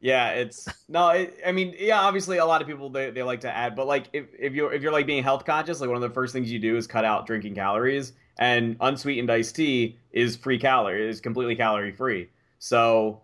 Yeah, 0.00 0.30
it's 0.32 0.84
no. 0.88 1.08
It, 1.10 1.38
I 1.46 1.52
mean, 1.52 1.74
yeah, 1.78 2.00
obviously 2.00 2.36
a 2.38 2.44
lot 2.44 2.60
of 2.60 2.68
people 2.68 2.90
they, 2.90 3.10
they 3.10 3.22
like 3.22 3.40
to 3.40 3.50
add, 3.50 3.74
but 3.74 3.86
like 3.86 4.08
if, 4.12 4.26
if 4.38 4.52
you're 4.52 4.72
if 4.72 4.82
you're 4.82 4.92
like 4.92 5.06
being 5.06 5.22
health 5.22 5.44
conscious, 5.46 5.80
like 5.80 5.88
one 5.88 5.96
of 5.96 6.02
the 6.02 6.10
first 6.10 6.32
things 6.32 6.50
you 6.52 6.58
do 6.58 6.76
is 6.76 6.86
cut 6.86 7.04
out 7.04 7.26
drinking 7.26 7.54
calories, 7.54 8.12
and 8.38 8.76
unsweetened 8.80 9.30
iced 9.30 9.56
tea 9.56 9.98
is 10.12 10.36
free 10.36 10.58
calorie, 10.58 11.08
is 11.08 11.20
completely 11.22 11.56
calorie 11.56 11.92
free. 11.92 12.28
So, 12.58 13.22
f- 13.22 13.23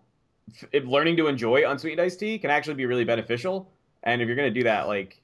learning 0.83 1.17
to 1.17 1.27
enjoy 1.27 1.69
unsweetened 1.69 2.01
iced 2.01 2.19
tea 2.19 2.37
can 2.39 2.49
actually 2.49 2.75
be 2.75 2.85
really 2.85 3.03
beneficial, 3.05 3.71
and 4.03 4.21
if 4.21 4.27
you're 4.27 4.35
gonna 4.35 4.51
do 4.51 4.63
that, 4.63 4.87
like 4.87 5.21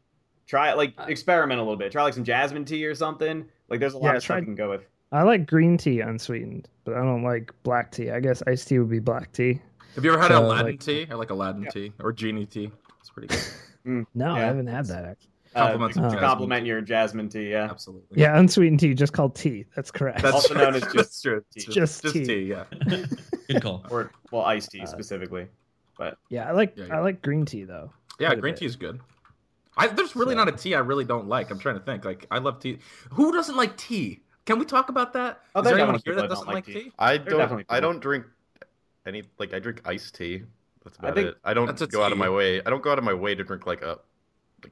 try 0.48 0.74
like 0.74 0.94
uh. 0.98 1.04
experiment 1.08 1.60
a 1.60 1.64
little 1.64 1.78
bit, 1.78 1.92
try 1.92 2.04
like 2.04 2.14
some 2.14 2.24
jasmine 2.24 2.66
tea 2.66 2.86
or 2.86 2.96
something. 2.96 3.46
Like 3.70 3.80
there's 3.80 3.94
a 3.94 3.98
lot 3.98 4.12
Yeah, 4.12 4.18
of 4.18 4.24
try- 4.24 4.36
stuff 4.38 4.42
you 4.42 4.46
can 4.46 4.56
go 4.56 4.70
with. 4.70 4.86
I 5.12 5.24
like 5.24 5.46
green 5.46 5.78
tea 5.78 6.02
unsweetened, 6.02 6.68
but 6.84 6.96
I 6.96 7.00
don't 7.00 7.24
like 7.24 7.54
black 7.64 7.92
tea. 7.92 8.12
I 8.12 8.20
guess 8.20 8.44
iced 8.46 8.68
tea 8.68 8.80
would 8.80 8.90
be 8.90 9.00
black 9.00 9.32
tea. 9.32 9.62
Have 9.96 10.04
you 10.04 10.12
ever 10.12 10.22
had 10.22 10.30
So, 10.30 10.44
Aladdin 10.46 10.66
like- 10.66 10.80
tea? 10.82 11.08
I 11.10 11.16
like 11.16 11.30
Aladdin 11.30 11.68
tea 11.72 11.94
or 12.00 12.12
genie 12.12 12.46
tea. 12.46 12.72
It's 13.00 13.10
pretty 13.10 13.28
good. 13.30 13.40
Mm, 13.88 14.06
no, 14.16 14.32
I 14.36 14.40
haven't 14.40 14.68
had 14.68 14.86
that 14.88 15.06
actually. 15.06 15.30
Uh, 15.58 15.70
Compliments 15.72 15.98
to 15.98 16.06
of 16.06 16.20
complement 16.20 16.66
your 16.68 16.82
jasmine 16.82 17.30
tea, 17.30 17.50
yeah. 17.52 17.68
Absolutely. 17.70 18.22
Yeah, 18.22 18.38
unsweetened 18.38 18.80
tea, 18.80 18.94
just 18.94 19.14
called 19.14 19.36
tea. 19.36 19.66
That's 19.76 19.90
correct. 19.92 20.22
That's 20.22 20.34
Also 20.36 20.54
true. 20.54 20.64
known 20.64 20.76
as 20.76 20.84
just 20.94 21.24
true. 21.24 21.44
tea. 21.54 21.62
Just, 21.62 21.74
Just 21.74 22.02
just 22.04 22.14
tea. 22.16 22.26
tea. 22.26 22.42
Yeah. 22.44 22.66
Good 23.50 23.62
call. 23.62 23.84
Or 23.90 24.12
well, 24.32 24.44
iced 24.46 24.72
tea 24.72 24.82
Uh, 24.82 24.86
specifically. 24.86 25.48
yeah, 26.30 26.48
I 26.48 26.52
like 26.52 26.74
Yeah, 26.78 26.96
I 26.96 27.00
like 27.00 27.22
green 27.22 27.46
tea 27.46 27.64
though. 27.64 27.92
Yeah, 28.20 28.36
green 28.36 28.56
tea 28.56 28.66
is 28.66 28.76
good. 28.76 29.00
I, 29.78 29.88
there's 29.88 30.16
really 30.16 30.34
So- 30.34 30.38
not 30.44 30.48
a 30.50 30.52
tea 30.52 30.76
I 30.76 30.80
really 30.80 31.06
don't 31.06 31.28
like. 31.28 31.50
I'm 31.52 31.60
trying 31.60 31.76
to 31.80 31.82
think. 31.84 32.06
Like 32.06 32.26
I 32.32 32.38
love 32.40 32.60
tea. 32.60 32.80
Who 33.12 33.32
doesn't 33.32 33.56
like 33.56 33.78
tea? 33.78 34.22
Can 34.46 34.60
we 34.60 34.66
talk 34.66 34.90
about 34.90 35.14
that? 35.14 35.42
Oh, 35.56 35.60
Is 35.62 35.66
there 35.66 35.76
there 35.76 35.84
anyone 35.84 36.02
here 36.06 36.16
that 36.16 36.30
doesn't 36.30 36.46
like 36.48 36.56
like 36.56 36.66
tea? 36.66 36.92
I 37.00 37.18
There 37.18 37.40
are 37.42 37.48
don't. 37.48 37.66
I 37.70 37.80
don't 37.80 38.00
drink 38.00 38.26
any 39.06 39.24
like 39.40 39.54
I 39.54 39.60
drink 39.60 39.82
iced 39.86 40.16
tea. 40.16 40.44
That's 40.84 40.98
I 41.00 41.04
about 41.08 41.16
think- 41.16 41.28
it. 41.30 41.38
I 41.44 41.54
don't 41.54 41.66
That's 41.68 41.82
a 41.82 41.88
go 41.88 42.02
out 42.04 42.12
of 42.12 42.18
my 42.18 42.30
way. 42.30 42.62
I 42.66 42.70
don't 42.70 42.82
go 42.84 42.92
out 42.92 42.98
of 42.98 43.04
my 43.04 43.14
way 43.14 43.36
to 43.36 43.44
drink 43.44 43.66
like 43.66 43.82
a 43.82 44.00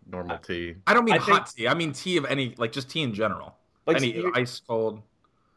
like 0.03 0.11
normal 0.11 0.37
tea. 0.37 0.75
I 0.87 0.93
don't 0.93 1.05
mean 1.05 1.15
I 1.15 1.19
hot 1.19 1.49
tea. 1.55 1.67
I 1.67 1.73
mean 1.73 1.91
tea 1.93 2.17
of 2.17 2.25
any 2.25 2.53
like 2.57 2.71
just 2.71 2.89
tea 2.89 3.01
in 3.03 3.13
general. 3.13 3.55
Like 3.87 3.97
any 3.97 4.13
you- 4.15 4.31
ice 4.35 4.61
cold. 4.67 5.01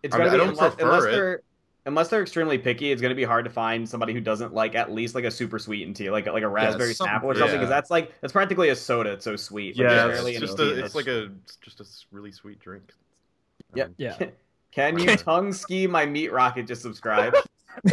it's 0.02 0.14
I 0.14 0.18
gonna 0.18 0.30
mean, 0.30 0.34
I 0.40 0.44
don't 0.44 0.48
unless, 0.54 0.74
prefer 0.74 0.86
unless 0.90 1.04
it. 1.04 1.10
they're 1.12 1.42
unless 1.86 2.08
they're 2.08 2.22
extremely 2.22 2.58
picky. 2.58 2.92
It's 2.92 3.00
gonna 3.02 3.14
be 3.14 3.24
hard 3.24 3.44
to 3.46 3.50
find 3.50 3.88
somebody 3.88 4.12
who 4.12 4.20
doesn't 4.20 4.52
like 4.54 4.74
at 4.74 4.92
least 4.92 5.14
like 5.14 5.24
a 5.24 5.30
super 5.30 5.58
sweetened 5.58 5.96
tea, 5.96 6.10
like 6.10 6.26
like 6.26 6.42
a 6.42 6.48
raspberry 6.48 6.92
some- 6.94 7.08
snapple 7.08 7.24
or 7.24 7.34
something, 7.34 7.54
yeah. 7.54 7.54
because 7.56 7.68
that's 7.70 7.90
like 7.90 8.12
that's 8.20 8.32
practically 8.32 8.68
a 8.68 8.76
soda. 8.76 9.12
It's 9.12 9.24
so 9.24 9.36
sweet. 9.36 9.76
Like, 9.78 9.84
Yeah, 9.88 10.06
there's 10.08 10.18
it's 10.20 10.28
it's 10.28 10.40
just 10.40 10.58
tea 10.58 10.64
a, 10.72 10.84
it's 10.84 10.94
like 10.94 11.06
a 11.06 11.30
just 11.62 11.80
a 11.80 11.86
really 12.12 12.32
sweet 12.32 12.58
drink. 12.60 12.92
Yeah. 13.74 13.84
Um, 13.84 13.94
Yeah. 13.98 14.16
Can 14.70 14.98
you 14.98 15.16
tongue 15.16 15.52
ski 15.54 15.86
my 15.86 16.04
meat 16.04 16.30
rocket? 16.30 16.66
Just 16.66 16.82
subscribe. 16.82 17.34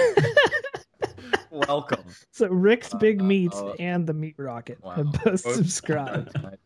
Welcome. 1.68 2.04
So 2.32 2.48
Rick's 2.48 2.94
Big 2.96 3.22
Uh, 3.22 3.26
Meats 3.26 3.56
uh, 3.58 3.74
and 3.80 4.06
the 4.06 4.14
Meat 4.14 4.36
Rocket 4.38 4.78
wow. 4.84 4.92
have 4.92 5.12
both 5.24 5.40
subscribed. 5.40 6.32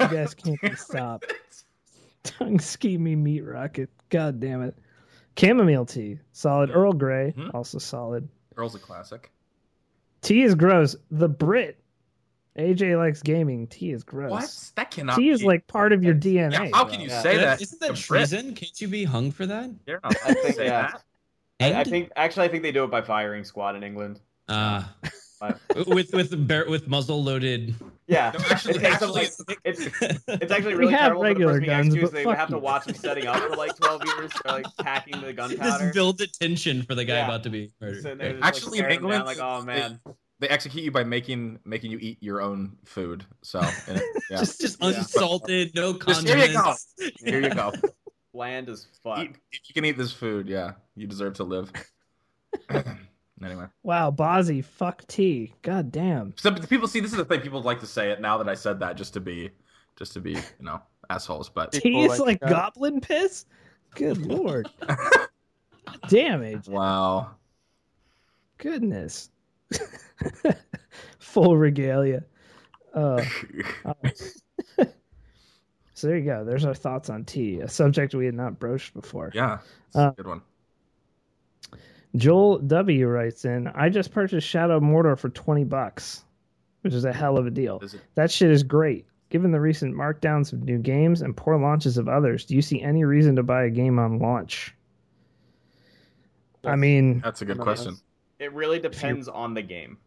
You 0.00 0.08
guys 0.08 0.34
can't 0.34 0.60
be 0.60 0.74
stopped. 0.74 1.32
Tongue 2.24 2.58
ski 2.58 2.96
me 2.98 3.14
Meat 3.14 3.42
Rocket. 3.42 3.90
God 4.08 4.40
damn 4.40 4.62
it. 4.62 4.74
Chamomile 5.38 5.84
tea, 5.84 6.18
solid. 6.32 6.70
Earl 6.70 6.92
Grey, 6.94 7.34
Mhm. 7.36 7.52
also 7.54 7.78
solid. 7.78 8.26
Earl's 8.56 8.74
a 8.74 8.78
classic. 8.78 9.30
Tea 10.22 10.42
is 10.42 10.54
gross. 10.54 10.96
The 11.10 11.28
Brit. 11.28 11.78
AJ 12.58 12.96
likes 12.96 13.20
gaming. 13.22 13.66
Tea 13.66 13.90
is 13.92 14.02
gross. 14.02 14.30
What? 14.30 14.70
That 14.76 14.90
cannot. 14.90 15.18
Tea 15.18 15.28
is 15.28 15.40
be- 15.40 15.46
like 15.46 15.66
part 15.66 15.92
of 15.92 16.02
your 16.02 16.14
Yeah, 16.14 16.48
DNA. 16.48 16.70
how 16.74 16.86
can 16.86 17.00
you 17.00 17.08
Yeah. 17.08 17.20
say 17.22 17.36
That- 17.36 17.44
that? 17.58 17.62
Isn't 17.62 17.80
that 17.80 17.86
The 17.88 17.92
Brit- 18.08 18.28
treason? 18.30 18.54
Can't 18.54 18.80
you 18.80 18.88
be 18.88 19.04
hung 19.04 19.30
for 19.30 19.44
that? 19.46 19.70
You're 19.86 20.00
not 20.02 20.16
I 20.24 20.32
think, 20.34 20.56
say 20.56 20.64
yeah. 20.66 20.92
That. 21.60 21.74
I, 21.76 21.80
I 21.80 21.84
think 21.84 22.10
actually 22.16 22.46
I 22.46 22.48
think 22.48 22.62
they 22.62 22.72
do 22.72 22.84
it 22.84 22.90
by 22.90 23.02
firing 23.02 23.44
squad 23.44 23.76
in 23.76 23.82
England. 23.82 24.20
Ah. 24.48 24.94
But- 25.40 25.58
with 25.86 26.12
with 26.14 26.46
bear, 26.48 26.68
with 26.68 26.88
muzzle 26.88 27.22
loaded. 27.22 27.74
Yeah, 28.08 28.32
No, 28.38 28.44
actually- 28.50 28.76
it 28.76 28.80
takes 28.80 28.98
them 29.00 29.10
like 29.10 29.26
actually- 29.26 29.56
it's 29.64 29.80
it's 30.28 30.52
actually 30.52 30.74
We 30.74 30.80
really 30.80 30.92
have 30.92 31.00
terrible 31.12 31.22
for 31.22 31.28
the 31.28 31.34
regular 31.34 31.52
person 31.60 31.66
being 31.66 31.90
guns, 31.90 32.02
but 32.02 32.12
They 32.12 32.24
fuck 32.24 32.36
have 32.38 32.48
to 32.50 32.58
watch 32.58 32.84
them 32.86 32.94
setting 32.94 33.26
up 33.26 33.36
for 33.36 33.56
like 33.56 33.76
twelve 33.76 34.02
years, 34.04 34.30
or 34.44 34.52
like 34.52 34.66
packing 34.80 35.20
the 35.20 35.26
This 35.32 35.34
gunpowder. 35.36 35.90
build 35.92 36.18
the 36.18 36.26
tension 36.28 36.82
for 36.84 36.94
the 36.94 37.04
guy 37.04 37.14
Yeah. 37.16 37.24
about 37.26 37.42
to 37.42 37.50
be 37.50 37.72
murdered. 37.80 38.02
Sitting 38.02 38.18
Right. 38.18 38.38
Actually, 38.42 38.78
in 38.78 38.84
like, 38.84 38.92
staring 38.92 38.94
England, 38.94 39.18
down, 39.18 39.26
like 39.26 39.38
oh 39.40 39.62
man, 39.62 40.00
They 40.38 40.48
execute 40.48 40.84
you 40.84 40.90
by 40.90 41.04
making 41.04 41.58
making 41.66 41.90
you 41.90 41.98
eat 42.00 42.18
your 42.22 42.40
own 42.40 42.76
food. 42.86 43.24
So 43.42 43.60
and 43.88 44.00
yeah. 44.30 44.38
Just 44.38 44.60
just 44.60 44.78
Yeah. 44.80 44.88
unsalted, 44.88 45.74
no 45.74 45.98
Just- 45.98 46.26
here 46.26 46.38
you 46.38 46.52
go. 46.54 46.74
here 47.24 47.40
you 47.42 47.50
go. 47.50 47.72
Bland 48.36 48.68
as 48.68 48.86
fuck. 49.02 49.18
Eat, 49.18 49.36
if 49.50 49.60
you 49.66 49.74
can 49.74 49.84
eat 49.86 49.96
this 49.96 50.12
food, 50.12 50.46
yeah, 50.46 50.72
you 50.94 51.06
deserve 51.06 51.34
to 51.34 51.44
live. 51.44 51.72
anyway, 53.42 53.66
Wow, 53.82 54.10
Bozzy, 54.10 54.62
fuck 54.62 55.06
tea. 55.06 55.54
God 55.62 55.90
damn. 55.90 56.34
so 56.36 56.52
people 56.52 56.86
see 56.86 57.00
this 57.00 57.12
is 57.12 57.16
the 57.16 57.24
thing. 57.24 57.40
People 57.40 57.62
like 57.62 57.80
to 57.80 57.86
say 57.86 58.10
it 58.10 58.20
now 58.20 58.36
that 58.36 58.48
I 58.48 58.54
said 58.54 58.78
that 58.80 58.96
just 58.96 59.14
to 59.14 59.20
be 59.20 59.50
just 59.96 60.12
to 60.12 60.20
be 60.20 60.32
you 60.32 60.42
know 60.60 60.82
assholes. 61.08 61.48
But 61.48 61.72
Tea 61.72 62.04
is 62.04 62.18
like 62.18 62.42
like 62.42 62.50
goblin 62.50 63.00
piss? 63.00 63.46
Good 63.94 64.18
lord. 64.26 64.68
Damage. 66.08 66.68
Wow, 66.68 67.30
Goodness. 68.58 69.30
Full 71.18 71.56
regalia. 71.56 72.24
Uh, 72.94 73.24
uh, 73.84 73.94
so 75.96 76.06
there 76.06 76.18
you 76.18 76.24
go. 76.24 76.44
There's 76.44 76.64
our 76.66 76.74
thoughts 76.74 77.08
on 77.10 77.24
tea, 77.24 77.58
a 77.60 77.68
subject 77.68 78.14
we 78.14 78.26
had 78.26 78.34
not 78.34 78.58
broached 78.60 78.92
before. 78.94 79.30
yeah, 79.34 79.58
it's 79.88 79.96
Uh, 79.96 80.10
a 80.12 80.14
good 80.16 80.26
one. 80.26 80.42
Joel 82.14 82.58
W 82.58 83.06
writes 83.08 83.44
in, 83.44 83.66
I 83.68 83.88
just 83.88 84.12
purchased 84.12 84.46
Shadow 84.46 84.76
of 84.76 84.82
Mordor 84.82 85.18
for 85.18 85.28
20 85.28 85.64
bucks, 85.64 86.24
which 86.82 86.94
is 86.94 87.04
a 87.04 87.12
hell 87.12 87.36
of 87.36 87.46
a 87.46 87.50
deal. 87.50 87.78
Is 87.80 87.94
it? 87.94 88.00
That 88.14 88.30
shit 88.30 88.50
is 88.50 88.62
great. 88.62 89.06
Given 89.28 89.50
the 89.50 89.60
recent 89.60 89.94
markdowns 89.94 90.52
of 90.52 90.62
new 90.64 90.78
games 90.78 91.20
and 91.22 91.36
poor 91.36 91.58
launches 91.58 91.98
of 91.98 92.08
others, 92.08 92.44
do 92.44 92.54
you 92.54 92.62
see 92.62 92.80
any 92.80 93.04
reason 93.04 93.34
to 93.36 93.42
buy 93.42 93.64
a 93.64 93.70
game 93.70 93.98
on 93.98 94.18
launch? 94.18 94.74
I 96.64 96.76
mean, 96.76 97.20
That's 97.20 97.42
a 97.42 97.44
good 97.44 97.56
MMOs. 97.58 97.62
question. 97.62 97.96
It 98.38 98.52
really 98.52 98.78
depends 98.78 99.28
on 99.28 99.54
the 99.54 99.62
game. 99.62 99.98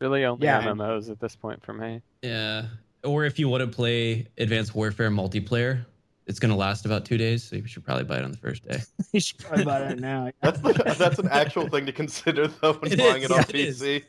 Really 0.00 0.24
only 0.24 0.44
Yeah. 0.44 0.60
MMOs 0.62 1.10
at 1.10 1.20
this 1.20 1.34
point 1.36 1.64
for 1.64 1.72
me. 1.72 2.02
Yeah. 2.22 2.66
Or 3.04 3.24
if 3.24 3.38
you 3.38 3.48
want 3.48 3.62
to 3.62 3.68
play 3.68 4.26
Advanced 4.38 4.74
Warfare 4.74 5.10
multiplayer, 5.10 5.84
it's 6.26 6.40
gonna 6.40 6.56
last 6.56 6.86
about 6.86 7.04
two 7.04 7.16
days, 7.16 7.44
so 7.44 7.56
you 7.56 7.66
should 7.66 7.84
probably 7.84 8.04
buy 8.04 8.18
it 8.18 8.24
on 8.24 8.32
the 8.32 8.38
first 8.38 8.66
day. 8.66 8.80
you 9.12 9.20
should 9.20 9.38
probably 9.38 9.64
buy 9.64 9.78
that 9.80 9.98
now. 10.00 10.30
That's 10.42 10.60
that's 10.98 11.18
an 11.18 11.28
actual 11.28 11.68
thing 11.68 11.86
to 11.86 11.92
consider 11.92 12.48
though 12.48 12.72
when 12.74 12.92
It 12.92 12.98
buying 12.98 13.22
is, 13.22 13.30
it 13.30 13.32
on 13.32 13.38
yeah, 13.38 13.44
it 13.48 13.54
is. 13.54 13.82
PC. 13.82 14.04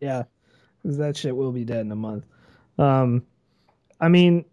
Yeah, 0.00 0.22
because 0.82 0.96
that 0.96 1.16
shit 1.16 1.36
will 1.36 1.52
be 1.52 1.64
dead 1.64 1.80
in 1.80 1.92
a 1.92 1.96
month. 1.96 2.24
Um, 2.78 3.22
I 4.00 4.08
mean, 4.08 4.44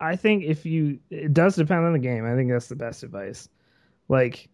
I 0.00 0.16
think 0.16 0.44
if 0.44 0.66
you, 0.66 0.98
it 1.10 1.32
does 1.32 1.56
depend 1.56 1.84
on 1.84 1.92
the 1.92 1.98
game. 1.98 2.26
I 2.26 2.34
think 2.34 2.50
that's 2.50 2.68
the 2.68 2.76
best 2.76 3.02
advice. 3.02 3.48
Like, 4.08 4.48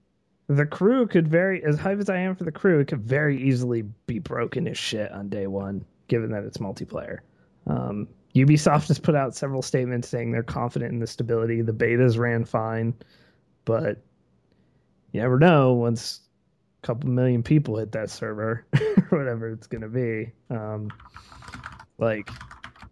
the 0.49 0.67
crew 0.67 1.07
could 1.07 1.27
very, 1.27 1.65
as 1.65 1.79
hype 1.79 1.99
as 1.99 2.11
I 2.11 2.19
am 2.19 2.37
for 2.37 2.45
the 2.45 2.53
crew, 2.53 2.81
it 2.81 2.89
could 2.89 3.01
very 3.01 3.41
easily 3.43 3.83
be 4.07 4.19
broken 4.19 4.69
as 4.69 4.77
shit 4.77 5.11
on 5.13 5.29
day 5.29 5.47
one, 5.47 5.85
given 6.09 6.31
that 6.33 6.45
it's 6.45 6.59
multiplayer. 6.59 7.21
Um, 7.67 8.09
Ubisoft 8.35 8.89
has 8.89 8.99
put 8.99 9.15
out 9.15 9.35
several 9.35 9.63
statements 9.63 10.09
saying 10.09 10.33
they're 10.33 10.43
confident 10.43 10.93
in 10.93 11.01
the 11.01 11.07
stability. 11.07 11.61
The 11.61 11.73
betas 11.73 12.19
ran 12.19 12.45
fine, 12.45 12.95
but 13.65 13.99
you 15.13 15.21
never 15.21 15.39
know 15.39 15.75
once 15.75 16.21
a 16.83 16.87
couple 16.87 17.11
million 17.11 17.43
people 17.43 17.77
hit 17.77 17.93
that 17.93 18.11
server 18.11 18.65
or 19.11 19.19
whatever 19.19 19.51
it's 19.51 19.67
going 19.67 19.83
to 19.83 19.89
be. 19.89 20.33
Um, 20.49 20.91
like, 21.99 22.31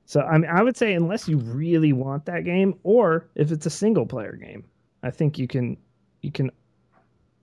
so 0.05 0.21
I 0.21 0.37
mean, 0.37 0.51
I 0.51 0.63
would 0.63 0.77
say 0.77 0.93
unless 0.93 1.27
you 1.27 1.39
really 1.39 1.93
want 1.93 2.27
that 2.27 2.45
game, 2.45 2.79
or 2.83 3.29
if 3.35 3.51
it's 3.51 3.65
a 3.65 3.71
single 3.71 4.07
player 4.07 4.37
game, 4.37 4.65
I 5.03 5.11
think 5.11 5.39
you 5.39 5.49
can 5.49 5.79
you 6.21 6.31
can 6.31 6.51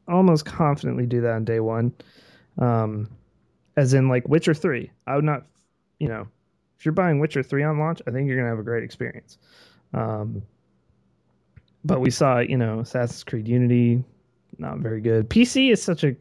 almost 0.07 0.45
confidently 0.45 1.07
do 1.07 1.21
that 1.21 1.31
on 1.31 1.45
day 1.45 1.59
one. 1.59 1.93
Um, 2.59 3.09
as 3.75 3.93
in 3.93 4.07
like 4.07 4.27
Witcher 4.27 4.53
three, 4.53 4.91
I 5.07 5.15
would 5.15 5.25
not, 5.25 5.45
you 5.99 6.07
know, 6.07 6.27
if 6.77 6.85
you're 6.85 6.91
buying 6.93 7.19
Witcher 7.19 7.43
three 7.43 7.63
on 7.63 7.79
launch, 7.79 8.01
I 8.07 8.11
think 8.11 8.27
you're 8.27 8.37
gonna 8.37 8.49
have 8.49 8.59
a 8.59 8.63
great 8.63 8.83
experience. 8.83 9.37
Um, 9.93 10.41
but 11.85 12.01
we 12.01 12.09
saw, 12.09 12.39
you 12.39 12.57
know, 12.57 12.79
Assassin's 12.81 13.23
Creed 13.23 13.47
Unity, 13.47 14.03
not 14.57 14.79
very 14.79 15.01
good. 15.01 15.29
PC 15.29 15.71
is 15.71 15.81
such 15.81 16.03
a 16.03 16.15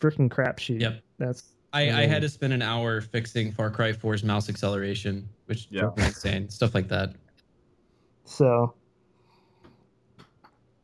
freaking 0.00 0.28
crapshoot. 0.28 0.80
Yep. 0.80 1.02
That's 1.18 1.52
I, 1.74 2.02
I 2.02 2.06
had 2.06 2.22
to 2.22 2.28
spend 2.28 2.52
an 2.52 2.60
hour 2.62 3.00
fixing 3.00 3.50
Far 3.52 3.70
Cry 3.70 3.92
4's 3.92 4.22
mouse 4.24 4.48
acceleration, 4.48 5.28
which 5.46 5.68
Yeah. 5.70 5.82
drove 5.82 5.96
me 5.96 6.04
insane. 6.06 6.48
Stuff 6.48 6.74
like 6.74 6.88
that. 6.88 7.14
So 8.24 8.74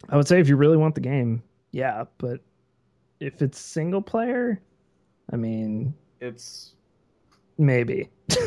I 0.08 0.16
would 0.16 0.26
say 0.28 0.40
if 0.40 0.48
you 0.48 0.56
really 0.56 0.76
want 0.76 0.94
the 0.94 1.00
game, 1.00 1.42
yeah, 1.72 2.04
but 2.18 2.40
if 3.20 3.42
it's 3.42 3.58
single 3.58 4.00
player, 4.00 4.60
I 5.32 5.36
mean, 5.36 5.92
It's 6.20 6.74
maybe. 7.58 8.08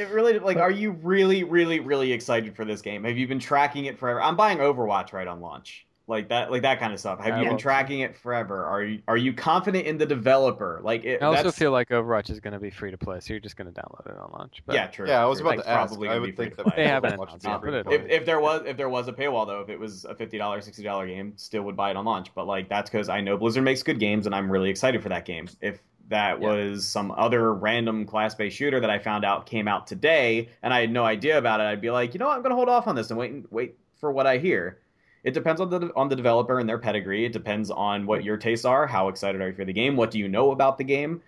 it 0.00 0.08
really 0.10 0.38
like. 0.38 0.56
Are 0.56 0.70
you 0.70 0.92
really, 0.92 1.44
really, 1.44 1.80
really 1.80 2.12
excited 2.12 2.56
for 2.56 2.64
this 2.64 2.82
game? 2.82 3.04
Have 3.04 3.16
you 3.18 3.28
been 3.28 3.38
tracking 3.38 3.84
it 3.84 3.98
forever? 3.98 4.20
I'm 4.22 4.36
buying 4.36 4.58
Overwatch 4.58 5.12
right 5.12 5.28
on 5.28 5.40
launch. 5.40 5.86
Like 6.08 6.30
that, 6.30 6.50
like 6.50 6.62
that 6.62 6.80
kind 6.80 6.92
of 6.92 6.98
stuff. 6.98 7.20
Have 7.20 7.34
I 7.34 7.38
you 7.38 7.44
been 7.44 7.52
will- 7.52 7.58
tracking 7.60 8.00
it 8.00 8.16
forever? 8.16 8.64
Are 8.64 8.82
you 8.82 9.00
are 9.06 9.16
you 9.16 9.32
confident 9.32 9.86
in 9.86 9.96
the 9.96 10.06
developer? 10.06 10.80
Like 10.82 11.04
it, 11.04 11.22
I 11.22 11.26
also 11.26 11.36
that's- 11.36 11.56
feel 11.56 11.70
like 11.70 11.90
Overwatch 11.90 12.30
is 12.30 12.40
going 12.40 12.52
to 12.52 12.58
be 12.58 12.70
free 12.70 12.90
to 12.90 12.98
play, 12.98 13.20
so 13.20 13.32
you're 13.32 13.38
just 13.38 13.56
going 13.56 13.72
to 13.72 13.80
download 13.80 14.06
it 14.12 14.18
on 14.18 14.28
launch. 14.32 14.60
But 14.66 14.74
yeah, 14.74 14.88
true. 14.88 15.06
Yeah, 15.06 15.22
I 15.22 15.26
was 15.26 15.38
about 15.38 15.58
Like, 15.58 15.64
to 15.66 15.70
ask. 15.70 15.88
probably 15.90 16.08
I 16.08 16.12
gonna 16.14 16.20
would 16.22 16.26
be 16.26 16.32
free 16.32 16.44
think 16.46 16.56
to 16.56 16.64
that 16.64 16.74
play. 16.74 16.82
They 16.82 16.88
haven't 16.88 17.12
announced 17.12 17.46
it, 17.46 17.60
free 17.60 17.70
but 17.70 17.70
to 17.70 17.78
it- 17.78 17.84
play. 17.86 17.94
If, 17.96 18.22
if 18.22 18.26
there 18.26 18.40
was 18.40 18.62
if 18.66 18.76
there 18.76 18.88
was 18.88 19.06
a 19.06 19.12
paywall 19.12 19.46
though, 19.46 19.60
if 19.60 19.68
it 19.68 19.78
was 19.78 20.04
a 20.04 20.16
fifty 20.16 20.36
dollars, 20.36 20.64
sixty 20.64 20.82
dollar 20.82 21.06
game, 21.06 21.34
still 21.36 21.62
would 21.62 21.76
buy 21.76 21.90
it 21.90 21.96
on 21.96 22.04
launch. 22.04 22.34
But 22.34 22.48
like 22.48 22.68
that's 22.68 22.90
because 22.90 23.08
I 23.08 23.20
know 23.20 23.36
Blizzard 23.36 23.62
makes 23.62 23.84
good 23.84 24.00
games, 24.00 24.26
and 24.26 24.34
I'm 24.34 24.50
really 24.50 24.70
excited 24.70 25.04
for 25.04 25.10
that 25.10 25.24
game. 25.24 25.48
If 25.60 25.78
that 26.10 26.40
Yeah. 26.40 26.48
was 26.48 26.86
some 26.86 27.12
other 27.16 27.54
random 27.54 28.04
class 28.04 28.34
based 28.34 28.56
shooter 28.56 28.78
that 28.80 28.90
I 28.90 28.98
found 28.98 29.24
out 29.24 29.46
came 29.46 29.66
out 29.66 29.86
today, 29.86 30.48
and 30.62 30.74
I 30.74 30.80
had 30.80 30.92
no 30.92 31.04
idea 31.04 31.38
about 31.38 31.60
it, 31.60 31.64
I'd 31.64 31.80
be 31.80 31.90
like, 31.90 32.14
you 32.14 32.18
know, 32.18 32.26
what? 32.28 32.36
I'm 32.36 32.42
gonna 32.42 32.54
hold 32.54 32.68
off 32.68 32.86
on 32.86 32.94
this 32.94 33.10
and 33.10 33.18
wait 33.18 33.32
and 33.32 33.46
wait 33.50 33.76
for 33.96 34.12
what 34.12 34.26
I 34.26 34.38
hear. 34.38 34.78
It 35.24 35.34
depends 35.34 35.60
on 35.60 35.68
the 35.70 35.92
on 35.96 36.08
the 36.08 36.16
developer 36.16 36.58
and 36.58 36.68
their 36.68 36.78
pedigree. 36.78 37.24
It 37.24 37.32
depends 37.32 37.70
on 37.70 38.06
what 38.06 38.24
your 38.24 38.36
tastes 38.36 38.64
are. 38.64 38.86
How 38.86 39.08
excited 39.08 39.40
are 39.40 39.48
you 39.48 39.54
for 39.54 39.64
the 39.64 39.72
game? 39.72 39.96
What 39.96 40.10
do 40.10 40.18
you 40.18 40.28
know 40.28 40.50
about 40.50 40.78
the 40.78 40.84
game? 40.84 41.22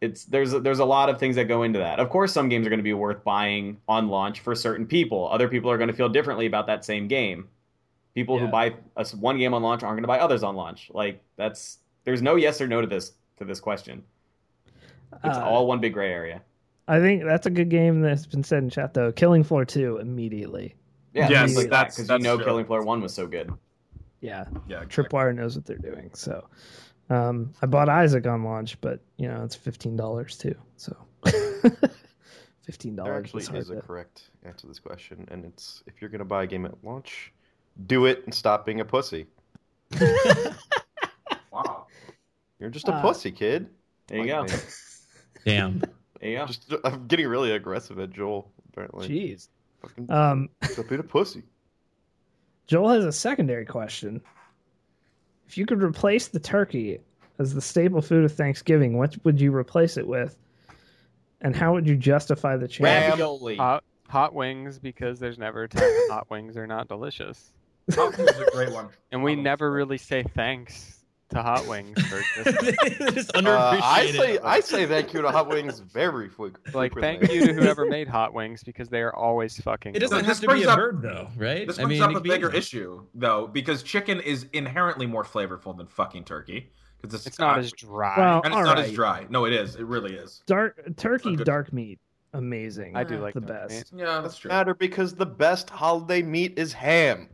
It's 0.00 0.24
there's 0.24 0.52
there's 0.52 0.78
a 0.78 0.84
lot 0.84 1.08
of 1.08 1.18
things 1.18 1.36
that 1.36 1.44
go 1.44 1.62
into 1.62 1.78
that. 1.78 1.98
Of 2.00 2.08
course, 2.10 2.32
some 2.32 2.48
games 2.48 2.66
are 2.66 2.70
going 2.70 2.78
to 2.78 2.84
be 2.84 2.92
worth 2.94 3.22
buying 3.24 3.78
on 3.88 4.08
launch 4.08 4.40
for 4.40 4.54
certain 4.54 4.86
people. 4.86 5.28
Other 5.30 5.48
people 5.48 5.70
are 5.70 5.76
going 5.78 5.88
to 5.88 5.94
feel 5.94 6.08
differently 6.08 6.46
about 6.46 6.66
that 6.68 6.84
same 6.84 7.08
game. 7.08 7.48
People 8.14 8.38
who 8.38 8.48
buy 8.48 8.74
a 8.96 9.06
one 9.20 9.38
game 9.38 9.54
on 9.54 9.62
launch 9.62 9.82
aren't 9.82 9.96
going 9.96 10.02
to 10.02 10.08
buy 10.08 10.18
others 10.18 10.42
on 10.42 10.54
launch. 10.56 10.90
Like 10.92 11.22
that's 11.36 11.78
there's 12.04 12.22
no 12.22 12.36
yes 12.36 12.60
or 12.60 12.66
no 12.66 12.80
to 12.80 12.86
this 12.86 13.12
to 13.38 13.44
this 13.44 13.60
question. 13.60 14.02
It's 15.24 15.36
Uh, 15.38 15.44
all 15.44 15.66
one 15.66 15.80
big 15.80 15.92
gray 15.92 16.12
area. 16.12 16.42
I 16.88 16.98
think 17.00 17.24
that's 17.24 17.46
a 17.46 17.50
good 17.50 17.68
game 17.68 18.00
that's 18.00 18.26
been 18.26 18.42
said 18.42 18.62
in 18.62 18.70
chat 18.70 18.94
though. 18.94 19.12
Killing 19.12 19.44
Floor 19.44 19.64
2 19.64 19.98
immediately. 19.98 20.74
Yeah, 21.12 21.28
Yes, 21.28 21.46
things 21.50 21.56
like 21.58 21.70
that's- 21.70 21.96
because 21.96 22.10
you 22.10 22.18
know 22.24 22.36
true. 22.36 22.44
Killing 22.44 22.64
Floor 22.66 22.82
One 22.82 23.00
was 23.00 23.12
so 23.14 23.26
good. 23.26 23.52
Yeah, 24.20 24.44
Yeah, 24.68 24.82
exactly. 24.82 25.04
Tripwire 25.04 25.34
knows 25.34 25.56
what 25.56 25.66
they're 25.66 25.78
doing. 25.78 26.10
So 26.14 26.46
um, 27.10 27.52
I 27.62 27.66
bought 27.66 27.88
Isaac 27.88 28.26
on 28.26 28.44
launch, 28.44 28.80
but 28.80 29.00
you 29.16 29.26
know 29.28 29.42
it's 29.44 29.54
fifteen 29.56 29.96
dollars 29.96 30.36
too. 30.38 30.54
So 30.76 30.96
fifteen 32.62 32.96
dollars 32.96 33.24
actually 33.24 33.42
is 33.42 33.48
hard 33.48 33.60
is 33.60 33.70
a 33.70 33.74
to- 33.76 33.82
correct 33.82 34.30
answer 34.44 34.62
to 34.62 34.66
this 34.68 34.78
question, 34.78 35.26
and 35.30 35.44
it's 35.44 35.82
if 35.86 36.00
you're 36.00 36.10
gonna 36.10 36.24
buy 36.24 36.44
a 36.44 36.46
game 36.46 36.66
at 36.66 36.74
launch, 36.84 37.32
do 37.86 38.06
it 38.06 38.22
and 38.24 38.34
stop 38.34 38.64
being 38.66 38.80
a 38.80 38.84
pussy. 38.84 39.26
Wow. 41.52 41.86
You're 42.60 42.70
just 42.70 42.88
a 42.88 42.92
Uh, 42.94 43.02
pussy, 43.02 43.32
kid. 43.32 43.68
There 44.06 44.24
you 44.24 44.32
Like 44.36 44.48
go. 44.50 44.56
Me. 45.46 45.52
Damn. 45.52 45.78
There 46.20 46.30
you 46.30 46.36
go. 46.38 46.46
Just 46.46 46.72
I'm 46.84 47.06
getting 47.06 47.26
really 47.26 47.52
aggressive 47.52 47.98
at 47.98 48.10
Joel. 48.10 48.50
Apparently, 48.72 49.08
Jeez. 49.08 49.48
fucking 49.82 50.10
Um, 50.10 50.48
stop 50.62 50.88
being 50.88 51.00
a 51.00 51.04
pussy. 51.04 51.42
Joel 52.66 52.90
has 52.90 53.04
a 53.04 53.12
secondary 53.12 53.64
question. 53.64 54.20
If 55.48 55.58
you 55.58 55.66
could 55.66 55.82
replace 55.82 56.28
the 56.28 56.38
turkey 56.38 57.00
as 57.38 57.54
the 57.54 57.60
staple 57.60 58.00
food 58.02 58.24
of 58.24 58.32
Thanksgiving, 58.32 58.96
what 58.96 59.16
would 59.24 59.40
you 59.40 59.52
replace 59.54 59.96
it 59.96 60.06
with? 60.06 60.36
And 61.40 61.56
how 61.56 61.72
would 61.72 61.88
you 61.88 61.96
justify 61.96 62.56
the 62.56 62.68
change? 62.68 62.84
Ravioli. 62.84 63.56
hot 63.56 63.82
hot 64.08 64.34
wings 64.34 64.78
because 64.78 65.18
there's 65.18 65.38
never 65.38 65.64
a 65.64 65.68
time 65.68 65.82
hot 66.10 66.28
wings 66.30 66.56
are 66.56 66.66
not 66.66 66.86
delicious. 66.88 67.52
Hot 67.94 68.16
Wings 68.16 68.30
is 68.30 68.40
a 68.40 68.50
great 68.52 68.70
one. 68.70 68.88
And 69.10 69.24
we 69.24 69.34
never 69.34 69.72
really 69.72 69.98
say 69.98 70.22
thanks 70.22 70.99
to 71.30 71.42
Hot 71.42 71.66
Wings 71.66 72.00
for 72.06 72.20
just 72.44 72.98
They're 72.98 73.10
just 73.10 73.36
Uh. 73.36 73.80
I 73.82 74.10
say 74.10 74.38
I 74.38 74.60
say 74.60 74.86
thank 74.86 75.14
you 75.14 75.22
to 75.22 75.30
Hot 75.30 75.48
Wings 75.48 75.78
very 75.80 76.28
quick. 76.28 76.54
like 76.74 76.92
thank 76.94 77.30
you 77.32 77.46
to 77.46 77.52
whoever 77.54 77.86
made 77.86 78.08
Hot 78.08 78.34
Wings 78.34 78.62
because 78.62 78.88
they 78.88 79.00
are 79.00 79.14
always 79.14 79.56
fucking. 79.60 79.94
It 79.94 80.00
doesn't 80.00 80.18
No, 80.22 80.24
have 80.24 80.36
to 80.36 80.40
be 80.42 80.46
brings 80.48 80.66
a 80.66 80.70
up- 80.70 80.76
bird 80.78 81.02
though, 81.02 81.28
right? 81.36 81.66
This 81.66 81.78
I 81.78 81.84
brings 81.84 82.00
mean, 82.00 82.10
up 82.10 82.16
a 82.16 82.20
bigger 82.20 82.46
anything. 82.48 82.58
issue 82.58 83.06
though, 83.14 83.46
because 83.46 83.82
chicken 83.82 84.20
is 84.20 84.46
inherently 84.52 85.06
more 85.06 85.24
flavorful 85.24 85.76
than 85.76 85.86
fucking 85.86 86.24
turkey. 86.24 86.70
Because 87.00 87.14
it's, 87.14 87.26
It's 87.28 87.38
not 87.38 87.54
got- 87.54 87.58
as 87.64 87.72
dry. 87.72 88.14
Well, 88.18 88.36
and 88.44 88.46
it's 88.52 88.56
all 88.56 88.64
not 88.64 88.78
as 88.78 88.92
dry. 88.92 89.26
No, 89.30 89.46
it 89.46 89.54
is. 89.54 89.76
It 89.76 89.86
really 89.86 90.14
is. 90.14 90.42
Dark 90.46 90.96
turkey, 90.96 91.34
good. 91.34 91.46
dark 91.46 91.72
meat, 91.72 91.98
amazing. 92.34 92.94
I 92.94 93.04
do 93.04 93.18
like 93.18 93.32
the 93.34 93.40
best. 93.40 93.94
meat. 93.94 94.02
Yeah, 94.02 94.20
that's 94.20 94.36
true. 94.36 94.50
matter 94.50 94.74
because 94.74 95.14
the 95.14 95.24
best 95.26 95.70
holiday 95.70 96.20
meat 96.20 96.58
is 96.58 96.72
ham. 96.74 97.28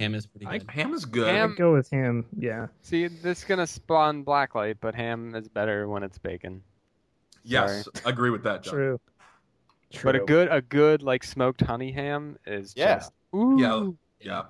Ham 0.00 0.14
is 0.14 0.26
pretty 0.26 0.46
I- 0.46 0.58
good. 0.58 0.70
Ham 0.70 0.94
is 0.94 1.04
good. 1.04 1.28
Ham- 1.28 1.52
I'd 1.52 1.58
go 1.58 1.72
with 1.72 1.90
ham. 1.90 2.26
Yeah. 2.38 2.68
See, 2.82 3.06
this 3.08 3.38
is 3.38 3.44
gonna 3.44 3.66
spawn 3.66 4.24
blacklight, 4.24 4.76
but 4.80 4.94
ham 4.94 5.34
is 5.34 5.48
better 5.48 5.88
when 5.88 6.02
it's 6.02 6.18
bacon. 6.18 6.62
yes, 7.44 7.88
agree 8.04 8.30
with 8.30 8.42
that, 8.44 8.62
John. 8.62 8.74
True. 8.74 9.00
True. 9.90 10.12
But 10.12 10.20
a 10.20 10.24
good, 10.24 10.48
a 10.50 10.60
good 10.60 11.02
like 11.02 11.24
smoked 11.24 11.62
honey 11.62 11.90
ham 11.90 12.36
is 12.46 12.74
Yeah. 12.76 12.96
just 12.96 13.12
ooh. 13.34 13.56
Yeah, 13.58 13.88
Yeah. 14.20 14.42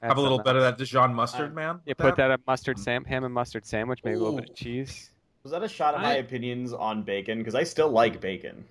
that's 0.00 0.10
Have 0.10 0.18
a 0.18 0.20
little 0.20 0.38
nice- 0.38 0.44
bit 0.44 0.56
of 0.56 0.62
that 0.62 0.76
Dijon 0.78 1.10
uh, 1.10 1.14
mustard, 1.14 1.54
man. 1.54 1.80
You 1.86 1.94
put 1.94 2.16
that 2.16 2.30
at 2.32 2.40
mustard 2.46 2.76
mm. 2.78 2.80
sam, 2.84 3.04
ham 3.04 3.22
and 3.24 3.32
mustard 3.32 3.64
sandwich, 3.64 4.00
maybe 4.04 4.16
a 4.16 4.18
little 4.18 4.36
bit 4.40 4.50
of 4.50 4.56
cheese. 4.56 5.10
Was 5.44 5.52
that 5.52 5.62
a 5.62 5.68
shot 5.68 5.94
at 5.94 6.00
my 6.00 6.14
opinions 6.14 6.72
on 6.72 7.02
bacon? 7.02 7.38
Because 7.38 7.54
I 7.54 7.62
still 7.64 7.90
like 7.90 8.20
bacon. 8.20 8.64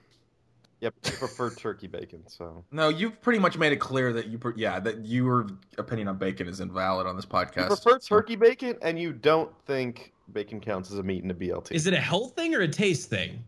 Yep, 0.82 0.96
I 1.06 1.10
prefer 1.12 1.50
turkey 1.52 1.88
bacon. 1.88 2.24
So 2.28 2.64
No, 2.72 2.90
you've 2.90 3.22
pretty 3.22 3.40
much 3.40 3.58
made 3.58 3.72
it 3.72 3.78
clear 3.78 4.12
that 4.14 4.28
you, 4.28 4.38
pre- 4.40 4.54
yeah, 4.58 4.80
that 4.80 5.06
your 5.06 5.48
opinion 5.78 6.08
on 6.08 6.18
bacon 6.18 6.48
is 6.48 6.60
invalid 6.60 7.06
on 7.08 7.16
this 7.16 7.26
you 7.26 7.30
podcast. 7.32 7.68
prefer 7.68 8.00
turkey 8.00 8.36
bacon, 8.36 8.76
and 8.82 8.98
you 9.00 9.14
don't 9.14 9.52
think 9.66 10.12
bacon 10.34 10.60
counts 10.60 10.92
as 10.92 10.98
a 10.98 11.04
meat 11.04 11.24
in 11.24 11.30
a 11.30 11.36
BLT. 11.36 11.72
Is 11.72 11.86
it 11.88 11.94
a 11.94 12.00
health 12.00 12.36
thing 12.36 12.56
or 12.56 12.62
a 12.62 12.68
taste 12.68 13.10
thing? 13.10 13.44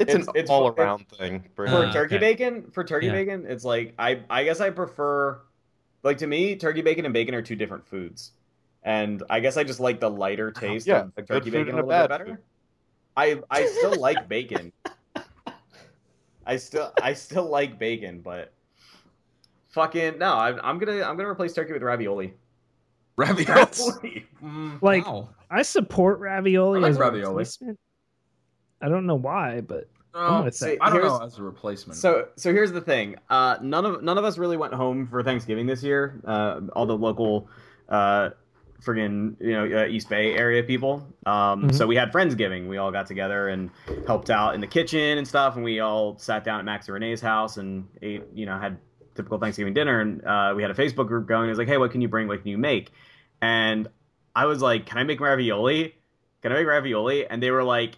It's, 0.00 0.12
It's- 0.12 0.26
an 0.26 0.32
it's- 0.36 0.50
all-around 0.50 1.08
thing. 1.08 1.44
For 1.54 1.66
Brandon. 1.66 1.90
Uh, 1.90 1.92
turkey 1.92 2.16
okay. 2.16 2.32
bacon, 2.34 2.70
for 2.72 2.82
turkey 2.84 3.06
Yeah. 3.06 3.12
bacon, 3.12 3.46
it's 3.48 3.64
like 3.64 3.94
I 3.98 4.22
I 4.28 4.42
guess 4.44 4.60
I 4.60 4.70
prefer 4.70 5.40
like 6.02 6.18
to 6.18 6.26
me, 6.26 6.56
turkey 6.56 6.82
bacon 6.82 7.04
and 7.04 7.14
bacon 7.14 7.34
are 7.34 7.42
two 7.42 7.56
different 7.56 7.84
foods. 7.86 8.32
And 8.84 9.22
I 9.28 9.40
guess 9.40 9.56
I 9.56 9.64
just 9.64 9.80
like 9.80 9.98
the 10.00 10.08
lighter 10.10 10.50
taste 10.52 10.86
Yeah, 10.86 11.02
of 11.02 11.12
a 11.16 11.22
good 11.22 11.28
turkey 11.28 11.50
bacon 11.50 11.74
a 11.78 11.82
a 11.82 11.86
little 11.86 12.00
bit 12.02 12.08
better. 12.08 12.24
food. 12.26 12.38
I 13.16 13.40
I 13.50 13.66
still 13.66 14.00
like 14.00 14.28
bacon. 14.28 14.72
I 16.48 16.56
still 16.56 16.92
I 17.00 17.12
still 17.12 17.44
like 17.48 17.78
bacon, 17.78 18.20
but 18.20 18.52
fucking 19.68 20.18
no, 20.18 20.32
I'm, 20.32 20.58
I'm 20.62 20.78
gonna 20.78 21.02
I'm 21.04 21.16
gonna 21.16 21.28
replace 21.28 21.52
turkey 21.52 21.74
with 21.74 21.82
ravioli. 21.82 22.34
ravioli. 23.16 24.26
Mm, 24.42 24.80
like 24.82 25.06
wow. 25.06 25.28
I 25.50 25.62
support 25.62 26.20
ravioli 26.20 26.78
I 26.78 26.82
like 26.82 26.90
as 26.92 26.96
a 26.98 27.10
replacement. 27.10 27.78
I 28.80 28.88
don't 28.88 29.06
know 29.06 29.16
why, 29.16 29.60
but 29.60 29.88
no, 30.14 30.20
I'm 30.20 30.50
see. 30.52 30.78
I 30.80 30.88
don't 30.90 31.00
Here's- 31.02 31.18
know 31.20 31.26
as 31.26 31.38
a 31.38 31.42
replacement. 31.42 31.98
So 31.98 32.28
so 32.36 32.52
here's 32.52 32.72
the 32.72 32.80
thing. 32.80 33.16
Uh, 33.28 33.58
none 33.60 33.84
of 33.84 34.02
none 34.02 34.16
of 34.16 34.24
us 34.24 34.38
really 34.38 34.56
went 34.56 34.72
home 34.72 35.06
for 35.06 35.22
Thanksgiving 35.22 35.66
this 35.66 35.82
year. 35.82 36.20
Uh, 36.24 36.60
all 36.74 36.86
the 36.86 36.96
local, 36.96 37.48
uh, 37.88 38.30
friggin' 38.82 39.36
you 39.40 39.52
know 39.52 39.82
uh, 39.82 39.86
East 39.86 40.08
Bay 40.08 40.34
area 40.34 40.62
people. 40.62 41.06
Um, 41.26 41.64
Mhm. 41.64 41.74
So 41.74 41.86
we 41.86 41.96
had 41.96 42.12
friendsgiving. 42.12 42.68
We 42.68 42.76
all 42.78 42.92
got 42.92 43.06
together 43.06 43.48
and 43.48 43.70
helped 44.06 44.30
out 44.30 44.54
in 44.54 44.60
the 44.60 44.66
kitchen 44.66 45.18
and 45.18 45.26
stuff. 45.26 45.56
And 45.56 45.64
we 45.64 45.80
all 45.80 46.16
sat 46.18 46.44
down 46.44 46.58
at 46.60 46.64
Max 46.64 46.86
and 46.88 46.94
Renee's 46.94 47.20
house 47.20 47.56
and 47.56 47.88
ate. 48.02 48.22
You 48.34 48.46
know 48.46 48.58
had 48.58 48.78
typical 49.14 49.38
Thanksgiving 49.38 49.74
dinner. 49.74 50.00
And 50.00 50.24
uh, 50.24 50.52
we 50.56 50.62
had 50.62 50.70
a 50.70 50.74
Facebook 50.74 51.08
group 51.08 51.26
going. 51.26 51.46
It 51.46 51.50
was 51.50 51.58
like, 51.58 51.66
hey, 51.68 51.76
what 51.78 51.90
can 51.90 52.00
you 52.00 52.08
bring? 52.08 52.28
What 52.28 52.40
can 52.40 52.48
you 52.50 52.58
make? 52.58 52.92
And 53.42 53.88
I 54.36 54.46
was 54.46 54.62
like, 54.62 54.86
can 54.86 54.98
I 54.98 55.02
make 55.04 55.18
ravioli? 55.20 55.94
Can 56.42 56.52
I 56.52 56.54
make 56.54 56.66
ravioli? 56.68 57.26
And 57.26 57.42
they 57.42 57.50
were 57.50 57.64
like, 57.64 57.96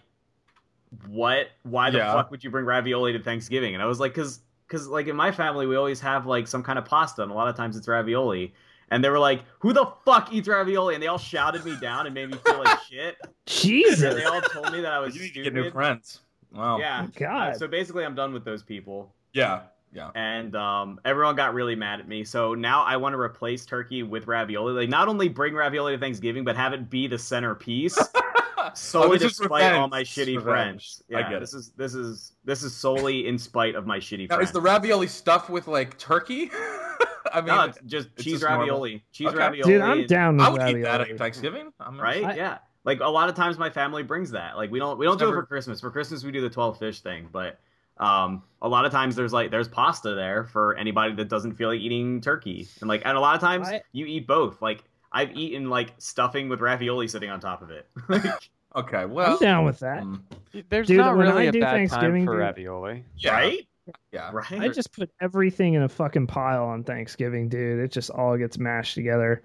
what? 1.07 1.47
Why 1.63 1.89
the 1.91 1.99
Yeah. 1.99 2.13
fuck 2.13 2.31
would 2.31 2.43
you 2.43 2.49
bring 2.49 2.65
ravioli 2.65 3.13
to 3.13 3.19
Thanksgiving? 3.19 3.73
And 3.73 3.83
I 3.83 3.85
was 3.85 3.99
like, 3.99 4.13
cause, 4.13 4.39
cause 4.67 4.87
like 4.87 5.07
in 5.07 5.15
my 5.15 5.31
family, 5.31 5.67
we 5.67 5.75
always 5.75 5.99
have 6.01 6.25
like 6.25 6.47
some 6.47 6.63
kind 6.63 6.79
of 6.79 6.85
pasta, 6.85 7.21
and 7.23 7.31
a 7.31 7.35
lot 7.35 7.47
of 7.47 7.55
times 7.55 7.77
it's 7.77 7.87
ravioli. 7.87 8.53
And 8.91 9.03
they 9.03 9.09
were 9.09 9.19
like, 9.19 9.43
who 9.59 9.73
the 9.73 9.85
fuck 10.05 10.31
eats 10.33 10.47
ravioli? 10.47 10.93
And 10.95 11.01
they 11.01 11.07
all 11.07 11.17
shouted 11.17 11.65
me 11.65 11.75
down 11.81 12.05
and 12.05 12.13
made 12.13 12.29
me 12.29 12.37
feel 12.45 12.59
like 12.59 12.77
shit. 12.89 13.15
Jesus! 13.47 14.03
And 14.03 14.11
Jesus, 14.11 14.15
they 14.15 14.25
all 14.25 14.41
told 14.41 14.71
me 14.71 14.81
that 14.81 14.91
I 14.91 14.99
was 14.99 15.15
you 15.15 15.21
need 15.23 15.33
to 15.33 15.43
get 15.43 15.53
new 15.53 15.71
friends. 15.71 16.19
Wow. 16.53 16.77
Yeah. 16.77 17.07
God. 17.15 17.55
So 17.57 17.67
basically, 17.67 18.03
I'm 18.05 18.15
done 18.15 18.33
with 18.33 18.43
those 18.45 18.61
people. 18.61 19.15
Yeah. 19.33 19.61
Yeah. 19.93 20.11
And 20.15 20.55
um, 20.55 20.99
everyone 21.05 21.35
got 21.35 21.53
really 21.53 21.75
mad 21.75 21.99
at 21.99 22.07
me. 22.07 22.23
So 22.23 22.53
now 22.53 22.83
I 22.83 22.97
want 22.97 23.13
to 23.13 23.19
replace 23.19 23.65
turkey 23.65 24.03
with 24.03 24.27
ravioli. 24.27 24.73
Like, 24.73 24.89
not 24.89 25.07
only 25.07 25.27
bring 25.29 25.53
ravioli 25.53 25.93
to 25.93 25.99
Thanksgiving, 25.99 26.43
but 26.43 26.55
have 26.55 26.73
it 26.73 26.89
be 26.89 27.07
the 27.07 27.17
centerpiece. 27.17 27.97
solely 28.73 29.07
Oh, 29.07 29.11
this 29.19 29.31
is 29.33 29.37
despite 29.37 29.73
all 29.73 29.87
my 29.87 30.03
shitty 30.03 30.37
revenge. 30.37 30.43
friends. 30.43 31.03
I 31.13 31.19
Yeah, 31.19 31.29
get 31.29 31.39
this 31.39 31.53
is 31.53 31.71
this 31.77 31.93
is 31.93 32.33
this 32.45 32.63
is 32.63 32.73
solely 32.75 33.27
in 33.27 33.37
spite 33.37 33.75
of 33.75 33.85
my 33.85 33.97
shitty 33.99 34.29
Now, 34.29 34.35
friends. 34.35 34.49
is 34.49 34.53
the 34.53 34.61
ravioli 34.61 35.07
stuffed 35.07 35.49
with 35.49 35.67
like 35.67 35.97
turkey? 35.97 36.51
I 37.33 37.41
mean, 37.41 37.47
no, 37.47 37.61
it's 37.65 37.79
just 37.85 38.09
it's 38.15 38.23
cheese 38.23 38.33
just 38.33 38.43
normal. 38.43 38.59
ravioli. 38.61 39.03
Cheese 39.11 39.27
Okay. 39.29 39.37
ravioli. 39.37 39.71
dude, 39.73 39.81
I'm 39.81 40.05
down 40.07 40.37
with 40.37 40.45
I 40.45 40.49
would 40.49 40.59
ravioli. 40.61 40.79
eat 40.81 40.83
that 40.83 41.01
at 41.01 41.17
Thanksgiving. 41.17 41.71
I'm 41.79 41.99
Right? 41.99 42.23
I- 42.23 42.35
yeah. 42.35 42.57
Like 42.83 42.99
a 42.99 43.07
lot 43.09 43.29
of 43.29 43.35
times 43.35 43.57
my 43.59 43.69
family 43.69 44.01
brings 44.03 44.31
that. 44.31 44.57
Like 44.57 44.71
we 44.71 44.79
don't 44.79 44.97
we 44.97 45.05
don't 45.05 45.19
do 45.19 45.29
it 45.29 45.33
for 45.33 45.45
Christmas. 45.45 45.79
For 45.81 45.91
Christmas 45.91 46.23
we 46.23 46.31
do 46.31 46.41
the 46.41 46.49
12 46.49 46.79
fish 46.79 47.01
thing, 47.01 47.29
but 47.31 47.59
um 47.97 48.41
a 48.61 48.67
lot 48.67 48.85
of 48.85 48.91
times 48.91 49.15
there's 49.15 49.31
like 49.33 49.51
there's 49.51 49.67
pasta 49.67 50.15
there 50.15 50.45
for 50.45 50.75
anybody 50.77 51.13
that 51.13 51.29
doesn't 51.29 51.53
feel 51.53 51.69
like 51.69 51.79
eating 51.79 52.21
turkey. 52.21 52.67
And 52.79 52.89
like 52.89 53.03
and 53.05 53.15
a 53.15 53.19
lot 53.21 53.35
of 53.35 53.41
times 53.41 53.67
I- 53.67 53.81
you 53.91 54.05
eat 54.07 54.25
both. 54.27 54.61
Like 54.61 54.83
I've 55.11 55.35
eaten 55.37 55.69
like 55.69 55.93
stuffing 55.99 56.49
with 56.49 56.59
ravioli 56.61 57.07
sitting 57.07 57.29
on 57.29 57.39
top 57.39 57.61
of 57.61 57.69
it. 57.69 57.87
Okay. 58.73 59.03
Well. 59.05 59.33
I'm 59.33 59.39
down 59.39 59.65
with 59.65 59.79
that. 59.79 60.01
mm, 60.01 60.21
There's 60.69 60.87
Dude, 60.87 60.95
not 60.95 61.17
when 61.17 61.27
really 61.27 61.43
I 61.47 61.49
a 61.49 61.51
do 61.51 61.59
bad 61.59 61.71
time 61.71 61.75
Thanksgiving, 61.79 62.23
for 62.25 62.31
dude- 62.35 62.39
ravioli. 62.39 63.03
yeah. 63.17 63.33
Right? 63.33 63.67
Yeah. 64.11 64.31
Right? 64.31 64.51
I 64.53 64.67
just 64.69 64.91
put 64.93 65.09
everything 65.19 65.73
in 65.73 65.83
a 65.83 65.89
fucking 65.89 66.27
pile 66.27 66.65
on 66.65 66.83
Thanksgiving, 66.83 67.49
dude. 67.49 67.79
It 67.79 67.91
just 67.91 68.09
all 68.09 68.37
gets 68.37 68.57
mashed 68.57 68.95
together. 68.95 69.43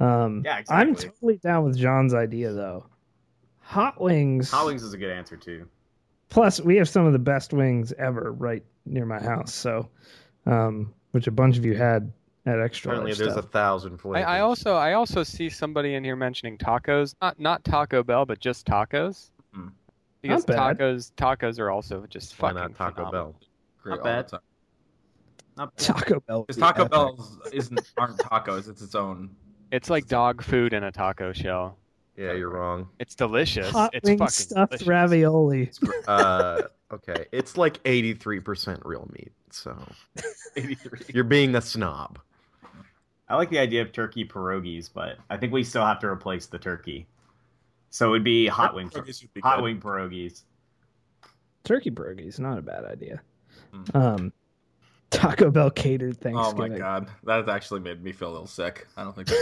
Um, 0.00 0.42
Yeah, 0.44 0.62
I'm 0.68 0.94
totally 0.94 1.38
down 1.38 1.64
with 1.64 1.76
John's 1.76 2.14
idea 2.14 2.52
though. 2.52 2.86
Hot 3.60 4.00
wings. 4.00 4.50
Hot 4.50 4.66
wings 4.66 4.82
is 4.82 4.92
a 4.92 4.98
good 4.98 5.10
answer 5.10 5.36
too. 5.36 5.66
Plus, 6.28 6.60
we 6.60 6.76
have 6.76 6.88
some 6.88 7.06
of 7.06 7.12
the 7.12 7.18
best 7.18 7.52
wings 7.52 7.92
ever 7.98 8.32
right 8.32 8.62
near 8.84 9.06
my 9.06 9.20
house. 9.22 9.54
So, 9.54 9.88
um, 10.44 10.92
which 11.12 11.26
a 11.26 11.30
bunch 11.30 11.56
of 11.56 11.64
you 11.64 11.74
had 11.74 12.12
at 12.46 12.60
extra. 12.60 12.90
Apparently, 12.92 13.12
large 13.12 13.18
there's 13.18 13.36
a 13.36 13.42
thousand 13.42 13.94
I, 13.94 13.96
flavors. 13.96 14.24
I 14.26 14.40
also 14.40 14.74
I 14.74 14.92
also 14.94 15.22
see 15.22 15.48
somebody 15.48 15.94
in 15.94 16.04
here 16.04 16.16
mentioning 16.16 16.58
tacos. 16.58 17.14
Not 17.20 17.38
not 17.40 17.64
Taco 17.64 18.02
Bell, 18.02 18.24
but 18.24 18.38
just 18.38 18.66
tacos. 18.66 19.30
Hmm. 19.52 19.68
Because 20.22 20.46
Not 20.46 20.56
bad. 20.56 20.78
tacos 20.78 21.12
tacos 21.16 21.58
are 21.58 21.70
also 21.70 22.06
just 22.08 22.40
Why 22.40 22.50
fucking 22.52 22.62
not 22.62 22.74
Taco 22.74 22.94
phenomenal. 22.96 23.32
Bell? 23.32 23.40
Great 23.86 23.98
Not 23.98 23.98
all 24.00 24.04
bad. 24.04 24.26
the 24.26 24.30
time. 24.30 24.40
Not 25.56 25.76
Taco 25.78 26.20
Bell. 26.20 26.42
Because 26.42 26.60
Taco 26.60 26.80
epic. 26.82 26.90
Bell 26.90 27.40
isn't 27.52 27.80
aren't 27.96 28.18
tacos. 28.18 28.68
It's 28.68 28.82
its 28.82 28.96
own. 28.96 29.30
It's 29.70 29.88
like 29.88 30.08
dog 30.08 30.42
food 30.42 30.72
in 30.72 30.82
a 30.82 30.90
taco 30.90 31.32
shell. 31.32 31.78
Yeah, 32.16 32.32
you're 32.32 32.50
wrong. 32.50 32.88
It's 32.98 33.14
delicious. 33.14 33.70
Hot 33.70 33.90
it's 33.94 34.04
wing 34.08 34.18
fucking 34.18 34.30
stuffed 34.32 34.70
delicious. 34.72 34.88
ravioli. 34.88 35.70
Uh, 36.08 36.62
okay, 36.92 37.26
it's 37.30 37.56
like 37.56 37.80
83% 37.84 38.80
real 38.84 39.08
meat. 39.12 39.30
So 39.50 39.76
83. 40.56 41.00
you're 41.14 41.22
being 41.24 41.54
a 41.54 41.60
snob. 41.60 42.18
I 43.28 43.36
like 43.36 43.50
the 43.50 43.58
idea 43.60 43.82
of 43.82 43.92
turkey 43.92 44.24
pierogies, 44.24 44.90
but 44.92 45.18
I 45.30 45.36
think 45.36 45.52
we 45.52 45.62
still 45.62 45.84
have 45.84 46.00
to 46.00 46.06
replace 46.08 46.46
the 46.46 46.58
turkey. 46.58 47.06
So 47.90 48.08
it 48.08 48.10
would 48.10 48.24
be 48.24 48.46
hot 48.48 48.74
wing 48.74 48.90
Pierogies 48.90 49.26
hot 49.42 49.56
good. 49.58 49.62
wing 49.62 49.80
pierogies. 49.80 50.42
Turkey 51.64 51.90
pierogies, 51.90 52.38
not 52.40 52.58
a 52.58 52.62
bad 52.62 52.84
idea. 52.84 53.20
Mm. 53.84 53.94
Um, 53.94 54.32
Taco 55.10 55.50
Bell 55.50 55.70
catered 55.70 56.18
Thanksgiving. 56.18 56.72
Oh 56.72 56.74
my 56.74 56.78
god, 56.78 57.08
that 57.24 57.48
actually 57.48 57.80
made 57.80 58.02
me 58.02 58.12
feel 58.12 58.28
a 58.28 58.32
little 58.32 58.46
sick. 58.46 58.86
I 58.96 59.04
don't 59.04 59.14
think. 59.14 59.28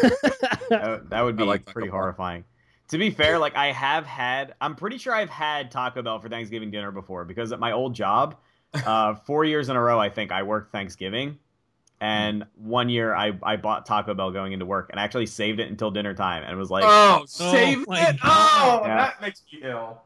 That, 0.70 1.10
that 1.10 1.20
would 1.22 1.36
be 1.36 1.44
like 1.44 1.64
Taco 1.64 1.72
pretty 1.72 1.88
Bell. 1.88 1.98
horrifying. 1.98 2.44
To 2.88 2.98
be 2.98 3.10
fair, 3.10 3.38
like 3.38 3.54
I 3.56 3.72
have 3.72 4.06
had, 4.06 4.54
I'm 4.60 4.76
pretty 4.76 4.98
sure 4.98 5.14
I've 5.14 5.30
had 5.30 5.70
Taco 5.70 6.02
Bell 6.02 6.18
for 6.20 6.28
Thanksgiving 6.28 6.70
dinner 6.70 6.90
before 6.90 7.24
because 7.24 7.52
at 7.52 7.60
my 7.60 7.72
old 7.72 7.94
job, 7.94 8.36
uh, 8.86 9.14
four 9.14 9.44
years 9.44 9.68
in 9.68 9.76
a 9.76 9.80
row, 9.80 9.98
I 9.98 10.08
think 10.10 10.32
I 10.32 10.42
worked 10.42 10.70
Thanksgiving, 10.72 11.38
and 12.00 12.44
one 12.56 12.88
year 12.88 13.14
I 13.14 13.32
I 13.42 13.56
bought 13.56 13.86
Taco 13.86 14.14
Bell 14.14 14.30
going 14.30 14.52
into 14.52 14.66
work 14.66 14.88
and 14.90 14.98
actually 15.00 15.26
saved 15.26 15.60
it 15.60 15.70
until 15.70 15.90
dinner 15.90 16.14
time 16.14 16.44
and 16.46 16.58
was 16.58 16.70
like, 16.70 16.84
oh, 16.86 17.24
save 17.26 17.86
my 17.88 18.08
it! 18.10 18.20
God. 18.22 18.82
Oh, 18.82 18.86
Yeah. 18.86 18.96
that 18.96 19.20
makes 19.22 19.42
me 19.52 19.60
ill. 19.62 20.00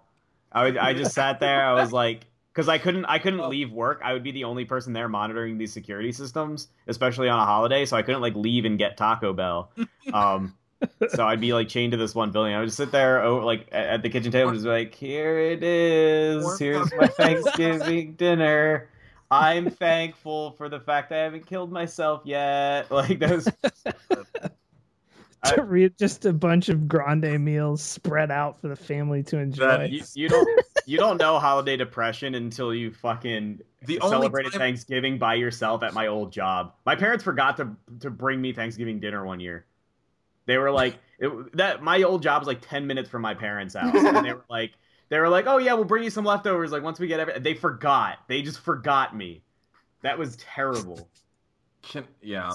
I 0.53 0.65
would, 0.65 0.77
I 0.79 0.93
just 0.95 1.15
sat 1.15 1.41
there. 1.41 1.65
I 1.65 1.75
was 1.75 1.93
like, 1.93 2.27
because 2.59 2.69
I 2.69 2.79
couldn't, 2.79 3.05
I 3.05 3.21
couldn't 3.21 3.49
leave 3.49 3.71
work. 3.71 4.01
I 4.03 4.13
would 4.13 4.25
be 4.25 4.33
the 4.33 4.43
only 4.43 4.65
person 4.65 4.93
there 4.93 5.09
monitoring 5.09 5.59
these 5.59 5.73
security 5.73 6.11
systems, 6.11 6.67
especially 6.89 7.29
on 7.29 7.39
a 7.39 7.45
holiday. 7.45 7.87
So 7.87 7.97
I 7.97 8.03
couldn't 8.03 8.21
like 8.21 8.35
leave 8.35 8.65
and 8.65 8.77
get 8.77 8.97
Taco 8.97 9.33
Bell. 9.33 9.71
Um, 10.13 10.57
so 11.11 11.27
I'd 11.27 11.41
be 11.41 11.53
like 11.53 11.69
chained 11.69 11.93
to 11.93 11.99
this 11.99 12.15
one 12.15 12.31
building. 12.31 12.55
I 12.55 12.61
would 12.61 12.65
just 12.65 12.79
sit 12.79 12.91
there, 12.91 13.23
oh, 13.23 13.45
like 13.45 13.69
at 13.73 14.03
the 14.03 14.09
kitchen 14.09 14.33
table, 14.33 14.49
and 14.49 14.57
just 14.57 14.65
be 14.65 14.71
like, 14.71 14.95
"Here 14.95 15.39
it 15.39 15.63
is. 15.63 16.59
Here's 16.59 16.91
my 16.95 17.09
Thanksgiving 17.09 18.15
dinner." 18.15 18.89
I'm 19.31 19.69
thankful 19.69 20.53
for 20.53 20.71
the 20.71 20.81
fact 20.81 21.13
I 21.13 21.19
haven't 21.19 21.45
killed 21.45 21.71
myself 21.71 22.23
yet. 22.25 22.87
Like 22.91 23.19
those. 23.19 23.47
I- 25.43 25.55
To 25.55 25.63
read 25.63 25.97
just 25.99 26.27
a 26.27 26.33
bunch 26.33 26.69
of 26.69 26.89
grande 26.89 27.45
meals 27.45 27.83
spread 27.83 28.31
out 28.31 28.61
for 28.61 28.69
the 28.69 28.77
family 28.77 29.23
to 29.25 29.39
enjoy. 29.39 29.67
That- 29.67 29.91
you, 29.91 30.03
you 30.15 30.29
don't 30.29 30.49
you 30.87 30.99
don't 30.99 31.19
know 31.19 31.39
holiday 31.39 31.77
depression 31.77 32.35
until 32.35 32.75
you 32.75 32.91
fucking 32.93 33.61
The 33.87 33.99
celebrated 34.03 34.53
time- 34.53 34.61
Thanksgiving 34.61 35.19
by 35.19 35.35
yourself 35.35 35.83
at 35.83 35.95
my 35.95 36.07
old 36.09 36.33
job. 36.33 36.73
My 36.87 36.97
parents 36.97 37.23
forgot 37.25 37.57
to 37.59 37.71
to 38.01 38.11
bring 38.11 38.41
me 38.41 38.53
Thanksgiving 38.53 38.99
dinner 39.01 39.25
one 39.25 39.39
year. 39.41 39.65
They 40.47 40.59
were 40.59 40.71
like 40.71 40.97
it, 41.19 41.57
that. 41.57 41.83
My 41.83 42.03
old 42.03 42.23
job 42.23 42.41
was 42.41 42.47
like 42.49 42.61
ten 42.61 42.87
minutes 42.87 43.09
from 43.09 43.23
my 43.23 43.35
parents' 43.35 43.75
house, 43.75 43.95
and 43.95 44.25
they 44.25 44.33
were 44.33 44.45
like 44.51 44.73
they 45.09 45.19
were 45.21 45.29
like, 45.29 45.47
oh 45.47 45.59
yeah, 45.59 45.75
we'll 45.75 45.85
bring 45.85 46.05
you 46.05 46.11
some 46.11 46.25
leftovers. 46.25 46.73
Like 46.73 46.83
once 46.83 46.99
we 46.99 47.07
get 47.07 47.21
every, 47.21 47.39
they 47.39 47.55
forgot. 47.55 48.19
They 48.29 48.43
just 48.43 48.59
forgot 48.61 49.17
me. 49.17 49.43
That 50.03 50.19
was 50.19 50.37
terrible. 50.37 51.09
Can, 51.83 52.05
yeah. 52.23 52.53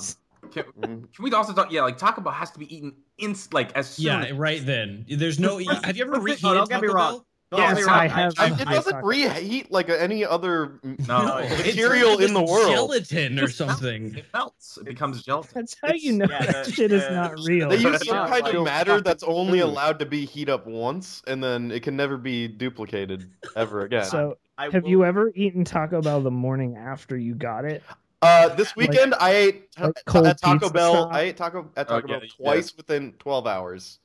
Can, 0.51 0.63
Mhm. 0.63 1.13
can 1.13 1.23
we 1.23 1.31
also 1.33 1.53
talk? 1.53 1.71
Yeah, 1.71 1.81
like 1.83 1.97
Taco 1.97 2.21
Bell 2.21 2.33
has 2.33 2.51
to 2.51 2.59
be 2.59 2.73
eaten 2.75 2.93
inst 3.17 3.53
like 3.53 3.71
as 3.75 3.89
soon. 3.89 4.05
Yeah, 4.05 4.31
right 4.35 4.65
then. 4.65 5.05
There's 5.09 5.39
no. 5.39 5.57
Have 5.83 5.95
you 5.97 6.03
ever 6.03 6.15
Oh, 6.17 6.19
reheated 6.19 6.43
don't 6.43 6.69
get 6.69 6.81
me 6.81 6.87
Taco 6.87 6.97
wrong. 6.97 7.11
Bell? 7.13 7.25
Don't 7.51 7.59
Yes, 7.61 7.69
get 7.69 7.77
me 7.77 7.83
wrong, 7.83 7.99
I 7.99 8.07
have- 8.07 8.33
I- 8.39 8.45
it 8.47 8.65
doesn't 8.67 8.93
thought- 8.93 9.03
reheat 9.05 9.71
like 9.71 9.87
any 9.87 10.25
other 10.25 10.79
No, 11.07 11.37
It's 11.37 11.65
material 11.67 12.15
like 12.15 12.27
in 12.27 12.33
the 12.33 12.41
world. 12.41 12.71
Gelatin 12.71 13.39
or 13.39 13.47
something. 13.47 14.15
It 14.17 14.25
melts. 14.33 14.77
It 14.77 14.85
becomes 14.85 15.21
gelatin. 15.21 15.51
That's 15.53 15.75
how 15.79 15.93
you 15.93 16.13
know 16.13 16.25
yeah, 16.27 16.45
that 16.47 16.65
the- 16.65 16.71
shit 16.71 16.91
is 16.91 17.03
not 17.11 17.37
real. 17.45 17.69
They 17.69 17.77
use 17.77 18.07
some 18.07 18.27
kind 18.27 18.43
like 18.45 18.55
of 18.55 18.63
matter 18.63 19.01
that's 19.01 19.21
only 19.21 19.59
food. 19.59 19.65
allowed 19.69 19.99
to 19.99 20.07
be 20.07 20.25
heat 20.25 20.49
up 20.49 20.65
once, 20.65 21.21
and 21.27 21.43
then 21.43 21.69
it 21.69 21.83
can 21.83 21.95
never 21.95 22.17
be 22.17 22.47
duplicated 22.47 23.29
ever 23.55 23.81
again. 23.81 24.05
So, 24.05 24.39
I 24.57 24.69
have 24.71 24.81
will- 24.81 24.89
you 24.89 25.05
ever 25.05 25.31
eaten 25.35 25.63
Taco 25.63 26.01
Bell 26.01 26.21
the 26.21 26.31
morning 26.31 26.75
after 26.75 27.15
you 27.15 27.35
got 27.35 27.65
it? 27.65 27.83
Uh, 28.23 28.55
this 28.55 28.75
weekend 28.75 29.13
I 29.19 29.31
ate 29.31 29.67
like 29.79 29.93
cold 30.05 30.27
at 30.27 30.39
Taco 30.41 30.69
Bell. 30.69 30.91
style? 30.93 31.09
I 31.11 31.21
ate 31.21 31.37
Taco 31.37 31.69
at 31.77 31.89
Oh, 31.91 31.95
Taco 32.01 32.07
yeah, 32.07 32.15
Bell 32.19 32.23
you 32.23 32.29
twice 32.29 32.75
within 32.75 33.13
twelve 33.19 33.45
hours. 33.47 33.99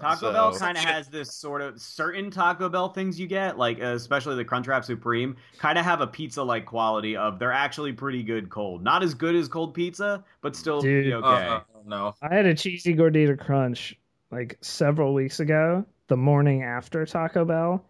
Taco 0.00 0.26
So- 0.26 0.32
Bell 0.32 0.56
kind 0.56 0.78
of 0.78 0.84
has 0.84 1.08
this 1.08 1.34
sort 1.34 1.60
of 1.62 1.80
certain 1.80 2.30
Taco 2.30 2.68
Bell 2.68 2.90
things 2.90 3.18
you 3.18 3.26
get, 3.26 3.58
like 3.58 3.80
uh, 3.80 3.86
especially 3.86 4.36
the 4.36 4.44
Crunchwrap 4.44 4.84
Supreme, 4.84 5.34
kind 5.58 5.78
of 5.78 5.84
have 5.84 6.00
a 6.00 6.06
pizza-like 6.06 6.64
quality 6.64 7.16
of 7.16 7.40
they're 7.40 7.50
actually 7.50 7.92
pretty 7.92 8.22
good 8.22 8.48
cold. 8.50 8.84
Not 8.84 9.02
as 9.02 9.14
good 9.14 9.34
as 9.34 9.48
cold 9.48 9.74
pizza, 9.74 10.22
but 10.42 10.54
still 10.54 10.80
Dude. 10.80 11.06
be 11.06 11.12
Uh, 11.12 11.18
okay. 11.18 11.46
uh, 11.48 11.60
no. 11.86 12.14
I 12.22 12.32
had 12.32 12.46
a 12.46 12.54
cheesy 12.54 12.94
gordita 12.94 13.36
crunch 13.36 13.98
like 14.30 14.58
several 14.60 15.12
weeks 15.12 15.40
ago, 15.40 15.84
the 16.06 16.16
morning 16.16 16.62
after 16.62 17.04
Taco 17.04 17.44
Bell, 17.44 17.84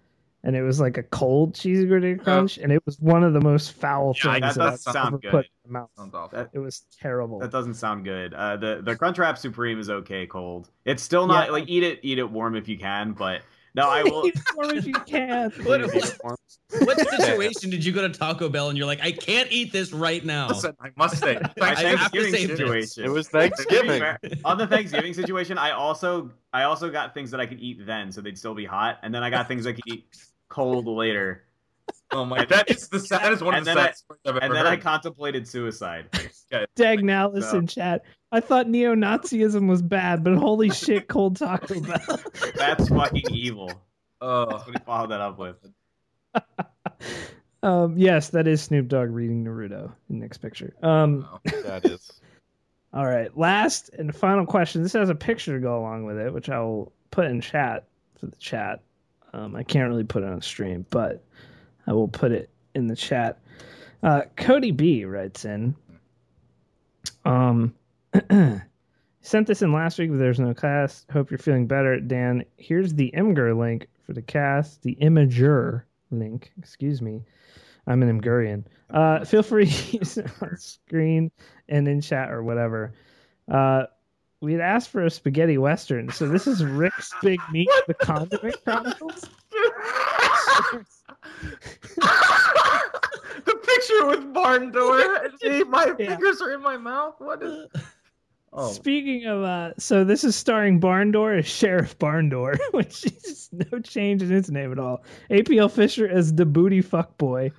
and 0.45 0.57
it 0.57 0.63
was 0.63 0.81
like 0.81 0.97
a 0.97 1.03
cold 1.03 1.55
cheesy 1.55 1.87
gordita 1.87 2.23
crunch, 2.23 2.59
and 2.59 2.73
it 2.73 2.83
was 2.87 2.99
one 3.01 3.23
of 3.23 3.33
the 3.33 3.41
most 3.41 3.73
foul 3.73 4.15
Yeah, 4.25 4.33
things 4.35 4.41
that 4.43 4.55
that 4.57 4.61
I've 4.67 4.71
does 4.73 4.83
sound 4.83 5.07
ever 5.09 5.19
good. 5.19 5.31
put 5.31 5.47
in 5.67 5.73
my 5.73 5.81
mouth. 5.81 5.91
Sounds 5.97 6.15
awful. 6.15 6.39
That- 6.39 6.51
It 6.53 6.59
was 6.59 6.85
terrible. 7.01 7.39
That 7.41 7.51
doesn't 7.51 7.75
sound 7.75 8.05
good. 8.05 8.33
Uh, 8.35 8.57
the 8.57 8.81
the 8.83 8.97
Crunchwrap 8.97 9.39
Supreme 9.39 9.79
is 9.79 9.91
okay 9.91 10.27
cold. 10.27 10.71
It's 10.85 11.03
still 11.03 11.27
not 11.27 11.47
Yeah. 11.47 11.53
like 11.53 11.65
eat 11.69 11.83
it 11.83 12.01
eat 12.03 12.19
it 12.19 12.31
warm 12.31 12.57
if 12.57 12.69
you 12.69 12.79
can, 12.79 13.13
but 13.13 13.43
no, 13.75 13.89
I 13.89 14.03
will. 14.05 14.27
Eat 14.27 14.35
it 14.37 14.43
warm 14.57 14.77
if 14.77 14.87
you 14.87 14.95
can. 14.95 15.51
What, 15.65 15.81
Eat 15.83 15.95
it 15.95 16.19
warm. 16.25 16.37
what 16.85 16.99
situation 16.99 17.71
did 17.71 17.85
you 17.85 17.93
go 17.93 18.03
to 18.03 18.09
Taco 18.09 18.49
Bell 18.49 18.69
and 18.69 18.77
you're 18.79 18.87
like, 18.87 19.01
I 19.01 19.13
can't 19.13 19.51
eat 19.53 19.73
this 19.73 19.93
right 19.93 20.25
now? 20.25 20.49
Listen, 20.49 20.77
I 20.81 20.89
must 20.97 21.19
say, 21.19 21.39
My 21.59 21.71
I 21.75 21.75
have 21.97 22.11
to 22.13 22.21
Thanksgiving 22.21 22.33
this. 22.33 22.43
situation. 22.57 23.05
It 23.05 23.11
was 23.11 23.29
Thanksgiving. 23.29 24.03
on 24.45 24.59
the 24.59 24.67
Thanksgiving 24.67 25.15
situation, 25.15 25.59
I 25.59 25.71
also 25.73 26.31
I 26.53 26.65
also 26.65 26.91
got 26.91 27.15
things 27.15 27.31
that 27.31 27.39
I 27.41 27.47
could 27.47 27.61
eat 27.61 27.85
then, 27.87 28.11
so 28.11 28.21
they'd 28.21 28.39
still 28.39 28.55
be 28.55 28.65
hot, 28.65 28.99
and 29.03 29.15
then 29.15 29.23
I 29.23 29.31
got 29.31 29.47
things 29.47 29.67
I 29.67 29.73
could 29.73 29.85
eat 29.87 30.07
cold 30.51 30.87
later, 30.87 31.45
oh 32.11 32.27
my, 32.27 32.45
that 32.45 32.71
is 32.71 32.89
the 32.89 33.01
saddest 33.01 33.23
that 33.23 33.33
is 33.33 33.43
one 33.43 33.55
of 33.55 33.59
And 33.59 33.67
the 33.67 33.71
then 33.71 33.79
I- 33.79 33.83
saddest 33.87 34.05
I've 34.11 34.37
ever 34.37 34.39
and 34.45 34.55
then 34.55 34.67
I 34.67 34.77
contemplated 34.77 35.49
suicide. 35.49 36.07
Dagnalis 36.77 37.53
No. 37.53 37.59
in 37.61 37.67
chat. 37.67 38.03
I 38.33 38.41
thought 38.41 38.69
neo-Nazism 38.69 39.67
was 39.69 39.81
bad, 39.83 40.23
but 40.23 40.35
holy 40.37 40.71
shit, 40.71 41.09
cold 41.09 41.37
Taco 41.37 41.81
Bell. 41.81 42.21
That's 42.57 42.89
fucking 42.89 43.25
evil. 43.33 43.69
That's 43.69 43.79
Oh, 44.23 44.45
what 44.47 44.67
he 44.69 44.75
followed 44.85 45.11
that 45.13 45.21
up 45.23 45.39
with. 45.39 45.57
um, 47.63 47.97
yes, 47.97 48.29
that 48.31 48.47
is 48.47 48.63
Snoop 48.63 48.89
Dogg 48.89 49.11
reading 49.11 49.45
Naruto 49.45 49.93
in 50.11 50.21
Nick's 50.21 50.39
picture. 50.39 50.75
Um, 50.83 51.27
no. 51.51 51.63
That 51.63 51.87
is. 51.87 52.21
All 52.93 53.07
right, 53.07 53.35
last 53.37 53.91
and 53.99 54.15
final 54.15 54.45
question. 54.45 54.83
This 54.83 54.93
has 54.95 55.09
a 55.11 55.15
picture 55.15 55.55
to 55.55 55.61
go 55.63 55.79
along 55.79 56.05
with 56.07 56.19
it, 56.19 56.33
which 56.35 56.49
I 56.51 56.59
will 56.59 56.93
put 57.13 57.27
in 57.27 57.41
chat 57.41 57.85
for 58.19 58.27
the 58.27 58.37
chat. 58.37 58.81
Um, 59.33 59.55
I 59.55 59.63
can't 59.63 59.89
really 59.89 60.05
put 60.05 60.23
it 60.23 60.29
on 60.29 60.41
stream, 60.43 60.87
but 60.91 61.25
I 61.87 61.93
will 61.93 62.09
put 62.09 62.33
it 62.33 62.51
in 62.75 62.87
the 62.87 62.97
chat. 62.97 63.39
Uh, 64.03 64.23
Cody 64.37 64.71
B 64.71 65.05
writes 65.05 65.45
in. 65.45 65.75
Um, 67.25 67.75
sent 69.21 69.47
this 69.47 69.63
in 69.63 69.73
last 69.73 69.99
week, 69.99 70.11
but 70.11 70.19
there's 70.19 70.41
no 70.41 70.55
cast. 70.55 71.11
Hope 71.11 71.31
you're 71.31 71.39
feeling 71.39 71.67
better, 71.67 72.01
Dan. 72.01 72.45
Here's 72.57 72.95
the 72.95 73.13
Imgur 73.17 73.57
link 73.57 73.89
for 74.05 74.13
the 74.13 74.23
cast. 74.23 74.83
The 74.83 74.97
Imager 75.01 75.83
link. 76.11 76.53
Excuse 76.59 77.03
me. 77.03 77.23
I'm 77.87 78.03
an 78.03 78.21
Imgurian. 78.21 78.65
Uh, 78.91 79.25
feel 79.25 79.43
free 79.43 79.67
to 79.71 79.99
use 79.99 80.17
it 80.17 80.31
on 80.41 80.57
screen 80.57 81.31
and 81.69 81.87
in 81.89 82.01
chat 82.01 82.31
or 82.31 82.43
whatever. 82.43 82.93
Uh, 83.49 83.85
we 84.41 84.53
had 84.53 84.61
asked 84.63 84.91
for 84.91 85.05
a 85.05 85.11
spaghetti 85.11 85.59
western, 85.59 86.11
so 86.11 86.27
this 86.29 86.47
is 86.47 86.65
Rick's 86.65 87.13
Big 87.23 87.41
Meat, 87.53 87.69
the 87.87 87.95
Condiment 87.95 88.57
Chronicles. 88.65 89.29
the 91.97 93.55
picture 93.63 94.07
with 94.07 94.33
barn 94.33 94.71
door. 94.73 95.29
See, 95.43 95.65
my 95.65 95.95
Yeah. 95.99 96.15
fingers 96.17 96.41
are 96.41 96.53
in 96.53 96.63
my 96.63 96.77
mouth. 96.77 97.15
What 97.19 97.43
is? 97.43 97.67
Oh, 98.53 98.73
Speaking 98.73 99.27
of, 99.27 99.45
uh, 99.45 99.75
so 99.79 100.03
this 100.03 100.25
is 100.25 100.35
starring 100.35 100.81
Barndor 100.81 101.39
as 101.39 101.47
Sheriff 101.47 101.97
Barndor, 102.01 102.59
which 102.73 103.07
is 103.07 103.49
no 103.53 103.79
change 103.79 104.23
in 104.23 104.29
his 104.29 104.51
name 104.51 104.73
at 104.73 104.79
all. 104.81 105.05
APL 105.31 105.71
Fisher 105.71 106.09
as 106.09 106.35
the 106.35 106.45
booty 106.45 106.83
fuck 106.83 107.17
boy. 107.17 107.53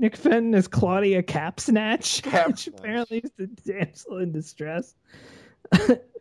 Nick 0.00 0.16
Fenton 0.16 0.52
as 0.56 0.66
Claudia 0.66 1.22
Capsnatch, 1.22 2.24
Cap 2.24 2.48
which 2.48 2.66
apparently 2.66 3.18
is 3.18 3.30
the 3.36 3.46
damsel 3.46 4.18
in 4.18 4.32
distress. 4.32 4.96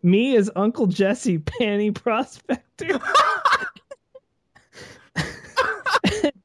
Me 0.03 0.35
as 0.35 0.49
Uncle 0.55 0.88
Jesse, 0.88 1.38
panty 1.39 1.93
prospector. 1.93 2.99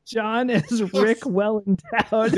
John 0.04 0.50
as 0.50 0.82
Rick 0.92 1.18
well 1.26 1.62
endowed. 1.66 2.34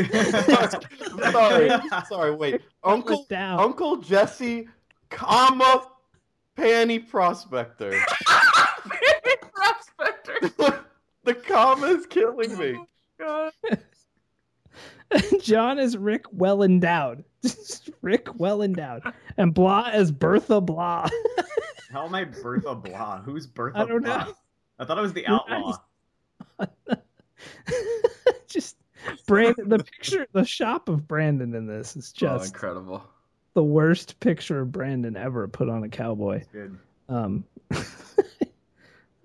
sorry, 1.33 1.71
sorry. 2.09 2.31
Wait, 2.35 2.63
Uncle. 2.83 3.27
Uncle 3.31 3.97
Jesse, 3.99 4.69
comma, 5.11 5.89
panty 6.57 7.07
prospector. 7.07 7.93
prospector. 9.53 10.85
the 11.25 11.35
comma 11.35 11.87
is 11.89 12.07
killing 12.07 12.57
me. 12.57 12.79
Oh, 13.21 13.51
John 15.43 15.79
is 15.79 15.97
Rick 15.97 16.25
well 16.33 16.63
endowed. 16.63 17.25
Just 17.43 17.91
Rick 18.03 18.39
well 18.39 18.63
endowed. 18.63 19.03
And 19.37 19.55
Blah 19.55 19.91
as 19.93 20.11
Bertha 20.11 20.61
Blah. 20.61 21.09
How 21.91 22.05
am 22.05 22.15
I 22.15 22.25
Bertha 22.25 22.75
Blah? 22.75 23.23
Who's 23.23 23.47
Bertha 23.47 23.79
I 23.79 23.85
don't 23.85 24.03
Blah? 24.03 24.25
know. 24.25 24.35
I 24.79 24.85
thought 24.85 24.99
it 24.99 25.03
was 25.03 25.13
the 25.13 25.27
outlaw. 25.27 25.79
just 28.47 28.77
Brandon 29.27 29.69
the 29.69 29.79
picture 29.79 30.27
the 30.33 30.45
shop 30.45 30.89
of 30.89 31.09
Brandon 31.09 31.55
in 31.55 31.67
this 31.67 31.97
is 31.97 32.13
oh, 32.17 32.19
just 32.19 32.55
incredible. 32.55 33.03
the 33.55 33.63
worst 33.63 34.21
picture 34.21 34.61
of 34.61 34.73
Brandon 34.73 35.17
ever 35.17 35.49
put 35.49 35.69
on 35.69 35.85
a 35.85 35.89
cowboy. 35.89 36.43
Good. 36.53 36.79
Um 37.09 37.45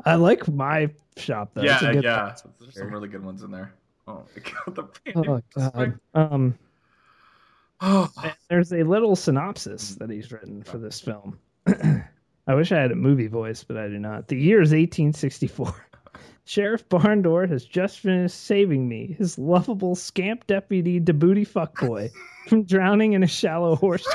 I 0.06 0.16
like 0.16 0.48
my 0.48 0.90
shop 1.18 1.52
though. 1.54 1.62
It's 1.62 1.82
a 1.82 1.86
yeah, 1.86 1.94
good 1.94 2.04
yeah. 2.04 2.36
There's 2.60 2.76
some 2.76 2.92
really 2.92 3.08
good 3.08 3.24
ones 3.24 3.44
in 3.44 3.52
there. 3.52 3.74
Oh 4.08 4.26
my 4.36 4.42
god, 4.74 4.76
the 4.76 5.14
Oh 5.16 5.42
god. 5.56 6.00
Um 6.14 6.60
Oh, 7.82 8.10
there's 8.50 8.72
a 8.72 8.84
little 8.84 9.16
synopsis 9.16 9.96
that 9.96 10.10
he's 10.10 10.32
written 10.32 10.64
for 10.64 10.78
this 10.78 11.02
film. 11.02 11.38
I 11.68 12.56
wish 12.56 12.72
I 12.72 12.80
had 12.80 12.92
a 12.92 12.96
movie 12.96 13.28
voice, 13.28 13.64
but 13.64 13.78
I 13.78 13.88
do 13.88 14.00
not. 14.00 14.30
The 14.30 14.38
year 14.38 14.62
is 14.62 14.72
1864. 14.72 15.90
Sheriff 16.46 16.88
Barndor 16.90 17.50
has 17.50 17.66
just 17.66 18.00
finished 18.00 18.40
saving 18.42 18.88
me, 18.88 19.16
his 19.18 19.38
lovable 19.38 19.96
scamp 19.96 20.46
deputy 20.48 21.00
Debooty 21.00 21.48
fuckboy, 21.48 22.10
from 22.48 22.64
drowning 22.64 23.14
in 23.14 23.24
a 23.24 23.28
shallow 23.28 23.76
horse. 23.76 24.06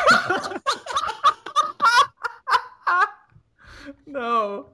no. 4.07 4.67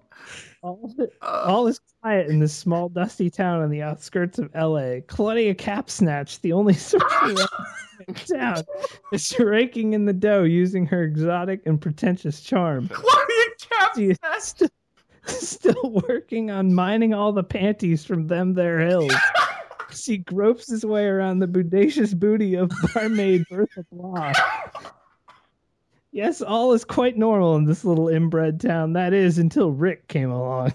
all, 0.63 0.95
all 1.23 1.67
is 1.69 1.81
quiet 2.05 2.29
in 2.29 2.39
this 2.39 2.55
small, 2.55 2.91
dusty 2.91 3.31
town 3.31 3.63
on 3.63 3.71
the 3.71 3.81
outskirts 3.81 4.39
of 4.39 4.51
L.A. 4.55 5.01
Claudia 5.07 5.55
Capsnatch, 5.55 6.39
the 6.43 6.53
only 6.53 6.75
sorcerer 6.75 7.47
in 8.07 8.15
town, 8.39 8.63
is 9.11 9.35
raking 9.39 9.95
in 9.95 10.05
the 10.05 10.13
dough 10.13 10.43
using 10.43 10.85
her 10.85 11.03
exotic 11.03 11.63
and 11.65 11.81
pretentious 11.81 12.43
charm. 12.43 12.89
Claudia 12.93 14.17
Capsnatch. 14.19 14.41
st- 14.43 14.71
still 15.25 16.03
working 16.07 16.51
on 16.51 16.75
mining 16.75 17.15
all 17.15 17.33
the 17.33 17.43
panties 17.43 18.05
from 18.05 18.27
them 18.27 18.53
there 18.53 18.81
hills. 18.81 19.15
she 19.91 20.19
gropes 20.19 20.69
his 20.69 20.85
way 20.85 21.07
around 21.07 21.39
the 21.39 21.47
bodacious 21.49 22.15
booty 22.15 22.55
of 22.55 22.71
barmaid 22.93 23.47
Bertha 23.49 23.83
Blah. 23.91 24.35
Yes, 26.13 26.43
all 26.43 26.75
is 26.75 26.85
quite 26.85 27.17
normal 27.17 27.57
in 27.57 27.65
this 27.65 27.83
little 27.83 28.09
inbred 28.09 28.61
town. 28.61 28.93
That 28.93 29.15
is, 29.15 29.39
until 29.39 29.71
Rick 29.71 30.07
came 30.09 30.31
along. 30.31 30.75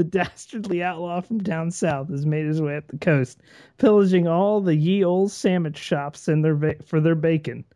The 0.00 0.04
dastardly 0.04 0.82
outlaw 0.82 1.20
from 1.20 1.42
down 1.42 1.70
south 1.70 2.08
has 2.08 2.24
made 2.24 2.46
his 2.46 2.62
way 2.62 2.74
up 2.78 2.86
the 2.86 2.96
coast, 2.96 3.42
pillaging 3.76 4.26
all 4.26 4.62
the 4.62 4.74
ye 4.74 5.04
old 5.04 5.30
sandwich 5.30 5.76
shops 5.76 6.26
and 6.26 6.42
their 6.42 6.54
va- 6.54 6.82
for 6.86 7.00
their 7.02 7.14
bacon. 7.14 7.66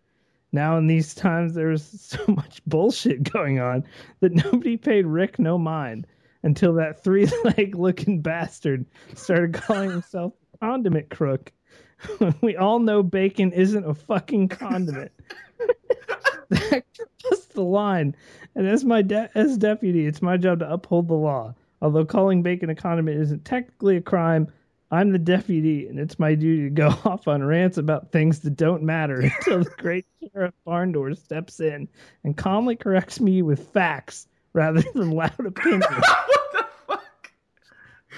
Now, 0.50 0.78
in 0.78 0.86
these 0.86 1.14
times, 1.14 1.52
there's 1.52 1.84
so 2.00 2.24
much 2.26 2.62
bullshit 2.64 3.30
going 3.30 3.60
on 3.60 3.84
that 4.20 4.32
nobody 4.32 4.78
paid 4.78 5.04
Rick 5.04 5.38
no 5.38 5.58
mind 5.58 6.06
until 6.42 6.72
that 6.76 7.04
three 7.04 7.26
leg 7.44 7.74
looking 7.74 8.22
bastard 8.22 8.86
started 9.12 9.52
calling 9.52 9.90
himself 9.90 10.32
condiment 10.60 11.10
crook. 11.10 11.52
we 12.40 12.56
all 12.56 12.78
know 12.78 13.02
bacon 13.02 13.52
isn't 13.52 13.84
a 13.84 13.92
fucking 13.92 14.48
condiment. 14.48 15.12
that 16.48 16.84
was 17.30 17.44
the 17.48 17.60
line. 17.60 18.16
And 18.54 18.66
as 18.66 18.82
my 18.82 19.02
de- 19.02 19.30
as 19.34 19.58
deputy, 19.58 20.06
it's 20.06 20.22
my 20.22 20.38
job 20.38 20.60
to 20.60 20.72
uphold 20.72 21.08
the 21.08 21.12
law. 21.12 21.54
Although 21.84 22.06
calling 22.06 22.42
bacon 22.42 22.70
a 22.70 22.74
condiment 22.74 23.20
isn't 23.20 23.44
technically 23.44 23.98
a 23.98 24.00
crime, 24.00 24.50
I'm 24.90 25.12
the 25.12 25.18
deputy, 25.18 25.86
and 25.86 26.00
it's 26.00 26.18
my 26.18 26.34
duty 26.34 26.62
to 26.62 26.70
go 26.70 26.88
off 27.04 27.28
on 27.28 27.44
rants 27.44 27.76
about 27.76 28.10
things 28.10 28.40
that 28.40 28.56
don't 28.56 28.82
matter 28.82 29.20
until 29.20 29.64
the 29.64 29.70
great 29.76 30.06
sheriff 30.32 30.54
Barndoor 30.66 31.14
steps 31.18 31.60
in 31.60 31.86
and 32.24 32.34
calmly 32.38 32.74
corrects 32.74 33.20
me 33.20 33.42
with 33.42 33.68
facts 33.68 34.26
rather 34.54 34.82
than 34.94 35.10
loud 35.10 35.38
opinions. 35.38 35.84
what 35.84 36.52
the 36.52 36.66
fuck? 36.86 37.32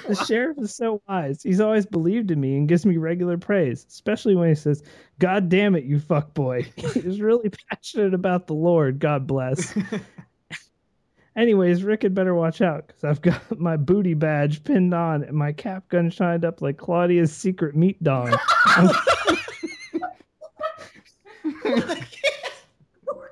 The 0.07 0.15
sheriff 0.15 0.59
is 0.59 0.73
so 0.73 1.03
wise. 1.09 1.43
He's 1.43 1.61
always 1.61 1.87
believed 1.87 2.31
in 2.31 2.41
me 2.41 2.57
and 2.57 2.69
gives 2.69 2.87
me 2.87 2.99
regular 2.99 3.37
praise, 3.37 3.85
especially 3.89 4.37
when 4.37 4.49
he 4.49 4.55
says, 4.55 4.85
God 5.19 5.49
damn 5.49 5.75
it, 5.75 5.83
you 5.83 5.99
fuck 5.99 6.35
boy. 6.35 6.71
He's 6.77 7.21
really 7.21 7.51
passionate 7.69 8.15
about 8.15 8.47
the 8.47 8.55
Lord. 8.55 9.01
God 9.01 9.27
bless. 9.27 9.77
Anyways, 11.37 11.83
Rick 11.85 12.03
had 12.03 12.15
better 12.15 12.35
watch 12.35 12.63
out 12.63 12.87
because 12.87 13.05
I've 13.05 13.21
got 13.21 13.41
my 13.61 13.77
booty 13.77 14.15
badge 14.15 14.65
pinned 14.65 14.95
on 14.95 15.23
and 15.23 15.37
my 15.37 15.53
cap 15.53 15.89
gun 15.89 16.09
shined 16.11 16.45
up 16.45 16.63
like 16.63 16.79
Claudia's 16.79 17.35
secret 17.35 17.77
meat 17.77 18.03
dong. 18.03 18.35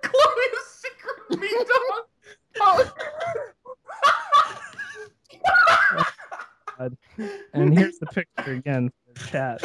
Chloe's 0.02 0.66
secret 0.68 1.40
meat 1.40 1.66
dog. 1.66 2.90
Oh, 6.80 6.90
and 7.54 7.78
here's 7.78 7.98
the 7.98 8.06
picture 8.06 8.52
again 8.52 8.90
for 8.90 9.12
the 9.14 9.26
chat. 9.30 9.60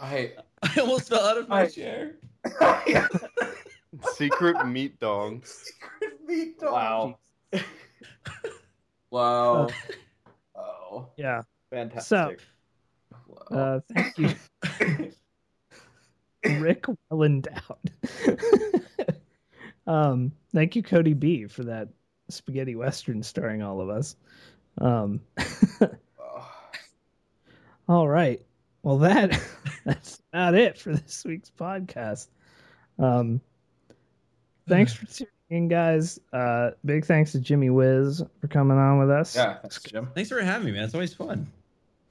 I 0.00 0.32
I 0.62 0.80
almost 0.80 1.08
fell 1.08 1.24
out 1.26 1.36
of 1.38 1.48
my 1.48 1.62
I- 1.62 1.66
chair. 1.68 2.14
Secret 4.14 4.66
meat 4.66 4.98
dong. 5.00 5.42
meat 6.26 6.58
dog. 6.58 6.72
Wow. 6.72 7.18
Wow. 9.10 9.68
Oh, 10.54 11.08
Yeah. 11.16 11.40
fantastic. 11.70 12.40
so 12.40 13.56
Uh, 13.56 13.80
thank 13.94 14.18
you, 14.18 14.34
Rick 16.60 16.84
well 17.10 17.22
endowed. 17.22 17.90
um, 19.86 20.30
thank 20.52 20.76
you, 20.76 20.82
Cody 20.82 21.14
B, 21.14 21.46
for 21.46 21.64
that 21.64 21.88
spaghetti 22.28 22.76
western 22.76 23.22
starring 23.22 23.62
all 23.62 23.80
of 23.80 23.88
us. 23.88 24.14
Um, 24.76 25.20
all 27.88 28.06
right. 28.06 28.42
Well, 28.82 28.98
that 28.98 29.40
that's 29.86 30.20
about 30.32 30.54
it 30.54 30.76
for 30.76 30.92
this 30.94 31.24
week's 31.24 31.50
podcast. 31.50 32.28
Um, 32.98 33.40
thanks 34.68 34.92
for 34.92 35.06
tuning 35.06 35.32
in, 35.50 35.68
guys. 35.68 36.18
Uh, 36.32 36.70
big 36.84 37.04
thanks 37.04 37.32
to 37.32 37.40
Jimmy 37.40 37.70
Wiz 37.70 38.22
for 38.40 38.48
coming 38.48 38.76
on 38.78 38.98
with 38.98 39.10
us 39.10 39.34
yeah, 39.34 39.58
thanks, 39.58 39.82
Jim. 39.82 40.08
Thanks 40.14 40.30
for 40.30 40.40
having 40.40 40.66
me, 40.66 40.72
man. 40.72 40.84
It's 40.84 40.94
always 40.94 41.14
fun. 41.14 41.46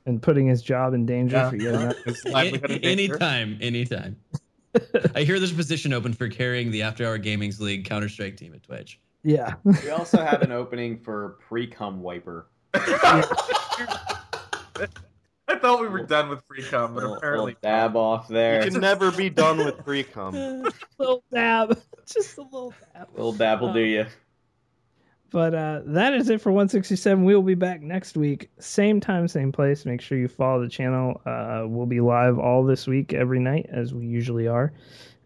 and 0.06 0.22
putting 0.22 0.48
his 0.48 0.62
job 0.62 0.94
in 0.94 1.06
danger 1.06 1.36
Yeah. 1.38 1.50
for 1.50 1.56
yet 1.58 1.76
another. 1.76 1.96
His 2.06 2.24
livelihood 2.26 2.72
in 2.72 2.82
danger. 2.82 3.14
anytime, 3.14 3.58
anytime. 3.62 4.16
I 5.16 5.24
hear 5.24 5.40
there's 5.40 5.52
a 5.52 5.56
position 5.56 5.92
open 5.94 6.14
for 6.14 6.28
carrying 6.30 6.72
the 6.72 6.82
After 6.84 7.06
Hour 7.06 7.18
Gaming's 7.18 7.60
League 7.62 7.86
Counter 7.86 8.10
Strike 8.10 8.38
team 8.38 8.54
at 8.54 8.64
Twitch. 8.64 9.00
Yeah. 9.24 9.56
We 9.64 9.90
also 9.90 10.24
have 10.24 10.42
an 10.44 10.52
opening 10.52 10.98
for 11.00 11.38
pre 11.48 11.68
cum 11.68 12.02
wiper. 12.02 12.48
I 15.48 15.58
thought 15.58 15.80
we 15.80 15.88
were 15.88 16.04
done 16.04 16.30
with 16.30 16.44
free 16.46 16.64
cum, 16.64 16.94
but 16.94 17.02
Little, 17.02 17.16
apparently 17.18 17.52
little 17.52 17.62
dab 17.62 17.96
off 17.96 18.28
there. 18.28 18.64
You 18.66 18.72
can 18.72 18.82
never 18.82 19.12
be 19.12 19.30
done 19.30 19.58
with 19.58 19.78
pre 19.84 20.04
cum. 20.04 20.34
little 20.98 21.24
dab. 21.32 21.80
Just 22.06 22.38
a 22.38 22.42
little 22.42 22.74
dab. 22.94 23.08
Little 23.14 23.34
dab 23.34 23.62
will 23.62 23.74
do 23.74 23.80
you. 23.80 24.06
But 25.30 25.54
uh, 25.54 25.82
that 25.86 26.14
is 26.14 26.30
it 26.30 26.40
for 26.42 26.52
167. 26.52 27.24
We 27.24 27.36
will 27.36 27.42
be 27.42 27.56
back 27.56 27.82
next 27.82 28.16
week. 28.16 28.50
Same 28.60 29.00
time, 29.00 29.28
same 29.28 29.52
place. 29.52 29.86
Make 29.86 30.00
sure 30.02 30.18
you 30.18 30.28
follow 30.28 30.62
the 30.62 30.70
channel. 30.70 31.22
Uh, 31.26 31.64
we'll 31.66 31.86
be 31.86 32.00
live 32.00 32.40
all 32.40 32.64
this 32.64 32.88
week, 32.88 33.14
every 33.14 33.40
night, 33.40 33.68
as 33.70 33.94
we 33.94 34.06
usually 34.06 34.48
are. 34.48 34.72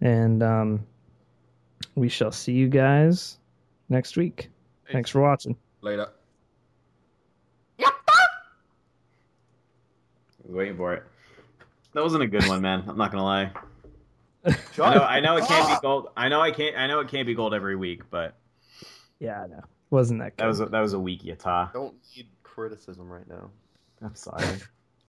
And 0.02 0.41
um, 0.41 0.88
we 1.93 2.10
shall 2.10 2.31
see 2.31 2.53
you 2.53 2.68
guys 2.68 3.38
next 3.89 4.18
week. 4.18 4.49
Thanks 4.91 5.10
for 5.10 5.22
watching. 5.22 5.56
later. 5.81 6.10
Was 10.52 10.57
waiting 10.57 10.78
for 10.78 10.94
it. 10.94 11.03
That 11.94 12.03
wasn't 12.03 12.23
a 12.23 12.28
good 12.28 12.45
one, 12.48 12.61
man. 12.61 12.84
I'm 12.88 12.98
not 12.98 13.11
gonna 13.11 13.23
lie. 13.23 13.52
I 14.45 14.95
know. 14.95 15.03
I 15.03 15.19
know 15.19 15.38
it 15.38 15.45
can't 15.45 15.68
be 15.68 15.73
ah! 15.73 15.80
gold. 15.82 16.07
I 16.18 16.30
know 16.30 16.41
I 16.41 16.52
can't. 16.52 16.78
I 16.78 16.88
know 16.88 16.99
it 16.99 17.07
can't 17.07 17.28
be 17.28 17.34
gold 17.34 17.53
every 17.53 17.76
week, 17.76 18.10
but 18.10 18.36
Yeah, 19.19 19.44
I 19.44 19.48
know. 19.48 19.64
Wasn't 19.90 20.19
that 20.19 20.38
good? 20.38 20.44
that 20.44 20.48
was 20.48 20.60
a, 20.61 20.65
that 20.68 20.80
was 20.80 20.94
a 20.94 20.99
weak 20.99 21.23
yata. 21.23 21.73
Don't 21.73 21.95
need 22.15 22.28
criticism 22.44 23.10
right 23.10 23.28
now. 23.28 23.49
I'm 24.02 24.15
sorry. 24.15 24.45